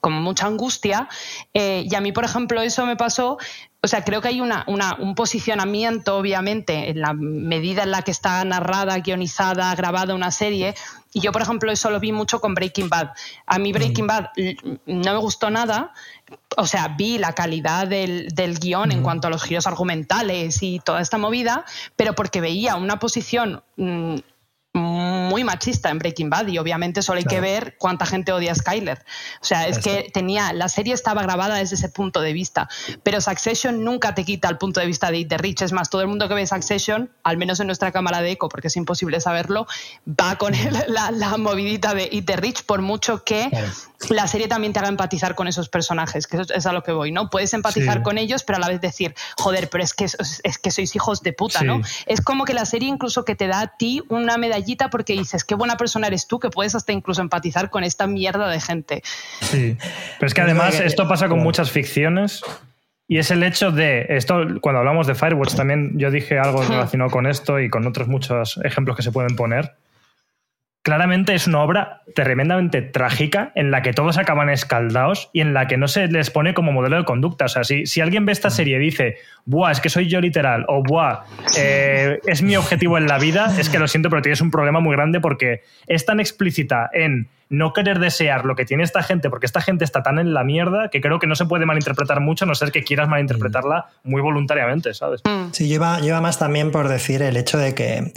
Como 0.00 0.20
mucha 0.20 0.46
angustia. 0.46 1.08
Eh, 1.54 1.86
y 1.90 1.94
a 1.94 2.00
mí, 2.00 2.12
por 2.12 2.24
ejemplo, 2.24 2.60
eso 2.62 2.86
me 2.86 2.96
pasó. 2.96 3.38
O 3.82 3.88
sea, 3.88 4.02
creo 4.02 4.20
que 4.20 4.28
hay 4.28 4.40
una, 4.40 4.64
una- 4.66 4.96
un 4.98 5.14
posicionamiento, 5.14 6.16
obviamente, 6.16 6.90
en 6.90 7.00
la 7.00 7.12
medida 7.12 7.84
en 7.84 7.90
la 7.92 8.02
que 8.02 8.10
está 8.10 8.44
narrada, 8.44 8.98
guionizada, 8.98 9.72
grabada 9.76 10.14
una 10.14 10.30
serie. 10.32 10.74
Y 11.12 11.20
yo, 11.20 11.30
por 11.30 11.42
ejemplo, 11.42 11.70
eso 11.70 11.90
lo 11.90 12.00
vi 12.00 12.10
mucho 12.10 12.40
con 12.40 12.54
Breaking 12.54 12.88
Bad. 12.88 13.10
A 13.46 13.58
mí 13.58 13.72
Breaking 13.72 14.06
Bad 14.06 14.26
l- 14.36 14.56
no 14.86 15.12
me 15.12 15.18
gustó 15.18 15.50
nada. 15.50 15.92
O 16.56 16.66
sea, 16.66 16.88
vi 16.88 17.18
la 17.18 17.32
calidad 17.34 17.86
del, 17.86 18.28
del 18.34 18.58
guion 18.58 18.90
en 18.90 19.02
cuanto 19.02 19.28
a 19.28 19.30
los 19.30 19.42
giros 19.44 19.66
argumentales 19.68 20.62
y 20.62 20.80
toda 20.80 21.00
esta 21.00 21.18
movida, 21.18 21.64
pero 21.94 22.14
porque 22.14 22.40
veía 22.40 22.74
una 22.76 22.98
posición 22.98 23.62
mm, 23.76 24.16
muy 24.76 25.42
machista 25.44 25.90
en 25.90 25.98
Breaking 25.98 26.30
Bad 26.30 26.46
y 26.48 26.58
obviamente 26.58 27.02
solo 27.02 27.18
hay 27.18 27.24
que 27.24 27.40
ver 27.40 27.76
cuánta 27.78 28.06
gente 28.06 28.32
odia 28.32 28.52
a 28.52 28.54
Skyler. 28.54 28.98
O 29.40 29.44
sea, 29.44 29.66
es 29.66 29.78
que 29.78 30.10
tenía, 30.12 30.52
la 30.52 30.68
serie 30.68 30.94
estaba 30.94 31.22
grabada 31.22 31.56
desde 31.56 31.74
ese 31.76 31.88
punto 31.88 32.20
de 32.20 32.32
vista, 32.32 32.68
pero 33.02 33.20
Succession 33.20 33.82
nunca 33.84 34.14
te 34.14 34.24
quita 34.24 34.48
el 34.48 34.58
punto 34.58 34.80
de 34.80 34.86
vista 34.86 35.10
de 35.10 35.24
the 35.24 35.38
Rich. 35.38 35.62
Es 35.62 35.72
más, 35.72 35.90
todo 35.90 36.02
el 36.02 36.08
mundo 36.08 36.28
que 36.28 36.34
ve 36.34 36.46
Succession, 36.46 37.10
al 37.22 37.36
menos 37.36 37.58
en 37.60 37.66
nuestra 37.66 37.90
cámara 37.92 38.20
de 38.20 38.32
eco, 38.32 38.48
porque 38.48 38.68
es 38.68 38.76
imposible 38.76 39.20
saberlo, 39.20 39.66
va 40.08 40.36
con 40.36 40.54
el- 40.54 40.84
la, 40.88 41.10
la 41.10 41.36
movidita 41.36 41.94
de 41.94 42.08
Eat 42.12 42.26
the 42.26 42.36
Rich, 42.36 42.64
por 42.64 42.82
mucho 42.82 43.24
que 43.24 43.48
Claro. 43.50 43.68
la 44.10 44.26
serie 44.28 44.46
también 44.48 44.72
te 44.72 44.78
haga 44.78 44.88
empatizar 44.88 45.34
con 45.34 45.48
esos 45.48 45.68
personajes, 45.68 46.26
que 46.26 46.36
eso 46.36 46.52
es 46.54 46.66
a 46.66 46.72
lo 46.72 46.82
que 46.82 46.92
voy, 46.92 47.12
¿no? 47.12 47.30
Puedes 47.30 47.52
empatizar 47.54 47.98
Sí. 47.98 48.02
con 48.02 48.18
ellos, 48.18 48.42
pero 48.44 48.58
a 48.58 48.60
la 48.60 48.68
vez 48.68 48.80
decir, 48.80 49.14
joder, 49.38 49.68
pero 49.70 49.82
es 49.82 49.94
que, 49.94 50.04
es, 50.04 50.58
que 50.58 50.70
sois 50.70 50.94
hijos 50.94 51.22
de 51.22 51.32
puta, 51.32 51.60
Sí. 51.60 51.64
¿no? 51.64 51.80
Es 52.06 52.20
como 52.20 52.44
que 52.44 52.52
la 52.54 52.66
serie 52.66 52.88
incluso 52.88 53.24
que 53.24 53.34
te 53.34 53.46
da 53.46 53.60
a 53.60 53.66
ti 53.76 54.02
una 54.08 54.36
medallita 54.66 54.90
porque 54.90 55.12
dices, 55.12 55.44
qué 55.44 55.54
buena 55.54 55.76
persona 55.76 56.08
eres 56.08 56.26
tú, 56.26 56.38
que 56.38 56.50
puedes 56.50 56.74
hasta 56.74 56.92
incluso 56.92 57.20
empatizar 57.22 57.70
con 57.70 57.84
esta 57.84 58.06
mierda 58.06 58.48
de 58.48 58.60
gente. 58.60 59.02
Sí. 59.40 59.76
Pero 60.18 60.26
es 60.26 60.34
que 60.34 60.40
además 60.40 60.80
esto 60.80 61.08
pasa 61.08 61.28
con 61.28 61.40
muchas 61.40 61.70
ficciones 61.70 62.42
y 63.08 63.18
es 63.18 63.30
el 63.30 63.42
hecho 63.42 63.70
de, 63.70 64.06
esto 64.08 64.44
cuando 64.60 64.80
hablamos 64.80 65.06
de 65.06 65.14
Firewatch 65.14 65.54
también 65.54 65.96
yo 65.96 66.10
dije 66.10 66.38
algo 66.38 66.62
relacionado 66.68 67.10
con 67.10 67.26
esto 67.26 67.60
y 67.60 67.70
con 67.70 67.86
otros 67.86 68.08
muchos 68.08 68.58
ejemplos 68.64 68.96
que 68.96 69.02
se 69.02 69.12
pueden 69.12 69.36
poner, 69.36 69.74
claramente 70.86 71.34
es 71.34 71.48
una 71.48 71.62
obra 71.62 72.02
tremendamente 72.14 72.80
trágica 72.80 73.50
en 73.56 73.72
la 73.72 73.82
que 73.82 73.92
todos 73.92 74.18
acaban 74.18 74.48
escaldados 74.50 75.30
y 75.32 75.40
en 75.40 75.52
la 75.52 75.66
que 75.66 75.76
no 75.76 75.88
se 75.88 76.06
les 76.06 76.30
pone 76.30 76.54
como 76.54 76.70
modelo 76.70 76.96
de 76.96 77.04
conducta. 77.04 77.46
O 77.46 77.48
sea, 77.48 77.64
si, 77.64 77.86
si 77.86 78.00
alguien 78.00 78.24
ve 78.24 78.30
esta 78.30 78.50
serie 78.50 78.76
y 78.76 78.78
dice, 78.78 79.16
buah, 79.46 79.72
es 79.72 79.80
que 79.80 79.88
soy 79.88 80.08
yo 80.08 80.20
literal, 80.20 80.64
o 80.68 80.84
buah, 80.84 81.24
eh, 81.58 82.20
es 82.24 82.40
mi 82.40 82.54
objetivo 82.54 82.98
en 82.98 83.08
la 83.08 83.18
vida, 83.18 83.52
es 83.58 83.68
que 83.68 83.80
lo 83.80 83.88
siento, 83.88 84.10
pero 84.10 84.22
tienes 84.22 84.40
un 84.40 84.52
problema 84.52 84.78
muy 84.78 84.94
grande 84.94 85.18
porque 85.18 85.62
es 85.88 86.06
tan 86.06 86.20
explícita 86.20 86.88
en 86.92 87.26
no 87.48 87.72
querer 87.72 87.98
desear 87.98 88.44
lo 88.44 88.54
que 88.54 88.64
tiene 88.64 88.84
esta 88.84 89.02
gente, 89.02 89.28
porque 89.28 89.46
esta 89.46 89.60
gente 89.60 89.84
está 89.84 90.04
tan 90.04 90.20
en 90.20 90.34
la 90.34 90.44
mierda 90.44 90.88
que 90.88 91.00
creo 91.00 91.18
que 91.18 91.26
no 91.26 91.34
se 91.34 91.46
puede 91.46 91.66
malinterpretar 91.66 92.20
mucho, 92.20 92.44
a 92.44 92.48
no 92.48 92.54
ser 92.54 92.70
que 92.70 92.84
quieras 92.84 93.08
malinterpretarla 93.08 93.86
muy 94.04 94.22
voluntariamente, 94.22 94.94
¿sabes? 94.94 95.20
Sí, 95.50 95.66
lleva, 95.66 95.98
lleva 95.98 96.20
más 96.20 96.38
también 96.38 96.70
por 96.70 96.86
decir 96.86 97.22
el 97.22 97.36
hecho 97.36 97.58
de 97.58 97.74
que 97.74 98.12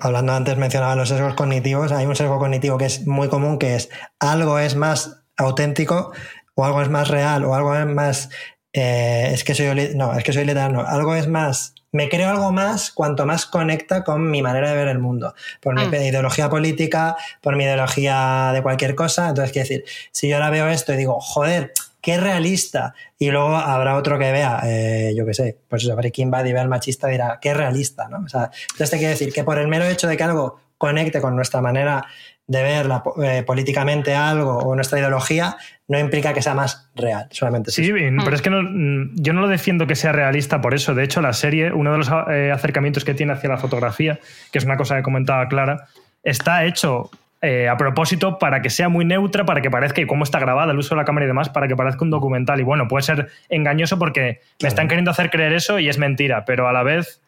hablando 0.00 0.32
antes 0.32 0.56
mencionaba 0.56 0.94
los 0.96 1.08
sesgos 1.08 1.34
cognitivos, 1.34 1.92
hay 1.92 2.06
un 2.06 2.16
sesgo 2.16 2.38
cognitivo 2.38 2.78
que 2.78 2.86
es 2.86 3.06
muy 3.06 3.28
común, 3.28 3.58
que 3.58 3.74
es 3.74 3.88
algo 4.20 4.58
es 4.58 4.76
más 4.76 5.22
auténtico 5.36 6.12
o 6.54 6.64
algo 6.64 6.82
es 6.82 6.88
más 6.88 7.08
real 7.08 7.44
o 7.44 7.54
algo 7.54 7.74
es 7.76 7.86
más... 7.86 8.30
eh, 8.72 9.30
es 9.32 9.44
que 9.44 9.54
soy... 9.54 9.92
No, 9.94 10.14
es 10.14 10.24
que 10.24 10.32
soy 10.32 10.44
literal, 10.44 10.72
no. 10.72 10.80
Algo 10.86 11.14
es 11.14 11.26
más... 11.28 11.74
Me 11.92 12.08
creo 12.10 12.28
algo 12.28 12.52
más 12.52 12.90
cuanto 12.90 13.24
más 13.24 13.46
conecta 13.46 14.04
con 14.04 14.30
mi 14.30 14.42
manera 14.42 14.70
de 14.70 14.76
ver 14.76 14.88
el 14.88 14.98
mundo. 14.98 15.34
Por 15.60 15.74
mi 15.74 15.86
Mm. 15.86 15.94
ideología 15.94 16.50
política, 16.50 17.16
por 17.40 17.56
mi 17.56 17.64
ideología 17.64 18.50
de 18.52 18.62
cualquier 18.62 18.94
cosa. 18.94 19.28
Entonces, 19.30 19.52
quiero 19.52 19.68
decir, 19.68 19.84
si 20.12 20.28
yo 20.28 20.36
ahora 20.36 20.50
veo 20.50 20.68
esto 20.68 20.92
y 20.92 20.96
digo, 20.96 21.18
joder, 21.20 21.72
qué 22.06 22.18
realista. 22.20 22.94
Y 23.18 23.32
luego 23.32 23.56
habrá 23.56 23.96
otro 23.96 24.16
que 24.16 24.30
vea, 24.30 24.60
eh, 24.64 25.12
yo 25.16 25.26
qué 25.26 25.34
sé, 25.34 25.58
pues 25.68 25.82
eso, 25.82 25.96
Breaking 25.96 26.30
Bad 26.30 26.44
y 26.44 26.52
vea 26.52 26.62
al 26.62 26.68
machista 26.68 27.08
y 27.08 27.12
dirá, 27.12 27.38
qué 27.42 27.52
realista, 27.52 28.06
¿no? 28.08 28.18
O 28.24 28.28
sea, 28.28 28.48
entonces 28.70 28.90
te 28.90 28.98
quiero 28.98 29.10
decir 29.10 29.32
que 29.32 29.42
por 29.42 29.58
el 29.58 29.66
mero 29.66 29.84
hecho 29.86 30.06
de 30.06 30.16
que 30.16 30.22
algo 30.22 30.60
conecte 30.78 31.20
con 31.20 31.34
nuestra 31.34 31.60
manera 31.60 32.04
de 32.46 32.62
ver 32.62 32.86
la- 32.86 33.02
eh, 33.24 33.42
políticamente 33.42 34.14
algo 34.14 34.58
o 34.58 34.76
nuestra 34.76 35.00
ideología, 35.00 35.56
no 35.88 35.98
implica 35.98 36.32
que 36.32 36.42
sea 36.42 36.54
más 36.54 36.88
real, 36.94 37.26
solamente 37.32 37.72
Sí, 37.72 37.90
bien, 37.90 38.18
pero 38.22 38.36
es 38.36 38.40
que 38.42 38.50
no- 38.50 38.62
mm, 38.62 39.16
yo 39.16 39.32
no 39.32 39.40
lo 39.40 39.48
defiendo 39.48 39.88
que 39.88 39.96
sea 39.96 40.12
realista 40.12 40.60
por 40.60 40.72
eso. 40.74 40.94
De 40.94 41.02
hecho, 41.02 41.20
la 41.20 41.32
serie, 41.32 41.72
uno 41.72 41.90
de 41.90 41.98
los 41.98 42.08
eh, 42.30 42.52
acercamientos 42.52 43.04
que 43.04 43.14
tiene 43.14 43.32
hacia 43.32 43.48
la 43.48 43.56
fotografía, 43.58 44.20
que 44.52 44.58
es 44.58 44.64
una 44.64 44.76
cosa 44.76 44.94
que 44.94 45.02
comentaba 45.02 45.48
Clara, 45.48 45.88
está 46.22 46.64
hecho 46.66 47.10
eh, 47.42 47.68
a 47.68 47.76
propósito 47.76 48.38
para 48.38 48.62
que 48.62 48.70
sea 48.70 48.88
muy 48.88 49.04
neutra, 49.04 49.44
para 49.44 49.60
que 49.60 49.70
parezca 49.70 50.00
y 50.00 50.06
cómo 50.06 50.24
está 50.24 50.38
grabada, 50.38 50.72
el 50.72 50.78
uso 50.78 50.94
de 50.94 51.00
la 51.00 51.04
cámara 51.04 51.24
y 51.24 51.28
demás, 51.28 51.48
para 51.50 51.68
que 51.68 51.76
parezca 51.76 52.04
un 52.04 52.10
documental. 52.10 52.60
Y 52.60 52.62
bueno, 52.62 52.88
puede 52.88 53.02
ser 53.02 53.28
engañoso 53.48 53.98
porque 53.98 54.40
me 54.62 54.68
están 54.68 54.88
queriendo 54.88 55.10
hacer 55.10 55.30
creer 55.30 55.52
eso 55.52 55.78
y 55.78 55.88
es 55.88 55.98
mentira, 55.98 56.44
pero 56.44 56.66
a 56.66 56.72
la 56.72 56.82
vez 56.82 57.22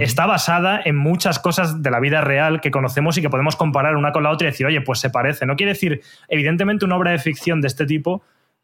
está 0.00 0.26
basada 0.26 0.80
en 0.84 0.96
muchas 0.96 1.38
cosas 1.38 1.82
de 1.82 1.90
la 1.90 2.00
vida 2.00 2.20
real 2.20 2.60
que 2.60 2.72
conocemos 2.72 3.16
y 3.18 3.22
que 3.22 3.30
podemos 3.30 3.54
comparar 3.54 3.96
una 3.96 4.12
con 4.12 4.24
la 4.24 4.30
otra 4.30 4.48
y 4.48 4.50
decir, 4.50 4.66
oye, 4.66 4.80
pues 4.80 4.98
se 4.98 5.10
parece. 5.10 5.46
No 5.46 5.54
quiere 5.54 5.72
decir, 5.72 6.00
evidentemente, 6.28 6.84
una 6.84 6.96
obra 6.96 7.12
de 7.12 7.18
ficción 7.18 7.60
de 7.60 7.68
este 7.68 7.86
tipo. 7.86 8.22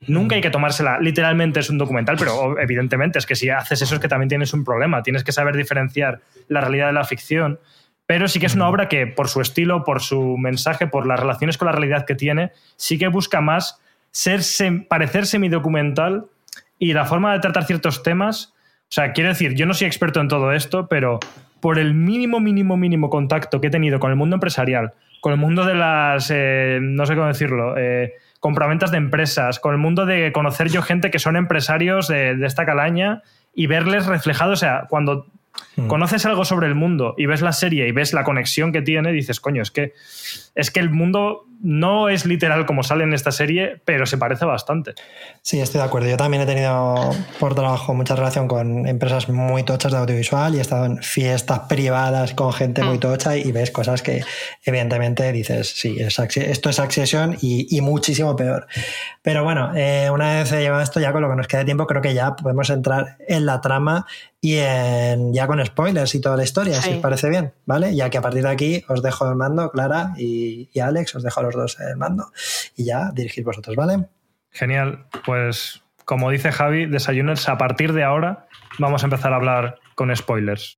Nunca 0.08 0.34
hay 0.34 0.40
que 0.40 0.50
tomársela, 0.50 0.98
literalmente 0.98 1.60
es 1.60 1.70
un 1.70 1.78
documental, 1.78 2.16
pero 2.18 2.58
evidentemente 2.58 3.20
es 3.20 3.26
que 3.26 3.36
si 3.36 3.50
haces 3.50 3.82
eso 3.82 3.94
es 3.94 4.00
que 4.00 4.08
también 4.08 4.28
tienes 4.28 4.52
un 4.52 4.64
problema, 4.64 5.04
tienes 5.04 5.22
que 5.22 5.30
saber 5.30 5.56
diferenciar 5.56 6.20
la 6.48 6.60
realidad 6.60 6.88
de 6.88 6.92
la 6.94 7.04
ficción, 7.04 7.60
pero 8.12 8.28
sí 8.28 8.38
que 8.38 8.44
es 8.44 8.54
una 8.54 8.68
obra 8.68 8.90
que 8.90 9.06
por 9.06 9.28
su 9.28 9.40
estilo, 9.40 9.84
por 9.84 10.02
su 10.02 10.36
mensaje, 10.36 10.86
por 10.86 11.06
las 11.06 11.18
relaciones 11.18 11.56
con 11.56 11.64
la 11.64 11.72
realidad 11.72 12.04
que 12.04 12.14
tiene, 12.14 12.52
sí 12.76 12.98
que 12.98 13.08
busca 13.08 13.40
más 13.40 13.80
ser 14.10 14.40
sem- 14.40 14.86
parecer 14.86 15.24
semidocumental 15.24 16.26
y 16.78 16.92
la 16.92 17.06
forma 17.06 17.32
de 17.32 17.40
tratar 17.40 17.64
ciertos 17.64 18.02
temas. 18.02 18.52
O 18.82 18.90
sea, 18.90 19.14
quiero 19.14 19.30
decir, 19.30 19.54
yo 19.54 19.64
no 19.64 19.72
soy 19.72 19.86
experto 19.86 20.20
en 20.20 20.28
todo 20.28 20.52
esto, 20.52 20.88
pero 20.88 21.20
por 21.60 21.78
el 21.78 21.94
mínimo, 21.94 22.38
mínimo, 22.38 22.76
mínimo 22.76 23.08
contacto 23.08 23.62
que 23.62 23.68
he 23.68 23.70
tenido 23.70 23.98
con 23.98 24.10
el 24.10 24.16
mundo 24.18 24.36
empresarial, 24.36 24.92
con 25.22 25.32
el 25.32 25.38
mundo 25.38 25.64
de 25.64 25.74
las, 25.74 26.30
eh, 26.30 26.80
no 26.82 27.06
sé 27.06 27.14
cómo 27.14 27.28
decirlo, 27.28 27.78
eh, 27.78 28.12
compraventas 28.40 28.90
de 28.90 28.98
empresas, 28.98 29.58
con 29.58 29.72
el 29.72 29.78
mundo 29.78 30.04
de 30.04 30.32
conocer 30.32 30.68
yo 30.68 30.82
gente 30.82 31.10
que 31.10 31.18
son 31.18 31.36
empresarios 31.36 32.08
de, 32.08 32.36
de 32.36 32.46
esta 32.46 32.66
calaña 32.66 33.22
y 33.54 33.68
verles 33.68 34.04
reflejados, 34.04 34.58
o 34.58 34.60
sea, 34.60 34.84
cuando 34.90 35.28
conoces 35.86 36.26
algo 36.26 36.44
sobre 36.44 36.66
el 36.66 36.74
mundo 36.74 37.14
y 37.16 37.26
ves 37.26 37.42
la 37.42 37.52
serie 37.52 37.88
y 37.88 37.92
ves 37.92 38.12
la 38.12 38.24
conexión 38.24 38.72
que 38.72 38.82
tiene, 38.82 39.12
dices, 39.12 39.40
coño, 39.40 39.62
es 39.62 39.70
que, 39.70 39.94
es 40.54 40.70
que 40.70 40.80
el 40.80 40.90
mundo 40.90 41.46
no 41.62 42.08
es 42.08 42.26
literal 42.26 42.66
como 42.66 42.82
sale 42.82 43.04
en 43.04 43.12
esta 43.12 43.32
serie, 43.32 43.80
pero 43.84 44.04
se 44.04 44.18
parece 44.18 44.44
bastante. 44.44 44.94
Sí, 45.42 45.60
estoy 45.60 45.78
de 45.78 45.86
acuerdo. 45.86 46.08
Yo 46.08 46.16
también 46.16 46.42
he 46.42 46.46
tenido 46.46 47.10
por 47.38 47.54
trabajo 47.54 47.94
mucha 47.94 48.16
relación 48.16 48.48
con 48.48 48.86
empresas 48.86 49.28
muy 49.28 49.62
tochas 49.62 49.92
de 49.92 49.98
audiovisual 49.98 50.54
y 50.54 50.58
he 50.58 50.60
estado 50.60 50.86
en 50.86 51.02
fiestas 51.02 51.60
privadas 51.68 52.34
con 52.34 52.52
gente 52.52 52.82
muy 52.82 52.98
tocha 52.98 53.36
y 53.36 53.50
ves 53.52 53.70
cosas 53.70 54.02
que 54.02 54.24
evidentemente 54.64 55.30
dices, 55.32 55.68
sí, 55.68 55.96
es 55.98 56.18
esto 56.18 56.70
es 56.70 56.78
Accession 56.78 57.36
y, 57.40 57.76
y 57.76 57.80
muchísimo 57.80 58.34
peor. 58.36 58.66
Pero 59.22 59.44
bueno, 59.44 59.72
eh, 59.76 60.10
una 60.12 60.34
vez 60.34 60.50
llevado 60.50 60.82
esto 60.82 61.00
ya 61.00 61.12
con 61.12 61.22
lo 61.22 61.30
que 61.30 61.36
nos 61.36 61.46
queda 61.46 61.60
de 61.60 61.66
tiempo, 61.66 61.86
creo 61.86 62.02
que 62.02 62.14
ya 62.14 62.34
podemos 62.34 62.70
entrar 62.70 63.16
en 63.28 63.46
la 63.46 63.60
trama 63.60 64.06
y 64.40 64.56
en, 64.58 65.32
ya 65.32 65.46
con 65.46 65.64
spoilers 65.64 66.16
y 66.16 66.20
toda 66.20 66.36
la 66.36 66.42
historia, 66.42 66.82
si 66.82 66.94
os 66.94 66.96
parece 66.98 67.28
bien, 67.28 67.52
¿vale? 67.64 67.94
Ya 67.94 68.10
que 68.10 68.18
a 68.18 68.22
partir 68.22 68.42
de 68.42 68.48
aquí 68.48 68.84
os 68.88 69.00
dejo 69.00 69.28
el 69.28 69.36
mando, 69.36 69.70
Clara 69.70 70.14
y, 70.18 70.68
y 70.72 70.80
Alex, 70.80 71.14
os 71.14 71.22
dejo 71.22 71.38
a 71.38 71.44
los 71.44 71.51
dos 71.55 71.78
el 71.80 71.96
mando 71.96 72.30
y 72.76 72.84
ya 72.84 73.11
dirigid 73.12 73.44
vosotros, 73.44 73.76
¿vale? 73.76 74.07
Genial. 74.50 75.07
Pues 75.24 75.82
como 76.05 76.30
dice 76.30 76.53
Javi, 76.53 76.86
Desayuners, 76.86 77.48
a 77.48 77.57
partir 77.59 77.92
de 77.92 78.03
ahora 78.05 78.46
vamos 78.78 79.03
a 79.03 79.07
empezar 79.07 79.32
a 79.32 79.36
hablar 79.36 79.78
con 79.94 80.14
spoilers. 80.14 80.76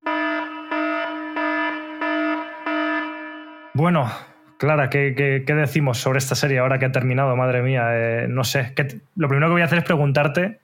Bueno, 3.73 4.09
Clara, 4.57 4.89
¿qué, 4.89 5.13
qué- 5.45 5.53
decimos 5.53 5.97
sobre 5.97 6.19
esta 6.19 6.35
serie 6.35 6.59
ahora 6.59 6.79
que 6.79 6.85
ha 6.85 6.91
terminado? 6.91 7.35
Madre 7.35 7.61
mía, 7.61 7.87
eh, 7.91 8.27
no 8.29 8.43
sé. 8.45 8.71
¿Qué 8.75 8.85
te- 8.85 9.01
lo 9.15 9.27
primero 9.27 9.47
que 9.47 9.53
voy 9.53 9.61
a 9.61 9.65
hacer 9.65 9.79
es 9.79 9.83
preguntarte 9.83 10.59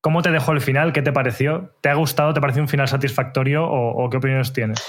cómo 0.00 0.22
te 0.22 0.30
dejó 0.30 0.52
el 0.52 0.60
final, 0.62 0.92
qué 0.92 1.02
te 1.02 1.12
pareció, 1.12 1.74
¿te 1.82 1.90
ha 1.90 1.94
gustado, 1.94 2.32
te 2.32 2.40
pareció 2.40 2.62
un 2.62 2.68
final 2.68 2.88
satisfactorio 2.88 3.64
o, 3.64 4.04
o 4.04 4.08
qué 4.10 4.16
opiniones 4.16 4.52
tienes? 4.52 4.82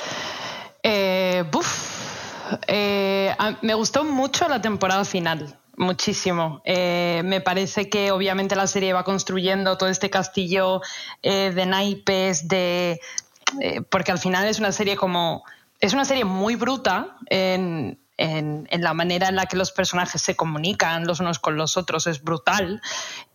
Eh, 2.68 3.36
me 3.62 3.74
gustó 3.74 4.04
mucho 4.04 4.48
la 4.48 4.62
temporada 4.62 5.06
final. 5.06 5.58
Muchísimo. 5.76 6.62
Eh, 6.66 7.22
me 7.26 7.42
parece 7.42 7.90
que 7.90 8.12
obviamente 8.12 8.56
la 8.56 8.68
serie 8.68 8.94
va 8.94 9.04
construyendo 9.04 9.78
todo 9.78 9.90
este 9.90 10.10
castillo 10.10 10.82
eh, 11.24 11.52
de 11.54 11.66
naipes, 11.66 12.48
de. 12.48 13.00
porque 13.90 14.12
al 14.12 14.20
final 14.20 14.48
es 14.48 14.60
una 14.60 14.72
serie 14.72 14.96
como. 14.96 15.44
Es 15.80 15.94
una 15.94 16.06
serie 16.06 16.26
muy 16.26 16.56
bruta 16.56 17.18
en, 17.28 18.00
la 18.18 18.94
manera 18.94 19.28
en 19.28 19.36
la 19.36 19.48
que 19.48 19.58
los 19.58 19.72
personajes 19.72 20.22
se 20.22 20.36
comunican 20.36 21.06
los 21.06 21.20
unos 21.20 21.40
con 21.40 21.58
los 21.58 21.76
otros. 21.76 22.08
Es 22.08 22.24
brutal 22.24 22.82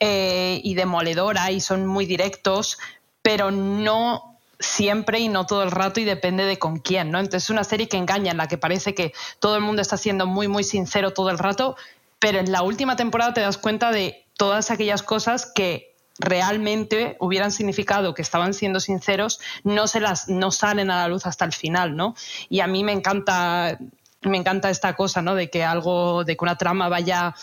y 0.01 0.75
demoledora 0.75 1.51
y 1.51 1.61
son 1.61 1.87
muy 1.87 2.07
directos, 2.07 2.79
pero 3.21 3.51
no 3.51 4.28
siempre 4.61 5.21
y 5.21 5.29
no 5.29 5.47
todo 5.47 5.63
el 5.63 5.71
rato 5.71 6.01
y 6.01 6.05
depende 6.05 6.45
de 6.45 6.59
con 6.59 6.79
quién, 6.79 7.11
¿no? 7.11 7.19
Entonces 7.19 7.45
es 7.45 7.51
una 7.51 7.65
serie 7.65 7.89
que 7.89 7.97
engaña, 7.97 8.33
en 8.33 8.39
la 8.39 8.49
que 8.49 8.59
parece 8.59 8.95
que 8.95 9.13
todo 9.39 9.57
el 9.57 9.63
mundo 9.63 9.83
está 9.83 9.97
siendo 9.97 10.27
muy, 10.27 10.49
muy 10.49 10.65
sincero 10.65 11.13
todo 11.13 11.31
el 11.31 11.39
rato, 11.39 11.77
pero 12.19 12.39
en 12.39 12.51
la 12.51 12.63
última 12.63 12.97
temporada 12.97 13.35
te 13.35 13.41
das 13.41 13.59
cuenta 13.59 13.93
de 13.93 14.25
todas 14.37 14.71
aquellas 14.71 15.03
cosas 15.03 15.51
que 15.55 15.95
realmente 16.19 17.17
hubieran 17.21 17.53
significado 17.53 18.13
que 18.15 18.23
estaban 18.23 18.53
siendo 18.53 18.81
sinceros, 18.81 19.41
no 19.63 19.87
se 19.87 20.01
las 20.01 20.29
no 20.29 20.51
salen 20.51 20.91
a 20.91 20.97
la 20.97 21.09
luz 21.09 21.27
hasta 21.27 21.45
el 21.45 21.53
final, 21.53 21.97
¿no? 21.97 22.17
Y 22.49 22.61
a 22.61 22.67
mí 22.67 22.83
me 22.83 22.93
encanta 22.93 23.79
me 24.23 24.37
encanta 24.37 24.69
esta 24.71 24.95
cosa, 24.95 25.23
¿no? 25.23 25.37
De 25.37 25.49
que 25.49 25.63
algo, 25.63 26.25
de 26.25 26.37
que 26.37 26.45
una 26.45 26.59
trama 26.59 26.89
vaya 26.89 27.37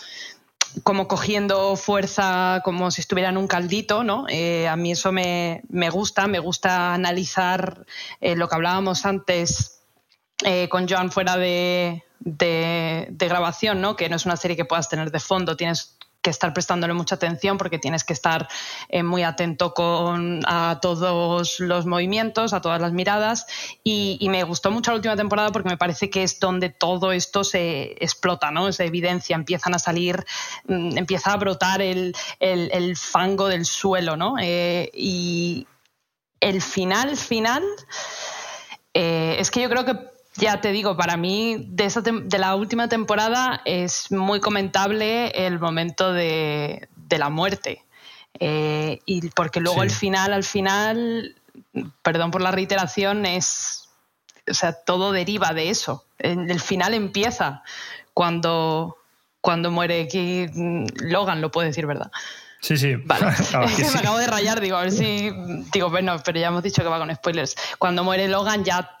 como 0.82 1.08
cogiendo 1.08 1.76
fuerza, 1.76 2.60
como 2.64 2.90
si 2.90 3.00
estuviera 3.00 3.30
en 3.30 3.36
un 3.36 3.46
caldito, 3.48 4.04
¿no? 4.04 4.26
Eh, 4.28 4.68
a 4.68 4.76
mí 4.76 4.92
eso 4.92 5.12
me, 5.12 5.62
me 5.68 5.90
gusta, 5.90 6.26
me 6.26 6.38
gusta 6.38 6.92
analizar 6.94 7.86
eh, 8.20 8.36
lo 8.36 8.48
que 8.48 8.54
hablábamos 8.54 9.06
antes 9.06 9.80
eh, 10.44 10.68
con 10.68 10.88
Joan 10.88 11.10
fuera 11.10 11.36
de, 11.36 12.04
de- 12.20 13.06
de 13.10 13.28
grabación, 13.28 13.80
¿no? 13.80 13.96
Que 13.96 14.08
no 14.08 14.16
es 14.16 14.26
una 14.26 14.36
serie 14.36 14.56
que 14.56 14.64
puedas 14.64 14.88
tener 14.88 15.10
de 15.10 15.20
fondo, 15.20 15.56
tienes 15.56 15.96
que 16.26 16.30
estar 16.30 16.52
prestándole 16.52 16.92
mucha 16.92 17.14
atención 17.14 17.56
porque 17.56 17.78
tienes 17.78 18.02
que 18.02 18.12
estar 18.12 18.48
eh, 18.88 19.04
muy 19.04 19.22
atento 19.22 19.74
con, 19.74 20.40
a 20.44 20.80
todos 20.82 21.60
los 21.60 21.86
movimientos, 21.86 22.52
a 22.52 22.60
todas 22.60 22.80
las 22.80 22.92
miradas 22.92 23.46
y, 23.84 24.18
me 24.28 24.42
gustó 24.42 24.72
mucho 24.72 24.90
la 24.90 24.96
última 24.96 25.14
temporada 25.14 25.52
porque 25.52 25.68
me 25.68 25.76
parece 25.76 26.10
que 26.10 26.24
es 26.24 26.40
donde 26.40 26.68
todo 26.68 27.12
esto 27.12 27.44
se 27.44 27.92
explota, 28.04 28.50
¿no? 28.50 28.72
Se 28.72 28.84
evidencia, 28.86 29.36
empiezan 29.36 29.72
a 29.74 29.78
salir, 29.78 30.26
mm, 30.66 30.98
empieza 30.98 31.32
a 31.32 31.36
brotar 31.36 31.80
el, 31.80 32.12
el- 32.40 32.70
el 32.72 32.96
fango 32.96 33.46
del 33.46 33.64
suelo, 33.64 34.16
¿no? 34.16 34.34
Eh, 34.40 34.90
y 34.92 35.68
el 36.40 36.60
final, 36.60 37.16
final, 37.16 37.62
eh, 38.94 39.36
es 39.38 39.52
que 39.52 39.60
yo 39.62 39.68
creo 39.68 39.84
que, 39.84 40.15
ya 40.36 40.60
te 40.60 40.72
digo, 40.72 40.96
para 40.96 41.16
mí 41.16 41.66
de, 41.68 41.84
esa 41.86 42.02
tem- 42.02 42.24
de 42.24 42.38
la 42.38 42.54
última 42.54 42.88
temporada 42.88 43.60
es 43.64 44.10
muy 44.12 44.40
comentable 44.40 45.28
el 45.46 45.58
momento 45.58 46.12
de, 46.12 46.88
de 46.96 47.18
la 47.18 47.28
muerte. 47.30 47.84
Eh, 48.38 48.98
y 49.06 49.28
porque 49.30 49.60
luego 49.60 49.80
Sí. 49.82 49.86
el 49.88 49.90
final, 49.90 50.32
al 50.32 50.44
final, 50.44 51.34
perdón 52.02 52.30
por 52.30 52.42
la 52.42 52.50
reiteración, 52.50 53.24
es 53.26 53.88
o 54.48 54.54
sea, 54.54 54.72
todo 54.74 55.10
deriva 55.12 55.52
de 55.54 55.70
eso. 55.70 56.04
El, 56.18 56.50
el 56.50 56.60
final 56.60 56.94
empieza 56.94 57.62
cuando, 58.14 58.96
cuando 59.40 59.70
muere 59.70 60.02
aquí 60.02 60.46
Logan, 61.00 61.40
lo 61.40 61.50
puedo 61.50 61.66
decir, 61.66 61.86
¿verdad? 61.86 62.10
Sí, 62.60 62.76
sí. 62.76 62.94
Vale. 62.96 63.26
Claro 63.50 63.66
que 63.66 63.84
sí. 63.84 63.92
me 63.92 63.98
acabo 64.00 64.18
de 64.18 64.26
rayar, 64.26 64.60
digo, 64.60 64.76
a 64.76 64.82
ver 64.82 64.92
si. 64.92 65.30
Digo, 65.72 65.90
bueno, 65.90 66.16
pero 66.24 66.38
ya 66.38 66.48
hemos 66.48 66.62
dicho 66.62 66.82
que 66.82 66.88
va 66.88 66.98
con 66.98 67.14
spoilers. 67.14 67.56
Cuando 67.78 68.04
muere 68.04 68.28
Logan, 68.28 68.64
ya 68.64 68.96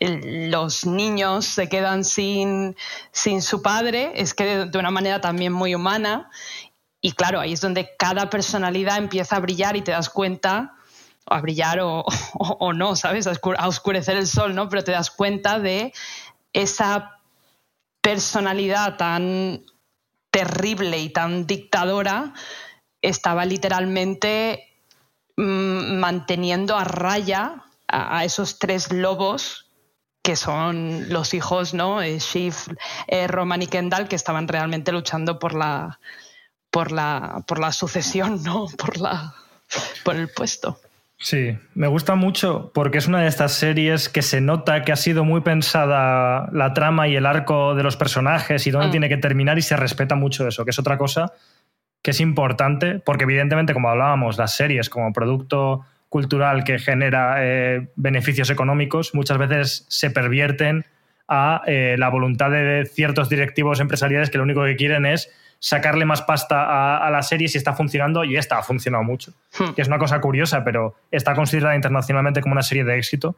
los 0.00 0.86
niños 0.86 1.44
se 1.44 1.68
quedan 1.68 2.04
sin, 2.04 2.74
sin 3.12 3.42
su 3.42 3.60
padre, 3.60 4.12
es 4.14 4.32
que 4.32 4.66
de, 4.66 4.78
una 4.78 4.90
manera 4.90 5.20
también 5.20 5.52
muy 5.52 5.74
humana. 5.74 6.30
Y 7.02 7.12
claro, 7.12 7.38
ahí 7.40 7.52
es 7.52 7.60
donde 7.60 7.90
cada 7.98 8.30
personalidad 8.30 8.96
empieza 8.96 9.36
a 9.36 9.40
brillar 9.40 9.76
y 9.76 9.82
te 9.82 9.92
das 9.92 10.08
cuenta, 10.08 10.74
o 11.26 11.34
a 11.34 11.40
brillar 11.42 11.80
o, 11.80 12.00
o- 12.34 12.56
o 12.60 12.72
no, 12.72 12.96
¿sabes? 12.96 13.26
A, 13.26 13.32
oscu- 13.32 13.56
a 13.58 13.68
oscurecer 13.68 14.16
el 14.16 14.26
sol, 14.26 14.54
¿no? 14.54 14.68
Pero 14.70 14.84
te 14.84 14.92
das 14.92 15.10
cuenta 15.10 15.58
de 15.58 15.92
esa 16.54 17.18
personalidad 18.00 18.96
tan 18.96 19.62
terrible 20.30 20.98
y 20.98 21.10
tan 21.10 21.46
dictadora 21.46 22.32
estaba 23.02 23.44
literalmente 23.44 24.66
mm, 25.36 25.98
manteniendo 25.98 26.76
a 26.76 26.84
raya 26.84 27.64
a 27.88 28.24
esos 28.24 28.60
tres 28.60 28.92
lobos 28.92 29.69
que 30.22 30.36
son 30.36 31.08
los 31.08 31.34
hijos, 31.34 31.74
¿no? 31.74 32.02
Eh, 32.02 32.18
Shiv, 32.18 32.54
eh, 33.08 33.26
Roman 33.26 33.62
y 33.62 33.66
Kendall, 33.66 34.08
que 34.08 34.16
estaban 34.16 34.48
realmente 34.48 34.92
luchando 34.92 35.38
por 35.38 35.54
la 35.54 35.98
por 36.70 36.92
la 36.92 37.42
por 37.46 37.58
la 37.58 37.72
sucesión, 37.72 38.42
¿no? 38.42 38.66
Por 38.78 38.98
la 38.98 39.34
por 40.04 40.16
el 40.16 40.28
puesto. 40.28 40.78
Sí, 41.22 41.54
me 41.74 41.86
gusta 41.86 42.14
mucho 42.14 42.70
porque 42.72 42.96
es 42.96 43.06
una 43.06 43.20
de 43.20 43.28
estas 43.28 43.52
series 43.52 44.08
que 44.08 44.22
se 44.22 44.40
nota 44.40 44.82
que 44.84 44.92
ha 44.92 44.96
sido 44.96 45.22
muy 45.22 45.42
pensada 45.42 46.48
la 46.50 46.72
trama 46.72 47.08
y 47.08 47.16
el 47.16 47.26
arco 47.26 47.74
de 47.74 47.82
los 47.82 47.96
personajes 47.96 48.66
y 48.66 48.70
dónde 48.70 48.88
Mm. 48.88 48.90
tiene 48.90 49.08
que 49.10 49.18
terminar 49.18 49.58
y 49.58 49.62
se 49.62 49.76
respeta 49.76 50.14
mucho 50.14 50.48
eso, 50.48 50.64
que 50.64 50.70
es 50.70 50.78
otra 50.78 50.96
cosa 50.96 51.32
que 52.02 52.12
es 52.12 52.20
importante 52.20 53.00
porque 53.00 53.24
evidentemente, 53.24 53.74
como 53.74 53.90
hablábamos, 53.90 54.38
las 54.38 54.56
series 54.56 54.88
como 54.88 55.12
producto 55.12 55.84
cultural 56.10 56.62
que 56.64 56.78
genera 56.78 57.36
eh, 57.38 57.88
beneficios 57.96 58.50
económicos 58.50 59.14
muchas 59.14 59.38
veces 59.38 59.86
se 59.88 60.10
pervierten 60.10 60.84
a 61.28 61.62
eh, 61.66 61.94
la 61.98 62.08
voluntad 62.10 62.50
de 62.50 62.84
ciertos 62.92 63.28
directivos 63.30 63.80
empresariales 63.80 64.28
que 64.28 64.36
lo 64.36 64.44
único 64.44 64.64
que 64.64 64.76
quieren 64.76 65.06
es 65.06 65.30
sacarle 65.60 66.04
más 66.04 66.22
pasta 66.22 66.64
a, 66.64 67.06
a 67.06 67.10
la 67.10 67.22
serie 67.22 67.46
si 67.48 67.56
está 67.58 67.72
funcionando 67.74 68.24
y 68.24 68.36
esta 68.36 68.58
ha 68.58 68.62
funcionado 68.62 69.04
mucho 69.04 69.32
Hmm. 69.58 69.72
que 69.74 69.82
es 69.82 69.88
una 69.88 69.98
cosa 69.98 70.20
curiosa, 70.20 70.62
pero 70.64 70.96
está 71.10 71.34
considerada 71.34 71.74
internacionalmente 71.76 72.40
como 72.42 72.52
una 72.52 72.62
serie 72.62 72.84
de 72.84 72.96
éxito. 72.98 73.36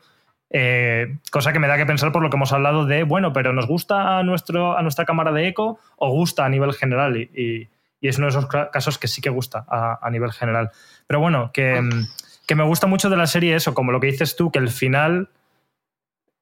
Eh, 0.51 1.17
cosa 1.31 1.53
que 1.53 1.59
me 1.59 1.67
da 1.69 1.77
que 1.79 1.87
pensar 1.87 2.13
por 2.13 2.23
lo 2.23 2.29
que 2.31 2.37
hemos 2.37 2.53
hablado 2.53 2.85
de, 2.87 3.05
bueno, 3.05 3.33
pero 3.33 3.53
¿nos 3.55 3.67
gusta 3.67 4.19
a, 4.19 4.23
nuestro, 4.23 4.77
a 4.77 4.83
nuestra 4.83 5.05
cámara 5.07 5.33
de 5.33 5.49
eco 5.49 5.79
o 5.97 6.11
gusta 6.11 6.45
a 6.45 6.49
nivel 6.49 6.73
general? 6.75 7.17
Y, 7.17 7.31
y- 7.35 7.69
y 8.01 8.09
es 8.09 8.19
uno 8.19 8.27
de 8.27 8.31
esos 8.31 8.47
ca- 8.49 8.69
casos 8.71 8.99
que 8.99 9.07
sí 9.09 9.21
que 9.23 9.31
gusta 9.31 9.65
a, 9.69 9.99
a 10.03 10.11
nivel 10.11 10.33
general. 10.33 10.71
Pero 11.07 11.21
bueno, 11.21 11.51
que, 11.55 11.81
mm, 11.81 12.07
que 12.53 12.57
me 12.57 12.65
gusta 12.65 12.87
mucho 12.87 13.09
de 13.09 13.17
la 13.17 13.27
serie 13.27 13.55
eso, 13.55 13.73
como 13.73 13.93
lo 13.93 13.99
que 13.99 14.09
dices 14.09 14.37
tú, 14.37 14.51
que 14.51 14.59
el 14.59 14.69
final 14.69 15.31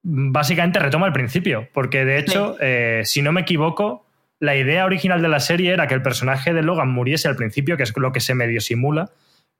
básicamente 0.02 0.80
retoma 0.80 1.06
el 1.06 1.12
principio, 1.12 1.68
porque 1.72 2.04
de 2.04 2.18
hecho, 2.18 2.56
eh, 2.60 3.02
si 3.04 3.22
no 3.22 3.30
me 3.30 3.42
equivoco, 3.42 4.04
la 4.40 4.56
idea 4.56 4.86
original 4.86 5.22
de 5.22 5.28
la 5.28 5.38
serie 5.38 5.72
era 5.72 5.86
que 5.86 5.94
el 5.94 6.02
personaje 6.02 6.52
de 6.52 6.62
Logan 6.62 6.90
muriese 6.90 7.28
al 7.28 7.36
principio, 7.36 7.76
que 7.76 7.84
es 7.84 7.96
lo 7.96 8.10
que 8.10 8.18
se 8.18 8.34
medio 8.34 8.60
simula, 8.60 9.10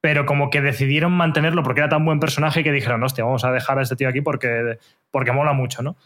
pero 0.00 0.26
como 0.26 0.50
que 0.50 0.60
decidieron 0.60 1.12
mantenerlo 1.12 1.62
porque 1.62 1.82
era 1.82 1.88
tan 1.88 2.04
buen 2.04 2.18
personaje 2.18 2.64
que 2.64 2.72
dijeron, 2.72 3.00
hostia, 3.04 3.22
vamos 3.22 3.44
a 3.44 3.52
dejar 3.52 3.78
a 3.78 3.82
este 3.82 3.94
tío 3.94 4.08
aquí 4.08 4.20
porque, 4.20 4.76
porque 5.12 5.30
mola 5.30 5.52
mucho, 5.52 5.82
¿no? 5.82 5.96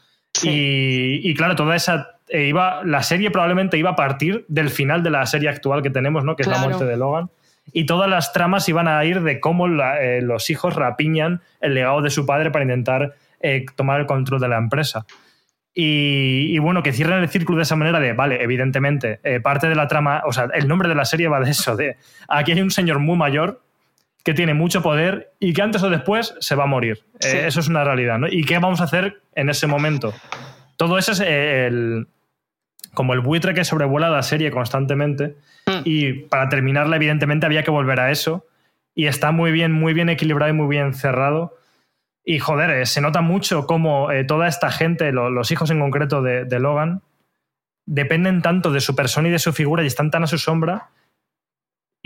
Y, 0.43 1.21
y 1.23 1.33
claro, 1.33 1.57
toda 1.57 1.75
esa. 1.75 2.19
eh, 2.29 2.49
iba, 2.49 2.85
la 2.85 3.03
serie 3.03 3.31
probablemente 3.31 3.79
iba 3.79 3.91
a 3.91 3.97
partir 3.97 4.45
del 4.49 4.69
final 4.69 5.03
de 5.03 5.09
la 5.09 5.25
serie 5.25 5.49
actual 5.49 5.81
que 5.81 5.89
tenemos, 5.89 6.23
¿no? 6.23 6.37
Que 6.37 6.43
es 6.43 6.49
la 6.49 6.59
muerte 6.59 6.85
de 6.85 6.99
Logan. 6.99 7.31
Y 7.73 7.87
todas 7.87 8.09
las 8.11 8.33
tramas 8.33 8.69
iban 8.69 8.89
a 8.89 9.05
ir 9.05 9.23
de 9.23 9.41
cómo 9.41 9.67
la- 9.69 10.01
eh, 10.03 10.21
los 10.23 10.51
hijos 10.51 10.75
rapiñan 10.75 11.41
el 11.61 11.75
legado 11.75 12.03
de 12.03 12.11
su 12.11 12.27
padre 12.27 12.51
para 12.51 12.65
intentar 12.65 13.15
eh, 13.41 13.67
tomar 13.77 14.01
el 14.01 14.07
control 14.07 14.41
de 14.41 14.49
la 14.49 14.57
empresa. 14.59 15.07
Y, 15.77 16.55
y 16.55 16.59
bueno, 16.61 16.83
que 16.85 16.93
cierren 16.93 17.19
el 17.21 17.29
círculo 17.29 17.57
de 17.57 17.65
esa 17.65 17.75
manera 17.75 17.99
de, 17.99 18.13
vale, 18.13 18.43
evidentemente, 18.43 19.19
eh, 19.25 19.41
parte 19.41 19.69
de 19.69 19.75
la 19.75 19.89
trama, 19.89 20.23
o 20.25 20.33
sea, 20.33 20.49
el 20.55 20.69
nombre 20.69 20.89
de 20.89 20.95
la 20.95 21.05
serie 21.05 21.27
va 21.29 21.41
de 21.41 21.51
eso, 21.51 21.75
de 21.75 21.97
aquí 22.29 22.53
hay 22.53 22.61
un 22.61 22.71
señor 22.71 23.01
muy 23.01 23.17
mayor 23.17 23.61
que 24.25 24.35
tiene 24.35 24.55
mucho 24.55 24.83
poder 24.83 25.33
y 25.41 25.53
que 25.53 25.63
antes 25.63 25.83
o 25.83 25.91
después 25.91 26.35
se 26.39 26.55
va 26.55 26.65
a 26.65 26.67
morir. 26.67 27.05
Sí. 27.19 27.37
eso 27.37 27.61
es 27.61 27.69
una 27.69 27.83
realidad, 27.85 28.19
¿no? 28.19 28.29
¿Y 28.29 28.45
qué 28.45 28.59
vamos 28.59 28.81
a 28.81 28.85
hacer 28.85 29.21
en 29.35 29.49
ese 29.51 29.67
momento? 29.67 30.15
Todo 30.77 30.97
eso 30.97 31.13
es 31.13 31.21
el, 31.21 32.07
como 32.95 33.13
el 33.13 33.21
buitre 33.21 33.53
que 33.53 33.65
sobrevuela 33.65 34.09
la 34.11 34.23
serie 34.23 34.51
constantemente 34.53 35.35
Mm. 35.67 35.81
y 35.85 36.13
para 36.13 36.49
terminarla 36.51 36.97
evidentemente 36.97 37.47
había 37.47 37.63
que 37.65 37.71
volver 37.71 37.99
a 38.01 38.11
eso 38.11 38.47
y 38.95 39.07
está 39.07 39.31
muy 39.33 39.51
bien, 39.51 39.73
muy 39.73 39.95
bien 39.95 40.09
equilibrado 40.11 40.51
y 40.53 40.55
muy 40.57 40.69
bien 40.69 40.93
cerrado. 40.95 41.57
Y 42.25 42.39
joder, 42.39 42.71
eh, 42.71 42.87
se 42.87 43.01
nota 43.01 43.21
mucho 43.23 43.67
cómo 43.67 44.11
eh, 44.13 44.25
toda 44.25 44.47
esta 44.49 44.71
gente, 44.71 45.11
lo- 45.13 45.31
los 45.31 45.51
hijos 45.51 45.71
en 45.71 45.81
concreto 45.81 46.23
de, 46.23 46.45
de 46.45 46.59
Logan, 46.61 47.03
dependen 47.87 48.41
tanto 48.43 48.71
de 48.73 48.81
su 48.81 48.95
persona 48.97 49.29
y 49.29 49.31
de 49.31 49.39
su 49.39 49.53
figura 49.53 49.83
y 49.83 49.87
están 49.87 50.11
tan 50.11 50.23
a 50.23 50.27
su 50.27 50.39
sombra. 50.39 50.89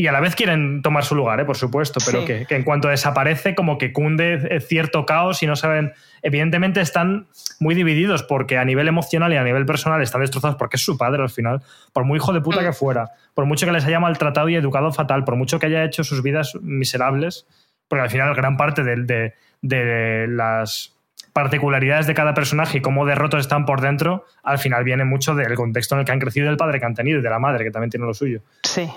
Y 0.01 0.07
a 0.07 0.13
la 0.13 0.21
vez 0.21 0.37
quieren 0.37 0.81
tomar 0.81 1.05
su 1.05 1.17
lugar, 1.17 1.41
¿eh? 1.41 1.45
por 1.45 1.57
supuesto, 1.57 1.99
pero 2.07 2.21
Sí. 2.21 2.27
que, 2.27 2.47
que 2.47 2.55
en 2.55 2.63
cuanto 2.63 2.87
desaparece, 2.87 3.57
como 3.57 3.79
que 3.79 3.93
cunde 3.93 4.61
cierto 4.61 5.05
caos 5.05 5.43
y 5.43 5.49
no 5.49 5.57
saben. 5.57 5.93
Evidentemente 6.23 6.81
están 6.81 7.27
muy 7.59 7.75
divididos 7.75 8.23
porque 8.23 8.59
a 8.59 8.65
nivel 8.65 8.87
emocional 8.87 9.33
y 9.33 9.37
a 9.37 9.43
nivel 9.43 9.67
personal 9.67 10.01
están 10.01 10.21
destrozados 10.21 10.57
porque 10.57 10.77
es 10.77 10.85
su 10.85 10.97
padre 10.97 11.21
al 11.21 11.31
final. 11.31 11.63
Por 11.93 12.05
muy 12.05 12.19
hijo 12.19 12.33
de 12.33 12.41
puta 12.41 12.61
que 12.61 12.73
fuera, 12.73 13.11
por 13.35 13.47
mucho 13.47 13.67
que 13.67 13.73
les 13.73 13.85
haya 13.87 13.99
maltratado 13.99 14.49
y 14.49 14.55
educado 14.55 14.93
fatal, 14.93 15.25
por 15.25 15.35
mucho 15.35 15.59
que 15.59 15.67
haya 15.67 15.83
hecho 15.83 16.05
sus 16.05 16.23
vidas 16.23 16.53
miserables, 16.63 17.47
porque 17.89 18.03
al 18.03 18.11
final 18.11 18.33
gran 18.37 18.57
parte 18.57 18.85
de, 18.85 18.97
de- 19.03 19.35
de 19.63 20.27
las 20.29 20.95
particularidades 21.33 22.07
de 22.07 22.15
cada 22.15 22.35
personaje 22.35 22.79
y 22.79 22.81
cómo 22.81 23.05
derrotos 23.07 23.41
están 23.41 23.65
por 23.67 23.81
dentro, 23.81 24.25
al 24.43 24.59
final 24.59 24.85
viene 24.85 25.05
mucho 25.05 25.35
del 25.35 25.55
contexto 25.55 25.95
en 25.95 26.01
el 26.01 26.05
que 26.05 26.13
han 26.13 26.19
crecido, 26.21 26.47
del 26.47 26.57
padre 26.57 26.79
que 26.81 26.87
han 26.87 26.95
tenido 26.95 27.19
y 27.19 27.23
de 27.23 27.31
la 27.31 27.39
madre, 27.39 27.65
que 27.65 27.71
también 27.71 27.91
tiene 27.91 28.07
lo 28.07 28.15
suyo. 28.15 28.41
Sí. 28.63 28.89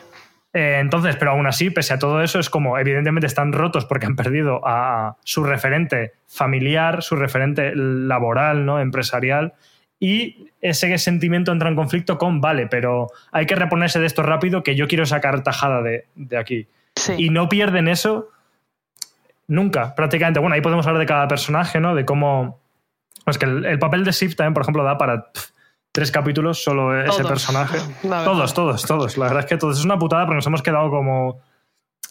Eh, 0.54 0.80
entonces, 0.80 1.16
pero 1.16 1.32
aún 1.32 1.48
así, 1.48 1.70
pese 1.70 1.94
a 1.94 2.00
todo 2.00 2.22
eso, 2.22 2.40
es 2.40 2.50
como 2.50 2.78
evidentemente 2.78 3.28
están 3.28 3.54
rotos 3.54 3.86
porque 3.86 4.06
han 4.06 4.16
perdido 4.16 4.62
a 4.66 5.16
su 5.24 5.44
referente 5.44 6.14
familiar, 6.28 7.02
su 7.04 7.16
referente 7.16 7.72
laboral, 7.76 8.66
¿no? 8.66 8.80
empresarial. 8.80 9.54
Y 10.00 10.48
ese 10.62 10.98
sentimiento 10.98 11.52
entra 11.52 11.70
en 11.70 11.76
conflicto 11.76 12.18
con, 12.18 12.42
vale, 12.42 12.68
pero 12.68 13.08
hay 13.32 13.46
que 13.46 13.56
reponerse 13.56 14.00
de 14.00 14.08
esto 14.08 14.24
rápido 14.24 14.64
que 14.64 14.76
yo 14.76 14.88
quiero 14.88 15.06
sacar 15.06 15.44
tajada 15.44 15.82
de, 15.82 16.06
de 16.16 16.38
aquí. 16.38 16.68
Sí. 16.96 17.14
Y 17.18 17.30
no 17.30 17.48
pierden 17.48 17.88
eso 17.88 18.30
nunca, 19.48 19.96
prácticamente. 19.96 20.40
Bueno, 20.40 20.56
ahí 20.56 20.62
podemos 20.62 20.86
hablar 20.88 21.00
de 21.00 21.06
cada 21.06 21.28
personaje, 21.28 21.80
¿no? 21.80 21.96
De 21.96 22.04
cómo... 22.04 22.60
Es 23.28 23.38
que 23.38 23.46
el, 23.46 23.66
el 23.66 23.80
papel 23.80 24.04
de 24.04 24.12
Sif 24.12 24.36
también, 24.36 24.54
por 24.54 24.64
ejemplo, 24.64 24.84
da 24.84 24.98
para 24.98 25.32
pff, 25.32 25.52
tres 25.92 26.12
capítulos 26.12 26.64
solo 26.64 26.98
ese 27.00 27.18
Todos, 27.18 27.28
personaje. 27.28 27.78
Todos, 28.02 28.54
todos, 28.54 28.86
todos. 28.86 29.18
La 29.18 29.26
verdad 29.26 29.42
es 29.42 29.46
que 29.48 29.58
todos. 29.58 29.80
Es 29.80 29.86
una 29.86 30.00
putada 30.00 30.26
porque 30.26 30.36
nos 30.36 30.48
hemos 30.48 30.62
quedado 30.62 30.90
como 30.90 31.40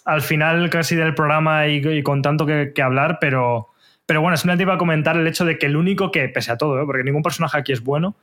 al 0.04 0.22
final 0.22 0.70
casi 0.70 0.96
del 0.96 1.14
programa 1.14 1.66
y, 1.66 1.76
y 1.86 2.02
con 2.02 2.22
tanto 2.22 2.46
que, 2.46 2.72
que 2.74 2.82
hablar, 2.82 3.18
pero, 3.20 3.68
pero 4.06 4.20
bueno, 4.20 4.36
simplemente 4.36 4.62
iba 4.62 4.74
a 4.74 4.78
comentar 4.78 5.16
el 5.16 5.26
hecho 5.26 5.44
de 5.44 5.58
que 5.58 5.66
el 5.66 5.76
único 5.76 6.10
que, 6.10 6.28
pese 6.28 6.52
a 6.52 6.58
todo, 6.58 6.80
¿eh? 6.80 6.86
porque 6.86 7.04
ningún 7.04 7.22
personaje 7.22 7.58
aquí 7.58 7.72
es 7.72 7.82
bueno, 7.82 8.16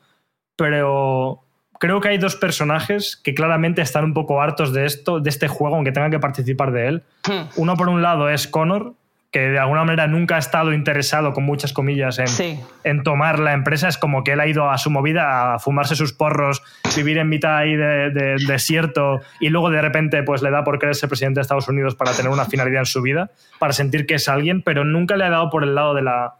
pero 0.55 1.43
creo 1.79 2.01
que 2.01 2.09
hay 2.09 2.17
dos 2.17 2.35
personajes 2.35 3.15
que 3.15 3.33
claramente 3.33 3.81
están 3.81 4.03
un 4.05 4.13
poco 4.13 4.41
hartos 4.41 4.73
de 4.73 4.85
esto, 4.85 5.19
de 5.19 5.29
este 5.29 5.47
juego, 5.47 5.75
aunque 5.75 5.91
tengan 5.91 6.11
que 6.11 6.19
participar 6.19 6.71
de 6.71 6.87
él. 6.87 7.03
Hmm. 7.27 7.47
Uno 7.55 7.75
por 7.75 7.89
un 7.89 8.01
lado 8.01 8.29
es 8.29 8.47
Connor, 8.47 8.93
que 9.37 9.49
de 9.49 9.59
alguna 9.59 9.83
manera 9.83 10.07
nunca 10.07 10.35
ha 10.35 10.39
estado 10.39 10.73
interesado, 10.73 11.31
con 11.33 11.43
muchas 11.43 11.71
comillas, 11.71 12.17
en, 12.17 12.27
Sí. 12.27 12.59
en 12.83 13.03
tomar 13.03 13.37
la 13.37 13.53
empresa. 13.53 13.87
Es 13.87 13.97
como 13.99 14.23
que 14.23 14.31
él 14.31 14.39
ha 14.39 14.47
ido 14.47 14.71
a 14.71 14.77
su 14.79 14.89
movida 14.89 15.53
a 15.53 15.59
fumarse 15.59 15.95
sus 15.95 16.11
porros, 16.11 16.63
vivir 16.95 17.19
en 17.19 17.29
mitad 17.29 17.55
ahí 17.57 17.75
de, 17.75 18.09
de- 18.09 18.35
desierto 18.47 19.21
y 19.39 19.49
luego 19.49 19.69
de 19.69 19.79
repente 19.81 20.23
pues 20.23 20.41
le 20.41 20.49
da 20.49 20.63
por 20.63 20.79
querer 20.79 20.95
ser 20.95 21.07
presidente 21.07 21.37
de 21.39 21.41
Estados 21.43 21.67
Unidos 21.67 21.93
para 21.93 22.13
tener 22.13 22.31
una 22.31 22.45
finalidad 22.45 22.79
en 22.79 22.85
su 22.87 23.03
vida, 23.03 23.29
para 23.59 23.73
sentir 23.73 24.07
que 24.07 24.15
es 24.15 24.27
alguien, 24.27 24.63
pero 24.63 24.83
nunca 24.83 25.15
le 25.17 25.25
ha 25.25 25.29
dado 25.29 25.51
por 25.51 25.63
el 25.63 25.75
lado 25.75 25.93
de 25.93 26.01
la, 26.01 26.33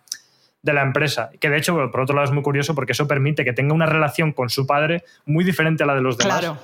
de 0.64 0.74
la 0.74 0.82
empresa. 0.82 1.30
Que 1.40 1.52
de 1.52 1.58
hecho, 1.58 1.76
por 1.92 2.02
otro 2.02 2.16
lado, 2.16 2.26
es 2.26 2.32
muy 2.32 2.42
curioso 2.42 2.74
porque 2.74 2.94
eso 2.94 3.08
permite 3.08 3.46
que 3.46 3.54
tenga 3.54 3.76
una 3.76 3.86
relación 3.86 4.32
con 4.34 4.50
su 4.50 4.66
padre 4.66 5.04
muy 5.26 5.44
diferente 5.44 5.84
a 5.84 5.86
la 5.86 5.94
de 5.94 6.02
los 6.02 6.18
demás. 6.18 6.40
Claro. 6.40 6.58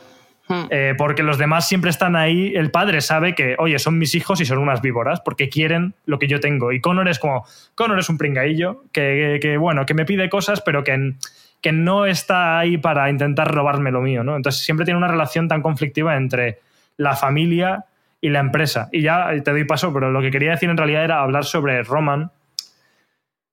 Hmm. 0.47 0.63
Eh, 0.69 0.93
porque 0.97 1.23
los 1.23 1.37
demás 1.37 1.67
siempre 1.67 1.89
están 1.89 2.15
ahí. 2.17 2.53
El 2.55 2.69
padre 2.69 2.99
sabe 2.99 3.33
que, 3.33 3.55
oye, 3.59 3.79
son 3.79 3.97
mis 3.97 4.13
hijos 4.13 4.41
y 4.41 4.45
son 4.45 4.57
unas 4.57 4.81
víboras 4.81 5.21
porque 5.21 5.47
quieren 5.47 5.93
lo 6.05 6.19
que 6.19 6.27
yo 6.27 6.39
tengo. 6.41 6.73
Y 6.73 6.81
Connor 6.81 7.07
es 7.07 7.17
como, 7.17 7.45
Connor 7.75 7.97
es 7.99 8.09
un 8.09 8.17
pringaillo 8.17 8.83
que, 8.91 9.39
que- 9.41 9.47
que, 9.49 9.57
bueno, 9.57 9.85
que 9.85 9.93
me 9.93 10.03
pide 10.05 10.29
cosas, 10.29 10.61
pero 10.61 10.83
que, 10.83 11.13
que 11.61 11.71
no 11.71 12.05
está 12.05 12.59
ahí 12.59 12.77
para 12.77 13.09
intentar 13.09 13.53
robarme 13.53 13.89
lo 13.91 14.01
mío, 14.01 14.23
¿no? 14.25 14.35
Entonces 14.35 14.65
siempre 14.65 14.83
tiene 14.85 14.97
una 14.97 15.07
relación 15.07 15.47
tan 15.47 15.61
conflictiva 15.61 16.17
entre 16.17 16.59
la 16.97 17.15
familia 17.15 17.85
y 18.19 18.29
la 18.29 18.39
empresa. 18.39 18.89
Y 18.91 19.01
ya 19.01 19.29
te 19.43 19.51
doy 19.51 19.63
paso, 19.63 19.93
pero 19.93 20.11
lo 20.11 20.21
que 20.21 20.29
quería 20.29 20.51
decir 20.51 20.69
en 20.69 20.75
realidad 20.77 21.05
era 21.05 21.21
hablar 21.21 21.45
sobre 21.45 21.83
Roman, 21.83 22.31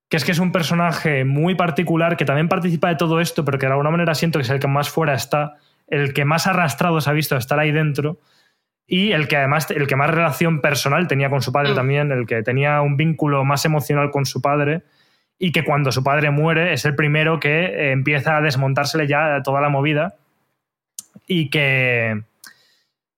que 0.08 0.16
es 0.16 0.24
que 0.24 0.32
es 0.32 0.40
un 0.40 0.50
personaje 0.50 1.24
muy 1.24 1.54
particular 1.54 2.16
que 2.16 2.24
también 2.24 2.48
participa 2.48 2.88
de 2.88 2.96
todo 2.96 3.20
esto, 3.20 3.44
pero 3.44 3.58
que 3.58 3.66
de 3.66 3.72
alguna 3.72 3.90
manera 3.90 4.14
siento 4.16 4.40
que 4.40 4.42
es 4.42 4.50
el 4.50 4.58
que 4.58 4.66
más 4.66 4.90
fuera 4.90 5.14
está, 5.14 5.54
el 5.90 6.14
que 6.14 6.24
más 6.24 6.46
arrastrado 6.46 7.00
se 7.00 7.10
ha 7.10 7.12
visto 7.12 7.36
estar 7.36 7.58
ahí 7.58 7.72
dentro 7.72 8.18
y 8.86 9.12
el 9.12 9.28
que 9.28 9.36
además 9.36 9.70
el 9.70 9.86
que 9.86 9.96
más 9.96 10.10
relación 10.10 10.60
personal 10.60 11.06
tenía 11.06 11.30
con 11.30 11.42
su 11.42 11.52
padre 11.52 11.72
Mm. 11.72 11.76
también, 11.76 12.12
el 12.12 12.26
que 12.26 12.42
tenía 12.42 12.80
un 12.80 12.96
vínculo 12.96 13.44
más 13.44 13.64
emocional 13.64 14.10
con 14.10 14.26
su 14.26 14.40
padre 14.40 14.82
y 15.38 15.52
que 15.52 15.64
cuando 15.64 15.92
su 15.92 16.02
padre 16.02 16.30
muere 16.30 16.72
es 16.72 16.84
el 16.84 16.94
primero 16.94 17.38
que 17.38 17.64
eh, 17.64 17.92
empieza 17.92 18.36
a 18.36 18.40
desmontársele 18.40 19.06
ya 19.06 19.42
toda 19.44 19.60
la 19.60 19.68
movida 19.68 20.16
y 21.26 21.50
que 21.50 22.22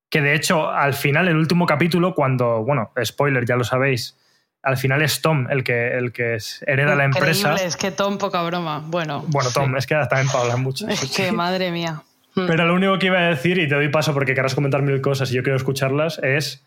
que 0.09 0.21
de 0.21 0.35
hecho 0.35 0.69
al 0.69 0.93
final 0.93 1.27
el 1.27 1.37
último 1.37 1.65
capítulo 1.65 2.13
cuando 2.13 2.63
bueno 2.63 2.91
spoiler 3.03 3.45
ya 3.45 3.55
lo 3.55 3.63
sabéis 3.63 4.15
al 4.61 4.77
final 4.77 5.01
es 5.01 5.21
Tom 5.21 5.47
el 5.49 5.63
que 5.63 5.97
el 5.97 6.13
que 6.13 6.37
hereda 6.65 6.95
la 6.95 7.05
empresa 7.05 7.55
es 7.55 7.75
que 7.75 7.91
Tom, 7.91 8.17
poca 8.17 8.41
broma. 8.43 8.81
Bueno, 8.85 9.23
bueno 9.27 9.49
Tom 9.51 9.75
es 9.75 9.85
que 9.85 9.95
también 9.95 10.27
para 10.27 10.41
hablar 10.43 10.57
mucho 10.59 10.87
es 10.87 11.11
que 11.15 11.31
madre 11.31 11.71
mía. 11.71 12.03
Mm. 12.35 12.47
pero 12.47 12.65
lo 12.65 12.73
único 12.73 12.97
que 12.97 13.07
iba 13.07 13.19
a 13.19 13.29
decir, 13.29 13.57
y 13.59 13.67
te 13.67 13.75
doy 13.75 13.89
paso 13.89 14.13
porque 14.13 14.33
querrás 14.33 14.55
comentar 14.55 14.81
mil 14.81 15.01
cosas 15.01 15.31
y 15.31 15.35
yo 15.35 15.43
quiero 15.43 15.55
escucharlas, 15.57 16.19
es 16.23 16.65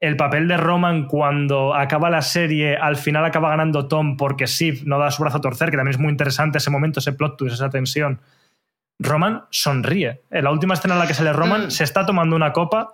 el 0.00 0.16
papel 0.16 0.46
de 0.48 0.58
Roman 0.58 1.06
cuando 1.06 1.74
acaba 1.74 2.10
la 2.10 2.20
serie, 2.20 2.76
al 2.76 2.96
final 2.96 3.24
acaba 3.24 3.48
ganando 3.48 3.88
Tom 3.88 4.16
porque 4.18 4.44
Shiv 4.46 4.82
no 4.86 4.98
da 4.98 5.10
su 5.10 5.22
brazo 5.22 5.38
a 5.38 5.40
torcer, 5.40 5.70
que 5.70 5.76
también 5.78 5.94
es 5.94 5.98
muy 6.00 6.10
interesante 6.10 6.58
ese 6.58 6.70
momento, 6.70 7.00
ese 7.00 7.14
plot 7.14 7.38
twist, 7.38 7.54
esa 7.54 7.70
tensión. 7.70 8.20
Roman 8.98 9.44
sonríe. 9.50 10.20
En 10.30 10.44
la 10.44 10.50
última 10.50 10.74
escena 10.74 10.94
en 10.94 11.00
la 11.00 11.06
que 11.06 11.14
sale 11.14 11.32
Roman, 11.32 11.66
Mm. 11.66 11.70
se 11.70 11.84
está 11.84 12.04
tomando 12.04 12.36
una 12.36 12.52
copa 12.52 12.92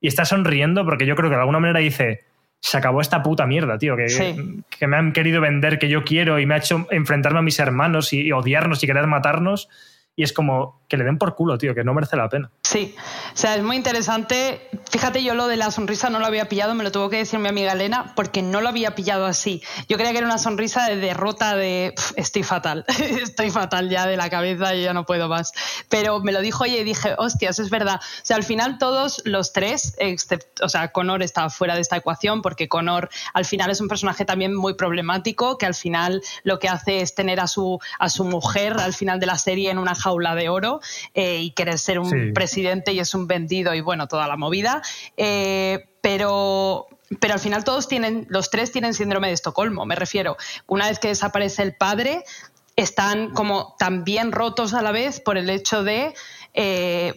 y 0.00 0.06
está 0.08 0.24
sonriendo 0.24 0.84
porque 0.84 1.06
yo 1.06 1.16
creo 1.16 1.28
que 1.30 1.34
de 1.36 1.40
alguna 1.40 1.60
manera 1.60 1.80
dice. 1.80 2.24
Se 2.60 2.78
acabó 2.78 3.02
esta 3.02 3.22
puta 3.22 3.44
mierda, 3.46 3.76
tío. 3.76 3.94
Que, 3.94 4.08
Sí. 4.08 4.62
que 4.78 4.86
me 4.86 4.96
han 4.96 5.12
querido 5.12 5.42
vender 5.42 5.78
que 5.78 5.90
yo 5.90 6.02
quiero 6.02 6.38
y 6.38 6.46
me 6.46 6.54
ha 6.54 6.56
hecho 6.56 6.86
enfrentarme 6.90 7.40
a 7.40 7.42
mis 7.42 7.58
hermanos 7.58 8.14
y, 8.14 8.22
y 8.22 8.32
odiarnos 8.32 8.82
y 8.82 8.86
querer 8.86 9.06
matarnos. 9.06 9.68
Y 10.16 10.22
es 10.22 10.32
como 10.32 10.80
que 10.88 10.96
le 10.96 11.04
den 11.04 11.18
por 11.18 11.34
culo, 11.34 11.58
tío, 11.58 11.74
que 11.74 11.84
no 11.84 11.94
merece 11.94 12.16
la 12.16 12.28
pena. 12.28 12.50
Sí, 12.62 12.94
o 13.32 13.36
sea, 13.36 13.56
es 13.56 13.62
muy 13.62 13.76
interesante. 13.76 14.68
Fíjate, 14.90 15.22
yo 15.22 15.34
lo 15.34 15.46
de 15.46 15.56
la 15.56 15.70
sonrisa 15.70 16.10
no 16.10 16.18
lo 16.18 16.26
había 16.26 16.48
pillado, 16.48 16.74
me 16.74 16.84
lo 16.84 16.92
tuvo 16.92 17.10
que 17.10 17.18
decir 17.18 17.38
mi 17.38 17.48
amiga 17.48 17.72
Elena, 17.72 18.12
porque 18.16 18.42
no 18.42 18.60
lo 18.60 18.68
había 18.68 18.94
pillado 18.94 19.26
así. 19.26 19.62
Yo 19.88 19.96
creía 19.96 20.12
que 20.12 20.18
era 20.18 20.26
una 20.26 20.38
sonrisa 20.38 20.86
de 20.86 20.96
derrota 20.96 21.56
de 21.56 21.92
"Pf, 21.94 22.14
estoy 22.16 22.42
fatal, 22.42 22.84
estoy 23.22 23.50
fatal 23.50 23.88
ya 23.90 24.06
de 24.06 24.16
la 24.16 24.30
cabeza, 24.30 24.74
yo 24.74 24.82
ya 24.82 24.92
no 24.92 25.06
puedo 25.06 25.28
más. 25.28 25.52
Pero 25.88 26.20
me 26.20 26.32
lo 26.32 26.40
dijo 26.40 26.64
ella 26.64 26.78
y 26.78 26.84
dije, 26.84 27.14
hostias, 27.18 27.58
es 27.58 27.70
verdad. 27.70 28.00
O 28.02 28.24
sea, 28.24 28.36
al 28.36 28.44
final 28.44 28.78
todos 28.78 29.22
los 29.24 29.52
tres, 29.52 29.94
excepto, 29.98 30.64
o 30.64 30.68
sea, 30.68 30.92
Connor 30.92 31.22
está 31.22 31.48
fuera 31.50 31.74
de 31.74 31.80
esta 31.80 31.96
ecuación, 31.96 32.42
porque 32.42 32.68
Connor 32.68 33.08
al 33.32 33.44
final 33.44 33.70
es 33.70 33.80
un 33.80 33.88
personaje 33.88 34.24
también 34.24 34.54
muy 34.54 34.74
problemático, 34.74 35.58
que 35.58 35.66
al 35.66 35.74
final 35.74 36.22
lo 36.42 36.58
que 36.58 36.68
hace 36.68 37.00
es 37.00 37.14
tener 37.14 37.40
a 37.40 37.46
su, 37.46 37.78
a 37.98 38.08
su 38.08 38.24
mujer 38.24 38.74
al 38.78 38.92
final 38.92 39.20
de 39.20 39.26
la 39.26 39.38
serie 39.38 39.70
en 39.70 39.78
una 39.78 39.94
jaula 39.94 40.34
de 40.34 40.48
oro 40.48 40.73
eh, 41.14 41.40
y 41.40 41.50
querer 41.52 41.78
ser 41.78 41.98
un 41.98 42.10
Sí. 42.10 42.32
presidente 42.34 42.92
y 42.92 43.00
es 43.00 43.14
un 43.14 43.26
vendido 43.26 43.74
y 43.74 43.80
bueno, 43.80 44.06
toda 44.08 44.26
la 44.28 44.36
movida. 44.36 44.82
Eh, 45.16 45.88
pero, 46.00 46.86
pero 47.20 47.34
al 47.34 47.40
final 47.40 47.64
todos 47.64 47.88
tienen, 47.88 48.26
los 48.28 48.50
tres 48.50 48.72
tienen 48.72 48.94
síndrome 48.94 49.28
de 49.28 49.34
Estocolmo, 49.34 49.84
me 49.86 49.94
refiero. 49.96 50.36
Una 50.66 50.88
vez 50.88 50.98
que 50.98 51.08
desaparece 51.08 51.62
el 51.62 51.74
padre, 51.76 52.24
están 52.76 53.30
como 53.30 53.76
también 53.78 54.32
rotos 54.32 54.74
a 54.74 54.82
la 54.82 54.90
vez 54.90 55.20
por 55.20 55.38
el 55.38 55.48
hecho 55.48 55.84
de 55.84 56.12
eh, 56.54 57.14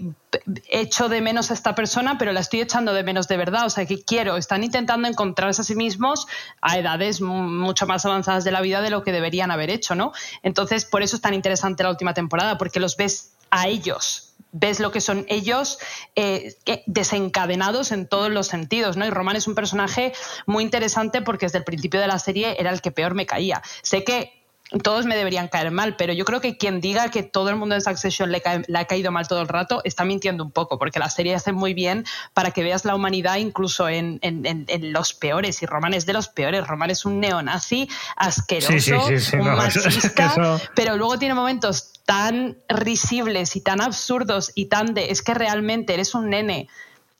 echo 0.69 1.09
de 1.09 1.19
menos 1.21 1.49
a 1.49 1.55
esta 1.55 1.73
persona, 1.73 2.17
pero 2.19 2.31
la 2.31 2.39
estoy 2.41 2.61
echando 2.61 2.93
de 2.93 3.03
menos 3.03 3.27
de 3.27 3.37
verdad. 3.37 3.65
O 3.65 3.69
sea, 3.71 3.85
que 3.87 4.03
quiero, 4.03 4.37
están 4.37 4.63
intentando 4.63 5.07
encontrarse 5.07 5.61
a 5.61 5.65
sí 5.65 5.75
mismos 5.75 6.27
a 6.61 6.77
edades 6.77 7.21
mu- 7.21 7.41
mucho 7.43 7.87
más 7.87 8.05
avanzadas 8.05 8.43
de 8.43 8.51
la 8.51 8.61
vida 8.61 8.81
de 8.81 8.89
lo 8.91 9.03
que 9.03 9.11
deberían 9.11 9.49
haber 9.51 9.69
hecho, 9.71 9.95
¿no? 9.95 10.11
Entonces, 10.43 10.85
por 10.85 11.01
eso 11.01 11.15
es 11.15 11.21
tan 11.23 11.33
interesante 11.33 11.83
la 11.83 11.89
última 11.89 12.13
temporada, 12.13 12.57
porque 12.59 12.79
los 12.79 12.95
ves 12.97 13.33
a 13.51 13.67
ellos. 13.67 14.33
Ves 14.51 14.79
lo 14.79 14.91
que 14.91 15.01
son 15.01 15.25
ellos 15.27 15.77
eh, 16.15 16.55
desencadenados 16.85 17.91
en 17.91 18.07
todos 18.07 18.31
los 18.31 18.47
sentidos, 18.47 18.97
¿no? 18.97 19.05
Y 19.05 19.09
Roman 19.09 19.35
es 19.35 19.47
un 19.47 19.55
personaje 19.55 20.13
muy 20.45 20.63
interesante 20.63 21.21
porque 21.21 21.45
desde 21.45 21.59
el 21.59 21.63
principio 21.63 21.99
de 21.99 22.07
la 22.07 22.17
serie 22.17 22.55
era 22.59 22.71
el 22.71 22.81
que 22.81 22.91
peor 22.91 23.13
me 23.13 23.25
caía. 23.25 23.61
Sé 23.81 24.03
que 24.03 24.36
todos 24.83 25.05
me 25.05 25.15
deberían 25.15 25.47
caer 25.47 25.71
mal, 25.71 25.95
pero 25.95 26.11
yo 26.13 26.25
creo 26.25 26.41
que 26.41 26.57
quien 26.57 26.81
diga 26.81 27.09
que 27.09 27.23
todo 27.23 27.49
el 27.49 27.55
mundo 27.55 27.75
en 27.75 27.81
Succession 27.81 28.31
le, 28.31 28.41
cae- 28.41 28.63
le 28.67 28.77
ha 28.77 28.85
caído 28.85 29.11
mal 29.11 29.27
todo 29.27 29.41
el 29.41 29.47
rato 29.47 29.81
está 29.85 30.03
mintiendo 30.03 30.43
un 30.43 30.51
poco, 30.51 30.77
porque 30.77 30.99
la 30.99 31.09
serie 31.09 31.33
hace 31.35 31.53
muy 31.53 31.73
bien 31.73 32.03
para 32.33 32.51
que 32.51 32.63
veas 32.63 32.83
la 32.83 32.93
humanidad 32.93 33.37
incluso 33.37 33.87
en, 33.87 34.19
en- 34.21 34.45
en- 34.45 34.65
en 34.67 34.91
los 34.91 35.13
peores, 35.13 35.61
y 35.63 35.65
Roman 35.65 35.93
es 35.93 36.05
de 36.05 36.13
los 36.13 36.27
peores. 36.27 36.67
Roman 36.67 36.89
es 36.89 37.05
un 37.05 37.19
neonazi 37.21 37.87
asqueroso, 38.17 38.71
Sí, 38.73 38.79
sí, 38.81 39.19
sí, 39.19 39.35
un 39.37 39.45
no, 39.45 39.55
machista, 39.57 40.25
eso- 40.25 40.61
pero 40.75 40.97
luego 40.97 41.17
tiene 41.17 41.33
momentos 41.33 41.93
tan 42.05 42.57
risibles 42.69 43.55
y 43.55 43.61
tan 43.61 43.81
absurdos 43.81 44.51
y 44.55 44.65
tan 44.65 44.93
de 44.93 45.11
es 45.11 45.21
que 45.21 45.33
realmente 45.33 45.93
eres 45.93 46.13
un 46.15 46.29
nene 46.29 46.67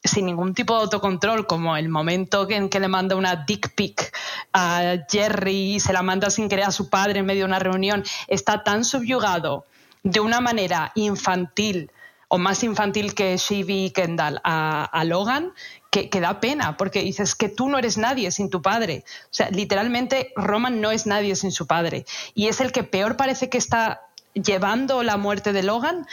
sin 0.07 0.25
ningún 0.25 0.53
tipo 0.53 0.75
de 0.75 0.81
autocontrol, 0.81 1.47
como 1.47 1.75
el 1.77 1.89
momento 1.89 2.49
en 2.49 2.69
que 2.69 2.79
le 2.79 2.87
manda 2.87 3.15
una 3.15 3.35
dick 3.35 3.73
pic 3.75 4.15
a 4.53 4.97
Jerry 5.09 5.75
y 5.75 5.79
se 5.79 5.93
la 5.93 6.01
manda 6.01 6.29
sin 6.29 6.49
querer 6.49 6.65
a 6.65 6.71
su 6.71 6.89
padre 6.89 7.19
en 7.19 7.25
medio 7.25 7.41
de 7.41 7.45
una 7.45 7.59
reunión, 7.59 8.03
está 8.27 8.63
tan 8.63 8.85
subyugado 8.85 9.65
de 10.03 10.19
una 10.19 10.39
manera 10.39 10.91
infantil 10.95 11.91
o 12.29 12.37
más 12.37 12.63
infantil 12.63 13.13
que 13.13 13.37
Shivi 13.37 13.85
y 13.85 13.89
Kendall 13.91 14.41
a, 14.43 15.03
Logan, 15.05 15.53
que, 15.91 16.09
que 16.09 16.19
da 16.19 16.39
pena, 16.39 16.75
porque 16.75 17.01
dices 17.01 17.35
que 17.35 17.47
tú 17.47 17.69
no 17.69 17.77
eres 17.77 17.97
nadie 17.97 18.31
sin 18.31 18.49
tu 18.49 18.61
padre. 18.61 19.05
O 19.25 19.29
sea, 19.31 19.49
literalmente 19.49 20.33
Roman 20.35 20.81
no 20.81 20.91
es 20.91 21.05
nadie 21.05 21.35
sin 21.35 21.51
su 21.51 21.67
padre. 21.67 22.05
Y 22.33 22.47
es 22.47 22.59
el 22.59 22.71
que 22.71 22.83
peor 22.83 23.15
parece 23.15 23.49
que 23.49 23.57
está 23.57 24.01
llevando 24.33 25.03
la 25.03 25.17
muerte 25.17 25.53
de 25.53 25.63
Logan, 25.63 26.05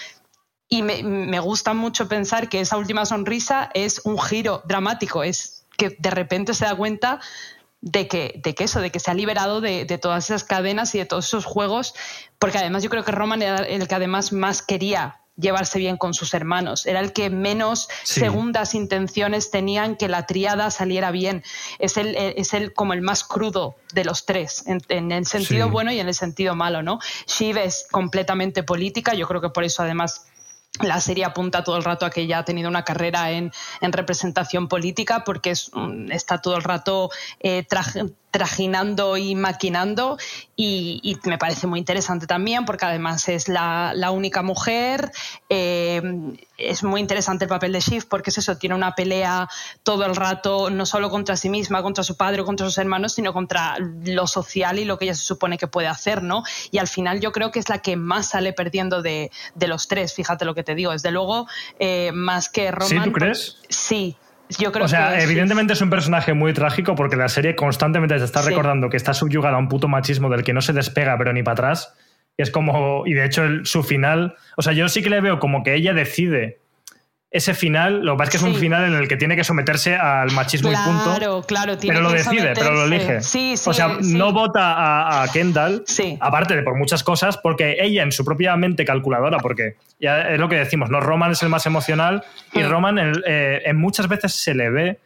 y 0.68 0.82
me, 0.82 1.02
me 1.02 1.40
gusta 1.40 1.74
mucho 1.74 2.08
pensar 2.08 2.48
que 2.48 2.60
esa 2.60 2.76
última 2.76 3.04
sonrisa 3.06 3.70
es 3.74 4.00
un 4.04 4.18
giro 4.18 4.62
dramático, 4.66 5.22
es 5.22 5.66
que 5.76 5.96
de 5.98 6.10
repente 6.10 6.54
se 6.54 6.64
da 6.64 6.74
cuenta 6.74 7.20
de 7.80 8.08
que, 8.08 8.40
de 8.42 8.54
que 8.54 8.64
eso, 8.64 8.80
de 8.80 8.90
que 8.90 8.98
se 9.00 9.10
ha 9.10 9.14
liberado 9.14 9.60
de, 9.60 9.84
de 9.84 9.98
todas 9.98 10.24
esas 10.24 10.42
cadenas 10.44 10.94
y 10.94 10.98
de 10.98 11.04
todos 11.04 11.26
esos 11.26 11.44
juegos, 11.44 11.94
porque 12.38 12.58
además 12.58 12.82
yo 12.82 12.90
creo 12.90 13.04
que 13.04 13.12
Roman 13.12 13.42
era 13.42 13.58
el 13.58 13.86
que 13.86 13.94
además 13.94 14.32
más 14.32 14.62
quería 14.62 15.20
llevarse 15.36 15.80
bien 15.80 15.96
con 15.96 16.14
sus 16.14 16.32
hermanos, 16.32 16.86
era 16.86 17.00
el 17.00 17.12
que 17.12 17.28
menos 17.28 17.88
Sí. 18.04 18.20
segundas 18.20 18.74
intenciones 18.74 19.50
tenían 19.50 19.96
que 19.96 20.08
la 20.08 20.26
triada 20.26 20.70
saliera 20.70 21.10
bien, 21.10 21.42
es 21.80 21.96
el, 21.96 22.14
es 22.16 22.54
el 22.54 22.72
como 22.72 22.92
el 22.92 23.02
más 23.02 23.24
crudo 23.24 23.74
de 23.92 24.04
los 24.04 24.24
tres, 24.26 24.62
en, 24.68 24.80
en 24.88 25.10
el 25.10 25.26
sentido 25.26 25.66
Sí. 25.66 25.72
bueno 25.72 25.90
y 25.92 25.98
en 25.98 26.06
el 26.08 26.14
sentido 26.14 26.54
malo, 26.54 26.82
¿no? 26.82 27.00
Shiv 27.26 27.58
es 27.58 27.86
completamente 27.90 28.62
política, 28.62 29.12
yo 29.14 29.26
creo 29.26 29.40
que 29.40 29.50
por 29.50 29.64
eso 29.64 29.82
además 29.82 30.26
la 30.82 31.00
serie 31.00 31.24
apunta 31.24 31.62
todo 31.62 31.76
el 31.76 31.84
rato 31.84 32.04
a 32.04 32.10
que 32.10 32.22
ella 32.22 32.38
ha 32.38 32.44
tenido 32.44 32.68
una 32.68 32.84
carrera 32.84 33.30
en, 33.30 33.52
en 33.80 33.92
representación 33.92 34.68
política 34.68 35.22
porque 35.24 35.50
es, 35.50 35.70
está 36.10 36.38
todo 36.40 36.56
el 36.56 36.62
rato 36.62 37.10
eh, 37.40 37.64
traj- 37.68 38.12
trajinando 38.34 39.16
y 39.16 39.36
maquinando 39.36 40.18
y, 40.56 40.98
y 41.04 41.28
me 41.28 41.38
parece 41.38 41.68
muy 41.68 41.78
interesante 41.78 42.26
también 42.26 42.64
porque 42.64 42.84
además 42.84 43.28
es 43.28 43.46
la, 43.46 43.92
la 43.94 44.10
única 44.10 44.42
mujer. 44.42 45.12
eh, 45.48 46.02
es 46.58 46.82
muy 46.82 47.00
interesante 47.00 47.44
el 47.44 47.48
papel 47.48 47.72
de 47.72 47.80
Shiv 47.80 48.08
porque 48.08 48.30
es 48.30 48.38
eso, 48.38 48.56
tiene 48.56 48.74
una 48.74 48.96
pelea 48.96 49.48
todo 49.84 50.04
el 50.04 50.16
rato 50.16 50.70
no 50.70 50.84
solo 50.84 51.10
contra 51.10 51.36
sí 51.36 51.48
misma, 51.48 51.82
contra 51.82 52.02
su 52.02 52.16
padre 52.16 52.42
o 52.42 52.44
contra 52.44 52.66
sus 52.66 52.78
hermanos, 52.78 53.14
sino 53.14 53.32
contra 53.32 53.76
lo 53.78 54.26
social 54.26 54.80
y 54.80 54.84
lo 54.84 54.98
que 54.98 55.04
ella 55.04 55.14
se 55.14 55.22
supone 55.24 55.56
que 55.56 55.68
puede 55.68 55.86
hacer, 55.86 56.22
¿no? 56.24 56.42
Y 56.72 56.78
al 56.78 56.88
final 56.88 57.20
yo 57.20 57.30
creo 57.30 57.52
que 57.52 57.60
es 57.60 57.68
la 57.68 57.78
que 57.78 57.96
más 57.96 58.30
sale 58.30 58.52
perdiendo 58.52 59.00
de, 59.00 59.30
de 59.54 59.68
los 59.68 59.86
tres, 59.86 60.12
fíjate 60.12 60.44
lo 60.44 60.54
que 60.54 60.64
te 60.64 60.74
digo. 60.74 60.90
Desde 60.90 61.12
luego, 61.12 61.46
eh, 61.78 62.10
más 62.12 62.48
que 62.48 62.72
Roman. 62.72 62.88
¿Sí, 62.88 63.00
tú 63.00 63.12
crees? 63.12 63.58
Sí, 63.68 64.16
yo 64.58 64.72
creo 64.72 64.84
O 64.84 64.88
sea, 64.88 65.16
que 65.16 65.22
evidentemente 65.24 65.72
es 65.72 65.80
un 65.80 65.90
personaje 65.90 66.34
muy 66.34 66.52
trágico 66.52 66.94
porque 66.94 67.16
la 67.16 67.28
serie 67.28 67.54
constantemente 67.56 68.16
te 68.18 68.24
está 68.24 68.42
Sí. 68.42 68.50
recordando 68.50 68.88
que 68.90 68.96
está 68.96 69.14
subyugada 69.14 69.56
a 69.56 69.58
un 69.58 69.68
puto 69.68 69.88
machismo 69.88 70.28
del 70.28 70.42
que 70.44 70.52
no 70.52 70.60
se 70.60 70.72
despega, 70.72 71.16
pero 71.18 71.32
ni 71.32 71.42
para 71.42 71.52
atrás. 71.54 71.94
Y 72.36 72.42
es 72.42 72.50
como. 72.50 73.06
Y 73.06 73.14
de 73.14 73.24
hecho, 73.24 73.44
el- 73.44 73.64
su 73.66 73.82
final. 73.82 74.34
O 74.56 74.62
sea, 74.62 74.72
yo 74.72 74.88
sí 74.88 75.02
que 75.02 75.10
le 75.10 75.20
veo 75.20 75.38
como 75.38 75.62
que 75.62 75.74
ella 75.74 75.94
decide 75.94 76.60
ese 77.34 77.52
final. 77.52 78.04
Lo 78.06 78.12
que 78.12 78.18
pasa 78.18 78.24
es 78.24 78.30
que 78.30 78.36
es 78.48 78.54
un 78.54 78.58
final 78.60 78.84
en 78.84 78.94
el 78.94 79.08
que 79.08 79.16
tiene 79.16 79.34
que 79.36 79.42
someterse 79.44 79.96
al 79.96 80.30
machismo 80.32 80.70
y 80.70 80.74
punto. 80.76 81.02
Claro, 81.16 81.42
claro. 81.42 81.76
tiene 81.76 81.96
Pero 81.96 82.08
lo 82.08 82.14
decide, 82.14 82.52
pero 82.54 82.72
lo 82.72 82.84
elige. 82.84 83.20
Sí, 83.20 83.56
sí. 83.56 83.68
o 83.68 83.74
sea, 83.74 83.98
no 84.00 84.32
vota 84.32 84.72
a, 84.72 85.24
a 85.24 85.28
Kendall, 85.32 85.82
Sí. 85.86 86.16
aparte 86.20 86.54
de 86.56 86.62
por 86.62 86.76
muchas 86.76 87.02
cosas, 87.02 87.36
porque 87.36 87.76
ella 87.80 88.02
en 88.04 88.12
su 88.12 88.24
propia 88.24 88.56
mente 88.56 88.84
calculadora, 88.84 89.38
porque 89.38 89.76
ya 90.00 90.22
es 90.30 90.38
lo 90.38 90.48
que 90.48 90.56
decimos, 90.56 90.90
¿no? 90.90 91.00
Roman 91.00 91.32
es 91.32 91.42
el 91.42 91.48
más 91.48 91.66
emocional 91.66 92.22
y 92.52 92.60
Mm. 92.62 92.68
Roman 92.70 92.98
en, 92.98 93.12
eh, 93.26 93.62
en 93.64 93.76
muchas 93.76 94.08
veces 94.08 94.32
se 94.32 94.54
le 94.54 94.70
ve 94.70 94.98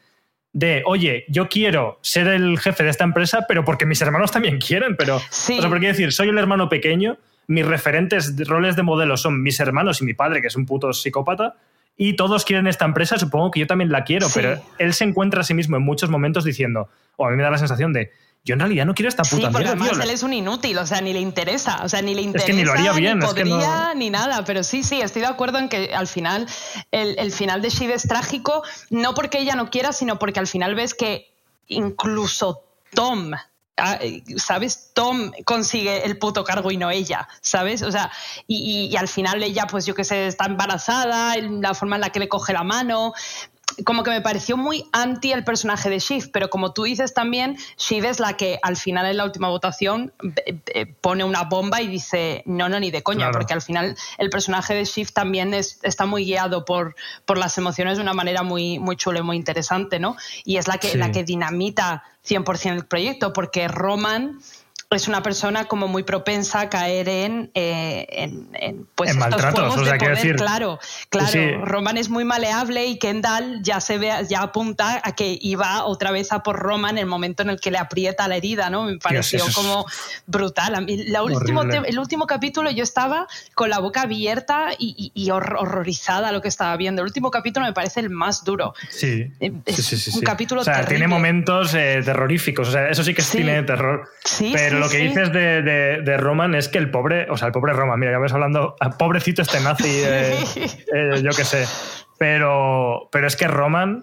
de, 0.52 0.82
oye, 0.86 1.24
yo 1.28 1.48
quiero 1.48 1.98
ser 2.02 2.26
el 2.26 2.58
jefe 2.58 2.84
de 2.84 2.90
esta 2.90 3.04
empresa, 3.04 3.46
pero 3.48 3.64
porque 3.64 3.86
mis 3.86 4.00
hermanos 4.02 4.30
también 4.32 4.58
quieren, 4.58 4.96
pero... 4.96 5.20
Sí. 5.30 5.58
O 5.58 5.60
sea, 5.62 5.70
porque 5.70 5.86
decir, 5.88 6.12
soy 6.12 6.28
el 6.28 6.38
hermano 6.38 6.68
pequeño, 6.68 7.16
mis 7.46 7.64
referentes, 7.64 8.34
roles 8.46 8.76
de 8.76 8.82
modelo 8.82 9.16
son 9.16 9.42
mis 9.42 9.58
hermanos 9.60 10.02
y 10.02 10.04
mi 10.04 10.12
padre, 10.14 10.40
que 10.42 10.48
es 10.48 10.56
un 10.56 10.66
puto 10.66 10.92
psicópata, 10.92 11.54
y 11.98 12.14
todos 12.16 12.44
quieren 12.46 12.66
esta 12.66 12.86
empresa, 12.86 13.18
supongo 13.18 13.50
que 13.50 13.60
yo 13.60 13.66
también 13.66 13.90
la 13.92 14.04
quiero, 14.04 14.28
Sí. 14.28 14.32
pero 14.40 14.62
él 14.78 14.94
se 14.94 15.04
encuentra 15.04 15.42
a 15.42 15.44
sí 15.44 15.52
mismo 15.52 15.76
en 15.76 15.82
muchos 15.82 16.08
momentos 16.08 16.44
diciendo, 16.44 16.88
o 17.16 17.26
a 17.26 17.30
mí 17.30 17.36
me 17.36 17.42
da 17.42 17.50
la 17.50 17.58
sensación 17.58 17.92
de, 17.92 18.12
yo 18.44 18.54
en 18.54 18.60
realidad 18.60 18.86
no 18.86 18.94
quiero 18.94 19.08
esta 19.08 19.24
puta 19.24 19.36
sí, 19.36 19.42
porque 19.42 19.58
mierda, 19.58 19.70
además 19.72 19.90
tío. 19.90 20.02
él 20.02 20.10
es 20.10 20.22
un 20.22 20.32
inútil, 20.32 20.78
o 20.78 20.86
sea, 20.86 21.00
ni 21.00 21.12
le 21.12 21.18
interesa, 21.20 21.80
o 21.84 21.88
sea, 21.88 22.00
ni 22.00 22.14
le 22.14 22.22
interesa, 22.22 22.46
que 22.46 22.52
ni 22.54 22.64
lo 22.64 22.72
haría 22.72 22.92
bien, 22.92 23.18
ni 23.18 23.26
es 23.26 23.34
que 23.34 23.44
no- 23.44 23.50
podría, 23.56 23.92
ni 23.96 24.10
nada, 24.10 24.44
pero 24.44 24.62
sí, 24.62 24.84
sí, 24.84 25.00
estoy 25.02 25.22
de 25.22 25.28
acuerdo 25.28 25.58
en 25.58 25.68
que 25.68 25.92
al 25.92 26.06
final 26.06 26.46
el, 26.92 27.18
el 27.18 27.32
final 27.32 27.60
de 27.60 27.68
Shiv 27.70 27.90
es 27.90 28.04
trágico, 28.06 28.62
no 28.90 29.12
porque 29.14 29.40
ella 29.40 29.56
no 29.56 29.68
quiera, 29.68 29.92
sino 29.92 30.18
porque 30.20 30.38
al 30.38 30.46
final 30.46 30.76
ves 30.76 30.94
que 30.94 31.26
incluso 31.66 32.62
Tom 32.94 33.32
¿Sabes? 34.36 34.90
Tom 34.94 35.30
consigue 35.44 36.04
el 36.04 36.18
puto 36.18 36.44
cargo 36.44 36.70
y 36.70 36.76
no 36.76 36.90
ella, 36.90 37.28
¿sabes? 37.40 37.82
O 37.82 37.92
sea, 37.92 38.10
y, 38.46 38.88
y- 38.92 38.96
al 38.96 39.08
final 39.08 39.42
ella, 39.42 39.66
pues 39.68 39.86
yo 39.86 39.94
que 39.94 40.04
sé, 40.04 40.26
está 40.26 40.46
embarazada, 40.46 41.36
la 41.36 41.74
forma 41.74 41.96
en 41.96 42.00
la 42.02 42.10
que 42.10 42.18
le 42.18 42.28
coge 42.28 42.52
la 42.52 42.64
mano, 42.64 43.12
como 43.84 44.02
que 44.02 44.10
me 44.10 44.20
pareció 44.20 44.56
muy 44.56 44.84
anti 44.92 45.32
el 45.32 45.44
personaje 45.44 45.88
de 45.90 45.98
Shiv, 45.98 46.30
pero 46.32 46.50
como 46.50 46.72
tú 46.72 46.84
dices 46.84 47.14
también, 47.14 47.56
Shiv 47.76 48.04
es 48.06 48.18
la 48.18 48.36
que 48.36 48.58
al 48.62 48.76
final 48.76 49.06
en 49.06 49.16
la 49.16 49.24
última 49.24 49.48
votación 49.48 50.12
eh, 50.46 50.58
eh, 50.74 50.86
pone 50.86 51.22
una 51.24 51.44
bomba 51.44 51.80
y 51.80 51.86
dice 51.86 52.42
no, 52.46 52.68
no, 52.68 52.80
ni 52.80 52.90
de 52.90 53.02
coña, 53.02 53.18
Claro. 53.26 53.32
porque 53.38 53.52
al 53.52 53.62
final 53.62 53.96
el 54.18 54.30
personaje 54.30 54.74
de 54.74 54.84
Shiv 54.84 55.12
también 55.12 55.54
es- 55.54 55.78
está 55.82 56.06
muy 56.06 56.24
guiado 56.24 56.64
por, 56.64 56.96
por 57.24 57.38
las 57.38 57.56
emociones 57.58 57.96
de 57.98 58.02
una 58.02 58.14
manera 58.14 58.42
muy, 58.42 58.78
muy 58.78 58.96
chula 58.96 59.20
y 59.20 59.22
muy 59.22 59.36
interesante, 59.36 59.98
¿no? 60.00 60.16
Y 60.44 60.56
es 60.56 60.66
la 60.66 60.78
que, 60.78 60.88
Sí. 60.92 60.98
la 60.98 61.12
que 61.12 61.22
dinamita 61.24 62.02
100% 62.26 62.74
el 62.74 62.84
proyecto, 62.86 63.32
porque 63.32 63.68
Roman 63.68 64.38
es 64.90 65.06
una 65.06 65.22
persona 65.22 65.66
como 65.66 65.86
muy 65.86 66.02
propensa 66.02 66.60
a 66.62 66.70
caer 66.70 67.10
en, 67.10 67.50
eh, 67.54 68.06
en, 68.10 68.48
en, 68.54 68.86
pues 68.94 69.10
En 69.10 69.16
estos 69.18 69.30
maltratos, 69.30 69.60
juegos 69.60 69.76
o 69.80 69.84
sea, 69.84 69.92
de 69.92 69.98
poder, 69.98 70.14
decir- 70.16 70.36
claro, 70.36 70.78
claro. 71.10 71.28
Sí. 71.28 71.50
Roman 71.62 71.98
es 71.98 72.08
muy 72.08 72.24
maleable 72.24 72.86
y 72.86 72.98
Kendall 72.98 73.62
ya 73.62 73.82
se 73.82 73.98
ve, 73.98 74.10
ya 74.30 74.40
apunta 74.40 75.02
a 75.04 75.12
que 75.14 75.38
iba 75.42 75.84
otra 75.84 76.10
vez 76.10 76.32
a 76.32 76.42
por 76.42 76.56
Roman 76.58 76.92
en 76.92 76.98
el 77.02 77.06
momento 77.06 77.42
en 77.42 77.50
el 77.50 77.60
que 77.60 77.70
le 77.70 77.76
aprieta 77.76 78.26
la 78.28 78.36
herida, 78.36 78.70
¿no? 78.70 78.84
Me 78.84 78.96
pareció 78.96 79.44
es 79.44 79.54
como 79.54 79.84
brutal. 80.26 80.74
A 80.74 80.80
mí, 80.80 81.04
la 81.08 81.22
último 81.22 81.62
el 81.64 81.98
último 81.98 82.26
capítulo 82.26 82.70
yo 82.70 82.82
estaba 82.82 83.26
con 83.54 83.68
la 83.68 83.80
boca 83.80 84.02
abierta 84.02 84.68
y, 84.78 85.12
y- 85.14 85.22
y 85.26 85.28
hor- 85.28 85.56
horrorizada 85.58 86.28
a 86.30 86.32
lo 86.32 86.40
que 86.40 86.48
estaba 86.48 86.74
viendo. 86.78 87.02
El 87.02 87.08
último 87.08 87.30
capítulo 87.30 87.66
me 87.66 87.74
parece 87.74 88.00
el 88.00 88.08
más 88.08 88.42
duro. 88.42 88.72
Sí, 88.88 89.30
Eh, 89.40 89.52
sí, 89.66 89.72
es 89.80 89.84
sí, 89.84 89.96
sí, 89.98 90.10
un 90.14 90.22
capítulo 90.22 90.62
O 90.62 90.64
sea, 90.64 90.76
terrible. 90.76 90.94
tiene 90.96 91.08
momentos 91.08 91.74
eh, 91.74 92.00
terroríficos. 92.02 92.68
O 92.68 92.72
sea, 92.72 92.88
eso 92.88 93.04
sí 93.04 93.12
que 93.12 93.20
es 93.20 93.28
cine 93.28 93.52
de 93.56 93.62
terror. 93.64 94.08
Sí, 94.24 94.50
Pero 94.54 94.77
lo 94.78 94.88
que 94.88 94.98
dices 94.98 95.32
de, 95.32 95.62
de- 95.62 96.02
de 96.02 96.16
Roman 96.16 96.54
es 96.54 96.68
que 96.68 96.78
el 96.78 96.90
pobre, 96.90 97.26
o 97.30 97.36
sea, 97.36 97.46
el 97.46 97.52
pobre 97.52 97.72
Roman, 97.72 97.98
mira, 97.98 98.12
ya 98.12 98.18
ves 98.18 98.32
hablando, 98.32 98.76
ah, 98.80 98.90
pobrecito 98.90 99.42
este 99.42 99.60
nazi, 99.60 99.88
eh, 100.04 100.34
eh, 100.94 101.22
yo 101.22 101.30
qué 101.36 101.44
sé. 101.44 101.64
Pero, 102.18 103.08
pero 103.12 103.26
es 103.26 103.36
que 103.36 103.46
Roman 103.48 104.02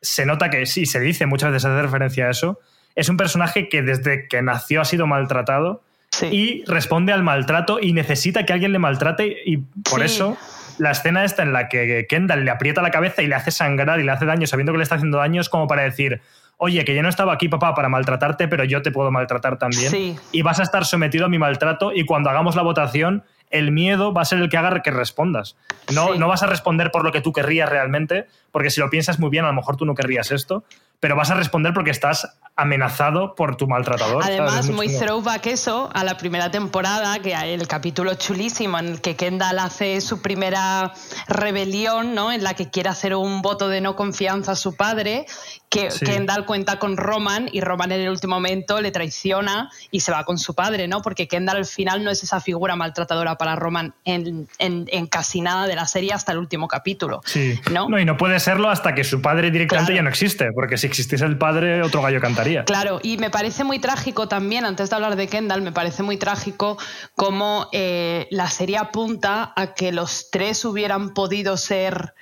se 0.00 0.26
nota 0.26 0.50
que 0.50 0.66
sí, 0.66 0.86
se 0.86 1.00
dice, 1.00 1.26
muchas 1.26 1.50
veces 1.52 1.66
hace 1.66 1.82
referencia 1.82 2.26
a 2.26 2.30
eso. 2.30 2.60
Es 2.94 3.08
un 3.08 3.16
personaje 3.16 3.68
que 3.68 3.82
desde 3.82 4.28
que 4.28 4.42
nació 4.42 4.80
ha 4.80 4.84
sido 4.84 5.06
maltratado 5.06 5.82
Sí. 6.12 6.26
y 6.30 6.64
responde 6.66 7.12
al 7.12 7.22
maltrato 7.24 7.78
y 7.80 7.92
necesita 7.92 8.46
que 8.46 8.52
alguien 8.52 8.72
le 8.72 8.78
maltrate 8.78 9.36
y 9.44 9.56
por 9.58 10.00
Sí. 10.00 10.06
eso 10.06 10.36
la 10.78 10.92
escena 10.92 11.24
esta 11.24 11.42
en 11.42 11.52
la 11.52 11.68
que 11.68 12.06
Kendall 12.08 12.44
le 12.44 12.50
aprieta 12.52 12.80
la 12.80 12.90
cabeza 12.92 13.22
y 13.22 13.26
le 13.26 13.34
hace 13.34 13.50
sangrar 13.50 13.98
y 13.98 14.04
le 14.04 14.12
hace 14.12 14.24
daño 14.24 14.46
sabiendo 14.46 14.72
que 14.72 14.78
le 14.78 14.84
está 14.84 14.94
haciendo 14.94 15.18
daño 15.18 15.40
es 15.40 15.48
como 15.48 15.66
para 15.66 15.82
decir 15.82 16.20
oye 16.58 16.84
que 16.84 16.94
yo 16.94 17.02
no 17.02 17.08
estaba 17.08 17.32
aquí 17.34 17.48
papá 17.48 17.74
para 17.74 17.88
maltratarte 17.88 18.48
pero 18.48 18.64
yo 18.64 18.82
te 18.82 18.90
puedo 18.90 19.10
maltratar 19.10 19.58
también 19.58 19.90
Sí. 19.90 20.16
y 20.32 20.42
vas 20.42 20.58
a 20.60 20.62
estar 20.62 20.84
sometido 20.84 21.26
a 21.26 21.28
mi 21.28 21.38
maltrato 21.38 21.92
y 21.94 22.04
cuando 22.04 22.30
hagamos 22.30 22.56
la 22.56 22.62
votación 22.62 23.24
el 23.50 23.70
miedo 23.70 24.12
va 24.12 24.22
a 24.22 24.24
ser 24.24 24.38
el 24.40 24.48
que 24.48 24.56
haga 24.56 24.82
que 24.82 24.90
respondas 24.90 25.56
no, 25.94 26.12
Sí. 26.12 26.18
no 26.18 26.28
vas 26.28 26.42
a 26.42 26.46
responder 26.46 26.90
por 26.90 27.04
lo 27.04 27.12
que 27.12 27.20
tú 27.20 27.32
querrías 27.32 27.68
realmente 27.68 28.26
porque 28.52 28.70
si 28.70 28.80
lo 28.80 28.90
piensas 28.90 29.18
muy 29.20 29.30
bien 29.30 29.44
a 29.44 29.48
lo 29.48 29.54
mejor 29.54 29.76
tú 29.76 29.84
no 29.86 29.94
querrías 29.94 30.32
esto 30.32 30.64
pero 31.00 31.16
vas 31.16 31.30
a 31.30 31.34
responder 31.34 31.72
porque 31.72 31.90
estás 31.90 32.28
amenazado 32.58 33.34
por 33.34 33.56
tu 33.56 33.66
maltratador. 33.68 34.22
Además, 34.24 34.70
muy 34.70 34.88
throwback 34.88 35.46
eso 35.46 35.90
a 35.92 36.04
la 36.04 36.16
primera 36.16 36.50
temporada, 36.50 37.18
que 37.18 37.34
hay 37.34 37.52
el 37.52 37.68
capítulo 37.68 38.14
chulísimo 38.14 38.78
en 38.78 38.86
el 38.86 39.00
que 39.02 39.14
Kendall 39.14 39.58
hace 39.58 40.00
su 40.00 40.22
primera 40.22 40.92
rebelión, 41.28 42.14
¿no? 42.14 42.32
En 42.32 42.42
la 42.42 42.54
que 42.54 42.70
quiere 42.70 42.88
hacer 42.88 43.14
un 43.14 43.42
voto 43.42 43.68
de 43.68 43.80
no 43.82 43.94
confianza 43.94 44.52
a 44.52 44.56
su 44.56 44.74
padre, 44.74 45.26
que 45.68 45.90
Sí. 45.90 46.04
Kendall 46.06 46.46
cuenta 46.46 46.78
con 46.78 46.96
Roman 46.96 47.48
y 47.52 47.60
Roman 47.60 47.92
en 47.92 48.00
el 48.00 48.08
último 48.08 48.36
momento 48.36 48.80
le 48.80 48.90
traiciona 48.90 49.68
y 49.90 50.00
se 50.00 50.12
va 50.12 50.24
con 50.24 50.38
su 50.38 50.54
padre, 50.54 50.88
¿no? 50.88 51.02
Porque 51.02 51.28
Kendall 51.28 51.58
al 51.58 51.66
final 51.66 52.04
no 52.04 52.10
es 52.10 52.22
esa 52.22 52.40
figura 52.40 52.74
maltratadora 52.76 53.36
para 53.36 53.54
Roman 53.56 53.92
en, 54.06 54.48
en- 54.58 54.88
en 54.90 55.06
casi 55.06 55.40
nada 55.42 55.66
de 55.66 55.74
la 55.76 55.86
serie 55.86 56.12
hasta 56.14 56.32
el 56.32 56.38
último 56.38 56.68
capítulo. 56.68 57.20
Sí. 57.26 57.60
¿no? 57.70 57.98
y 57.98 58.04
no 58.04 58.16
puede 58.16 58.40
serlo 58.40 58.70
hasta 58.70 58.94
que 58.94 59.04
su 59.04 59.20
padre 59.20 59.50
directamente 59.50 59.86
Claro. 59.92 59.96
ya 59.96 60.02
no 60.02 60.08
existe, 60.08 60.52
porque 60.52 60.78
si 60.78 60.85
existiese 60.86 61.24
el 61.24 61.38
padre, 61.38 61.82
otro 61.82 62.02
gallo 62.02 62.20
cantaría. 62.20 62.64
Claro, 62.64 63.00
y 63.02 63.18
me 63.18 63.30
parece 63.30 63.64
muy 63.64 63.78
trágico 63.78 64.28
también, 64.28 64.64
antes 64.64 64.90
de 64.90 64.96
hablar 64.96 65.16
de 65.16 65.28
Kendall, 65.28 65.62
me 65.62 65.72
parece 65.72 66.02
muy 66.02 66.16
trágico 66.16 66.78
cómo 67.14 67.68
eh, 67.72 68.26
la 68.30 68.48
serie 68.48 68.78
apunta 68.78 69.52
a 69.56 69.74
que 69.74 69.92
los 69.92 70.30
tres 70.30 70.64
hubieran 70.64 71.14
podido 71.14 71.56
ser 71.56 72.14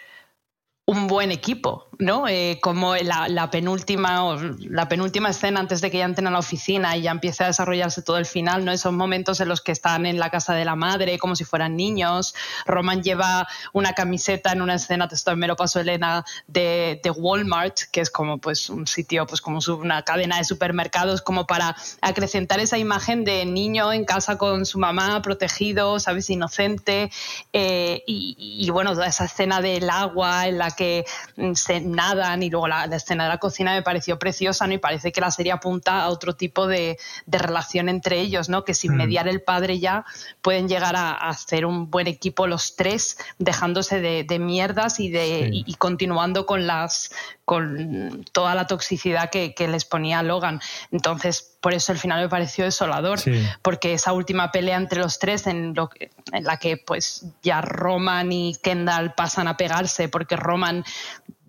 un 0.86 1.06
buen 1.06 1.30
equipo, 1.30 1.88
¿no? 2.04 2.28
Eh, 2.28 2.58
como 2.60 2.94
la, 2.94 3.50
penúltima 3.50 4.36
la 4.60 4.88
penúltima 4.88 5.30
escena 5.30 5.60
antes 5.60 5.80
de 5.80 5.90
que 5.90 5.98
ya 5.98 6.04
entren 6.04 6.26
a 6.26 6.30
la 6.30 6.38
oficina 6.38 6.96
y 6.96 7.02
ya 7.02 7.10
empiece 7.10 7.44
a 7.44 7.46
desarrollarse 7.48 8.02
todo 8.02 8.18
el 8.18 8.26
final, 8.26 8.64
¿no? 8.64 8.72
Esos 8.72 8.92
momentos 8.92 9.40
en 9.40 9.48
los 9.48 9.60
que 9.60 9.72
están 9.72 10.06
en 10.06 10.18
la 10.18 10.30
casa 10.30 10.54
de 10.54 10.64
la 10.64 10.76
madre 10.76 11.18
como 11.18 11.34
si 11.34 11.44
fueran 11.44 11.76
niños. 11.76 12.34
Roman 12.66 13.02
lleva 13.02 13.48
una 13.72 13.94
camiseta 13.94 14.52
en 14.52 14.62
una 14.62 14.74
escena, 14.74 15.08
esto 15.10 15.34
me 15.36 15.46
lo 15.46 15.56
pasó 15.56 15.80
Elena, 15.80 16.24
de, 16.46 17.00
Walmart, 17.16 17.78
que 17.90 18.00
es 18.00 18.10
como 18.10 18.38
pues 18.38 18.68
un 18.68 18.86
sitio, 18.86 19.26
pues 19.26 19.40
como 19.40 19.60
una 19.78 20.02
cadena 20.02 20.38
de 20.38 20.44
supermercados, 20.44 21.22
como 21.22 21.46
para 21.46 21.76
acrecentar 22.02 22.60
esa 22.60 22.76
imagen 22.76 23.24
de 23.24 23.46
niño 23.46 23.92
en 23.92 24.04
casa 24.04 24.36
con 24.36 24.66
su 24.66 24.78
mamá, 24.78 25.22
protegido, 25.22 25.98
¿sabes? 26.00 26.28
Inocente. 26.28 27.10
eh, 27.52 28.02
y, 28.06 28.36
y, 28.38 28.70
bueno, 28.70 28.92
toda 28.92 29.06
esa 29.06 29.24
escena 29.24 29.60
del 29.60 29.88
agua 29.88 30.46
en 30.48 30.58
la 30.58 30.70
que 30.72 31.04
mm, 31.36 31.54
se 31.54 31.80
nadan 31.94 32.42
y 32.42 32.50
luego 32.50 32.68
la, 32.68 32.86
la 32.86 32.96
escena 32.96 33.24
de 33.24 33.28
la 33.30 33.38
cocina 33.38 33.72
me 33.72 33.82
pareció 33.82 34.18
preciosa, 34.18 34.66
¿no? 34.66 34.74
Y 34.74 34.78
parece 34.78 35.12
que 35.12 35.20
la 35.20 35.30
serie 35.30 35.52
apunta 35.52 36.02
a 36.02 36.08
otro 36.08 36.34
tipo 36.34 36.66
de, 36.66 36.98
de 37.26 37.38
relación 37.38 37.88
entre 37.88 38.20
ellos, 38.20 38.48
¿no? 38.48 38.64
Que 38.64 38.74
sin 38.74 38.92
Mm. 38.92 38.96
mediar 38.96 39.28
el 39.28 39.40
padre 39.42 39.78
ya 39.78 40.04
pueden 40.42 40.68
llegar 40.68 40.96
a, 40.96 41.10
a 41.12 41.28
hacer 41.30 41.64
un 41.66 41.90
buen 41.90 42.06
equipo 42.06 42.46
los 42.46 42.76
tres, 42.76 43.16
dejándose 43.38 44.00
de, 44.00 44.24
de 44.24 44.38
mierdas 44.38 45.00
y, 45.00 45.08
de, 45.10 45.48
Sí. 45.50 45.64
y, 45.66 45.70
y 45.72 45.74
continuando 45.74 46.46
con 46.46 46.66
las 46.66 47.10
con 47.44 48.24
toda 48.32 48.54
la 48.54 48.66
toxicidad 48.66 49.28
que, 49.28 49.54
que 49.54 49.68
les 49.68 49.84
ponía 49.84 50.22
Logan. 50.22 50.62
Entonces, 50.90 51.52
por 51.60 51.74
eso 51.74 51.92
el 51.92 51.98
final 51.98 52.22
me 52.22 52.28
pareció 52.30 52.64
desolador, 52.64 53.20
Sí. 53.20 53.32
porque 53.60 53.92
esa 53.92 54.14
última 54.14 54.50
pelea 54.50 54.78
entre 54.78 55.00
los 55.00 55.18
tres 55.18 55.46
en, 55.46 55.74
lo 55.74 55.90
que- 55.90 56.10
en 56.32 56.44
la 56.44 56.56
que 56.56 56.78
pues 56.78 57.26
ya 57.42 57.60
Roman 57.60 58.32
y 58.32 58.56
Kendall 58.62 59.12
pasan 59.14 59.46
a 59.48 59.58
pegarse, 59.58 60.08
porque 60.08 60.36
Roman 60.36 60.84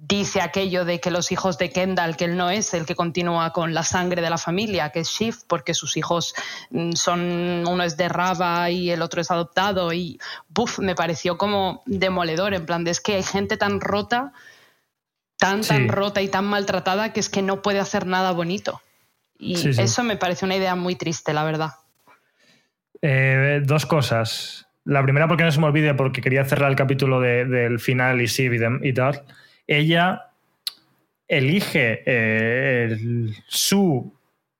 dice 0.08 0.42
aquello 0.42 0.86
de 0.86 1.00
que 1.00 1.10
los 1.10 1.32
hijos 1.32 1.58
de 1.58 1.70
Kendall, 1.72 2.16
que 2.16 2.26
él 2.26 2.38
no 2.38 2.50
es 2.50 2.74
el 2.74 2.86
que 2.86 2.96
continúa 2.96 3.52
con 3.54 3.74
la 3.74 3.84
sangre 3.84 4.22
de 4.22 4.30
la 4.30 4.38
familia, 4.38 4.90
que 4.92 5.00
es 5.00 5.08
Shiv, 5.10 5.36
porque 5.48 5.74
sus 5.74 5.98
hijos 5.98 6.36
mm, 6.70 6.92
son, 6.94 7.64
uno 7.68 7.84
es 7.84 7.98
de 7.98 8.08
Rava 8.10 8.70
y 8.70 8.92
el 8.92 9.02
otro 9.02 9.22
es 9.22 9.32
adoptado, 9.32 9.94
y 9.94 10.20
buf, 10.50 10.80
me 10.80 10.94
pareció 10.96 11.38
como 11.38 11.82
demoledor, 11.86 12.54
en 12.54 12.66
plan 12.66 12.84
de 12.84 12.92
es 12.92 13.00
que 13.02 13.16
hay 13.16 13.24
gente 13.24 13.58
tan 13.58 13.82
rota, 13.82 14.32
tan, 15.38 15.64
Sí. 15.64 15.70
tan 15.70 15.88
rota 15.90 16.22
y 16.22 16.28
tan 16.28 16.46
maltratada 16.46 17.12
que 17.12 17.20
es 17.20 17.30
que 17.30 17.42
no 17.42 17.62
puede 17.62 17.80
hacer 17.80 18.06
nada 18.06 18.32
bonito. 18.32 18.82
Y 19.40 19.58
Sí, 19.58 19.74
sí. 19.74 19.82
eso 19.82 20.04
me 20.04 20.16
parece 20.18 20.46
una 20.46 20.56
idea 20.56 20.76
muy 20.76 20.96
triste, 20.96 21.34
la 21.34 21.44
verdad. 21.44 21.72
Eh, 23.02 23.62
dos 23.64 23.86
cosas. 23.86 24.68
La 24.86 25.02
primera, 25.04 25.28
porque 25.28 25.44
no 25.44 25.52
se 25.52 25.60
me 25.60 25.66
olvide, 25.66 25.94
porque 25.94 26.22
quería 26.22 26.46
cerrar 26.46 26.70
el 26.70 26.76
capítulo 26.78 27.20
de- 27.20 27.46
del 27.46 27.80
final 27.80 28.22
y 28.22 28.26
dem- 28.26 28.80
y 28.84 28.94
tal. 28.94 29.24
Ella 29.68 30.28
elige 31.28 32.04
eh, 32.06 32.88
el- 32.92 33.36
su 33.48 34.14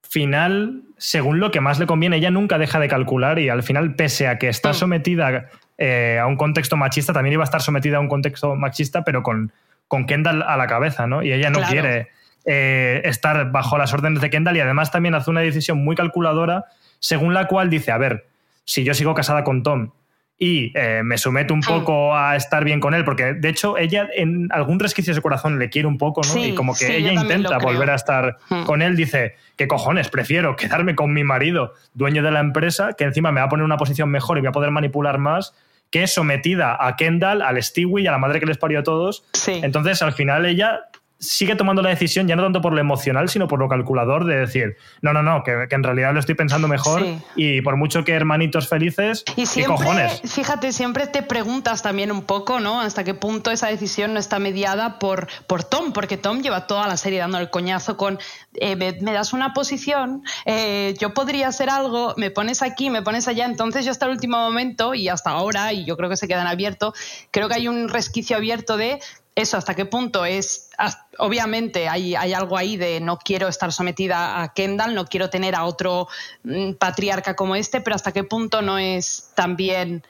final 0.10 0.82
según 0.98 1.40
lo 1.40 1.52
que 1.52 1.62
más 1.62 1.80
le 1.80 1.86
conviene. 1.88 2.18
Ella 2.18 2.32
nunca 2.32 2.58
deja 2.58 2.80
de 2.80 2.88
calcular 2.88 3.38
y 3.40 3.50
al 3.50 3.64
final, 3.64 3.96
pese 3.96 4.28
a 4.28 4.38
que 4.40 4.48
está 4.48 4.70
Mm. 4.72 4.74
sometida 4.76 5.50
eh, 5.78 6.18
a 6.22 6.26
un 6.26 6.38
contexto 6.38 6.78
machista, 6.78 7.12
también 7.12 7.34
iba 7.34 7.44
a 7.44 7.46
estar 7.46 7.62
sometida 7.62 7.98
a 7.98 8.00
un 8.00 8.08
contexto 8.08 8.56
machista, 8.56 9.04
pero 9.04 9.24
con, 9.24 9.52
con 9.90 10.06
Kendall 10.06 10.42
a 10.42 10.56
la 10.56 10.68
cabeza, 10.68 11.06
¿no? 11.06 11.22
Y 11.22 11.34
ella 11.34 11.50
no 11.50 11.58
Claro. 11.60 11.72
quiere 11.74 12.08
eh, 12.46 13.02
estar 13.04 13.52
bajo 13.52 13.78
las 13.78 13.92
órdenes 13.94 14.22
de 14.22 14.30
Kendall 14.30 14.56
y 14.56 14.62
además 14.62 14.92
también 14.92 15.16
hace 15.16 15.30
una 15.32 15.42
decisión 15.42 15.84
muy 15.84 15.96
calculadora 15.98 16.66
según 17.00 17.34
la 17.34 17.48
cual 17.48 17.70
dice, 17.70 17.92
a 17.92 17.98
ver, 17.98 18.28
si 18.64 18.84
yo 18.86 18.94
sigo 18.94 19.14
casada 19.16 19.44
con 19.44 19.64
Tom 19.64 19.90
y 20.38 20.72
eh, 20.76 21.02
me 21.04 21.18
someto 21.18 21.54
un 21.54 21.62
Mm. 21.62 21.68
poco 21.68 22.16
a 22.16 22.36
estar 22.36 22.64
bien 22.66 22.80
con 22.82 22.94
él, 22.94 23.06
porque 23.06 23.34
de 23.34 23.48
hecho 23.50 23.78
ella 23.78 24.08
en 24.16 24.50
algún 24.52 24.80
resquicio 24.80 25.12
de 25.12 25.16
su 25.16 25.22
corazón 25.22 25.58
le 25.60 25.70
quiere 25.70 25.88
un 25.88 25.98
poco, 25.98 26.22
¿no? 26.22 26.28
Sí, 26.34 26.50
y 26.50 26.56
como 26.56 26.74
que 26.74 26.86
sí, 26.88 26.94
ella 26.94 27.14
intenta 27.14 27.58
volver 27.58 27.90
a 27.90 27.96
estar 27.96 28.38
Mm. 28.50 28.64
con 28.66 28.82
él, 28.82 28.96
dice, 28.98 29.36
¿qué 29.56 29.68
cojones? 29.68 30.10
Prefiero 30.10 30.56
quedarme 30.58 30.94
con 30.96 31.14
mi 31.14 31.24
marido, 31.24 31.74
dueño 31.94 32.22
de 32.22 32.32
la 32.32 32.42
empresa, 32.42 32.94
que 32.98 33.06
encima 33.06 33.32
me 33.32 33.40
va 33.40 33.46
a 33.46 33.50
poner 33.50 33.64
una 33.64 33.78
posición 33.78 34.10
mejor 34.10 34.38
y 34.38 34.42
voy 34.42 34.50
a 34.50 34.52
poder 34.52 34.72
manipular 34.72 35.20
más, 35.20 35.54
que 35.90 36.08
sometida 36.08 36.78
a 36.86 36.98
Kendall, 36.98 37.42
al 37.42 37.62
Stewie 37.64 38.04
y 38.04 38.08
a 38.08 38.12
la 38.12 38.18
madre 38.18 38.42
que 38.42 38.46
les 38.46 38.58
parió 38.58 38.80
a 38.80 38.84
todos. 38.84 39.24
Sí. 39.34 39.62
Entonces, 39.64 40.02
al 40.02 40.12
final 40.12 40.46
ella 40.46 40.82
sigue 41.18 41.56
tomando 41.56 41.82
la 41.82 41.90
decisión 41.90 42.28
ya 42.28 42.36
no 42.36 42.44
tanto 42.44 42.62
por 42.62 42.74
lo 42.74 42.80
emocional, 42.80 43.30
sino 43.30 43.48
por 43.48 43.60
lo 43.60 43.68
calculador 43.70 44.26
de 44.26 44.36
decir, 44.38 44.76
no, 45.02 45.14
no, 45.14 45.24
no, 45.24 45.44
que, 45.44 45.66
que 45.70 45.76
en 45.76 45.84
realidad 45.84 46.14
lo 46.14 46.20
estoy 46.20 46.36
pensando 46.36 46.68
mejor 46.68 47.02
Sí. 47.04 47.18
y 47.36 47.62
por 47.62 47.78
mucho 47.78 48.04
que 48.04 48.12
hermanitos 48.14 48.68
felices, 48.68 49.24
Y 49.32 49.42
¿qué 49.42 49.46
siempre, 49.46 49.78
cojones? 49.78 50.22
fíjate, 50.26 50.72
siempre 50.74 51.08
te 51.08 51.24
preguntas 51.24 51.82
también 51.82 52.12
un 52.12 52.24
poco, 52.24 52.60
¿no? 52.60 52.82
Hasta 52.82 53.04
qué 53.04 53.14
punto 53.14 53.52
esa 53.52 53.68
decisión 53.68 54.14
no 54.14 54.20
está 54.20 54.40
mediada 54.40 55.00
por, 55.00 55.28
por 55.48 55.64
Tom, 55.64 55.94
porque 55.94 56.18
Tom 56.18 56.42
lleva 56.42 56.68
toda 56.68 56.88
la 56.88 56.98
serie 56.98 57.20
dando 57.20 57.38
el 57.40 57.50
coñazo 57.50 57.98
con 57.98 58.20
eh, 58.56 58.76
me, 58.76 58.94
me 59.02 59.12
das 59.14 59.34
una 59.34 59.54
posición, 59.54 60.24
eh, 60.46 60.96
yo 61.00 61.14
podría 61.14 61.48
hacer 61.48 61.70
algo, 61.70 62.14
me 62.18 62.30
pones 62.32 62.62
aquí, 62.62 62.90
me 62.90 63.02
pones 63.02 63.28
allá. 63.28 63.46
Entonces 63.46 63.86
yo 63.86 63.92
hasta 63.92 64.06
el 64.06 64.12
último 64.12 64.38
momento 64.38 64.94
y 64.94 65.10
hasta 65.10 65.32
ahora, 65.32 65.74
y 65.74 65.86
yo 65.86 65.98
creo 65.98 66.10
que 66.10 66.18
se 66.18 66.28
quedan 66.28 66.48
abierto, 66.48 66.94
creo 67.32 67.48
que 67.50 67.56
hay 67.56 67.68
un 67.68 67.90
resquicio 67.90 68.38
abierto 68.38 68.78
de 68.78 69.00
eso, 69.36 69.58
hasta 69.58 69.76
qué 69.76 69.86
punto 69.86 70.24
es, 70.24 70.70
obviamente 71.18 71.90
hay, 71.90 72.16
hay 72.16 72.34
algo 72.34 72.58
ahí 72.58 72.78
de 72.78 73.02
no 73.02 73.18
quiero 73.18 73.50
estar 73.50 73.74
sometida 73.74 74.42
a 74.42 74.54
Kendall, 74.54 74.96
no 74.96 75.06
quiero 75.06 75.30
tener 75.30 75.56
a 75.56 75.66
otro 75.66 76.08
mm, 76.44 76.74
patriarca 76.74 77.36
como 77.36 77.56
este, 77.56 77.82
pero 77.82 77.96
hasta 77.96 78.14
qué 78.14 78.24
punto 78.24 78.62
no 78.62 78.78
es 78.78 79.32
también 79.36 80.08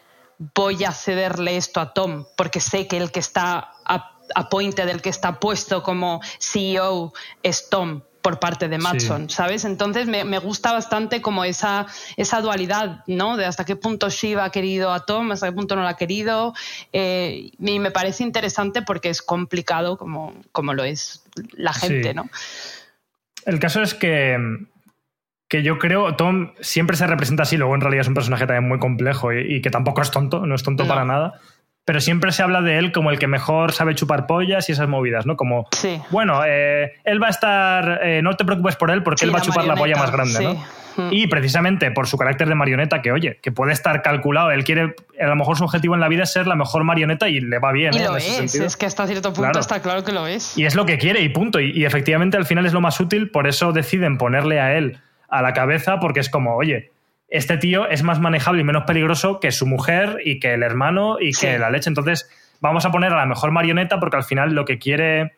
voy 0.53 0.83
a 0.83 0.91
cederle 0.91 1.57
esto 1.57 1.79
a 1.79 1.93
Tom, 1.93 2.25
porque 2.35 2.59
sé 2.59 2.87
que 2.87 2.97
el 2.97 3.11
que 3.11 3.19
está 3.19 3.73
a, 3.83 4.19
a 4.35 4.49
pointe 4.49 4.85
del 4.85 5.01
que 5.01 5.09
está 5.09 5.39
puesto 5.39 5.81
como 5.81 6.21
CEO 6.39 7.13
es 7.41 7.69
Tom 7.69 8.01
por 8.25 8.39
parte 8.39 8.67
de 8.67 8.79
Matson, 8.79 9.29
¿sabes? 9.29 9.65
Entonces 9.65 10.07
me, 10.07 10.23
me 10.25 10.39
gusta 10.39 10.73
bastante 10.73 11.21
como 11.21 11.43
esa, 11.45 11.85
esa 12.17 12.41
dualidad, 12.41 13.03
¿no? 13.05 13.37
De 13.37 13.45
hasta 13.45 13.65
qué 13.65 13.75
punto 13.75 14.09
Shiva 14.09 14.45
ha 14.45 14.49
querido 14.49 14.91
a 14.91 15.05
Tom, 15.05 15.31
hasta 15.31 15.45
qué 15.47 15.53
punto 15.53 15.75
no 15.75 15.83
lo 15.83 15.87
ha 15.87 15.95
querido. 15.95 16.55
eh, 16.91 17.51
y 17.59 17.79
me 17.79 17.91
parece 17.91 18.23
interesante 18.23 18.81
porque 18.81 19.09
es 19.11 19.21
complicado 19.21 19.95
como, 19.97 20.33
como 20.51 20.73
lo 20.73 20.83
es 20.83 21.23
la 21.53 21.71
gente, 21.71 22.09
Sí. 22.09 22.15
¿no? 22.15 22.27
El 23.45 23.59
caso 23.59 23.83
es 23.83 23.93
que, 23.93 24.39
que 25.47 25.61
yo 25.61 25.77
creo, 25.77 26.15
Tom 26.15 26.53
siempre 26.61 26.97
se 26.97 27.05
representa 27.05 27.43
así, 27.43 27.57
luego 27.57 27.75
en 27.75 27.81
realidad 27.81 28.01
es 28.01 28.07
un 28.07 28.15
personaje 28.15 28.47
también 28.47 28.67
muy 28.67 28.79
complejo 28.79 29.33
y, 29.33 29.57
y 29.57 29.61
que 29.61 29.69
tampoco 29.69 30.01
es 30.01 30.09
tonto, 30.09 30.47
no 30.47 30.55
es 30.55 30.63
tonto 30.63 30.81
No. 30.83 30.89
para 30.89 31.05
nada, 31.05 31.39
pero 31.85 32.01
siempre 32.01 32.31
se 32.31 32.41
habla 32.43 32.61
de 32.61 32.77
él 32.79 32.91
como 32.91 33.11
el 33.11 33.19
que 33.19 33.27
mejor 33.27 33.71
sabe 33.71 33.93
chupar 33.95 34.25
pollas 34.27 34.67
y 34.69 34.71
esas 34.71 34.87
movidas, 34.89 35.25
¿no? 35.25 35.37
Como, 35.37 35.67
Sí. 35.71 36.01
bueno, 36.09 36.41
eh, 36.45 36.93
él 37.03 37.21
va 37.21 37.27
a 37.27 37.29
estar, 37.29 37.99
eh, 38.03 38.21
no 38.23 38.35
te 38.35 38.43
preocupes 38.43 38.75
por 38.75 38.89
él 38.91 39.03
porque 39.03 39.19
Sí, 39.19 39.25
él 39.25 39.33
va 39.35 39.39
a 39.39 39.41
chupar 39.41 39.65
la 39.65 39.75
polla 39.75 39.95
más 39.95 40.11
grande, 40.11 40.33
sí. 40.33 40.43
¿no? 40.43 40.53
Mm. 40.97 41.09
Y 41.11 41.27
precisamente 41.27 41.91
por 41.91 42.07
su 42.07 42.17
carácter 42.17 42.47
de 42.47 42.55
marioneta, 42.55 43.01
que 43.01 43.11
oye, 43.11 43.37
que 43.41 43.51
puede 43.51 43.73
estar 43.73 44.01
calculado, 44.01 44.51
él 44.51 44.63
quiere, 44.63 44.95
a 45.21 45.25
lo 45.27 45.35
mejor 45.35 45.57
su 45.57 45.65
objetivo 45.65 45.93
en 45.93 45.99
la 45.99 46.07
vida 46.07 46.23
es 46.23 46.31
ser 46.31 46.47
la 46.47 46.55
mejor 46.55 46.85
marioneta 46.85 47.27
y 47.27 47.41
le 47.41 47.59
va 47.59 47.71
bien. 47.73 47.93
Y 47.93 47.97
¿eh? 47.97 48.03
lo 48.05 48.11
en 48.11 48.17
ese 48.17 48.29
es, 48.29 48.35
sentido. 48.37 48.65
es 48.65 48.77
que 48.77 48.85
hasta 48.85 49.05
cierto 49.05 49.29
punto 49.29 49.41
Claro. 49.41 49.59
está 49.59 49.81
claro 49.81 50.03
que 50.05 50.13
lo 50.13 50.25
es. 50.25 50.57
Y 50.57 50.65
es 50.65 50.73
lo 50.73 50.85
que 50.85 50.97
quiere 50.97 51.19
y 51.21 51.27
punto. 51.29 51.59
Y, 51.59 51.71
y 51.71 51.83
efectivamente 51.85 52.37
al 52.37 52.45
final 52.45 52.65
es 52.65 52.71
lo 52.73 52.79
más 52.81 52.97
útil, 53.01 53.29
por 53.29 53.45
eso 53.45 53.73
deciden 53.73 54.17
ponerle 54.17 54.59
a 54.61 54.77
él 54.77 54.99
a 55.27 55.41
la 55.41 55.51
cabeza, 55.53 55.99
porque 55.99 56.21
es 56.21 56.29
como, 56.29 56.55
oye, 56.55 56.91
este 57.27 57.57
tío 57.57 57.87
es 57.89 58.03
más 58.03 58.19
manejable 58.19 58.61
y 58.61 58.63
menos 58.63 58.83
peligroso 58.83 59.39
que 59.39 59.51
su 59.51 59.65
mujer 59.65 60.19
y 60.23 60.39
que 60.39 60.53
el 60.53 60.63
hermano 60.63 61.17
y 61.19 61.33
Sí. 61.33 61.47
que 61.47 61.59
la 61.59 61.69
leche. 61.69 61.89
Entonces 61.89 62.29
vamos 62.61 62.85
a 62.85 62.91
poner 62.91 63.11
a 63.13 63.17
la 63.17 63.25
mejor 63.25 63.51
marioneta 63.51 63.99
porque 63.99 64.17
al 64.17 64.23
final 64.23 64.53
lo 64.53 64.65
que 64.65 64.77
quiere 64.79 65.33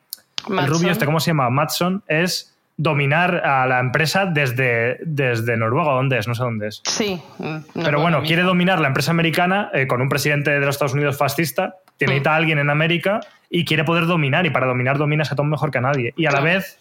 el 0.50 0.68
rubio 0.68 0.92
este, 0.92 1.06
¿cómo 1.06 1.20
se 1.20 1.32
llama? 1.32 1.50
Matson, 1.50 2.04
es 2.08 2.54
dominar 2.80 3.38
a 3.44 3.66
la 3.66 3.80
empresa 3.80 4.28
desde, 4.28 4.98
desde 5.04 5.58
Noruega, 5.58 5.94
¿dónde 5.94 6.20
es? 6.20 6.28
No 6.28 6.36
sé 6.36 6.44
dónde 6.44 6.68
es. 6.68 6.82
Sí. 6.86 7.20
mm, 7.40 7.44
no 7.74 7.84
Pero 7.84 8.00
bueno, 8.00 8.22
quiere 8.22 8.44
dominar 8.44 8.80
la 8.80 8.88
empresa 8.88 9.10
americana 9.10 9.72
eh, 9.74 9.88
con 9.88 10.00
un 10.00 10.10
presidente 10.10 10.52
de 10.52 10.60
los 10.60 10.76
Estados 10.76 10.94
Unidos 10.94 11.18
fascista, 11.18 11.78
que 11.98 12.06
Mm. 12.06 12.28
a 12.28 12.36
alguien 12.36 12.60
en 12.60 12.70
América 12.70 13.20
y 13.50 13.66
quiere 13.66 13.84
poder 13.84 14.06
dominar, 14.06 14.46
y 14.46 14.52
para 14.52 14.68
dominar 14.68 15.00
dominas 15.00 15.32
a 15.32 15.36
Tom 15.36 15.50
mejor 15.50 15.72
que 15.72 15.80
a 15.80 15.82
nadie. 15.82 16.14
Y 16.18 16.28
a 16.28 16.32
la 16.32 16.40
vez, 16.42 16.78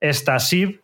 esta 0.00 0.36
Shiv 0.36 0.81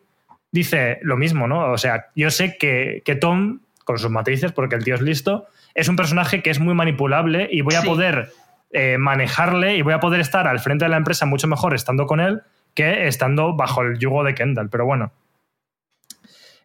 dice 0.53 0.99
lo 1.03 1.17
mismo, 1.17 1.47
¿no? 1.49 1.71
O 1.73 1.79
sea, 1.79 2.07
yo 2.15 2.31
sé 2.31 2.57
que, 2.59 3.03
que 3.05 3.15
Tom, 3.15 3.61
con 3.85 3.99
sus 3.99 4.11
matices, 4.11 4.53
porque 4.53 4.75
el 4.77 4.85
tío 4.85 4.95
es 4.95 5.01
listo, 5.01 5.47
es 5.75 5.89
un 5.89 5.97
personaje 5.97 6.43
que 6.43 6.51
es 6.51 6.61
muy 6.61 6.75
manipulable 6.75 7.49
y 7.51 7.61
voy 7.63 7.75
a 7.75 7.81
Sí. 7.83 7.87
poder 7.87 8.31
eh, 8.71 8.99
manejarle 8.99 9.77
y 9.77 9.83
voy 9.83 9.95
a 9.95 10.01
poder 10.01 10.21
estar 10.21 10.47
al 10.47 10.61
frente 10.61 10.85
de 10.85 10.91
la 10.91 10.97
empresa 10.99 11.25
mucho 11.25 11.47
mejor 11.49 11.75
estando 11.75 12.07
con 12.07 12.21
él 12.21 12.43
que 12.75 13.07
estando 13.09 13.57
bajo 13.57 13.81
el 13.83 13.99
yugo 13.99 14.23
de 14.25 14.35
Kendall. 14.35 14.69
Pero 14.69 14.85
bueno. 14.85 15.11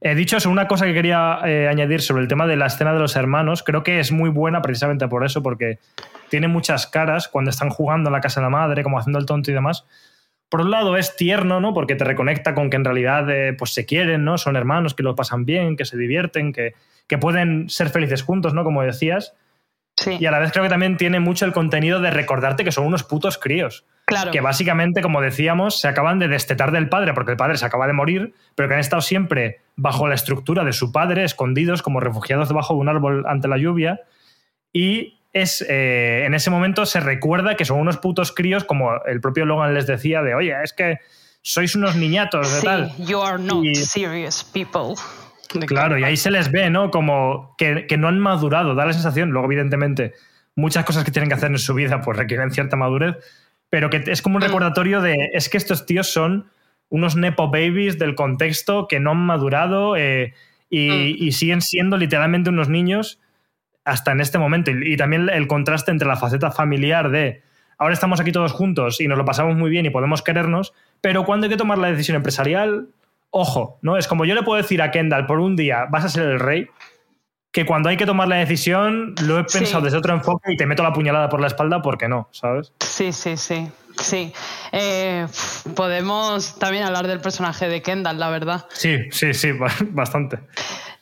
He 0.01 0.15
dicho 0.15 0.35
eso, 0.35 0.49
una 0.49 0.67
cosa 0.67 0.85
que 0.85 0.93
quería 0.93 1.39
eh, 1.45 1.69
añadir 1.69 2.01
sobre 2.01 2.23
el 2.23 2.27
tema 2.27 2.45
de 2.45 2.57
la 2.57 2.65
escena 2.65 2.91
de 2.93 2.99
los 2.99 3.15
hermanos, 3.15 3.63
creo 3.63 3.83
que 3.83 4.01
es 4.01 4.11
muy 4.11 4.29
buena 4.29 4.61
precisamente 4.61 5.07
por 5.07 5.25
eso, 5.25 5.41
porque 5.41 5.79
tiene 6.29 6.49
muchas 6.49 6.87
caras 6.87 7.29
cuando 7.29 7.49
están 7.51 7.69
jugando 7.69 8.09
en 8.09 8.13
la 8.13 8.19
casa 8.19 8.41
de 8.41 8.45
la 8.45 8.49
madre, 8.49 8.83
como 8.83 8.99
haciendo 8.99 9.17
el 9.19 9.25
tonto 9.25 9.49
y 9.49 9.53
demás. 9.53 9.85
Por 10.53 10.61
un 10.61 10.69
lado 10.69 10.97
es 10.97 11.15
tierno, 11.15 11.59
¿no? 11.59 11.73
Porque 11.73 11.95
te 11.95 12.03
reconecta 12.03 12.53
con 12.53 12.69
que 12.69 12.75
en 12.75 12.85
realidad 12.85 13.27
eh, 13.31 13.53
pues 13.53 13.73
se 13.73 13.87
quieren, 13.87 14.23
¿no? 14.23 14.37
Son 14.37 14.55
hermanos 14.55 14.93
que 14.93 15.01
lo 15.01 15.15
pasan 15.15 15.45
bien, 15.45 15.75
que 15.75 15.83
se 15.83 15.97
divierten, 15.97 16.53
que, 16.53 16.75
que 17.07 17.17
pueden 17.17 17.71
ser 17.71 17.89
felices 17.89 18.21
juntos, 18.21 18.53
¿no? 18.53 18.63
Como 18.63 18.83
decías. 18.83 19.33
Sí, 19.95 20.15
Y 20.19 20.27
a 20.27 20.31
la 20.31 20.37
vez 20.37 20.51
creo 20.51 20.63
que 20.63 20.69
también 20.69 20.95
tiene 20.95 21.19
mucho 21.19 21.45
el 21.45 21.53
contenido 21.53 22.01
de 22.01 22.11
recordarte 22.11 22.63
que 22.63 22.71
son 22.71 22.85
unos 22.85 23.01
putos 23.01 23.39
críos. 23.39 23.87
claro. 24.05 24.29
Que 24.29 24.41
básicamente, 24.41 25.01
como 25.01 25.21
decíamos, 25.21 25.79
se 25.79 25.87
acaban 25.87 26.19
de 26.19 26.27
destetar 26.27 26.71
del 26.71 26.87
padre 26.87 27.15
porque 27.15 27.31
el 27.31 27.37
padre 27.37 27.57
se 27.57 27.65
acaba 27.65 27.87
de 27.87 27.93
morir, 27.93 28.35
pero 28.53 28.69
que 28.69 28.75
han 28.75 28.79
estado 28.79 29.01
siempre 29.01 29.61
bajo 29.75 30.07
la 30.07 30.13
estructura 30.13 30.63
de 30.63 30.73
su 30.73 30.91
padre, 30.91 31.23
escondidos 31.23 31.81
como 31.81 31.99
refugiados 31.99 32.47
debajo 32.47 32.75
de 32.75 32.79
un 32.79 32.89
árbol 32.89 33.25
ante 33.27 33.47
la 33.47 33.57
lluvia. 33.57 34.01
Y 34.71 35.17
es, 35.33 35.65
eh, 35.67 36.23
en 36.25 36.33
ese 36.35 36.49
momento 36.49 36.85
se 36.85 36.99
recuerda 36.99 37.55
que 37.55 37.65
son 37.65 37.79
unos 37.79 37.97
putos 37.97 38.31
críos, 38.31 38.63
como 38.63 38.91
el 39.05 39.19
propio 39.19 39.45
Logan 39.45 39.73
les 39.73 39.87
decía, 39.87 40.21
de 40.21 40.35
oye, 40.35 40.53
es 40.63 40.73
que 40.73 40.99
sois 41.41 41.75
unos 41.75 41.95
niñatos 41.95 42.51
de 42.53 42.59
Sí, 42.59 42.65
tal. 42.65 42.91
you 42.99 43.19
are 43.21 43.41
not 43.41 43.63
Y- 43.65 43.75
serious 43.75 44.43
people. 44.43 44.95
Claro, 45.67 45.97
y 45.99 46.03
ahí 46.03 46.17
se 46.17 46.31
les 46.31 46.51
ve, 46.51 46.69
¿no? 46.71 46.89
Como 46.89 47.53
que, 47.57 47.85
que 47.87 47.97
no 47.97 48.07
han 48.07 48.19
madurado, 48.19 48.73
da 48.73 48.85
la 48.85 48.93
sensación, 48.93 49.29
luego 49.31 49.45
evidentemente 49.47 50.13
muchas 50.55 50.83
cosas 50.85 51.03
que 51.03 51.11
tienen 51.11 51.29
que 51.29 51.35
hacer 51.35 51.51
en 51.51 51.59
su 51.59 51.73
vida 51.75 52.01
pues 52.01 52.17
requieren 52.17 52.49
cierta 52.51 52.75
madurez, 52.75 53.17
pero 53.69 53.89
que 53.89 54.03
es 54.07 54.21
como 54.21 54.37
un 54.37 54.41
Mm. 54.43 54.45
recordatorio 54.45 55.01
de, 55.01 55.31
es 55.33 55.49
que 55.49 55.57
estos 55.57 55.85
tíos 55.85 56.07
son 56.11 56.49
unos 56.89 57.15
nepo 57.15 57.49
babies 57.51 57.97
del 57.99 58.15
contexto 58.15 58.87
que 58.87 58.99
no 58.99 59.11
han 59.11 59.17
madurado 59.25 59.95
eh, 59.97 60.33
y, 60.69 60.89
Mm. 60.89 61.23
y 61.23 61.31
siguen 61.33 61.61
siendo 61.61 61.97
literalmente 61.97 62.49
unos 62.49 62.69
niños 62.69 63.19
hasta 63.85 64.11
en 64.11 64.21
este 64.21 64.37
momento. 64.37 64.71
Y, 64.71 64.93
y 64.93 64.97
también 64.97 65.29
el 65.29 65.47
contraste 65.47 65.91
entre 65.91 66.07
la 66.07 66.15
faceta 66.15 66.51
familiar 66.51 67.09
de 67.09 67.41
ahora 67.77 67.93
estamos 67.93 68.19
aquí 68.19 68.31
todos 68.31 68.51
juntos 68.51 69.01
y 69.01 69.07
nos 69.07 69.17
lo 69.17 69.25
pasamos 69.25 69.55
muy 69.57 69.69
bien 69.69 69.85
y 69.85 69.89
podemos 69.89 70.21
querernos, 70.21 70.73
pero 71.01 71.25
cuando 71.25 71.45
hay 71.45 71.49
que 71.49 71.57
tomar 71.57 71.77
la 71.77 71.87
decisión 71.91 72.15
empresarial, 72.15 72.87
ojo, 73.29 73.79
¿no? 73.81 73.97
Es 73.97 74.07
como 74.07 74.25
yo 74.25 74.35
le 74.35 74.43
puedo 74.43 74.61
decir 74.61 74.81
a 74.81 74.91
Kendall 74.91 75.25
por 75.25 75.39
un 75.39 75.55
día, 75.55 75.85
vas 75.89 76.05
a 76.05 76.09
ser 76.09 76.23
el 76.23 76.39
rey, 76.39 76.67
que 77.51 77.65
cuando 77.65 77.89
hay 77.89 77.97
que 77.97 78.05
tomar 78.05 78.27
la 78.27 78.37
decisión 78.37 79.15
lo 79.23 79.39
he 79.39 79.43
Sí. 79.47 79.59
pensado 79.59 79.83
desde 79.83 79.97
otro 79.97 80.13
enfoque 80.13 80.53
y 80.53 80.57
te 80.57 80.65
meto 80.65 80.81
la 80.81 80.93
puñalada 80.93 81.29
por 81.29 81.41
la 81.41 81.47
espalda 81.47 81.81
porque 81.81 82.07
no, 82.07 82.29
¿sabes? 82.31 82.71
Sí, 82.79 83.11
sí, 83.11 83.35
sí. 83.37 83.69
Sí. 83.99 84.33
Eh, 84.71 85.27
podemos 85.75 86.57
también 86.57 86.83
hablar 86.83 87.05
del 87.07 87.19
personaje 87.19 87.67
de 87.67 87.81
Kendall, 87.81 88.19
la 88.19 88.29
verdad. 88.29 88.65
Sí, 88.71 88.97
sí, 89.11 89.33
sí, 89.33 89.51
ba- 89.51 89.71
bastante. 89.91 90.39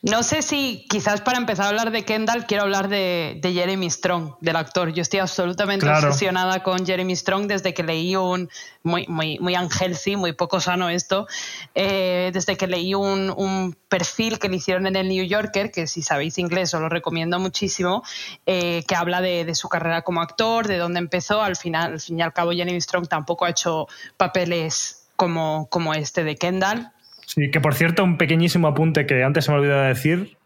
No 0.04 0.24
sé 0.24 0.42
si 0.42 0.88
quizás 0.90 1.22
para 1.22 1.38
empezar 1.38 1.66
a 1.66 1.70
hablar 1.70 1.92
de 1.92 2.04
Kendall 2.04 2.48
quiero 2.48 2.64
hablar 2.64 2.88
de, 2.88 3.38
de 3.40 3.54
Jeremy 3.54 3.88
Strong, 3.88 4.34
del 4.42 4.56
actor. 4.56 4.92
Yo 4.94 5.04
estoy 5.04 5.20
absolutamente 5.20 5.86
Claro. 5.86 6.08
obsesionada 6.08 6.64
con 6.64 6.88
Jeremy 6.88 7.16
Strong 7.16 7.46
desde 7.46 7.76
que 7.76 7.84
leí 7.84 8.16
un 8.16 8.50
muy, 8.82 9.06
muy, 9.08 9.38
muy 9.38 9.56
unhealthy, 9.56 10.16
muy 10.16 10.34
poco 10.34 10.60
sano 10.60 10.90
esto, 10.90 11.28
eh, 11.76 12.32
desde 12.34 12.58
que 12.58 12.66
leí 12.66 12.96
un, 12.96 13.32
un 13.38 13.78
perfil 13.90 14.40
que 14.40 14.50
le 14.50 14.56
hicieron 14.56 14.88
en 14.88 14.96
el 14.96 15.08
New 15.08 15.24
Yorker, 15.24 15.70
que 15.70 15.86
si 15.86 16.02
sabéis 16.02 16.40
inglés 16.40 16.74
os 16.74 16.82
lo 16.82 16.90
recomiendo 16.90 17.38
muchísimo, 17.38 18.02
eh, 18.48 18.84
que 18.88 18.96
habla 18.96 19.22
de, 19.22 19.46
de 19.46 19.54
su 19.54 19.70
carrera 19.70 20.02
como 20.02 20.22
actor, 20.24 20.68
de 20.68 20.80
dónde 20.80 20.98
empezó. 20.98 21.44
Al 21.44 21.56
final, 21.58 21.94
al 21.94 22.00
fin 22.02 22.18
y 22.18 22.24
al 22.24 22.34
cabo, 22.34 22.54
Jeremy 22.54 22.82
Strong 22.82 23.08
tampoco 23.08 23.46
ha 23.46 23.52
hecho 23.52 23.86
papeles 24.18 25.06
como, 25.16 25.68
como 25.70 25.94
este 25.94 26.24
de 26.24 26.38
Kendall. 26.38 26.92
Sí, 27.34 27.50
que 27.50 27.62
por 27.62 27.76
cierto, 27.76 28.04
un 28.04 28.18
pequeñísimo 28.18 28.68
apunte 28.68 29.06
que 29.06 29.24
antes 29.24 29.46
se 29.46 29.52
me 29.52 29.58
olvidó 29.58 29.80
de 29.80 29.88
decir. 29.88 30.38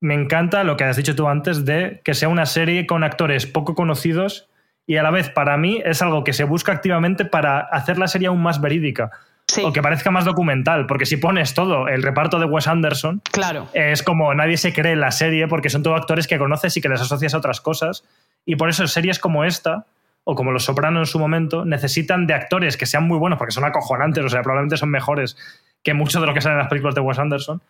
Me 0.00 0.14
encanta 0.14 0.64
lo 0.64 0.78
que 0.78 0.84
has 0.84 0.96
dicho 0.96 1.14
tú 1.14 1.28
antes 1.28 1.66
de 1.66 2.00
que 2.04 2.14
sea 2.14 2.30
una 2.30 2.46
serie 2.46 2.86
con 2.86 3.04
actores 3.04 3.46
poco 3.46 3.74
conocidos 3.74 4.48
y 4.86 4.96
a 4.96 5.02
la 5.02 5.10
vez 5.10 5.28
para 5.28 5.58
mí 5.58 5.82
es 5.84 6.00
algo 6.00 6.24
que 6.24 6.32
se 6.32 6.44
busca 6.44 6.72
activamente 6.72 7.26
para 7.26 7.60
hacer 7.60 7.98
la 7.98 8.08
serie 8.08 8.28
aún 8.28 8.42
más 8.42 8.62
verídica 8.62 9.10
Sí, 9.46 9.62
o 9.64 9.72
que 9.72 9.82
parezca 9.82 10.10
más 10.10 10.24
documental, 10.24 10.86
porque 10.86 11.06
si 11.06 11.16
pones 11.16 11.54
todo 11.54 11.88
el 11.88 12.02
reparto 12.02 12.38
de 12.38 12.44
Wes 12.44 12.68
Anderson, 12.68 13.20
claro. 13.32 13.68
es 13.72 14.02
como 14.02 14.32
nadie 14.32 14.56
se 14.56 14.72
cree 14.72 14.92
en 14.92 15.00
la 15.00 15.10
serie 15.10 15.48
porque 15.48 15.68
son 15.70 15.82
todos 15.82 15.98
actores 15.98 16.28
que 16.28 16.38
conoces 16.38 16.76
y 16.76 16.80
que 16.80 16.88
les 16.88 17.00
asocias 17.00 17.34
a 17.34 17.38
otras 17.38 17.60
cosas. 17.60 18.04
Y 18.46 18.56
por 18.56 18.68
eso 18.68 18.86
series 18.86 19.18
como 19.18 19.44
esta, 19.44 19.86
o 20.24 20.34
como 20.34 20.52
Los 20.52 20.64
Soprano 20.64 21.00
en 21.00 21.06
su 21.06 21.18
momento, 21.18 21.64
necesitan 21.64 22.26
de 22.26 22.34
actores 22.34 22.76
que 22.76 22.86
sean 22.86 23.04
muy 23.06 23.18
buenos 23.18 23.38
porque 23.38 23.52
son 23.52 23.64
acojonantes, 23.64 24.24
o 24.24 24.28
sea, 24.28 24.42
probablemente 24.42 24.76
son 24.76 24.90
mejores 24.90 25.36
que 25.82 25.94
muchos 25.94 26.20
de 26.20 26.26
los 26.26 26.34
que 26.34 26.40
salen 26.40 26.56
en 26.58 26.60
las 26.60 26.68
películas 26.68 26.94
de 26.94 27.00
Wes 27.00 27.18
Anderson. 27.18 27.62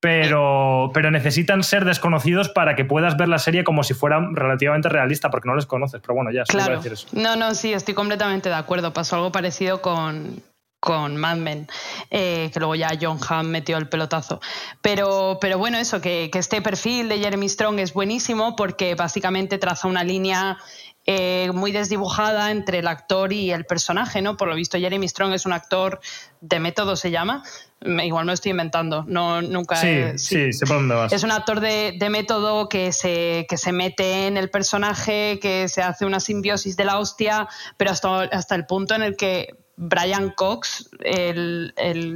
pero, 0.00 0.90
pero 0.92 1.10
necesitan 1.10 1.62
ser 1.64 1.84
desconocidos 1.84 2.48
para 2.50 2.76
que 2.76 2.84
puedas 2.84 3.16
ver 3.16 3.28
la 3.28 3.38
serie 3.38 3.64
como 3.64 3.82
si 3.82 3.94
fuera 3.94 4.20
relativamente 4.32 4.88
realista, 4.88 5.30
porque 5.30 5.48
no 5.48 5.56
les 5.56 5.66
conoces. 5.66 6.00
Pero 6.00 6.14
bueno, 6.14 6.30
ya, 6.30 6.44
Claro. 6.44 6.76
decir 6.76 6.92
eso. 6.92 7.08
No, 7.12 7.34
no, 7.34 7.54
sí, 7.54 7.72
estoy 7.72 7.94
completamente 7.94 8.48
de 8.48 8.54
acuerdo. 8.54 8.92
Pasó 8.92 9.16
algo 9.16 9.32
parecido 9.32 9.80
con, 9.80 10.42
con 10.80 11.16
Mad 11.16 11.38
Men, 11.38 11.66
eh, 12.10 12.50
que 12.52 12.60
luego 12.60 12.74
ya 12.74 12.90
John 13.00 13.18
Hamm 13.26 13.46
metió 13.48 13.78
el 13.78 13.88
pelotazo. 13.88 14.40
Pero, 14.82 15.38
pero 15.40 15.58
bueno, 15.58 15.78
eso, 15.78 16.00
que, 16.00 16.28
que 16.30 16.38
este 16.38 16.60
perfil 16.62 17.08
de 17.08 17.18
Jeremy 17.18 17.48
Strong 17.48 17.78
es 17.80 17.92
buenísimo 17.94 18.54
porque 18.54 18.94
básicamente 18.94 19.58
traza 19.58 19.88
una 19.88 20.04
línea 20.04 20.58
eh, 21.06 21.50
muy 21.54 21.70
desdibujada 21.72 22.50
entre 22.50 22.80
el 22.80 22.88
actor 22.88 23.32
y 23.32 23.52
el 23.52 23.64
personaje, 23.64 24.22
¿no? 24.22 24.36
Por 24.36 24.48
lo 24.48 24.54
visto, 24.56 24.76
Jeremy 24.78 25.06
Strong 25.08 25.32
es 25.34 25.46
un 25.46 25.52
actor 25.52 26.00
de 26.40 26.58
método, 26.58 26.96
se 26.96 27.10
llama. 27.12 27.44
Me- 27.80 28.06
Igual 28.06 28.24
me 28.24 28.30
lo 28.30 28.34
estoy 28.34 28.50
inventando, 28.50 29.04
no, 29.06 29.40
nunca 29.42 29.76
Sí, 29.76 30.18
sí, 30.18 30.52
sé 30.52 30.66
por 30.66 30.76
dónde 30.76 30.94
vas. 30.94 31.12
es 31.12 31.22
un 31.22 31.30
actor 31.30 31.60
de, 31.60 31.94
de 31.98 32.10
método 32.10 32.68
que 32.68 32.90
se, 32.90 33.46
que 33.48 33.56
se 33.56 33.70
mete 33.72 34.26
en 34.26 34.36
el 34.36 34.50
personaje, 34.50 35.38
que 35.40 35.68
se 35.68 35.82
hace 35.82 36.06
una 36.06 36.18
simbiosis 36.18 36.76
de 36.76 36.84
la 36.86 36.98
hostia, 36.98 37.48
pero 37.76 37.90
hasta, 37.92 38.22
hasta 38.22 38.54
el 38.54 38.66
punto 38.66 38.94
en 38.94 39.02
el 39.02 39.16
que 39.16 39.54
Brian 39.76 40.30
Cox, 40.30 40.88
el, 41.00 41.72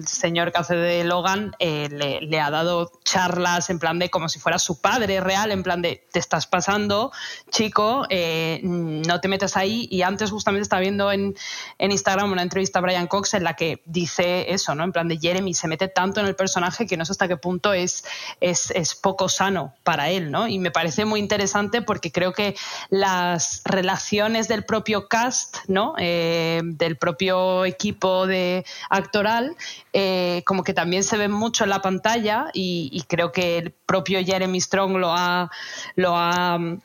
señor 0.06 0.50
que 0.50 0.58
hace 0.58 0.76
de 0.76 1.04
Logan, 1.04 1.52
eh, 1.58 1.88
le, 1.90 2.40
ha 2.40 2.50
dado 2.50 2.90
charlas 3.04 3.68
en 3.68 3.78
plan 3.78 3.98
de 3.98 4.08
como 4.08 4.30
si 4.30 4.38
fuera 4.38 4.58
su 4.58 4.80
padre 4.80 5.20
real, 5.20 5.52
en 5.52 5.62
plan 5.62 5.82
de 5.82 6.06
te 6.10 6.18
estás 6.18 6.46
pasando, 6.46 7.12
chico, 7.50 8.06
eh, 8.08 8.60
no 8.62 9.20
te 9.20 9.28
metas 9.28 9.58
ahí. 9.58 9.86
Y 9.90 10.02
antes 10.02 10.30
justamente 10.30 10.62
estaba 10.62 10.80
viendo 10.80 11.12
en, 11.12 11.36
en 11.78 11.92
Instagram 11.92 12.32
una 12.32 12.42
entrevista 12.42 12.78
a 12.78 12.82
Brian 12.82 13.06
Cox 13.06 13.34
en 13.34 13.44
la 13.44 13.54
que 13.54 13.82
dice 13.84 14.52
eso, 14.52 14.74
¿no? 14.74 14.82
En 14.82 14.92
plan 14.92 15.08
de 15.08 15.18
Jeremy 15.18 15.52
se 15.52 15.68
mete 15.68 15.88
tanto 15.88 16.20
en 16.20 16.26
el 16.26 16.36
personaje 16.36 16.86
que 16.86 16.96
no 16.96 17.04
sé 17.04 17.12
hasta 17.12 17.28
qué 17.28 17.36
punto 17.36 17.74
es, 17.74 18.04
es, 18.40 18.70
es 18.70 18.94
poco 18.94 19.28
sano 19.28 19.74
para 19.84 20.08
él, 20.08 20.30
¿no? 20.30 20.48
Y 20.48 20.58
me 20.58 20.70
parece 20.70 21.04
muy 21.04 21.20
interesante 21.20 21.82
porque 21.82 22.10
creo 22.10 22.32
que 22.32 22.56
las 22.88 23.60
relaciones 23.66 24.48
del 24.48 24.64
propio 24.64 25.08
cast, 25.08 25.58
¿no? 25.68 25.94
Eh, 25.98 26.62
del 26.64 26.96
propio 26.96 27.49
equipo 27.64 28.26
de 28.26 28.64
actoral, 28.88 29.56
eh, 29.92 30.42
como 30.46 30.64
que 30.64 30.74
también 30.74 31.04
se 31.04 31.16
ven 31.16 31.32
mucho 31.32 31.64
en 31.64 31.70
la 31.70 31.82
pantalla 31.82 32.50
y, 32.52 33.04
creo 33.08 33.32
que 33.32 33.58
el 33.58 33.70
propio 33.70 34.24
Jeremy 34.24 34.60
Strong 34.60 34.96
lo 34.96 35.12
ha, 35.12 35.50
lo 35.96 36.16
ha 36.16 36.58
mm, 36.58 36.80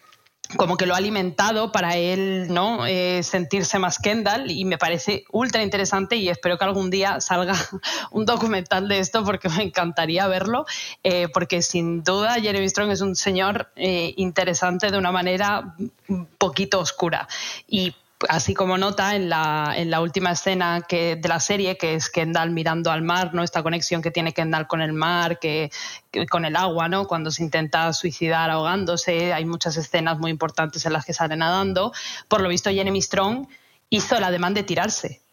como 0.58 0.78
que 0.78 0.86
lo 0.86 0.94
ha 0.94 0.98
alimentado 0.98 1.72
para 1.72 1.96
él 1.98 2.48
no 2.50 2.86
Eh, 2.86 3.24
sentirse 3.24 3.80
más 3.80 3.98
Kendall 3.98 4.52
y 4.52 4.64
me 4.64 4.78
parece 4.78 5.24
ultra 5.32 5.64
interesante 5.64 6.18
y 6.18 6.30
espero 6.30 6.58
que 6.58 6.66
algún 6.66 6.92
día 6.92 7.20
salga 7.20 7.54
un 8.12 8.26
documental 8.26 8.88
de 8.88 9.00
esto 9.00 9.24
porque 9.24 9.50
me 9.50 9.64
encantaría 9.64 10.28
verlo 10.28 10.66
eh, 11.04 11.28
porque 11.34 11.62
sin 11.64 12.04
duda 12.04 12.40
Jeremy 12.40 12.70
Strong 12.70 12.92
es 12.92 13.02
un 13.02 13.16
señor 13.16 13.72
interesante 13.76 14.92
de 14.92 14.98
una 14.98 15.12
manera 15.12 15.76
un 16.08 16.28
poquito 16.38 16.80
oscura 16.80 17.28
y 17.68 17.96
así 18.30 18.54
como 18.54 18.78
nota 18.78 19.16
en 19.16 19.30
la, 19.30 19.74
en 19.76 19.92
la 19.92 20.02
última 20.02 20.32
escena 20.32 20.82
que, 20.88 21.16
de 21.18 21.28
la 21.30 21.40
serie, 21.40 21.78
que 21.78 21.96
es 21.96 22.10
Kendall 22.10 22.52
mirando 22.52 22.92
al 22.92 23.02
mar, 23.02 23.34
¿no? 23.34 23.44
Esta 23.44 23.62
conexión 23.64 24.02
que 24.02 24.12
tiene 24.12 24.34
Kendall 24.34 24.68
con 24.68 24.82
el 24.82 24.94
mar, 24.94 25.40
que, 25.40 25.72
que- 26.12 26.26
con 26.28 26.46
el 26.46 26.56
agua, 26.56 26.88
¿no? 26.88 27.08
Cuando 27.08 27.32
se 27.32 27.44
intenta 27.44 27.92
suicidar 27.94 28.50
ahogándose, 28.50 29.34
hay 29.34 29.46
muchas 29.46 29.78
escenas 29.78 30.18
muy 30.20 30.32
importantes 30.32 30.86
en 30.86 30.94
las 30.94 31.06
que 31.06 31.14
sale 31.14 31.36
nadando. 31.36 31.92
Por 32.28 32.42
lo 32.42 32.50
visto, 32.50 32.70
Jeremy 32.70 33.02
Strong 33.02 33.48
hizo 33.90 34.20
la 34.20 34.32
demanda 34.32 34.62
de 34.62 34.68
tirarse. 34.68 35.25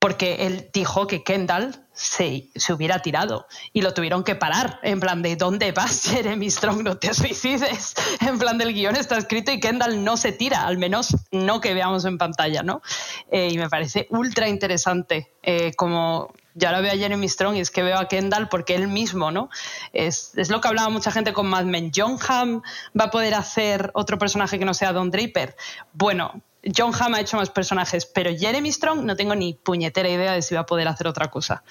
Porque 0.00 0.46
él 0.46 0.70
dijo 0.72 1.06
que 1.06 1.22
Kendall 1.22 1.86
se, 1.92 2.48
se 2.54 2.72
hubiera 2.72 3.00
tirado 3.00 3.46
y 3.72 3.82
lo 3.82 3.94
tuvieron 3.94 4.24
que 4.24 4.34
parar. 4.34 4.80
En 4.82 4.98
plan 4.98 5.22
de, 5.22 5.36
¿dónde 5.36 5.70
vas, 5.72 6.02
Jeremy 6.10 6.50
Strong? 6.50 6.82
No 6.82 6.96
te 6.96 7.14
suicides. 7.14 7.94
En 8.20 8.38
plan 8.38 8.58
del 8.58 8.74
guion 8.74 8.96
está 8.96 9.16
escrito 9.18 9.52
y 9.52 9.60
Kendall 9.60 10.02
no 10.02 10.16
se 10.16 10.32
tira, 10.32 10.66
al 10.66 10.78
menos 10.78 11.16
no 11.30 11.60
que 11.60 11.74
veamos 11.74 12.04
en 12.04 12.18
pantalla, 12.18 12.62
¿no? 12.62 12.82
Eh, 13.30 13.50
y 13.52 13.58
me 13.58 13.68
parece 13.68 14.06
ultra 14.10 14.48
interesante 14.48 15.32
eh, 15.42 15.72
como 15.74 16.32
yo 16.54 16.68
ahora 16.68 16.80
veo 16.80 16.92
a 16.92 16.96
Jeremy 16.96 17.28
Strong 17.28 17.56
y 17.56 17.60
es 17.60 17.70
que 17.70 17.82
veo 17.82 17.98
a 17.98 18.08
Kendall 18.08 18.48
porque 18.48 18.74
él 18.74 18.88
mismo, 18.88 19.30
¿no? 19.30 19.50
Es, 19.92 20.32
es 20.36 20.50
lo 20.50 20.60
que 20.60 20.68
hablaba 20.68 20.88
mucha 20.88 21.12
gente 21.12 21.32
con 21.32 21.46
Mad 21.46 21.64
Men. 21.64 21.92
John 21.94 22.18
Hamm 22.26 22.62
va 22.98 23.04
a 23.04 23.10
poder 23.10 23.34
hacer 23.34 23.90
otro 23.94 24.18
personaje 24.18 24.58
que 24.58 24.64
no 24.64 24.74
sea 24.74 24.92
Don 24.92 25.10
Draper. 25.10 25.56
Bueno, 25.92 26.42
John 26.76 26.92
Hamm 26.98 27.14
ha 27.14 27.20
hecho 27.20 27.36
más 27.36 27.50
personajes, 27.50 28.06
pero 28.06 28.30
Jeremy 28.36 28.70
Strong 28.70 29.04
no 29.04 29.16
tengo 29.16 29.34
ni 29.34 29.54
puñetera 29.54 30.08
idea 30.08 30.32
de 30.32 30.42
si 30.42 30.54
va 30.54 30.62
a 30.62 30.66
poder 30.66 30.88
hacer 30.88 31.06
otra 31.06 31.28
cosa. 31.28 31.62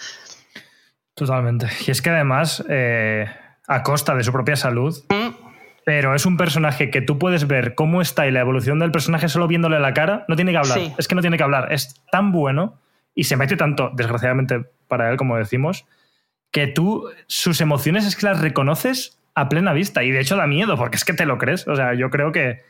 Totalmente. 1.14 1.68
Y 1.86 1.92
es 1.92 2.02
que 2.02 2.10
además, 2.10 2.64
eh, 2.70 3.26
a 3.68 3.84
costa 3.84 4.16
de 4.16 4.24
su 4.24 4.32
propia 4.32 4.56
salud, 4.56 4.98
Mm, 5.10 5.50
pero 5.86 6.14
es 6.14 6.26
un 6.26 6.38
personaje 6.38 6.92
que 6.92 7.02
tú 7.02 7.18
puedes 7.18 7.48
ver 7.48 7.74
cómo 7.76 8.02
está 8.02 8.28
y 8.28 8.32
la 8.32 8.42
evolución 8.42 8.80
del 8.80 8.92
personaje 8.92 9.28
solo 9.28 9.48
viéndole 9.48 9.80
la 9.80 9.94
cara. 9.94 10.26
No 10.28 10.36
tiene 10.36 10.52
que 10.52 10.58
hablar. 10.58 10.78
Sí. 10.78 10.94
Es 10.98 11.08
que 11.08 11.16
no 11.16 11.22
tiene 11.22 11.38
que 11.38 11.44
hablar. 11.44 11.74
Es 11.74 11.96
tan 12.12 12.32
bueno 12.32 12.80
y 13.16 13.24
se 13.24 13.38
mete 13.38 13.58
tanto, 13.58 13.92
desgraciadamente 13.96 14.66
para 14.88 15.10
él, 15.10 15.18
como 15.18 15.36
decimos, 15.36 15.86
que 16.52 16.68
tú 16.68 17.10
sus 17.28 17.60
emociones 17.60 18.06
es 18.06 18.16
que 18.16 18.26
las 18.26 18.40
reconoces 18.40 19.20
a 19.34 19.50
plena 19.50 19.74
vista. 19.74 20.04
Y 20.04 20.12
de 20.12 20.20
hecho 20.20 20.36
da 20.36 20.48
miedo, 20.48 20.78
porque 20.78 20.96
es 20.98 21.06
que 21.06 21.14
te 21.14 21.26
lo 21.26 21.38
crees. 21.38 21.68
O 21.68 21.76
sea, 21.76 21.96
yo 21.96 22.10
creo 22.10 22.32
que, 22.32 22.62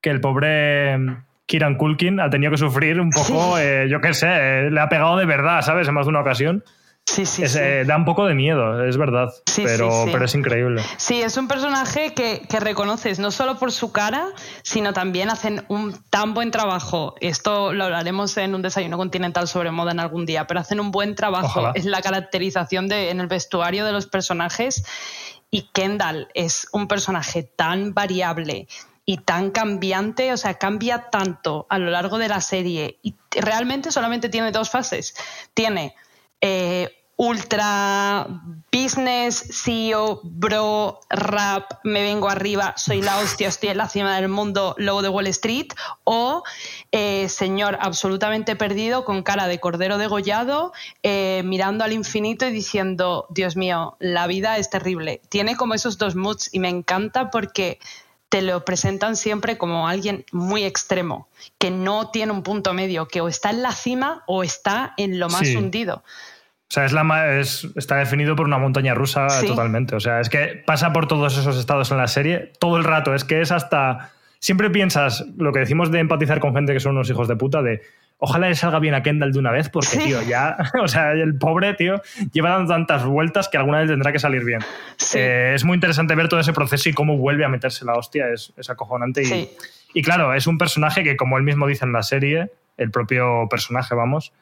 que 0.00 0.10
el 0.10 0.20
pobre 0.20 0.98
Kieran 1.46 1.76
Culkin 1.76 2.20
ha 2.20 2.30
tenido 2.30 2.50
que 2.52 2.58
sufrir 2.58 3.00
un 3.00 3.10
poco, 3.10 3.58
eh, 3.58 3.86
yo 3.90 4.00
qué 4.00 4.14
sé, 4.14 4.28
eh, 4.30 4.70
le 4.70 4.80
ha 4.80 4.88
pegado 4.88 5.16
de 5.16 5.26
verdad, 5.26 5.62
¿sabes? 5.62 5.88
En 5.88 5.94
más 5.94 6.06
de 6.06 6.10
una 6.10 6.20
ocasión. 6.20 6.64
Sí, 7.04 7.26
sí, 7.26 7.42
Es, 7.42 7.52
sí. 7.54 7.58
eh, 7.60 7.84
da 7.84 7.96
un 7.96 8.04
poco 8.04 8.26
de 8.26 8.34
miedo, 8.34 8.84
es 8.86 8.96
verdad. 8.96 9.28
Sí, 9.46 9.62
pero, 9.64 9.90
sí, 9.90 9.96
sí. 10.04 10.10
pero 10.12 10.24
es 10.24 10.34
increíble. 10.36 10.82
Sí, 10.98 11.20
es 11.20 11.36
un 11.36 11.48
personaje 11.48 12.14
que, 12.14 12.42
que 12.48 12.60
reconoces 12.60 13.18
no 13.18 13.32
solo 13.32 13.58
por 13.58 13.72
su 13.72 13.90
cara, 13.90 14.28
sino 14.62 14.92
también 14.92 15.28
hacen 15.28 15.64
un 15.66 15.94
tan 16.10 16.32
buen 16.32 16.52
trabajo. 16.52 17.16
Esto 17.20 17.72
lo 17.72 17.84
hablaremos 17.84 18.36
en 18.36 18.54
un 18.54 18.62
desayuno 18.62 18.96
continental 18.98 19.48
sobre 19.48 19.72
moda 19.72 19.90
en 19.90 19.98
algún 19.98 20.26
día, 20.26 20.46
pero 20.46 20.60
hacen 20.60 20.78
un 20.78 20.92
buen 20.92 21.16
trabajo 21.16 21.46
Ojalá. 21.60 21.72
en 21.74 21.90
la 21.90 22.00
caracterización 22.02 22.86
de, 22.86 23.10
en 23.10 23.20
el 23.20 23.26
vestuario 23.26 23.84
de 23.84 23.92
los 23.92 24.06
personajes. 24.06 24.84
Y 25.50 25.68
Kendall 25.74 26.28
es 26.34 26.68
un 26.72 26.86
personaje 26.86 27.42
tan 27.42 27.92
variable 27.94 28.68
y 29.12 29.18
tan 29.18 29.50
cambiante, 29.50 30.32
o 30.32 30.38
sea, 30.38 30.54
cambia 30.54 31.10
tanto 31.10 31.66
a 31.68 31.76
lo 31.76 31.90
largo 31.90 32.16
de 32.16 32.28
la 32.28 32.40
serie 32.40 32.98
y 33.02 33.14
realmente 33.30 33.92
solamente 33.92 34.30
tiene 34.30 34.52
dos 34.52 34.70
fases. 34.70 35.14
Tiene 35.52 35.94
eh, 36.40 36.88
ultra 37.16 38.26
business, 38.72 39.44
CEO, 39.52 40.22
bro, 40.24 40.98
rap, 41.10 41.72
me 41.84 42.02
vengo 42.02 42.30
arriba, 42.30 42.72
soy 42.78 43.02
la 43.02 43.18
hostia, 43.18 43.48
estoy 43.48 43.68
en 43.68 43.76
la 43.76 43.88
cima 43.90 44.16
del 44.16 44.30
mundo, 44.30 44.74
lobo 44.78 45.02
de 45.02 45.10
Wall 45.10 45.26
Street, 45.26 45.68
o 46.04 46.42
eh, 46.90 47.28
señor 47.28 47.76
absolutamente 47.82 48.56
perdido 48.56 49.04
con 49.04 49.22
cara 49.22 49.46
de 49.46 49.60
cordero 49.60 49.98
degollado, 49.98 50.72
eh, 51.02 51.42
mirando 51.44 51.84
al 51.84 51.92
infinito 51.92 52.46
y 52.46 52.50
diciendo, 52.50 53.26
Dios 53.28 53.56
mío, 53.56 53.94
la 54.00 54.26
vida 54.26 54.56
es 54.56 54.70
terrible. 54.70 55.20
Tiene 55.28 55.54
como 55.54 55.74
esos 55.74 55.98
dos 55.98 56.16
moods 56.16 56.48
y 56.50 56.60
me 56.60 56.70
encanta 56.70 57.30
porque 57.30 57.78
te 58.32 58.40
lo 58.40 58.64
presentan 58.64 59.14
siempre 59.14 59.58
como 59.58 59.86
alguien 59.88 60.24
muy 60.32 60.64
extremo, 60.64 61.28
que 61.58 61.70
no 61.70 62.08
tiene 62.08 62.32
un 62.32 62.42
punto 62.42 62.72
medio, 62.72 63.06
que 63.06 63.20
o 63.20 63.28
está 63.28 63.50
en 63.50 63.60
la 63.60 63.72
cima 63.72 64.22
o 64.26 64.42
está 64.42 64.94
en 64.96 65.18
lo 65.20 65.28
más 65.28 65.46
Sí. 65.46 65.54
hundido. 65.54 65.96
O 65.96 66.70
sea, 66.74 66.86
es 66.86 66.92
la, 66.94 67.38
es- 67.38 67.68
está 67.76 67.96
definido 67.96 68.34
por 68.34 68.46
una 68.46 68.56
montaña 68.56 68.94
rusa 68.94 69.28
Sí. 69.28 69.46
totalmente. 69.48 69.94
O 69.96 70.00
sea, 70.00 70.18
es 70.20 70.30
que 70.30 70.62
pasa 70.66 70.94
por 70.94 71.06
todos 71.08 71.36
esos 71.36 71.58
estados 71.58 71.90
en 71.90 71.98
la 71.98 72.06
serie 72.08 72.52
todo 72.58 72.78
el 72.78 72.84
rato. 72.84 73.14
Es 73.14 73.24
que 73.24 73.42
es 73.42 73.52
hasta. 73.52 74.12
Siempre 74.38 74.70
piensas 74.70 75.26
lo 75.36 75.52
que 75.52 75.58
decimos 75.60 75.90
de 75.90 75.98
empatizar 75.98 76.40
con 76.40 76.54
gente 76.54 76.72
que 76.72 76.80
son 76.80 76.92
unos 76.92 77.10
hijos 77.10 77.28
de 77.28 77.36
puta, 77.36 77.60
de 77.60 77.82
ojalá 78.24 78.48
le 78.48 78.54
salga 78.54 78.78
bien 78.78 78.94
a 78.94 79.02
Kendall 79.02 79.32
de 79.32 79.38
una 79.40 79.50
vez, 79.50 79.68
porque, 79.68 79.88
Sí. 79.88 79.98
tío, 79.98 80.22
ya. 80.22 80.56
O 80.80 80.86
sea, 80.86 81.10
el 81.12 81.34
pobre, 81.36 81.74
tío, 81.74 82.00
lleva 82.32 82.50
dando 82.50 82.72
tantas 82.72 83.04
vueltas 83.04 83.48
que 83.48 83.56
alguna 83.58 83.78
vez 83.80 83.88
tendrá 83.88 84.12
que 84.12 84.20
salir 84.20 84.44
bien. 84.44 84.60
Sí. 84.96 85.18
Eh, 85.18 85.54
es 85.54 85.64
muy 85.64 85.74
interesante 85.74 86.14
ver 86.14 86.28
todo 86.28 86.38
ese 86.38 86.52
proceso 86.52 86.88
y 86.88 86.92
cómo 86.92 87.16
vuelve 87.18 87.44
a 87.44 87.48
meterse 87.48 87.84
la 87.84 87.94
hostia. 87.94 88.28
Es, 88.28 88.52
es 88.56 88.70
acojonante. 88.70 89.22
Y, 89.22 89.24
Sí. 89.24 89.50
y 89.94 90.02
claro, 90.02 90.34
es 90.34 90.46
un 90.46 90.56
personaje 90.56 91.02
que, 91.02 91.16
como 91.16 91.36
él 91.36 91.42
mismo 91.42 91.66
dice 91.66 91.84
en 91.84 91.92
la 91.92 92.04
serie, 92.04 92.52
el 92.76 92.90
propio 92.92 93.48
personaje, 93.50 93.94
vamos, 93.96 94.32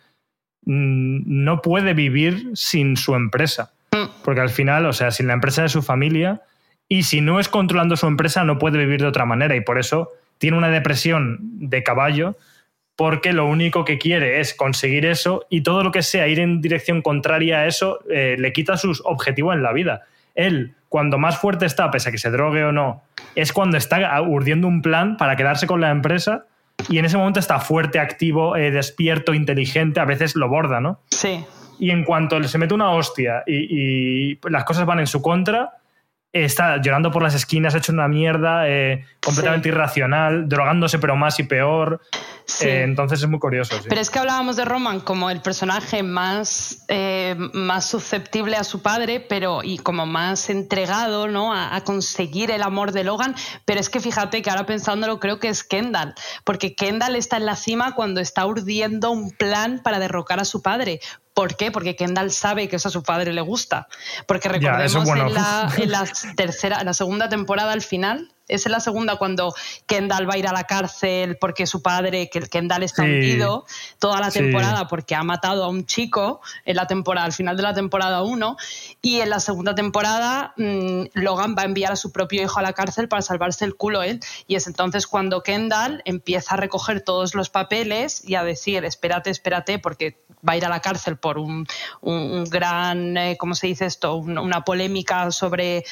mm, 0.66 1.22
no 1.44 1.62
puede 1.62 1.94
vivir 1.94 2.50
sin 2.54 2.96
su 2.98 3.14
empresa. 3.14 3.72
Mm. 3.92 4.22
Porque 4.24 4.40
al 4.42 4.50
final, 4.50 4.84
o 4.86 4.92
sea, 4.92 5.10
sin 5.10 5.26
la 5.26 5.32
empresa 5.32 5.62
de 5.62 5.68
su 5.70 5.80
familia, 5.82 6.42
y 6.88 7.04
si 7.04 7.20
no 7.22 7.40
es 7.40 7.48
controlando 7.48 7.96
su 7.96 8.06
empresa, 8.06 8.44
no 8.44 8.58
puede 8.58 8.78
vivir 8.78 9.00
de 9.00 9.06
otra 9.06 9.24
manera. 9.24 9.56
Y 9.56 9.60
por 9.62 9.78
eso 9.78 10.10
tiene 10.38 10.58
una 10.58 10.68
depresión 10.68 11.38
de 11.40 11.82
caballo, 11.82 12.36
porque 13.00 13.32
lo 13.32 13.46
único 13.46 13.86
que 13.86 13.96
quiere 13.96 14.40
es 14.40 14.52
conseguir 14.52 15.06
eso 15.06 15.46
y 15.48 15.62
todo 15.62 15.82
lo 15.82 15.90
que 15.90 16.02
sea 16.02 16.28
ir 16.28 16.38
en 16.38 16.60
dirección 16.60 17.00
contraria 17.00 17.60
a 17.60 17.66
eso 17.66 18.00
eh, 18.10 18.36
le 18.38 18.52
quita 18.52 18.76
sus 18.76 19.00
objetivos 19.06 19.54
en 19.54 19.62
la 19.62 19.72
vida. 19.72 20.02
Él, 20.34 20.74
cuando 20.90 21.16
más 21.16 21.38
fuerte 21.38 21.64
está, 21.64 21.90
pese 21.90 22.10
a 22.10 22.12
que 22.12 22.18
se 22.18 22.30
drogue 22.30 22.62
o 22.62 22.72
no, 22.72 23.02
es 23.36 23.54
cuando 23.54 23.78
está 23.78 24.20
urdiendo 24.20 24.68
un 24.68 24.82
plan 24.82 25.16
para 25.16 25.34
quedarse 25.34 25.66
con 25.66 25.80
la 25.80 25.90
empresa 25.90 26.44
y 26.90 26.98
en 26.98 27.06
ese 27.06 27.16
momento 27.16 27.40
está 27.40 27.58
fuerte, 27.58 27.98
activo, 27.98 28.54
eh, 28.54 28.70
despierto, 28.70 29.32
inteligente, 29.32 29.98
a 29.98 30.04
veces 30.04 30.36
lo 30.36 30.50
borda, 30.50 30.82
¿no? 30.82 31.00
Sí. 31.10 31.42
y 31.78 31.92
en 31.92 32.04
cuanto 32.04 32.42
se 32.44 32.58
mete 32.58 32.74
una 32.74 32.90
hostia 32.90 33.44
y, 33.46 34.32
y 34.34 34.38
las 34.50 34.64
cosas 34.64 34.84
van 34.84 35.00
en 35.00 35.06
su 35.06 35.22
contra, 35.22 35.80
está 36.32 36.80
llorando 36.80 37.10
por 37.10 37.22
las 37.22 37.34
esquinas, 37.34 37.74
hecho 37.74 37.92
una 37.92 38.08
mierda, 38.08 38.68
eh, 38.68 39.04
completamente 39.24 39.68
irracional, 39.68 40.48
drogándose 40.48 40.98
pero 40.98 41.16
más 41.16 41.38
y 41.40 41.44
peor. 41.44 42.00
Eh, 42.60 42.82
entonces 42.82 43.22
es 43.22 43.28
muy 43.28 43.38
curioso. 43.38 43.76
Pero 43.88 44.00
es 44.00 44.10
que 44.10 44.18
hablábamos 44.18 44.56
de 44.56 44.64
Roman 44.64 45.00
como 45.00 45.30
el 45.30 45.40
personaje 45.40 46.02
más, 46.02 46.84
eh, 46.88 47.36
más 47.52 47.86
susceptible 47.86 48.56
a 48.56 48.64
su 48.64 48.82
padre, 48.82 49.20
pero 49.20 49.62
y 49.62 49.78
como 49.78 50.06
más 50.06 50.50
entregado 50.50 51.28
¿no? 51.28 51.52
A, 51.52 51.74
a, 51.74 51.84
conseguir 51.84 52.50
el 52.50 52.62
amor 52.62 52.92
de 52.92 53.04
Logan. 53.04 53.34
Pero 53.64 53.80
es 53.80 53.88
que 53.88 54.00
fíjate 54.00 54.42
que 54.42 54.50
ahora 54.50 54.66
pensándolo 54.66 55.20
creo 55.20 55.38
que 55.38 55.48
es 55.48 55.64
Kendall, 55.64 56.14
porque 56.44 56.74
Kendall 56.74 57.16
está 57.16 57.36
en 57.36 57.46
la 57.46 57.56
cima 57.56 57.94
cuando 57.94 58.20
está 58.20 58.46
urdiendo 58.46 59.10
un 59.10 59.30
plan 59.30 59.80
para 59.82 59.98
derrocar 59.98 60.40
a 60.40 60.44
su 60.44 60.62
padre. 60.62 61.00
¿Por 61.34 61.56
qué? 61.56 61.70
Porque 61.70 61.96
Kendall 61.96 62.32
sabe 62.32 62.68
que 62.68 62.76
eso 62.76 62.88
a 62.88 62.90
su 62.90 63.02
padre 63.02 63.32
le 63.32 63.40
gusta. 63.40 63.86
Porque 64.26 64.48
recordemos 64.48 65.08
en, 65.08 65.34
la, 65.34 65.72
en 65.76 65.90
la 65.90 66.04
tercera, 66.36 66.80
en 66.80 66.86
la 66.86 66.94
segunda 66.94 67.28
temporada 67.28 67.72
al 67.72 67.82
final, 67.82 68.32
es 68.50 68.66
en 68.66 68.72
la 68.72 68.80
segunda 68.80 69.16
cuando 69.16 69.54
Kendall 69.86 70.28
va 70.28 70.34
a 70.34 70.38
ir 70.38 70.46
a 70.46 70.52
la 70.52 70.64
cárcel 70.64 71.38
porque 71.40 71.66
su 71.66 71.82
padre, 71.82 72.28
que 72.28 72.40
Kendall 72.40 72.82
está 72.82 73.04
sí. 73.04 73.10
hundido 73.10 73.64
toda 73.98 74.20
la 74.20 74.30
temporada 74.30 74.88
porque 74.88 75.14
ha 75.14 75.22
matado 75.22 75.64
a 75.64 75.68
un 75.68 75.86
chico 75.86 76.40
en 76.64 76.76
la 76.76 76.86
temporada, 76.86 77.26
al 77.26 77.32
final 77.32 77.56
de 77.56 77.62
la 77.62 77.74
temporada 77.74 78.22
1. 78.22 78.56
Y 79.02 79.20
en 79.20 79.30
la 79.30 79.40
segunda 79.40 79.74
temporada 79.74 80.52
mmm, 80.56 81.04
Logan 81.14 81.54
va 81.56 81.62
a 81.62 81.64
enviar 81.66 81.92
a 81.92 81.96
su 81.96 82.12
propio 82.12 82.42
hijo 82.42 82.58
a 82.58 82.62
la 82.62 82.72
cárcel 82.72 83.08
para 83.08 83.22
salvarse 83.22 83.64
el 83.64 83.76
culo 83.76 84.02
él. 84.02 84.20
Y 84.46 84.56
es 84.56 84.66
entonces 84.66 85.06
cuando 85.06 85.42
Kendall 85.42 86.02
empieza 86.04 86.54
a 86.54 86.56
recoger 86.56 87.00
todos 87.02 87.34
los 87.34 87.50
papeles 87.50 88.22
y 88.24 88.34
a 88.34 88.44
decir, 88.44 88.84
espérate, 88.84 89.30
espérate, 89.30 89.78
porque 89.78 90.18
va 90.46 90.54
a 90.54 90.56
ir 90.56 90.64
a 90.64 90.68
la 90.68 90.80
cárcel 90.80 91.16
por 91.16 91.38
un, 91.38 91.66
un, 92.00 92.14
un 92.14 92.44
gran, 92.44 93.16
eh, 93.16 93.36
¿cómo 93.38 93.54
se 93.54 93.66
dice 93.66 93.86
esto? 93.86 94.16
Una, 94.16 94.40
una 94.40 94.62
polémica 94.62 95.30
sobre 95.30 95.78
eh, 95.78 95.84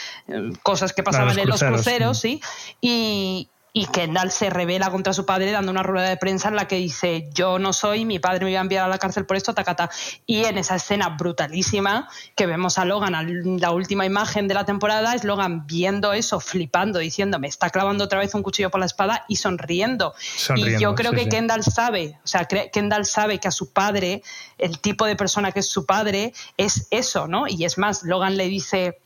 cosas 0.62 0.93
que 0.93 1.03
pasaban 1.03 1.35
claro, 1.35 1.43
en 1.43 1.49
los 1.49 1.62
cruceros, 1.62 2.19
¿sí? 2.19 2.41
Y, 2.81 3.49
y 3.73 3.86
Kendall 3.86 4.31
se 4.31 4.51
revela 4.51 4.90
contra 4.90 5.12
su 5.12 5.27
padre 5.27 5.53
dando 5.53 5.70
una 5.70 5.82
rueda 5.82 6.09
de 6.09 6.16
prensa 6.16 6.49
en 6.49 6.57
la 6.57 6.66
que 6.66 6.77
dice 6.77 7.28
yo 7.32 7.59
no 7.59 7.73
soy, 7.73 8.05
mi 8.05 8.19
padre 8.19 8.45
me 8.45 8.51
iba 8.51 8.61
a 8.61 8.62
enviar 8.62 8.85
a 8.85 8.89
la 8.89 8.99
cárcel 8.99 9.27
por 9.27 9.36
esto, 9.36 9.55
tacata. 9.55 9.90
Y 10.27 10.45
en 10.45 10.59
esa 10.59 10.77
escena 10.77 11.11
brutalísima 11.11 12.09
que 12.35 12.47
vemos 12.47 12.78
a 12.78 12.85
Logan, 12.85 13.61
la 13.61 13.70
última 13.70 14.07
imagen 14.07 14.49
de 14.49 14.55
la 14.55 14.65
temporada, 14.65 15.15
es 15.15 15.24
Logan 15.24 15.66
viendo 15.66 16.12
eso, 16.12 16.40
flipando, 16.40 16.99
diciendo 16.99 17.39
me 17.39 17.49
está 17.49 17.70
clavando 17.70 18.05
otra 18.05 18.19
vez 18.19 18.35
un 18.35 18.43
cuchillo 18.43 18.70
por 18.70 18.81
la 18.81 18.86
espada 18.86 19.24
y 19.28 19.36
sonriendo. 19.36 20.15
sonriendo 20.36 20.78
y 20.78 20.82
yo 20.82 20.95
creo 20.95 21.12
sí, 21.12 21.16
que 21.16 21.23
sí. 21.24 21.28
Kendall 21.28 21.62
sabe, 21.62 22.19
o 22.24 22.27
sea, 22.27 22.47
Kendall 22.47 23.05
sabe 23.05 23.39
que 23.39 23.49
a 23.49 23.53
su 23.53 23.73
padre, 23.73 24.23
el 24.57 24.81
tipo 24.81 25.05
de 25.07 25.16
persona 25.16 25.53
que 25.53 25.61
es 25.61 25.69
su 25.69 25.86
padre, 25.86 26.32
es 26.57 26.89
eso, 26.90 27.27
¿no? 27.27 27.47
Y 27.47 27.65
es 27.65 27.78
más, 27.78 28.03
Logan 28.03 28.36
le 28.36 28.47
dice 28.47 29.01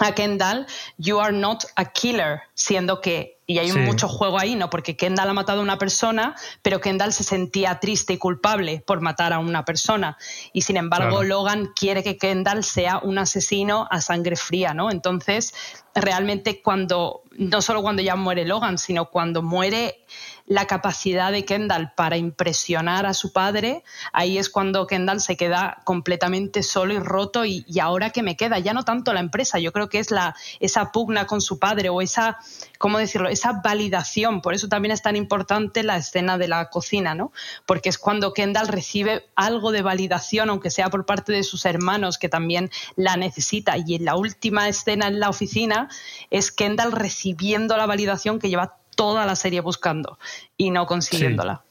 a 0.00 0.14
Kendall, 0.14 0.66
you 0.96 1.20
are 1.20 1.36
not 1.36 1.64
a 1.76 1.86
killer, 1.86 2.42
siendo 2.54 3.00
que 3.00 3.37
y 3.50 3.58
hay 3.58 3.70
sí. 3.70 3.78
mucho 3.78 4.08
juego 4.08 4.38
ahí, 4.38 4.56
¿no? 4.56 4.68
Porque 4.68 4.94
Kendall 4.94 5.30
ha 5.30 5.32
matado 5.32 5.60
a 5.60 5.62
una 5.62 5.78
persona, 5.78 6.36
pero 6.60 6.82
Kendall 6.82 7.14
se 7.14 7.24
sentía 7.24 7.80
triste 7.80 8.12
y 8.12 8.18
culpable 8.18 8.84
por 8.86 9.00
matar 9.00 9.32
a 9.32 9.38
una 9.38 9.64
persona. 9.64 10.18
Y 10.52 10.62
sin 10.62 10.76
embargo, 10.76 11.20
claro. 11.20 11.24
Logan 11.24 11.72
quiere 11.74 12.04
que 12.04 12.18
Kendall 12.18 12.62
sea 12.62 12.98
un 12.98 13.16
asesino 13.16 13.88
a 13.90 14.02
sangre 14.02 14.36
fría, 14.36 14.74
¿no? 14.74 14.90
Entonces, 14.90 15.54
realmente 15.94 16.60
cuando, 16.62 17.22
no 17.32 17.62
solo 17.62 17.82
cuando 17.82 18.02
ya 18.02 18.16
muere 18.16 18.44
Logan, 18.44 18.76
sino 18.76 19.06
cuando 19.06 19.42
muere 19.42 20.04
la 20.46 20.66
capacidad 20.66 21.30
de 21.30 21.44
Kendall 21.44 21.92
para 21.94 22.16
impresionar 22.16 23.04
a 23.06 23.14
su 23.14 23.32
padre, 23.32 23.82
ahí 24.12 24.38
es 24.38 24.48
cuando 24.48 24.86
Kendall 24.86 25.20
se 25.20 25.36
queda 25.36 25.82
completamente 25.84 26.62
solo 26.62 26.94
y 26.94 26.98
roto 26.98 27.44
y, 27.44 27.64
y 27.68 27.80
ahora 27.80 28.10
que 28.10 28.22
me 28.22 28.36
queda, 28.36 28.58
ya 28.58 28.72
no 28.72 28.84
tanto 28.84 29.12
la 29.12 29.20
empresa, 29.20 29.58
yo 29.58 29.72
creo 29.72 29.88
que 29.88 29.98
es 29.98 30.10
la, 30.10 30.34
esa 30.60 30.90
pugna 30.90 31.26
con 31.26 31.40
su 31.40 31.58
padre 31.58 31.90
o 31.90 32.00
esa, 32.00 32.38
¿cómo 32.78 32.98
decirlo? 32.98 33.28
Esa 33.38 33.60
validación, 33.62 34.40
por 34.40 34.54
eso 34.54 34.68
también 34.68 34.92
es 34.92 35.02
tan 35.02 35.14
importante 35.14 35.84
la 35.84 35.96
escena 35.96 36.38
de 36.38 36.48
la 36.48 36.70
cocina, 36.70 37.14
¿no? 37.14 37.32
Porque 37.66 37.88
es 37.88 37.98
cuando 37.98 38.32
Kendall 38.32 38.66
recibe 38.66 39.28
algo 39.36 39.70
de 39.70 39.82
validación, 39.82 40.50
aunque 40.50 40.70
sea 40.70 40.90
por 40.90 41.06
parte 41.06 41.32
de 41.32 41.44
sus 41.44 41.64
hermanos, 41.64 42.18
que 42.18 42.28
también 42.28 42.70
la 42.96 43.16
necesita. 43.16 43.76
Y 43.76 43.94
en 43.94 44.04
la 44.04 44.16
última 44.16 44.68
escena 44.68 45.06
en 45.06 45.20
la 45.20 45.28
oficina 45.28 45.88
es 46.30 46.50
Kendall 46.50 46.90
recibiendo 46.90 47.76
la 47.76 47.86
validación 47.86 48.40
que 48.40 48.48
lleva 48.48 48.78
toda 48.96 49.24
la 49.24 49.36
serie 49.36 49.60
buscando 49.60 50.18
y 50.56 50.70
no 50.70 50.86
consiguiéndola. 50.86 51.62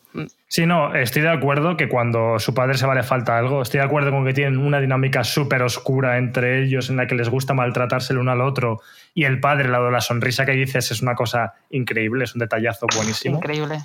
Sí, 0.47 0.65
no, 0.65 0.95
estoy 0.95 1.21
de 1.21 1.29
acuerdo 1.29 1.77
que 1.77 1.89
cuando 1.89 2.39
su 2.39 2.53
padre 2.53 2.77
se 2.77 2.87
va 2.87 2.95
le 2.95 3.03
falta 3.03 3.37
algo. 3.37 3.61
Estoy 3.61 3.79
de 3.79 3.85
acuerdo 3.85 4.11
con 4.11 4.25
que 4.25 4.33
tienen 4.33 4.57
una 4.57 4.79
dinámica 4.79 5.23
súper 5.23 5.61
oscura 5.61 6.17
entre 6.17 6.63
ellos 6.63 6.89
en 6.89 6.97
la 6.97 7.07
que 7.07 7.15
les 7.15 7.29
gusta 7.29 7.53
maltratarse 7.53 8.13
el 8.13 8.19
uno 8.19 8.31
al 8.31 8.41
otro. 8.41 8.81
Y 9.13 9.25
el 9.25 9.39
padre, 9.39 9.67
la 9.67 9.81
de 9.81 9.91
la 9.91 10.01
sonrisa 10.01 10.45
que 10.45 10.53
dices, 10.53 10.91
es 10.91 11.01
una 11.01 11.15
cosa 11.15 11.53
increíble, 11.69 12.23
es 12.23 12.33
un 12.35 12.39
detallazo 12.39 12.87
buenísimo. 12.95 13.37
Increíble. 13.37 13.79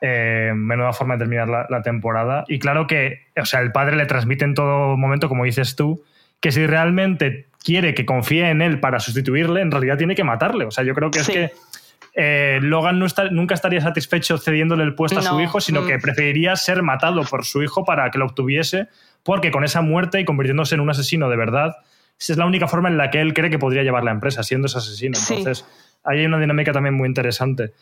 Eh, 0.00 0.52
menuda 0.54 0.92
forma 0.92 1.14
de 1.14 1.20
terminar 1.20 1.48
la, 1.48 1.66
la, 1.68 1.82
temporada. 1.82 2.44
Y 2.48 2.58
claro 2.58 2.86
que, 2.86 3.26
o 3.36 3.44
sea, 3.44 3.60
el 3.60 3.72
padre 3.72 3.96
le 3.96 4.06
transmite 4.06 4.44
en 4.44 4.54
todo 4.54 4.96
momento, 4.96 5.28
como 5.28 5.44
dices 5.44 5.74
tú, 5.74 6.04
que 6.40 6.52
si 6.52 6.66
realmente 6.66 7.48
quiere 7.64 7.94
que 7.94 8.06
confíe 8.06 8.48
en 8.48 8.62
él 8.62 8.80
para 8.80 9.00
sustituirle, 9.00 9.60
en 9.60 9.70
realidad 9.70 9.98
tiene 9.98 10.14
que 10.14 10.24
matarle. 10.24 10.64
O 10.64 10.70
sea, 10.70 10.84
yo 10.84 10.94
creo 10.94 11.10
que 11.10 11.24
sí. 11.24 11.32
es 11.32 11.36
que 11.36 11.56
eh, 12.20 12.58
Logan 12.60 12.98
no 12.98 13.06
está, 13.06 13.30
nunca 13.30 13.54
estaría 13.54 13.80
satisfecho 13.80 14.38
cediéndole 14.38 14.82
el 14.82 14.96
puesto 14.96 15.20
no. 15.20 15.26
a 15.26 15.30
su 15.30 15.40
hijo, 15.40 15.60
sino 15.60 15.82
mm. 15.82 15.86
que 15.86 15.98
preferiría 16.00 16.56
ser 16.56 16.82
matado 16.82 17.22
por 17.22 17.44
su 17.44 17.62
hijo 17.62 17.84
para 17.84 18.10
que 18.10 18.18
lo 18.18 18.24
obtuviese, 18.26 18.88
porque 19.22 19.52
con 19.52 19.62
esa 19.62 19.82
muerte 19.82 20.18
y 20.18 20.24
convirtiéndose 20.24 20.74
en 20.74 20.80
un 20.80 20.90
asesino 20.90 21.30
de 21.30 21.36
verdad, 21.36 21.76
esa 22.18 22.32
es 22.32 22.36
la 22.36 22.44
única 22.44 22.66
forma 22.66 22.88
en 22.88 22.98
la 22.98 23.10
que 23.10 23.20
él 23.20 23.34
cree 23.34 23.50
que 23.50 23.60
podría 23.60 23.84
llevar 23.84 24.02
la 24.02 24.10
empresa, 24.10 24.42
siendo 24.42 24.66
ese 24.66 24.78
asesino. 24.78 25.14
Sí. 25.14 25.34
Entonces, 25.34 25.64
ahí 26.02 26.18
hay 26.18 26.26
una 26.26 26.40
dinámica 26.40 26.72
también 26.72 26.94
muy 26.94 27.06
interesante. 27.06 27.72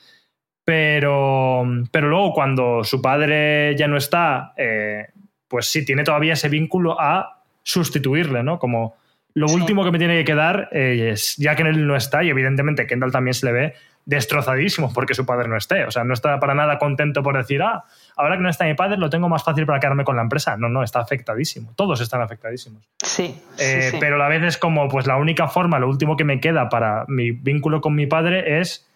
Pero, 0.66 1.64
pero 1.90 2.08
luego, 2.08 2.34
cuando 2.34 2.84
su 2.84 3.00
padre 3.00 3.74
ya 3.74 3.88
no 3.88 3.96
está, 3.96 4.52
eh, 4.58 5.06
pues 5.48 5.64
sí, 5.64 5.82
tiene 5.82 6.04
todavía 6.04 6.34
ese 6.34 6.50
vínculo 6.50 7.00
a 7.00 7.42
sustituirle, 7.62 8.42
¿no? 8.42 8.58
Como 8.58 8.96
lo 9.32 9.48
sí. 9.48 9.54
último 9.54 9.82
que 9.82 9.92
me 9.92 9.98
tiene 9.98 10.18
que 10.18 10.24
quedar 10.24 10.68
eh, 10.72 11.10
es, 11.12 11.36
ya 11.38 11.56
que 11.56 11.62
él 11.62 11.86
no 11.86 11.96
está, 11.96 12.22
y 12.22 12.28
evidentemente 12.28 12.86
Kendall 12.86 13.12
también 13.12 13.32
se 13.32 13.46
le 13.46 13.52
ve, 13.52 13.74
destrozadísimo 14.06 14.92
porque 14.94 15.14
su 15.14 15.26
padre 15.26 15.48
no 15.48 15.56
esté. 15.56 15.84
O 15.84 15.90
sea, 15.90 16.04
no 16.04 16.14
está 16.14 16.40
para 16.40 16.54
nada 16.54 16.78
contento 16.78 17.22
por 17.22 17.36
decir, 17.36 17.60
ah, 17.62 17.84
ahora 18.16 18.36
que 18.36 18.42
no 18.42 18.48
está 18.48 18.64
mi 18.64 18.74
padre, 18.74 18.96
lo 18.96 19.10
tengo 19.10 19.28
más 19.28 19.44
fácil 19.44 19.66
para 19.66 19.80
quedarme 19.80 20.04
con 20.04 20.16
la 20.16 20.22
empresa. 20.22 20.56
No, 20.56 20.68
no, 20.68 20.82
está 20.82 21.00
afectadísimo. 21.00 21.72
Todos 21.76 22.00
están 22.00 22.22
afectadísimos. 22.22 22.88
Sí. 23.02 23.38
Eh, 23.58 23.82
sí, 23.82 23.90
sí. 23.90 23.96
Pero 24.00 24.14
a 24.14 24.18
la 24.18 24.28
vez 24.28 24.44
es 24.44 24.56
como, 24.56 24.88
pues 24.88 25.06
la 25.06 25.16
única 25.16 25.48
forma, 25.48 25.78
lo 25.78 25.88
último 25.88 26.16
que 26.16 26.24
me 26.24 26.40
queda 26.40 26.68
para 26.68 27.04
mi 27.08 27.32
vínculo 27.32 27.80
con 27.80 27.94
mi 27.94 28.06
padre 28.06 28.60
es 28.60 28.88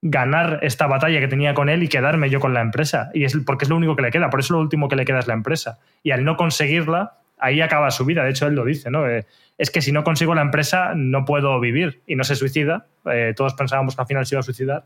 ganar 0.00 0.60
esta 0.62 0.86
batalla 0.86 1.18
que 1.18 1.28
tenía 1.28 1.54
con 1.54 1.68
él 1.68 1.82
y 1.82 1.88
quedarme 1.88 2.30
yo 2.30 2.38
con 2.38 2.52
la 2.52 2.60
empresa. 2.60 3.10
Y 3.14 3.24
es 3.24 3.36
porque 3.46 3.64
es 3.64 3.70
lo 3.70 3.76
único 3.76 3.96
que 3.96 4.02
le 4.02 4.10
queda. 4.10 4.28
Por 4.28 4.40
eso 4.40 4.52
lo 4.52 4.60
último 4.60 4.88
que 4.88 4.96
le 4.96 5.06
queda 5.06 5.18
es 5.18 5.26
la 5.26 5.34
empresa. 5.34 5.78
Y 6.02 6.10
al 6.10 6.24
no 6.24 6.36
conseguirla, 6.36 7.14
ahí 7.38 7.62
acaba 7.62 7.90
su 7.90 8.04
vida. 8.04 8.22
De 8.22 8.30
hecho, 8.30 8.46
él 8.46 8.54
lo 8.54 8.66
dice, 8.66 8.90
¿no? 8.90 9.08
Eh, 9.08 9.26
es 9.58 9.70
que 9.70 9.82
si 9.82 9.90
no 9.90 10.04
consigo 10.04 10.34
la 10.34 10.42
empresa, 10.42 10.92
no 10.94 11.24
puedo 11.24 11.58
vivir. 11.58 12.02
Y 12.06 12.14
no 12.14 12.22
se 12.24 12.36
suicida. 12.36 12.86
Eh, 13.10 13.34
todos 13.36 13.54
pensábamos 13.54 13.96
que 13.96 14.02
al 14.02 14.06
final 14.06 14.24
se 14.24 14.36
iba 14.36 14.40
a 14.40 14.44
suicidar. 14.44 14.84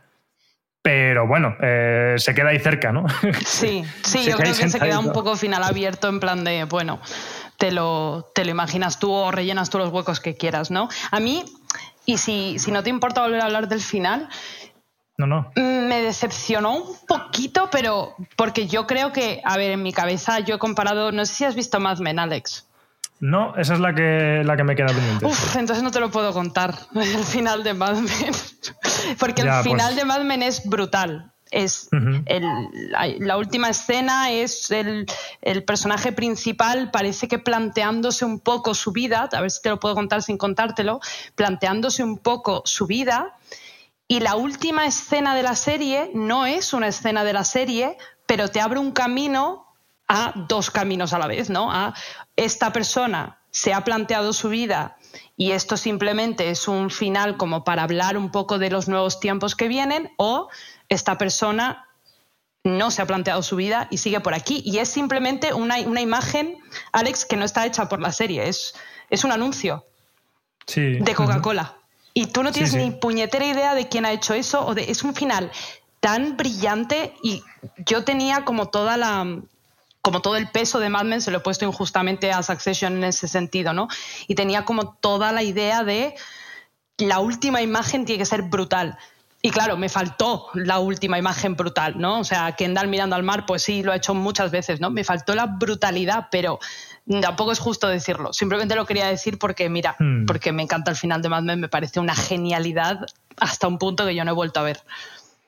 Pero 0.80 1.28
bueno, 1.28 1.54
eh, 1.60 2.14
se 2.16 2.34
queda 2.34 2.48
ahí 2.48 2.58
cerca, 2.58 2.90
¿no? 2.90 3.06
Sí, 3.44 3.84
sí, 4.02 4.24
yo 4.24 4.36
creo 4.36 4.54
que 4.54 4.68
se 4.68 4.80
queda 4.80 4.98
un 4.98 5.12
poco 5.12 5.36
final 5.36 5.62
abierto 5.62 6.08
en 6.08 6.18
plan 6.18 6.42
de, 6.42 6.64
bueno, 6.64 7.00
te 7.56 7.70
lo, 7.70 8.30
te 8.34 8.44
lo 8.44 8.50
imaginas 8.50 8.98
tú 8.98 9.12
o 9.12 9.30
rellenas 9.30 9.70
tú 9.70 9.78
los 9.78 9.90
huecos 9.90 10.18
que 10.18 10.34
quieras, 10.34 10.72
¿no? 10.72 10.88
A 11.12 11.20
mí, 11.20 11.44
y 12.04 12.18
si, 12.18 12.58
si 12.58 12.72
no 12.72 12.82
te 12.82 12.90
importa 12.90 13.22
volver 13.22 13.42
a 13.42 13.44
hablar 13.44 13.68
del 13.68 13.80
final, 13.80 14.28
no, 15.18 15.26
no. 15.26 15.52
Me 15.54 16.02
decepcionó 16.02 16.74
un 16.74 16.96
poquito, 17.06 17.68
pero 17.70 18.16
porque 18.34 18.66
yo 18.66 18.86
creo 18.86 19.12
que, 19.12 19.40
a 19.44 19.56
ver, 19.56 19.72
en 19.72 19.82
mi 19.82 19.92
cabeza 19.92 20.40
yo 20.40 20.56
he 20.56 20.58
comparado, 20.58 21.12
no 21.12 21.24
sé 21.26 21.34
si 21.34 21.44
has 21.44 21.54
visto 21.54 21.78
Mad 21.78 21.98
Men, 21.98 22.18
Alex. 22.18 22.66
No, 23.22 23.54
esa 23.54 23.74
es 23.74 23.78
la 23.78 23.94
que, 23.94 24.42
la 24.44 24.56
que 24.56 24.64
me 24.64 24.74
queda 24.74 24.88
pendiente. 24.88 25.24
Uf, 25.24 25.54
entonces 25.54 25.84
no 25.84 25.92
te 25.92 26.00
lo 26.00 26.10
puedo 26.10 26.32
contar, 26.32 26.74
el 26.96 27.24
final 27.24 27.62
de 27.62 27.72
Mad 27.72 27.94
Men. 27.98 28.34
Porque 29.16 29.44
ya, 29.44 29.58
el 29.58 29.64
final 29.64 29.90
pues... 29.90 29.96
de 29.96 30.04
Mad 30.04 30.22
Men 30.22 30.42
es 30.42 30.68
brutal. 30.68 31.32
Es 31.52 31.88
uh 31.92 31.96
-huh. 31.96 32.22
el, 32.26 32.42
la, 32.90 33.06
la, 33.18 33.36
última 33.36 33.68
escena 33.68 34.32
es 34.32 34.70
el, 34.72 35.06
el, 35.40 35.62
personaje 35.62 36.10
principal, 36.10 36.90
parece 36.90 37.28
que 37.28 37.38
planteándose 37.38 38.24
un 38.24 38.40
poco 38.40 38.74
su 38.74 38.90
vida, 38.90 39.28
a 39.30 39.40
ver 39.40 39.50
si 39.50 39.62
te 39.62 39.68
lo 39.68 39.78
puedo 39.78 39.94
contar 39.94 40.22
sin 40.22 40.36
contártelo, 40.36 40.98
planteándose 41.36 42.02
un 42.02 42.18
poco 42.18 42.62
su 42.64 42.86
vida 42.86 43.36
y 44.08 44.20
la 44.20 44.34
última 44.34 44.84
escena 44.84 45.34
de 45.34 45.42
la 45.42 45.54
serie 45.54 46.10
no 46.12 46.44
es 46.44 46.72
una 46.72 46.88
escena 46.88 47.22
de 47.22 47.32
la 47.32 47.44
serie, 47.44 47.96
pero 48.26 48.48
te 48.48 48.60
abre 48.60 48.78
un 48.78 48.92
camino 48.92 49.71
a 50.14 50.32
dos 50.46 50.70
caminos 50.70 51.14
a 51.14 51.18
la 51.18 51.26
vez, 51.26 51.48
¿no? 51.48 51.72
A 51.72 51.94
esta 52.36 52.70
persona 52.70 53.38
se 53.50 53.72
ha 53.72 53.82
planteado 53.82 54.34
su 54.34 54.50
vida 54.50 54.96
y 55.38 55.52
esto 55.52 55.76
simplemente 55.78 56.50
es 56.50 56.68
un 56.68 56.90
final 56.90 57.38
como 57.38 57.64
para 57.64 57.82
hablar 57.84 58.18
un 58.18 58.30
poco 58.30 58.58
de 58.58 58.68
los 58.70 58.88
nuevos 58.88 59.20
tiempos 59.20 59.56
que 59.56 59.68
vienen 59.68 60.12
o 60.18 60.48
esta 60.90 61.16
persona 61.16 61.88
no 62.64 62.90
se 62.90 63.00
ha 63.00 63.06
planteado 63.06 63.42
su 63.42 63.56
vida 63.56 63.88
y 63.90 63.98
sigue 63.98 64.20
por 64.20 64.34
aquí. 64.34 64.62
Y 64.64 64.78
es 64.78 64.88
simplemente 64.90 65.54
una, 65.54 65.78
una 65.80 66.02
imagen, 66.02 66.58
Alex, 66.92 67.24
que 67.24 67.36
no 67.36 67.44
está 67.44 67.64
hecha 67.64 67.88
por 67.88 68.00
la 68.00 68.12
serie, 68.12 68.48
es, 68.48 68.74
es 69.08 69.24
un 69.24 69.32
anuncio 69.32 69.86
Sí. 70.66 70.98
de 71.00 71.14
Coca-Cola. 71.14 71.74
Y 72.14 72.26
tú 72.26 72.42
no 72.42 72.52
tienes 72.52 72.72
sí. 72.72 72.76
ni 72.76 72.90
puñetera 72.90 73.46
idea 73.46 73.74
de 73.74 73.88
quién 73.88 74.04
ha 74.04 74.12
hecho 74.12 74.34
eso. 74.34 74.64
O 74.66 74.74
de, 74.74 74.90
es 74.90 75.02
un 75.02 75.14
final 75.14 75.50
tan 76.00 76.36
brillante 76.36 77.14
y 77.22 77.42
yo 77.78 78.04
tenía 78.04 78.44
como 78.44 78.66
toda 78.68 78.96
la 78.96 79.24
como 80.02 80.20
todo 80.20 80.36
el 80.36 80.48
peso 80.48 80.80
de 80.80 80.90
Mad 80.90 81.04
Men 81.04 81.20
se 81.22 81.30
lo 81.30 81.38
he 81.38 81.40
puesto 81.40 81.64
injustamente 81.64 82.32
a 82.32 82.42
Succession 82.42 82.96
en 82.96 83.04
ese 83.04 83.28
sentido, 83.28 83.72
¿no? 83.72 83.88
Y 84.26 84.34
tenía 84.34 84.64
como 84.64 84.94
toda 84.94 85.32
la 85.32 85.42
idea 85.42 85.84
de 85.84 86.14
la 86.98 87.20
última 87.20 87.62
imagen 87.62 88.04
tiene 88.04 88.18
que 88.18 88.26
ser 88.26 88.42
brutal. 88.42 88.98
Y 89.44 89.50
claro, 89.50 89.76
me 89.76 89.88
faltó 89.88 90.48
la 90.54 90.78
última 90.78 91.18
imagen 91.18 91.56
brutal, 91.56 91.98
¿no? 91.98 92.20
O 92.20 92.24
sea, 92.24 92.52
Kendall 92.52 92.86
mirando 92.86 93.16
al 93.16 93.24
mar, 93.24 93.44
pues 93.46 93.62
sí, 93.62 93.82
lo 93.82 93.90
ha 93.90 93.96
hecho 93.96 94.14
muchas 94.14 94.50
veces, 94.52 94.80
¿no? 94.80 94.90
Me 94.90 95.02
faltó 95.02 95.34
la 95.34 95.46
brutalidad, 95.46 96.28
pero 96.30 96.60
tampoco 97.20 97.50
es 97.50 97.58
justo 97.58 97.88
decirlo. 97.88 98.32
Simplemente 98.32 98.76
lo 98.76 98.86
quería 98.86 99.08
decir 99.08 99.38
porque, 99.38 99.68
mira, 99.68 99.96
Hmm. 99.98 100.26
porque 100.26 100.52
me 100.52 100.62
encanta 100.62 100.92
el 100.92 100.96
final 100.96 101.22
de 101.22 101.28
Mad 101.28 101.42
Men, 101.42 101.60
me 101.60 101.68
parece 101.68 101.98
una 101.98 102.14
genialidad 102.14 103.00
hasta 103.40 103.66
un 103.66 103.78
punto 103.78 104.06
que 104.06 104.14
yo 104.14 104.24
no 104.24 104.30
he 104.30 104.34
vuelto 104.34 104.60
a 104.60 104.62
ver. 104.62 104.80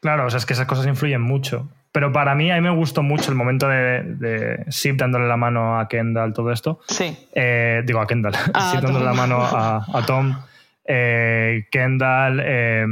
Claro, 0.05 0.27
o 0.27 0.31
sea, 0.31 0.37
es 0.37 0.45
que 0.45 0.53
esas 0.53 0.67
cosas 0.67 0.87
influyen 0.87 1.23
mucho. 1.23 1.67
Pero 1.91 2.13
para 2.13 2.35
mí, 2.35 2.51
a 2.51 2.57
mí 2.57 2.61
me 2.61 2.69
gustó 2.77 3.03
mucho 3.03 3.31
el 3.31 3.37
momento 3.39 3.67
de, 3.69 4.03
de 4.03 4.65
Sip 4.69 4.99
dándole 4.99 5.27
la 5.27 5.39
mano 5.39 5.79
a 5.81 5.89
Kendall, 5.89 6.35
todo 6.35 6.53
esto. 6.53 6.81
Sí. 6.89 7.17
Eh, 7.35 7.83
digo, 7.87 8.01
a 8.03 8.07
Kendall. 8.07 8.35
A 8.53 8.71
Sip 8.73 8.81
dándole 8.83 9.07
la 9.07 9.15
mano 9.15 9.41
a, 9.43 9.77
a 9.91 10.05
Tom. 10.05 10.37
Eh, 10.85 11.67
Kendall. 11.71 12.43
eh, 12.45 12.85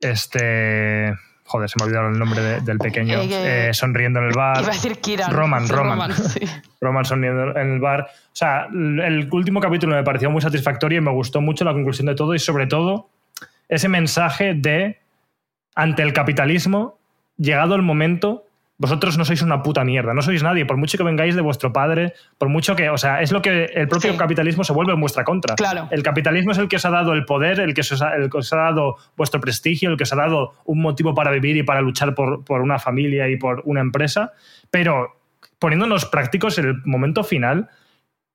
este. 0.00 1.14
Joder, 1.44 1.70
se 1.70 1.76
me 1.78 1.82
ha 1.82 1.86
olvidado 1.86 2.08
el 2.10 2.18
nombre 2.18 2.40
de- 2.42 2.60
del 2.60 2.78
pequeño. 2.78 3.18
Eh, 3.22 3.70
sonriendo 3.72 4.20
en 4.20 4.26
el 4.26 4.34
bar. 4.34 4.60
Iba 4.60 4.68
a 4.68 4.74
decir 4.74 4.98
Kiran. 5.00 5.32
Roman, 5.32 5.66
Roman. 5.68 6.12
sí. 6.12 6.40
Roman 6.80 7.04
sonriendo 7.06 7.56
en 7.56 7.72
el 7.72 7.80
bar. 7.80 8.02
O 8.02 8.36
sea, 8.36 8.66
el 8.70 9.28
último 9.32 9.58
capítulo 9.60 9.96
me 9.96 10.04
pareció 10.04 10.30
muy 10.30 10.42
satisfactorio 10.42 10.98
y 10.98 11.00
me 11.00 11.10
gustó 11.10 11.40
mucho 11.40 11.64
la 11.64 11.72
conclusión 11.72 12.06
de 12.06 12.14
todo 12.14 12.34
y 12.34 12.38
sobre 12.38 12.66
todo 12.66 13.08
ese 13.68 13.88
mensaje 13.88 14.52
de 14.54 14.98
ante 15.78 16.02
el 16.02 16.12
capitalismo, 16.12 16.98
llegado 17.36 17.76
el 17.76 17.82
momento, 17.82 18.44
vosotros 18.78 19.16
no 19.16 19.24
sois 19.24 19.42
una 19.42 19.62
puta 19.62 19.84
mierda, 19.84 20.12
no 20.12 20.22
sois 20.22 20.42
nadie, 20.42 20.66
por 20.66 20.76
mucho 20.76 20.98
que 20.98 21.04
vengáis 21.04 21.36
de 21.36 21.40
vuestro 21.40 21.72
padre, 21.72 22.14
por 22.36 22.48
mucho 22.48 22.74
que, 22.74 22.90
o 22.90 22.98
sea, 22.98 23.22
es 23.22 23.30
lo 23.30 23.42
que 23.42 23.66
el 23.74 23.86
propio 23.86 24.10
Sí. 24.12 24.18
capitalismo 24.18 24.64
se 24.64 24.72
vuelve 24.72 24.92
en 24.92 25.00
vuestra 25.00 25.22
contra. 25.22 25.54
Claro. 25.54 25.86
El 25.92 26.02
capitalismo 26.02 26.50
es 26.50 26.58
el 26.58 26.66
que 26.68 26.76
os 26.76 26.84
ha 26.84 26.90
dado 26.90 27.12
el 27.12 27.24
poder, 27.24 27.60
el 27.60 27.74
que 27.74 27.82
os 27.82 28.02
ha, 28.02 28.16
el 28.16 28.28
que 28.28 28.38
os 28.38 28.52
ha 28.52 28.56
dado 28.56 28.96
vuestro 29.16 29.40
prestigio, 29.40 29.88
el 29.90 29.96
que 29.96 30.02
os 30.02 30.12
ha 30.12 30.16
dado 30.16 30.54
un 30.64 30.80
motivo 30.82 31.14
para 31.14 31.30
vivir 31.30 31.56
y 31.56 31.62
para 31.62 31.80
luchar 31.80 32.14
por, 32.16 32.44
por 32.44 32.60
una 32.60 32.80
familia 32.80 33.28
y 33.28 33.36
por 33.36 33.62
una 33.64 33.80
empresa, 33.80 34.32
pero 34.70 35.16
poniéndonos 35.60 36.06
prácticos 36.06 36.58
en 36.58 36.64
el 36.66 36.74
momento 36.84 37.22
final, 37.22 37.68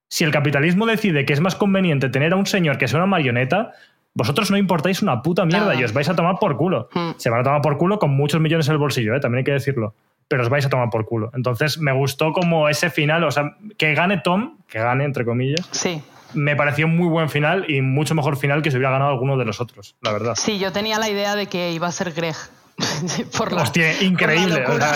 si 0.10 0.24
el 0.24 0.32
capitalismo 0.32 0.86
decide 0.86 1.26
que 1.26 1.34
es 1.34 1.42
más 1.42 1.56
conveniente 1.56 2.08
tener 2.10 2.32
a 2.34 2.36
un 2.36 2.46
señor 2.46 2.78
que 2.78 2.88
sea 2.88 3.00
una 3.00 3.08
marioneta, 3.08 3.72
vosotros 4.16 4.52
no 4.52 4.58
importáis 4.58 5.02
una 5.02 5.22
puta 5.22 5.46
mierda 5.46 5.74
y 5.76 5.84
os 5.84 5.94
vais 5.94 6.08
a 6.10 6.16
tomar 6.16 6.36
por 6.40 6.56
culo. 6.58 6.88
Hmm. 6.94 7.12
Se 7.18 7.30
van 7.30 7.42
a 7.42 7.44
tomar 7.44 7.62
por 7.62 7.78
culo 7.78 8.00
con 8.00 8.12
muchos 8.12 8.40
millones 8.42 8.68
en 8.68 8.74
el 8.74 8.78
bolsillo, 8.80 9.16
¿eh? 9.16 9.20
también 9.20 9.40
hay 9.40 9.44
que 9.44 9.52
decirlo. 9.54 9.96
Pero 10.28 10.44
os 10.44 10.50
vais 10.50 10.66
a 10.66 10.70
tomar 10.70 10.90
por 10.90 11.06
culo. 11.06 11.32
Entonces 11.34 11.78
me 11.80 11.92
gustó 11.92 12.32
como 12.32 12.70
ese 12.70 12.90
final, 12.90 13.24
o 13.24 13.32
sea, 13.32 13.56
que 13.78 13.94
gane 13.94 14.20
Tom, 14.20 14.58
que 14.68 14.80
gane 14.80 15.04
entre 15.04 15.26
comillas, 15.26 15.68
Sí. 15.72 16.02
me 16.34 16.56
pareció 16.56 16.86
un 16.86 16.96
muy 16.96 17.08
buen 17.08 17.30
final 17.30 17.66
y 17.70 17.82
mucho 17.82 18.16
mejor 18.16 18.38
final 18.38 18.62
que 18.62 18.72
si 18.72 18.78
hubiera 18.78 18.92
ganado 18.92 19.12
alguno 19.12 19.38
de 19.38 19.46
los 19.46 19.60
otros, 19.62 19.96
la 20.02 20.12
verdad. 20.12 20.34
Sí, 20.36 20.60
yo 20.60 20.72
tenía 20.72 20.98
la 21.00 21.10
idea 21.10 21.36
de 21.36 21.48
que 21.48 21.72
iba 21.72 21.88
a 21.88 21.92
ser 21.92 22.12
Greg. 22.14 22.36
por 23.38 23.52
la, 23.54 23.62
Hostia, 23.62 23.94
por 23.94 24.04
increíble. 24.04 24.64
la 24.78 24.96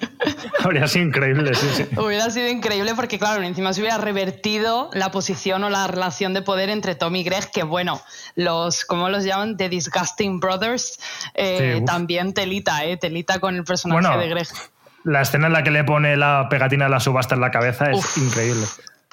habría 0.64 0.86
sido 0.86 1.06
increíble, 1.06 1.54
sí, 1.54 1.66
sí. 1.74 1.86
Hubiera 1.96 2.28
sido 2.30 2.48
increíble 2.48 2.94
porque, 2.94 3.18
claro, 3.18 3.42
encima 3.42 3.72
se 3.72 3.80
hubiera 3.80 3.98
revertido 3.98 4.90
la 4.92 5.10
posición 5.10 5.64
o 5.64 5.70
la 5.70 5.86
relación 5.86 6.34
de 6.34 6.42
poder 6.42 6.68
entre 6.68 6.94
Tom 6.94 7.16
y 7.16 7.24
Greg, 7.24 7.50
que 7.50 7.62
bueno, 7.62 8.00
los, 8.34 8.84
¿cómo 8.84 9.08
los 9.08 9.24
llaman? 9.24 9.56
The 9.56 9.68
Disgusting 9.68 10.40
Brothers, 10.40 10.98
eh, 11.34 11.76
Sí, 11.78 11.84
también 11.84 12.34
telita, 12.34 12.84
¿eh? 12.84 12.96
Telita 12.96 13.40
con 13.40 13.56
el 13.56 13.64
personaje 13.64 14.00
Bueno, 14.00 14.18
de 14.18 14.28
Greg. 14.28 14.48
La 15.04 15.22
escena 15.22 15.46
en 15.46 15.52
la 15.52 15.62
que 15.62 15.70
le 15.70 15.84
pone 15.84 16.16
la 16.16 16.48
pegatina 16.50 16.86
de 16.86 16.90
la 16.90 17.00
subasta 17.00 17.36
en 17.36 17.40
la 17.40 17.50
cabeza 17.50 17.90
es 17.90 17.98
Uf. 17.98 18.18
increíble. 18.18 18.66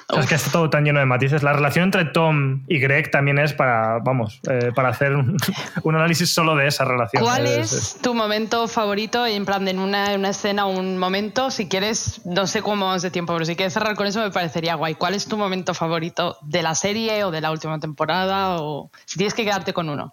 O 0.08 0.14
sea, 0.14 0.22
es 0.22 0.28
que 0.28 0.34
está 0.34 0.50
todo 0.52 0.68
tan 0.68 0.84
lleno 0.84 0.98
de 1.00 1.06
matices. 1.06 1.42
La 1.42 1.54
relación 1.54 1.84
entre 1.86 2.04
Tom 2.04 2.62
y 2.68 2.78
Greg 2.78 3.10
también 3.10 3.38
es 3.38 3.54
para, 3.54 4.00
vamos, 4.00 4.40
eh, 4.50 4.70
para 4.74 4.90
hacer 4.90 5.14
un, 5.14 5.36
un 5.82 5.94
análisis 5.96 6.28
solo 6.32 6.54
de 6.56 6.66
esa 6.66 6.84
relación. 6.84 7.22
¿Cuál 7.22 7.46
Es- 7.46 7.72
es 7.72 7.96
tu 8.02 8.14
momento 8.14 8.68
favorito? 8.68 9.26
En 9.26 9.44
plan, 9.46 9.64
de 9.64 9.70
en 9.70 9.78
una, 9.78 10.12
en 10.12 10.20
una 10.20 10.28
escena, 10.28 10.66
un 10.66 10.98
momento, 10.98 11.50
si 11.50 11.68
quieres, 11.68 12.20
no 12.26 12.46
sé 12.46 12.60
cómo 12.60 12.84
vamos 12.86 13.00
de 13.02 13.10
tiempo, 13.10 13.32
pero 13.32 13.44
si 13.46 13.56
quieres 13.56 13.72
cerrar 13.72 13.96
con 13.96 14.06
eso 14.06 14.20
me 14.20 14.30
parecería 14.30 14.74
guay. 14.74 14.94
¿Cuál 14.94 15.14
es 15.14 15.26
tu 15.26 15.38
momento 15.38 15.72
favorito 15.74 16.36
de 16.42 16.62
la 16.62 16.74
serie 16.74 17.24
o 17.24 17.30
de 17.30 17.40
la 17.40 17.50
última 17.50 17.80
temporada? 17.80 18.58
O 18.60 18.90
si 19.06 19.16
tienes 19.16 19.32
que 19.34 19.44
quedarte 19.44 19.72
con 19.72 19.88
uno. 19.88 20.12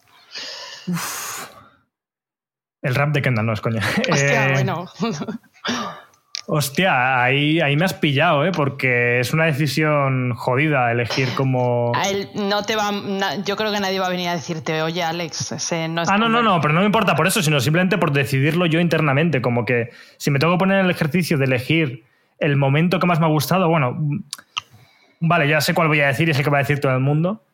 El 2.81 2.95
rap 2.95 3.09
de 3.09 3.21
Kendall, 3.21 3.45
no 3.45 3.53
es 3.53 3.61
coña. 3.61 3.81
Hostia, 4.09 4.47
Eh, 4.47 4.51
bueno. 4.53 4.85
Hostia, 6.53 7.23
ahí, 7.23 7.61
ahí 7.61 7.77
me 7.77 7.85
has 7.85 7.93
pillado, 7.93 8.43
¿eh? 8.45 8.51
Porque 8.51 9.21
es 9.21 9.31
una 9.31 9.45
decisión 9.45 10.33
jodida 10.35 10.91
elegir 10.91 11.29
como... 11.33 11.93
A 11.95 12.09
él 12.09 12.27
no 12.35 12.61
te 12.63 12.75
va. 12.75 12.91
yo 13.45 13.55
creo 13.55 13.71
que 13.71 13.79
nadie 13.79 14.01
va 14.01 14.07
a 14.07 14.09
venir 14.09 14.27
a 14.27 14.33
decirte, 14.33 14.81
oye, 14.81 15.01
Alex, 15.01 15.53
ese 15.53 15.87
no 15.87 16.01
es 16.01 16.09
Ah, 16.09 16.17
no, 16.17 16.27
no, 16.27 16.39
bueno". 16.39 16.55
no, 16.55 16.61
pero 16.61 16.73
no 16.73 16.81
me 16.81 16.87
importa 16.87 17.15
por 17.15 17.25
eso, 17.25 17.41
sino 17.41 17.61
simplemente 17.61 17.97
por 17.97 18.11
decidirlo 18.11 18.65
yo 18.65 18.81
internamente. 18.81 19.41
Como 19.41 19.63
que 19.63 19.91
si 20.17 20.29
me 20.29 20.39
tengo 20.39 20.51
que 20.55 20.59
poner 20.59 20.79
en 20.79 20.85
el 20.87 20.91
ejercicio 20.91 21.37
de 21.37 21.45
elegir 21.45 22.03
el 22.37 22.57
momento 22.57 22.99
que 22.99 23.07
más 23.07 23.21
me 23.21 23.27
ha 23.27 23.29
gustado, 23.29 23.69
bueno, 23.69 23.97
vale, 25.21 25.47
ya 25.47 25.61
sé 25.61 25.73
cuál 25.73 25.87
voy 25.87 26.01
a 26.01 26.07
decir 26.07 26.27
y 26.27 26.33
sé 26.33 26.43
que 26.43 26.49
va 26.49 26.57
a 26.57 26.63
decir 26.63 26.81
todo 26.81 26.91
el 26.93 26.99
mundo. 26.99 27.45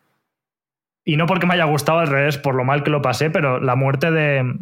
Y 1.05 1.17
no 1.17 1.27
porque 1.27 1.45
me 1.45 1.53
haya 1.53 1.65
gustado 1.65 1.99
al 1.99 2.07
revés, 2.07 2.39
por 2.39 2.55
lo 2.55 2.63
mal 2.63 2.81
que 2.81 2.89
lo 2.89 3.03
pasé, 3.03 3.29
pero 3.29 3.59
la 3.59 3.75
muerte 3.75 4.09
de, 4.09 4.55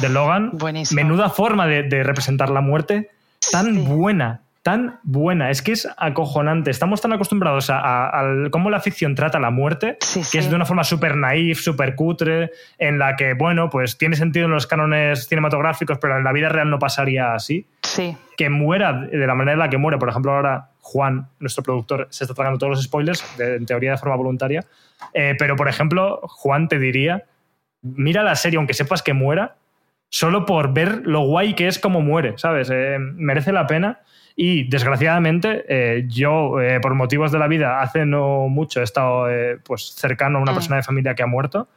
de 0.00 0.08
Logan, 0.08 0.50
Buenísimo. 0.54 1.00
menuda 1.00 1.30
forma 1.30 1.68
de, 1.68 1.84
de 1.84 2.02
representar 2.02 2.50
la 2.50 2.60
muerte, 2.60 3.10
tan 3.52 3.74
Sí. 3.74 3.80
buena, 3.86 4.42
tan 4.62 4.98
buena. 5.02 5.50
Es 5.50 5.62
que 5.62 5.72
es 5.72 5.88
acojonante. 5.96 6.70
Estamos 6.70 7.00
tan 7.00 7.12
acostumbrados 7.12 7.68
a, 7.70 8.10
cómo 8.50 8.68
la 8.70 8.80
ficción 8.80 9.14
trata 9.14 9.38
la 9.38 9.50
muerte, 9.50 9.96
Sí, 10.00 10.20
que 10.20 10.24
sí. 10.26 10.38
es 10.38 10.50
de 10.50 10.56
una 10.56 10.64
forma 10.66 10.84
súper 10.84 11.16
naif, 11.16 11.60
súper 11.60 11.94
cutre, 11.94 12.50
en 12.78 12.98
la 12.98 13.16
que, 13.16 13.34
bueno, 13.34 13.70
pues 13.70 13.96
tiene 13.96 14.16
sentido 14.16 14.46
en 14.46 14.52
los 14.52 14.66
cánones 14.66 15.26
cinematográficos, 15.28 15.98
pero 15.98 16.18
en 16.18 16.24
la 16.24 16.32
vida 16.32 16.48
real 16.48 16.68
no 16.70 16.78
pasaría 16.78 17.32
así. 17.34 17.66
Sí, 17.82 18.16
Que 18.36 18.50
muera 18.50 18.92
de 18.92 19.26
la 19.26 19.34
manera 19.34 19.54
en 19.54 19.58
la 19.58 19.70
que 19.70 19.78
muere, 19.78 19.98
por 19.98 20.08
ejemplo, 20.10 20.32
ahora 20.32 20.68
Juan, 20.80 21.26
nuestro 21.40 21.62
productor, 21.62 22.06
se 22.10 22.24
está 22.24 22.34
tragando 22.34 22.58
todos 22.58 22.70
los 22.76 22.82
spoilers, 22.84 23.24
de- 23.36 23.56
en 23.56 23.66
teoría 23.66 23.90
de 23.92 23.96
forma 23.98 24.14
voluntaria. 24.16 24.64
Eh, 25.12 25.34
pero, 25.38 25.56
por 25.56 25.68
ejemplo, 25.68 26.20
Juan 26.22 26.68
te 26.68 26.78
diría, 26.78 27.24
mira 27.82 28.22
la 28.22 28.34
serie, 28.36 28.56
aunque 28.58 28.74
sepas 28.74 29.02
que 29.02 29.12
muera, 29.12 29.56
solo 30.10 30.46
por 30.46 30.72
ver 30.72 31.02
lo 31.04 31.20
guay 31.20 31.54
que 31.54 31.68
es 31.68 31.78
como 31.78 32.00
muere, 32.00 32.34
¿sabes? 32.38 32.70
Eh, 32.72 32.96
merece 32.98 33.52
la 33.52 33.66
pena. 33.66 34.00
Y 34.36 34.68
desgraciadamente, 34.68 35.64
eh, 35.68 36.04
yo, 36.08 36.60
eh, 36.60 36.78
por 36.80 36.94
motivos 36.94 37.32
de 37.32 37.38
la 37.40 37.48
vida, 37.48 37.80
hace 37.80 38.06
no 38.06 38.48
mucho 38.48 38.80
he 38.80 38.84
estado 38.84 39.26
pues, 39.64 39.94
cercano 39.96 40.38
a 40.38 40.42
una 40.42 40.52
Mm. 40.52 40.54
persona 40.54 40.76
de 40.76 40.82
familia 40.84 41.14
que 41.14 41.24
ha 41.24 41.26
muerto. 41.26 41.68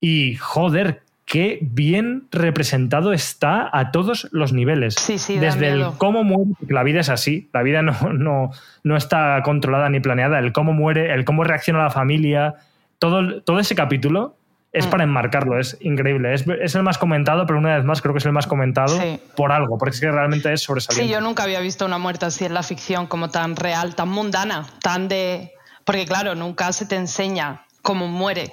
Y 0.00 0.36
joder, 0.36 1.02
qué 1.26 1.58
bien 1.60 2.28
representado 2.30 3.12
está 3.12 3.68
a 3.72 3.90
todos 3.90 4.28
los 4.32 4.52
niveles. 4.52 4.94
Sí, 4.94 5.18
sí, 5.18 5.38
Desde 5.38 5.68
el 5.68 5.86
cómo 5.98 6.24
muere, 6.24 6.52
la 6.68 6.82
vida 6.82 7.00
es 7.00 7.08
así, 7.10 7.50
la 7.52 7.62
vida 7.62 7.82
no, 7.82 7.92
no, 8.12 8.50
no 8.84 8.96
está 8.96 9.40
controlada 9.44 9.88
ni 9.90 10.00
planeada, 10.00 10.38
el 10.38 10.52
cómo 10.52 10.72
muere, 10.72 11.12
el 11.12 11.24
cómo 11.24 11.44
reacciona 11.44 11.82
la 11.82 11.90
familia, 11.90 12.54
todo, 12.98 13.42
todo 13.42 13.58
ese 13.58 13.74
capítulo 13.74 14.36
es 14.76 14.86
Mm. 14.86 14.90
para 14.90 15.04
enmarcarlo, 15.04 15.58
es 15.58 15.76
increíble. 15.80 16.34
Es, 16.34 16.44
es 16.62 16.74
el 16.74 16.82
más 16.82 16.98
comentado, 16.98 17.46
pero 17.46 17.58
una 17.58 17.76
vez 17.76 17.84
más 17.84 18.00
creo 18.02 18.12
que 18.14 18.18
es 18.18 18.26
el 18.26 18.32
más 18.32 18.46
comentado 18.46 18.98
Sí. 19.00 19.20
por 19.36 19.50
algo, 19.52 19.78
porque 19.78 19.94
es 19.94 20.00
que 20.00 20.10
realmente 20.10 20.52
es 20.52 20.62
sobresaliente. 20.62 21.06
Sí, 21.06 21.12
yo 21.12 21.20
nunca 21.20 21.42
había 21.44 21.60
visto 21.60 21.84
una 21.86 21.98
muerte 21.98 22.26
así 22.26 22.44
en 22.44 22.54
la 22.54 22.62
ficción, 22.62 23.06
como 23.06 23.30
tan 23.30 23.56
real, 23.56 23.94
tan 23.94 24.08
mundana, 24.08 24.66
tan 24.82 25.08
de. 25.08 25.52
Porque, 25.84 26.04
claro, 26.06 26.34
nunca 26.34 26.72
se 26.72 26.84
te 26.86 26.96
enseña 26.96 27.64
cómo 27.82 28.06
muere. 28.08 28.52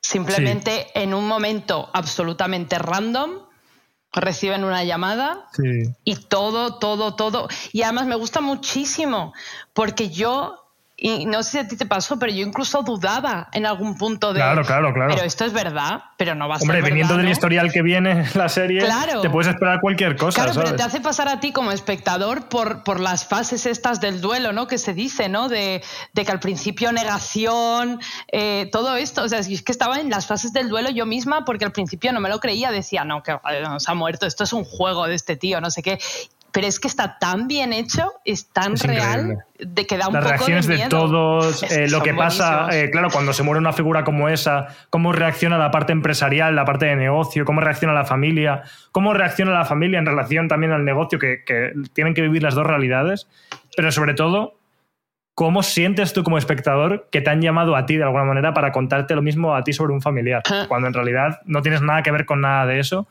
Simplemente 0.00 0.86
en 0.94 1.12
un 1.12 1.26
momento 1.26 1.90
absolutamente 1.92 2.78
random 2.78 3.30
reciben 4.12 4.64
una 4.64 4.84
llamada 4.84 5.46
Sí. 5.52 5.82
y 6.04 6.16
todo, 6.16 6.76
todo, 6.78 7.14
todo. 7.14 7.48
Y 7.72 7.82
además 7.82 8.06
me 8.06 8.14
gusta 8.14 8.40
muchísimo 8.40 9.34
porque 9.74 10.08
yo 10.08 10.67
y 11.00 11.26
no 11.26 11.44
sé 11.44 11.50
si 11.52 11.58
a 11.58 11.68
ti 11.68 11.76
te 11.76 11.86
pasó, 11.86 12.18
pero 12.18 12.32
yo 12.32 12.44
incluso 12.44 12.82
dudaba 12.82 13.48
en 13.52 13.66
algún 13.66 13.96
punto 13.96 14.32
de. 14.32 14.40
Claro, 14.40 14.64
claro, 14.64 14.92
claro. 14.92 15.14
Pero 15.14 15.24
esto 15.24 15.44
es 15.44 15.52
verdad, 15.52 16.02
pero 16.16 16.34
no 16.34 16.48
va 16.48 16.56
a 16.56 16.58
ser 16.58 16.68
Hombre, 16.68 16.82
viniendo 16.82 17.16
del 17.16 17.28
historial 17.28 17.70
que 17.72 17.82
viene 17.82 18.26
la 18.34 18.48
serie, 18.48 18.80
Claro. 18.80 19.20
te 19.20 19.30
puedes 19.30 19.46
esperar 19.48 19.80
cualquier 19.80 20.16
cosa, 20.16 20.34
Claro, 20.34 20.52
¿sabes? 20.54 20.70
pero 20.70 20.76
te 20.76 20.82
hace 20.82 21.00
pasar 21.00 21.28
a 21.28 21.38
ti 21.38 21.52
como 21.52 21.70
espectador 21.70 22.48
por, 22.48 22.82
por 22.82 22.98
las 22.98 23.24
fases 23.24 23.64
estas 23.64 24.00
del 24.00 24.20
duelo, 24.20 24.52
¿no? 24.52 24.66
Que 24.66 24.76
se 24.76 24.92
dice, 24.92 25.28
¿no? 25.28 25.48
De, 25.48 25.84
de 26.14 26.24
que 26.24 26.32
al 26.32 26.40
principio 26.40 26.90
negación, 26.90 28.00
eh, 28.32 28.68
todo 28.72 28.96
esto. 28.96 29.22
O 29.22 29.28
sea, 29.28 29.38
es 29.38 29.62
que 29.62 29.70
estaba 29.70 30.00
en 30.00 30.10
las 30.10 30.26
fases 30.26 30.52
del 30.52 30.68
duelo 30.68 30.90
yo 30.90 31.06
misma 31.06 31.44
porque 31.44 31.64
al 31.64 31.70
principio 31.72 32.12
no 32.12 32.18
me 32.18 32.28
lo 32.28 32.40
creía. 32.40 32.72
Decía, 32.72 33.04
no, 33.04 33.22
que 33.22 33.38
no, 33.62 33.78
se 33.78 33.88
ha 33.88 33.94
muerto, 33.94 34.26
esto 34.26 34.42
es 34.42 34.52
un 34.52 34.64
juego 34.64 35.06
de 35.06 35.14
este 35.14 35.36
tío, 35.36 35.60
no 35.60 35.70
sé 35.70 35.80
qué. 35.82 36.00
Pero 36.50 36.66
es 36.66 36.80
que 36.80 36.88
está 36.88 37.18
tan 37.18 37.46
bien 37.46 37.72
hecho, 37.72 38.10
es 38.24 38.48
tan 38.48 38.72
Es 38.74 38.82
real, 38.86 39.20
increíble. 39.20 39.44
de 39.58 39.86
que 39.86 39.98
da 39.98 40.08
un 40.08 40.14
Las 40.14 40.22
poco 40.24 40.30
reacciones 40.34 40.66
de 40.66 40.72
de, 40.72 40.78
miedo. 40.78 40.88
todos, 40.88 41.62
Es 41.62 41.72
eh, 41.72 41.88
lo 41.88 42.02
que 42.02 42.14
pasa, 42.14 42.68
eh, 42.72 42.90
claro, 42.90 43.08
cuando 43.12 43.32
se 43.34 43.42
muere 43.42 43.58
una 43.58 43.72
figura 43.74 44.02
como 44.02 44.28
esa, 44.30 44.68
cómo 44.88 45.12
reacciona 45.12 45.58
la 45.58 45.70
parte 45.70 45.92
empresarial, 45.92 46.56
la 46.56 46.64
parte 46.64 46.86
de 46.86 46.96
negocio, 46.96 47.44
cómo 47.44 47.60
reacciona 47.60 47.92
la 47.92 48.04
familia, 48.06 48.62
cómo 48.92 49.12
reacciona 49.12 49.52
la 49.52 49.64
familia 49.66 49.98
en 49.98 50.06
relación 50.06 50.48
también 50.48 50.72
al 50.72 50.84
negocio, 50.84 51.18
que, 51.18 51.44
que 51.44 51.72
tienen 51.92 52.14
que 52.14 52.22
vivir 52.22 52.42
las 52.42 52.54
dos 52.54 52.66
realidades, 52.66 53.28
pero 53.76 53.92
sobre 53.92 54.14
todo, 54.14 54.54
cómo 55.34 55.62
sientes 55.62 56.12
tú 56.14 56.24
como 56.24 56.36
espectador 56.36 57.06
que 57.12 57.20
te 57.20 57.30
han 57.30 57.40
llamado 57.40 57.76
a 57.76 57.86
ti 57.86 57.96
de 57.96 58.02
alguna 58.02 58.24
manera 58.24 58.52
para 58.54 58.72
contarte 58.72 59.14
lo 59.14 59.22
mismo 59.22 59.54
a 59.54 59.62
ti 59.62 59.72
sobre 59.72 59.92
un 59.92 60.00
familiar, 60.02 60.42
cuando 60.66 60.88
en 60.88 60.94
realidad 60.94 61.40
no 61.44 61.62
tienes 61.62 61.80
nada 61.80 62.02
que 62.02 62.10
ver 62.10 62.26
con 62.26 62.40
nada 62.40 62.66
de 62.66 62.80
eso. 62.80 63.06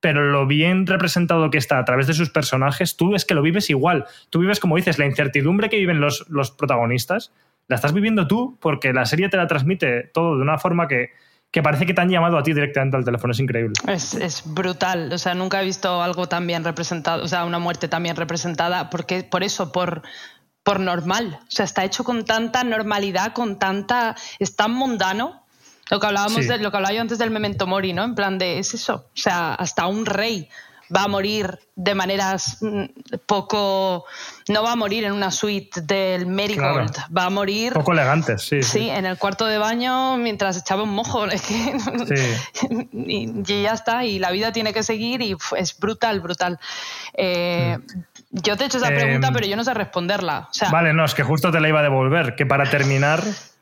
Pero 0.00 0.30
lo 0.30 0.46
bien 0.46 0.86
representado 0.86 1.50
que 1.50 1.58
está 1.58 1.78
a 1.78 1.84
través 1.84 2.06
de 2.06 2.14
sus 2.14 2.30
personajes, 2.30 2.96
tú 2.96 3.14
es 3.14 3.24
que 3.24 3.34
lo 3.34 3.42
vives 3.42 3.68
igual. 3.70 4.06
Tú 4.30 4.38
vives, 4.38 4.60
como 4.60 4.76
dices, 4.76 4.98
la 4.98 5.06
incertidumbre 5.06 5.68
que 5.68 5.76
viven 5.76 6.00
los, 6.00 6.28
los 6.28 6.52
protagonistas, 6.52 7.32
la 7.66 7.76
estás 7.76 7.92
viviendo 7.92 8.26
tú 8.26 8.56
porque 8.60 8.92
la 8.92 9.04
serie 9.04 9.28
te 9.28 9.36
la 9.36 9.46
transmite 9.46 10.04
todo 10.14 10.36
de 10.36 10.42
una 10.42 10.58
forma 10.58 10.88
que, 10.88 11.10
que 11.50 11.62
parece 11.62 11.86
que 11.86 11.94
te 11.94 12.00
han 12.00 12.10
llamado 12.10 12.36
a 12.38 12.42
ti 12.42 12.52
directamente 12.52 12.96
al 12.96 13.04
teléfono. 13.04 13.32
Es 13.32 13.40
increíble. 13.40 13.74
Es, 13.86 14.14
es 14.14 14.42
brutal, 14.46 15.12
o 15.12 15.18
sea, 15.18 15.34
nunca 15.34 15.62
he 15.62 15.64
visto 15.64 16.02
algo 16.02 16.28
tan 16.28 16.46
bien 16.46 16.64
representado, 16.64 17.24
o 17.24 17.28
sea, 17.28 17.44
una 17.44 17.58
muerte 17.58 17.88
tan 17.88 18.02
bien 18.02 18.16
representada, 18.16 18.90
porque 18.90 19.22
por 19.22 19.42
eso, 19.42 19.72
por, 19.72 20.02
por 20.62 20.80
normal, 20.80 21.40
o 21.42 21.50
sea, 21.50 21.64
está 21.64 21.84
hecho 21.84 22.04
con 22.04 22.24
tanta 22.24 22.64
normalidad, 22.64 23.32
con 23.32 23.58
tanta, 23.58 24.16
es 24.38 24.56
tan 24.56 24.72
mundano, 24.72 25.44
lo 25.90 26.00
que 26.00 26.06
hablábamos 26.06 26.42
Sí. 26.42 26.46
de, 26.46 26.58
lo 26.58 26.70
que 26.70 26.76
hablaba 26.76 26.94
yo 26.94 27.00
antes 27.00 27.18
del 27.18 27.30
memento 27.30 27.66
mori, 27.66 27.92
¿no? 27.92 28.04
En 28.04 28.14
plan 28.14 28.38
de, 28.38 28.58
es 28.58 28.74
eso, 28.74 29.06
o 29.14 29.16
sea, 29.16 29.54
hasta 29.54 29.86
un 29.86 30.06
rey 30.06 30.48
va 30.94 31.02
a 31.02 31.08
morir 31.08 31.58
de 31.76 31.94
maneras 31.94 32.58
mm, 32.62 32.84
poco, 33.26 34.06
no 34.48 34.62
va 34.62 34.72
a 34.72 34.76
morir 34.76 35.04
en 35.04 35.12
una 35.12 35.30
suite 35.30 35.82
del 35.82 36.26
Marigold, 36.26 36.92
Claro. 36.94 37.08
va 37.14 37.24
a 37.26 37.30
morir 37.30 37.74
Poco 37.74 37.92
elegantes, 37.92 38.40
sí. 38.42 38.62
Sí, 38.62 38.88
en 38.88 39.04
el 39.04 39.18
cuarto 39.18 39.44
de 39.44 39.58
baño 39.58 40.16
mientras 40.16 40.56
echaba 40.56 40.84
un 40.84 40.94
mojo. 40.94 41.26
Es 41.30 41.42
que- 41.42 41.78
Sí. 42.58 42.68
y, 42.92 43.42
y 43.52 43.62
ya 43.62 43.74
está, 43.74 44.06
y 44.06 44.18
la 44.18 44.30
vida 44.30 44.50
tiene 44.52 44.72
que 44.72 44.82
seguir 44.82 45.20
y 45.20 45.36
es 45.58 45.78
brutal, 45.78 46.20
brutal. 46.20 46.58
Eh, 47.14 47.76
Yo 48.30 48.56
te 48.56 48.64
he 48.64 48.66
hecho 48.66 48.78
esa 48.78 48.88
Eh, 48.88 48.96
pregunta, 48.96 49.30
pero 49.32 49.46
yo 49.46 49.56
no 49.56 49.64
sé 49.64 49.74
responderla. 49.74 50.48
O 50.50 50.54
sea, 50.54 50.70
Vale, 50.70 50.92
no, 50.94 51.04
es 51.04 51.14
que 51.14 51.22
justo 51.22 51.50
te 51.50 51.60
la 51.60 51.68
iba 51.68 51.80
a 51.80 51.82
devolver, 51.82 52.34
que 52.34 52.46
para 52.46 52.64
terminar 52.68 53.22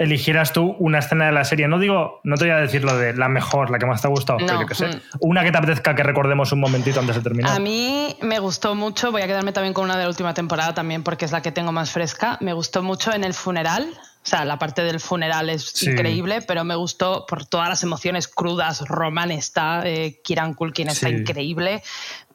eligieras 0.00 0.52
tú 0.54 0.74
una 0.78 0.98
escena 1.00 1.26
de 1.26 1.32
la 1.32 1.44
serie. 1.44 1.68
No 1.68 1.78
digo, 1.78 2.20
no 2.24 2.36
te 2.36 2.46
voy 2.46 2.54
a 2.54 2.56
decir 2.56 2.82
lo 2.82 2.96
de 2.96 3.12
la 3.14 3.28
mejor, 3.28 3.70
la 3.70 3.78
que 3.78 3.84
más 3.86 4.00
te 4.00 4.06
ha 4.08 4.10
gustado, 4.10 4.38
pero 4.38 4.60
yo 4.60 4.66
qué 4.66 4.74
sé. 4.74 4.88
mm. 4.88 5.00
Una 5.20 5.44
que 5.44 5.52
te 5.52 5.58
apetezca 5.58 5.94
que 5.94 6.02
recordemos 6.02 6.50
un 6.52 6.60
momentito 6.60 7.00
antes 7.00 7.16
de 7.16 7.22
terminar. 7.22 7.54
A 7.54 7.58
mí 7.60 8.16
me 8.22 8.38
gustó 8.38 8.74
mucho, 8.74 9.12
voy 9.12 9.20
a 9.22 9.26
quedarme 9.26 9.52
también 9.52 9.74
con 9.74 9.84
una 9.84 9.96
de 9.98 10.04
la 10.04 10.08
última 10.08 10.32
temporada 10.32 10.72
también 10.74 11.02
porque 11.02 11.26
es 11.26 11.32
la 11.32 11.42
que 11.42 11.52
tengo 11.52 11.70
más 11.70 11.90
fresca. 11.92 12.38
Me 12.40 12.54
gustó 12.54 12.82
mucho 12.82 13.12
en 13.12 13.24
el 13.24 13.34
funeral, 13.34 13.88
o 13.92 14.26
sea, 14.26 14.46
la 14.46 14.58
parte 14.58 14.82
del 14.82 15.00
funeral 15.00 15.50
es 15.50 15.64
Sí. 15.68 15.90
increíble, 15.90 16.40
pero 16.40 16.64
me 16.64 16.76
gustó 16.76 17.26
por 17.26 17.44
todas 17.44 17.68
las 17.68 17.82
emociones 17.82 18.26
crudas. 18.26 18.80
Roman 18.88 19.30
está, 19.30 19.82
eh, 19.84 20.20
Kieran 20.24 20.54
Culkin 20.54 20.88
está 20.88 21.08
Sí. 21.08 21.14
increíble, 21.14 21.82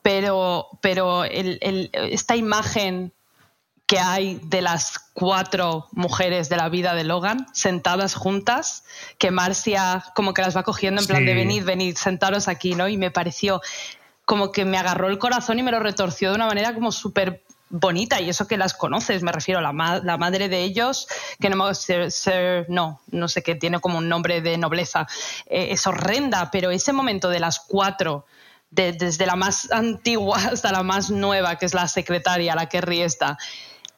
pero, 0.04 0.68
pero 0.82 1.24
el- 1.26 1.58
el- 1.62 1.90
esta 1.94 2.36
imagen 2.36 3.12
que 3.86 4.00
hay 4.00 4.40
de 4.44 4.62
las 4.62 4.98
cuatro 5.14 5.88
mujeres 5.92 6.50
de 6.50 6.58
la 6.58 6.70
vida 6.70 6.96
de 6.96 7.04
Logan 7.04 7.46
sentadas 7.54 8.16
juntas, 8.16 8.84
que 9.20 9.30
Marcia 9.32 10.04
como 10.16 10.34
que 10.34 10.42
las 10.42 10.58
va 10.58 10.64
cogiendo 10.64 11.02
en 11.02 11.08
plan 11.08 11.20
Sí. 11.22 11.26
de 11.26 11.34
venid, 11.36 11.64
venid, 11.66 11.96
sentaros 11.96 12.48
aquí, 12.48 12.74
¿no? 12.74 12.88
Y 12.88 12.98
me 12.98 13.12
pareció 13.12 13.62
como 14.26 14.52
que 14.52 14.66
me 14.66 14.78
agarró 14.80 15.08
el 15.10 15.20
corazón 15.20 15.60
y 15.60 15.64
me 15.64 15.72
lo 15.72 15.80
retorció 15.80 16.30
de 16.30 16.36
una 16.36 16.48
manera 16.48 16.74
como 16.74 16.92
súper 16.92 17.44
bonita 17.70 18.20
y 18.22 18.30
eso 18.30 18.48
que 18.48 18.58
las 18.58 18.74
conoces, 18.74 19.22
me 19.22 19.32
refiero 19.32 19.60
a 19.60 19.62
la, 19.64 19.72
ma- 19.72 20.00
la 20.00 20.18
madre 20.18 20.50
de 20.50 20.64
ellos, 20.64 21.08
que 21.40 21.50
no, 21.50 21.74
ser- 21.76 22.12
ser- 22.12 22.66
no, 22.70 23.02
no 23.12 23.28
sé 23.28 23.44
qué, 23.44 23.54
tiene 23.56 23.80
como 23.80 23.98
un 24.00 24.10
nombre 24.10 24.42
de 24.42 24.58
nobleza, 24.58 25.08
Eh, 25.48 25.68
es 25.72 25.86
horrenda, 25.86 26.50
pero 26.52 26.72
ese 26.72 26.92
momento 26.94 27.30
de 27.30 27.40
las 27.40 27.60
cuatro, 27.60 28.26
de- 28.72 28.94
desde 28.94 29.26
la 29.26 29.36
más 29.36 29.72
antigua 29.72 30.38
hasta 30.54 30.72
la 30.72 30.84
más 30.84 31.10
nueva, 31.12 31.58
que 31.58 31.66
es 31.66 31.74
la 31.74 31.88
secretaria, 31.88 32.56
la 32.56 32.68
que 32.68 32.80
está, 33.04 33.38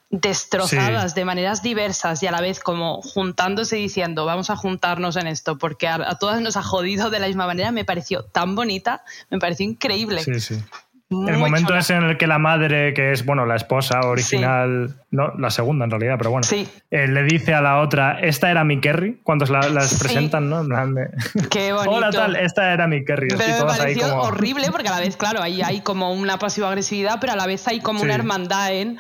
destrozadas 0.10 1.16
de 1.16 1.26
maneras 1.26 1.62
diversas 1.62 2.22
y 2.24 2.28
a 2.28 2.32
la 2.32 2.42
vez 2.42 2.60
como 2.60 3.02
juntándose 3.02 3.78
y 3.78 3.84
diciendo 3.84 4.26
vamos 4.26 4.50
a 4.50 4.56
juntarnos 4.56 5.16
en 5.18 5.28
esto 5.28 5.58
porque 5.58 5.88
a, 5.88 5.96
a 5.96 6.16
todas 6.18 6.42
nos 6.42 6.56
ha 6.58 6.64
jodido 6.64 7.10
de 7.10 7.20
la 7.20 7.28
misma 7.28 7.46
manera 7.46 7.72
me 7.72 7.84
pareció 7.86 8.24
tan 8.24 8.56
bonita 8.56 9.04
me 9.30 9.38
pareció 9.40 9.66
increíble 9.66 10.22
Sí, 10.24 10.40
sí. 10.40 10.64
Muy 11.10 11.32
el 11.32 11.38
momento 11.38 11.68
chula. 11.70 11.80
ese 11.80 11.94
en 11.96 12.04
el 12.04 12.18
que 12.18 12.28
la 12.28 12.38
madre, 12.38 12.94
que 12.94 13.14
es 13.14 13.24
bueno 13.26 13.46
la 13.46 13.56
esposa 13.56 14.02
original, 14.02 15.02
no, 15.10 15.32
la 15.38 15.50
segunda 15.52 15.86
en 15.86 15.92
realidad, 15.92 16.16
pero 16.18 16.32
bueno, 16.32 16.44
Sí. 16.44 16.68
eh, 16.92 17.08
le 17.08 17.24
dice 17.24 17.54
a 17.54 17.62
la 17.62 17.80
otra, 17.80 18.20
esta 18.20 18.52
era 18.52 18.66
mi 18.66 18.82
Kerry, 18.82 19.22
cuando 19.24 19.46
la- 19.46 19.70
las 19.70 19.92
Sí. 19.92 20.00
presentan, 20.00 20.50
¿no? 20.50 20.64
Qué 21.50 21.72
bonito. 21.72 21.92
Hola 21.96 22.10
tal, 22.12 22.36
esta 22.36 22.74
era 22.74 22.88
mi 22.88 23.06
Kerry. 23.06 23.30
pero 23.30 23.40
me 23.54 23.58
todas 23.58 23.76
ahí 23.80 23.96
pareció 23.96 24.10
como- 24.10 24.24
horrible 24.24 24.68
porque 24.70 24.90
a 24.90 24.92
la 24.92 25.00
vez, 25.00 25.16
claro, 25.16 25.42
ahí 25.42 25.62
hay 25.62 25.80
como 25.80 26.12
una 26.12 26.40
pasiva 26.40 26.68
agresividad, 26.68 27.20
pero 27.22 27.32
a 27.32 27.36
la 27.38 27.48
vez 27.48 27.66
hay 27.70 27.80
como 27.80 28.02
una 28.02 28.14
hermandad 28.14 28.74
en. 28.74 28.98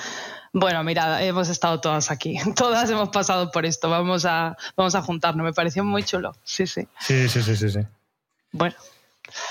Bueno, 0.53 0.84
mira, 0.84 1.24
hemos 1.24 1.49
estado 1.49 1.80
todas 1.80 2.11
aquí, 2.11 2.38
todas 2.56 2.90
hemos 2.90 3.10
pasado 3.10 3.52
por 3.52 3.65
esto, 3.65 3.90
vamos 3.90 4.26
a, 4.26 4.56
vamos 4.76 4.95
a 4.95 5.02
juntarnos. 5.02 5.44
Me 5.44 5.53
pareció 5.53 5.84
muy 5.84 6.03
chulo. 6.03 6.36
Sí, 6.44 6.68
sí. 6.68 6.88
Sí, 6.99 7.28
sí, 7.30 7.41
sí, 7.41 7.56
sí, 7.56 7.69
sí. 7.69 7.80
Bueno, 8.52 8.76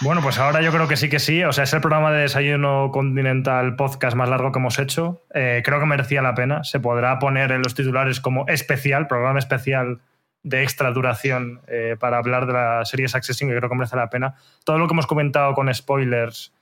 Bueno, 0.00 0.22
pues 0.22 0.38
ahora 0.38 0.62
yo 0.62 0.72
creo 0.72 0.88
que 0.88 0.96
sí 0.96 1.08
que 1.08 1.18
sí. 1.18 1.44
O 1.44 1.52
sea, 1.52 1.64
es 1.64 1.72
el 1.72 1.80
programa 1.80 2.10
de 2.10 2.22
Desayuno 2.22 2.90
Continental 2.92 3.76
podcast 3.76 4.16
más 4.16 4.28
largo 4.28 4.52
que 4.52 4.58
hemos 4.58 4.78
hecho. 4.78 5.22
Eh, 5.34 5.62
creo 5.64 5.78
que 5.80 5.86
merecía 5.86 6.22
la 6.22 6.34
pena. 6.34 6.64
Se 6.64 6.80
podrá 6.80 7.18
poner 7.18 7.52
en 7.52 7.62
los 7.62 7.74
titulares 7.74 8.20
como 8.20 8.46
especial, 8.48 9.06
programa 9.06 9.38
especial 9.38 10.00
de 10.42 10.62
extra 10.62 10.92
duración 10.92 11.60
eh, 11.66 11.96
para 11.98 12.18
hablar 12.18 12.46
de 12.46 12.52
la 12.52 12.84
serie 12.84 13.08
Succession, 13.08 13.50
que 13.50 13.56
creo 13.56 13.68
que 13.68 13.76
merece 13.76 13.96
la 13.96 14.08
pena. 14.08 14.36
Todo 14.64 14.78
lo 14.78 14.86
que 14.86 14.94
hemos 14.94 15.06
comentado 15.06 15.54
con 15.54 15.72
spoilers 15.72 16.52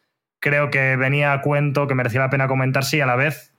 creo 0.41 0.71
que 0.71 0.97
venía 0.97 1.33
a 1.33 1.41
cuento, 1.41 1.87
que 1.87 1.95
merecía 1.95 2.21
la 2.21 2.29
pena 2.29 2.49
comentarse 2.49 2.99
y 2.99 3.01
a 3.01 3.07
la 3.07 3.17
vez 3.17 3.54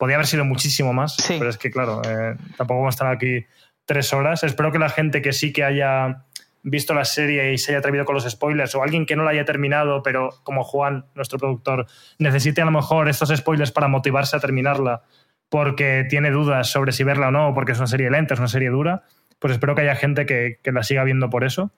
podía 0.00 0.16
haber 0.16 0.26
sido 0.26 0.46
muchísimo 0.46 0.94
más. 0.94 1.14
Sí. 1.16 1.36
Pero 1.38 1.50
es 1.50 1.58
que, 1.58 1.70
claro, 1.70 2.00
eh, 2.08 2.34
tampoco 2.56 2.80
vamos 2.80 2.94
a 2.94 2.96
estar 2.96 3.06
aquí 3.08 3.44
tres 3.84 4.14
horas. 4.14 4.42
Espero 4.42 4.72
que 4.72 4.78
la 4.78 4.88
gente 4.88 5.20
que 5.20 5.34
sí 5.34 5.52
que 5.52 5.62
haya 5.62 6.24
visto 6.62 6.94
la 6.94 7.04
serie 7.04 7.52
y 7.52 7.58
se 7.58 7.72
haya 7.72 7.80
atrevido 7.80 8.06
con 8.06 8.14
los 8.14 8.24
spoilers, 8.28 8.74
o 8.74 8.82
alguien 8.82 9.04
que 9.04 9.14
no 9.14 9.24
la 9.24 9.32
haya 9.32 9.44
terminado, 9.44 10.02
pero 10.02 10.30
como 10.42 10.64
Juan, 10.64 11.04
nuestro 11.14 11.38
productor, 11.38 11.86
necesite 12.18 12.62
a 12.62 12.64
lo 12.64 12.70
mejor 12.70 13.10
estos 13.10 13.28
spoilers 13.28 13.72
para 13.72 13.88
motivarse 13.88 14.36
a 14.36 14.40
terminarla 14.40 15.02
porque 15.50 16.06
tiene 16.08 16.30
dudas 16.30 16.70
sobre 16.70 16.92
si 16.92 17.04
verla 17.04 17.28
o 17.28 17.30
no, 17.30 17.52
porque 17.52 17.72
es 17.72 17.78
una 17.78 17.86
serie 17.86 18.10
lenta, 18.10 18.34
es 18.34 18.40
una 18.40 18.48
serie 18.48 18.70
dura, 18.70 19.02
pues 19.38 19.52
espero 19.52 19.74
que 19.74 19.82
haya 19.82 19.96
gente 19.96 20.24
que, 20.24 20.60
que 20.62 20.72
la 20.72 20.82
siga 20.82 21.04
viendo 21.04 21.28
por 21.28 21.44
eso. 21.44 21.72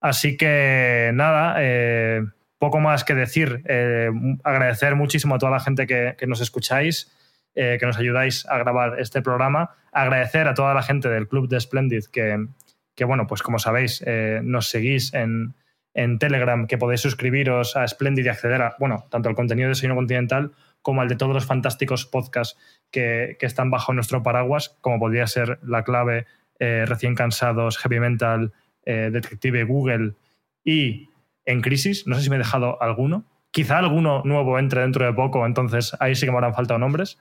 Así 0.00 0.38
que 0.38 1.10
nada, 1.12 1.56
eh, 1.58 2.22
poco 2.58 2.80
más 2.80 3.04
que 3.04 3.14
decir. 3.14 3.62
Eh, 3.66 4.10
agradecer 4.44 4.94
muchísimo 4.94 5.34
a 5.34 5.38
toda 5.38 5.52
la 5.52 5.60
gente 5.60 5.86
que, 5.86 6.14
que 6.16 6.26
nos 6.26 6.40
escucháis, 6.40 7.12
eh, 7.62 7.76
que 7.78 7.84
nos 7.84 7.98
ayudáis 7.98 8.46
a 8.48 8.56
grabar 8.56 8.98
este 9.00 9.20
programa. 9.20 9.76
Agradecer 9.92 10.48
a 10.48 10.54
toda 10.54 10.72
la 10.72 10.82
gente 10.82 11.10
del 11.10 11.28
Club 11.28 11.46
de 11.46 11.60
Splendid 11.60 12.04
que, 12.10 12.46
que 12.94 13.04
bueno, 13.04 13.26
pues 13.26 13.42
como 13.42 13.58
sabéis, 13.58 14.02
eh, 14.06 14.40
nos 14.42 14.70
seguís 14.70 15.12
en, 15.12 15.52
en 15.92 16.18
Telegram, 16.18 16.66
que 16.66 16.78
podéis 16.78 17.02
suscribiros 17.02 17.76
a 17.76 17.86
Splendid 17.86 18.24
y 18.24 18.28
acceder 18.30 18.62
a, 18.62 18.76
bueno, 18.78 19.04
tanto 19.10 19.28
al 19.28 19.34
contenido 19.34 19.66
de 19.66 19.72
Desayuno 19.72 19.96
Continental 19.96 20.52
como 20.80 21.02
al 21.02 21.08
de 21.08 21.16
todos 21.16 21.34
los 21.34 21.44
fantásticos 21.44 22.06
podcasts 22.06 22.58
que, 22.90 23.36
que 23.38 23.44
están 23.44 23.70
bajo 23.70 23.92
nuestro 23.92 24.22
paraguas, 24.22 24.78
como 24.80 24.98
podría 24.98 25.26
ser 25.26 25.58
La 25.62 25.84
Clave, 25.84 26.24
eh, 26.60 26.86
Recién 26.86 27.14
Cansados, 27.14 27.76
Heavy 27.76 28.00
Mental, 28.00 28.54
Detective 28.86 29.64
Google 29.64 30.14
y 30.64 31.10
En 31.44 31.60
Crisis. 31.60 32.06
No 32.06 32.16
sé 32.16 32.22
si 32.22 32.30
me 32.30 32.36
he 32.36 32.38
dejado 32.38 32.82
alguno. 32.82 33.26
Quizá 33.50 33.76
alguno 33.76 34.22
nuevo 34.24 34.58
entre 34.58 34.80
dentro 34.80 35.04
de 35.04 35.12
poco, 35.12 35.44
entonces 35.44 35.94
ahí 36.00 36.14
sí 36.14 36.24
que 36.24 36.32
me 36.32 36.38
habrán 36.38 36.54
faltado 36.54 36.78
nombres. 36.78 37.18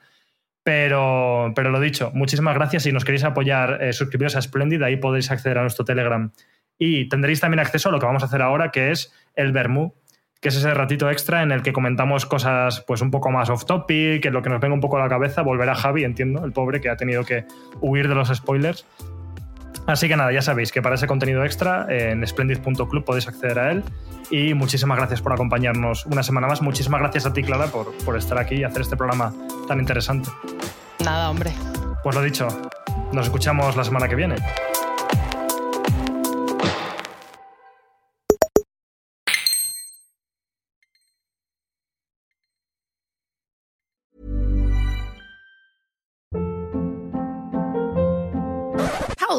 Pero, 0.70 1.52
pero 1.56 1.72
lo 1.72 1.80
dicho, 1.80 2.12
muchísimas 2.14 2.54
gracias. 2.54 2.84
Si 2.84 2.92
nos 2.92 3.04
queréis 3.04 3.24
apoyar, 3.24 3.82
eh, 3.82 3.92
suscribiros 3.92 4.36
a 4.36 4.42
Splendid, 4.44 4.84
ahí 4.84 4.98
podéis 4.98 5.32
acceder 5.32 5.58
a 5.58 5.62
nuestro 5.62 5.84
Telegram. 5.84 6.32
Y 6.78 7.10
tendréis 7.10 7.40
también 7.40 7.60
acceso 7.60 7.90
a 7.90 7.92
lo 7.92 7.98
que 7.98 8.06
vamos 8.06 8.22
a 8.22 8.28
hacer 8.28 8.44
ahora, 8.44 8.70
que 8.70 8.92
es 8.92 9.12
el 9.34 9.52
Bermú, 9.52 9.96
que 10.40 10.50
es 10.50 10.56
ese 10.56 10.72
ratito 10.76 11.10
extra 11.10 11.42
en 11.42 11.52
el 11.52 11.64
que 11.64 11.74
comentamos 11.74 12.28
cosas 12.28 12.84
pues 12.86 13.02
un 13.02 13.10
poco 13.10 13.32
más 13.32 13.50
off 13.50 13.66
topic, 13.66 14.24
en 14.24 14.32
lo 14.32 14.44
que 14.44 14.52
nos 14.52 14.62
venga 14.62 14.76
un 14.76 14.80
poco 14.80 14.98
a 14.98 15.00
la 15.00 15.10
cabeza, 15.10 15.42
volver 15.42 15.70
a 15.70 15.74
Javi, 15.74 16.04
entiendo, 16.04 16.46
el 16.46 16.52
pobre 16.52 16.80
que 16.80 16.90
ha 16.92 16.98
tenido 16.98 17.24
que 17.24 17.46
huir 17.82 18.08
de 18.08 18.14
los 18.14 18.28
spoilers. 18.28 18.86
Así 19.90 20.08
que 20.08 20.16
nada, 20.16 20.32
ya 20.32 20.44
sabéis 20.44 20.72
que 20.72 20.84
para 20.84 20.96
ese 20.96 21.08
contenido 21.08 21.44
extra 21.44 21.88
en 21.90 22.26
splendid.club 22.26 23.04
podéis 23.04 23.28
acceder 23.28 23.58
a 23.58 23.72
él. 23.72 23.84
Y 24.30 24.54
muchísimas 24.54 25.00
gracias 25.00 25.20
por 25.20 25.34
acompañarnos 25.34 26.06
una 26.06 26.22
semana 26.22 26.46
más. 26.46 26.62
Muchísimas 26.62 27.02
gracias 27.02 27.26
a 27.26 27.34
ti, 27.34 27.42
Clara, 27.42 27.66
por, 27.68 27.92
por 28.06 28.16
estar 28.16 28.38
aquí 28.38 28.58
y 28.58 28.64
hacer 28.64 28.84
este 28.84 28.96
programa 28.96 29.34
tan 29.68 29.80
interesante. 29.80 30.30
Nada, 31.04 31.32
hombre. 31.32 31.52
Pues 32.04 32.16
lo 32.16 32.22
dicho, 32.22 32.48
nos 33.14 33.26
escuchamos 33.26 33.76
la 33.76 33.84
semana 33.84 34.08
que 34.08 34.16
viene. 34.16 34.36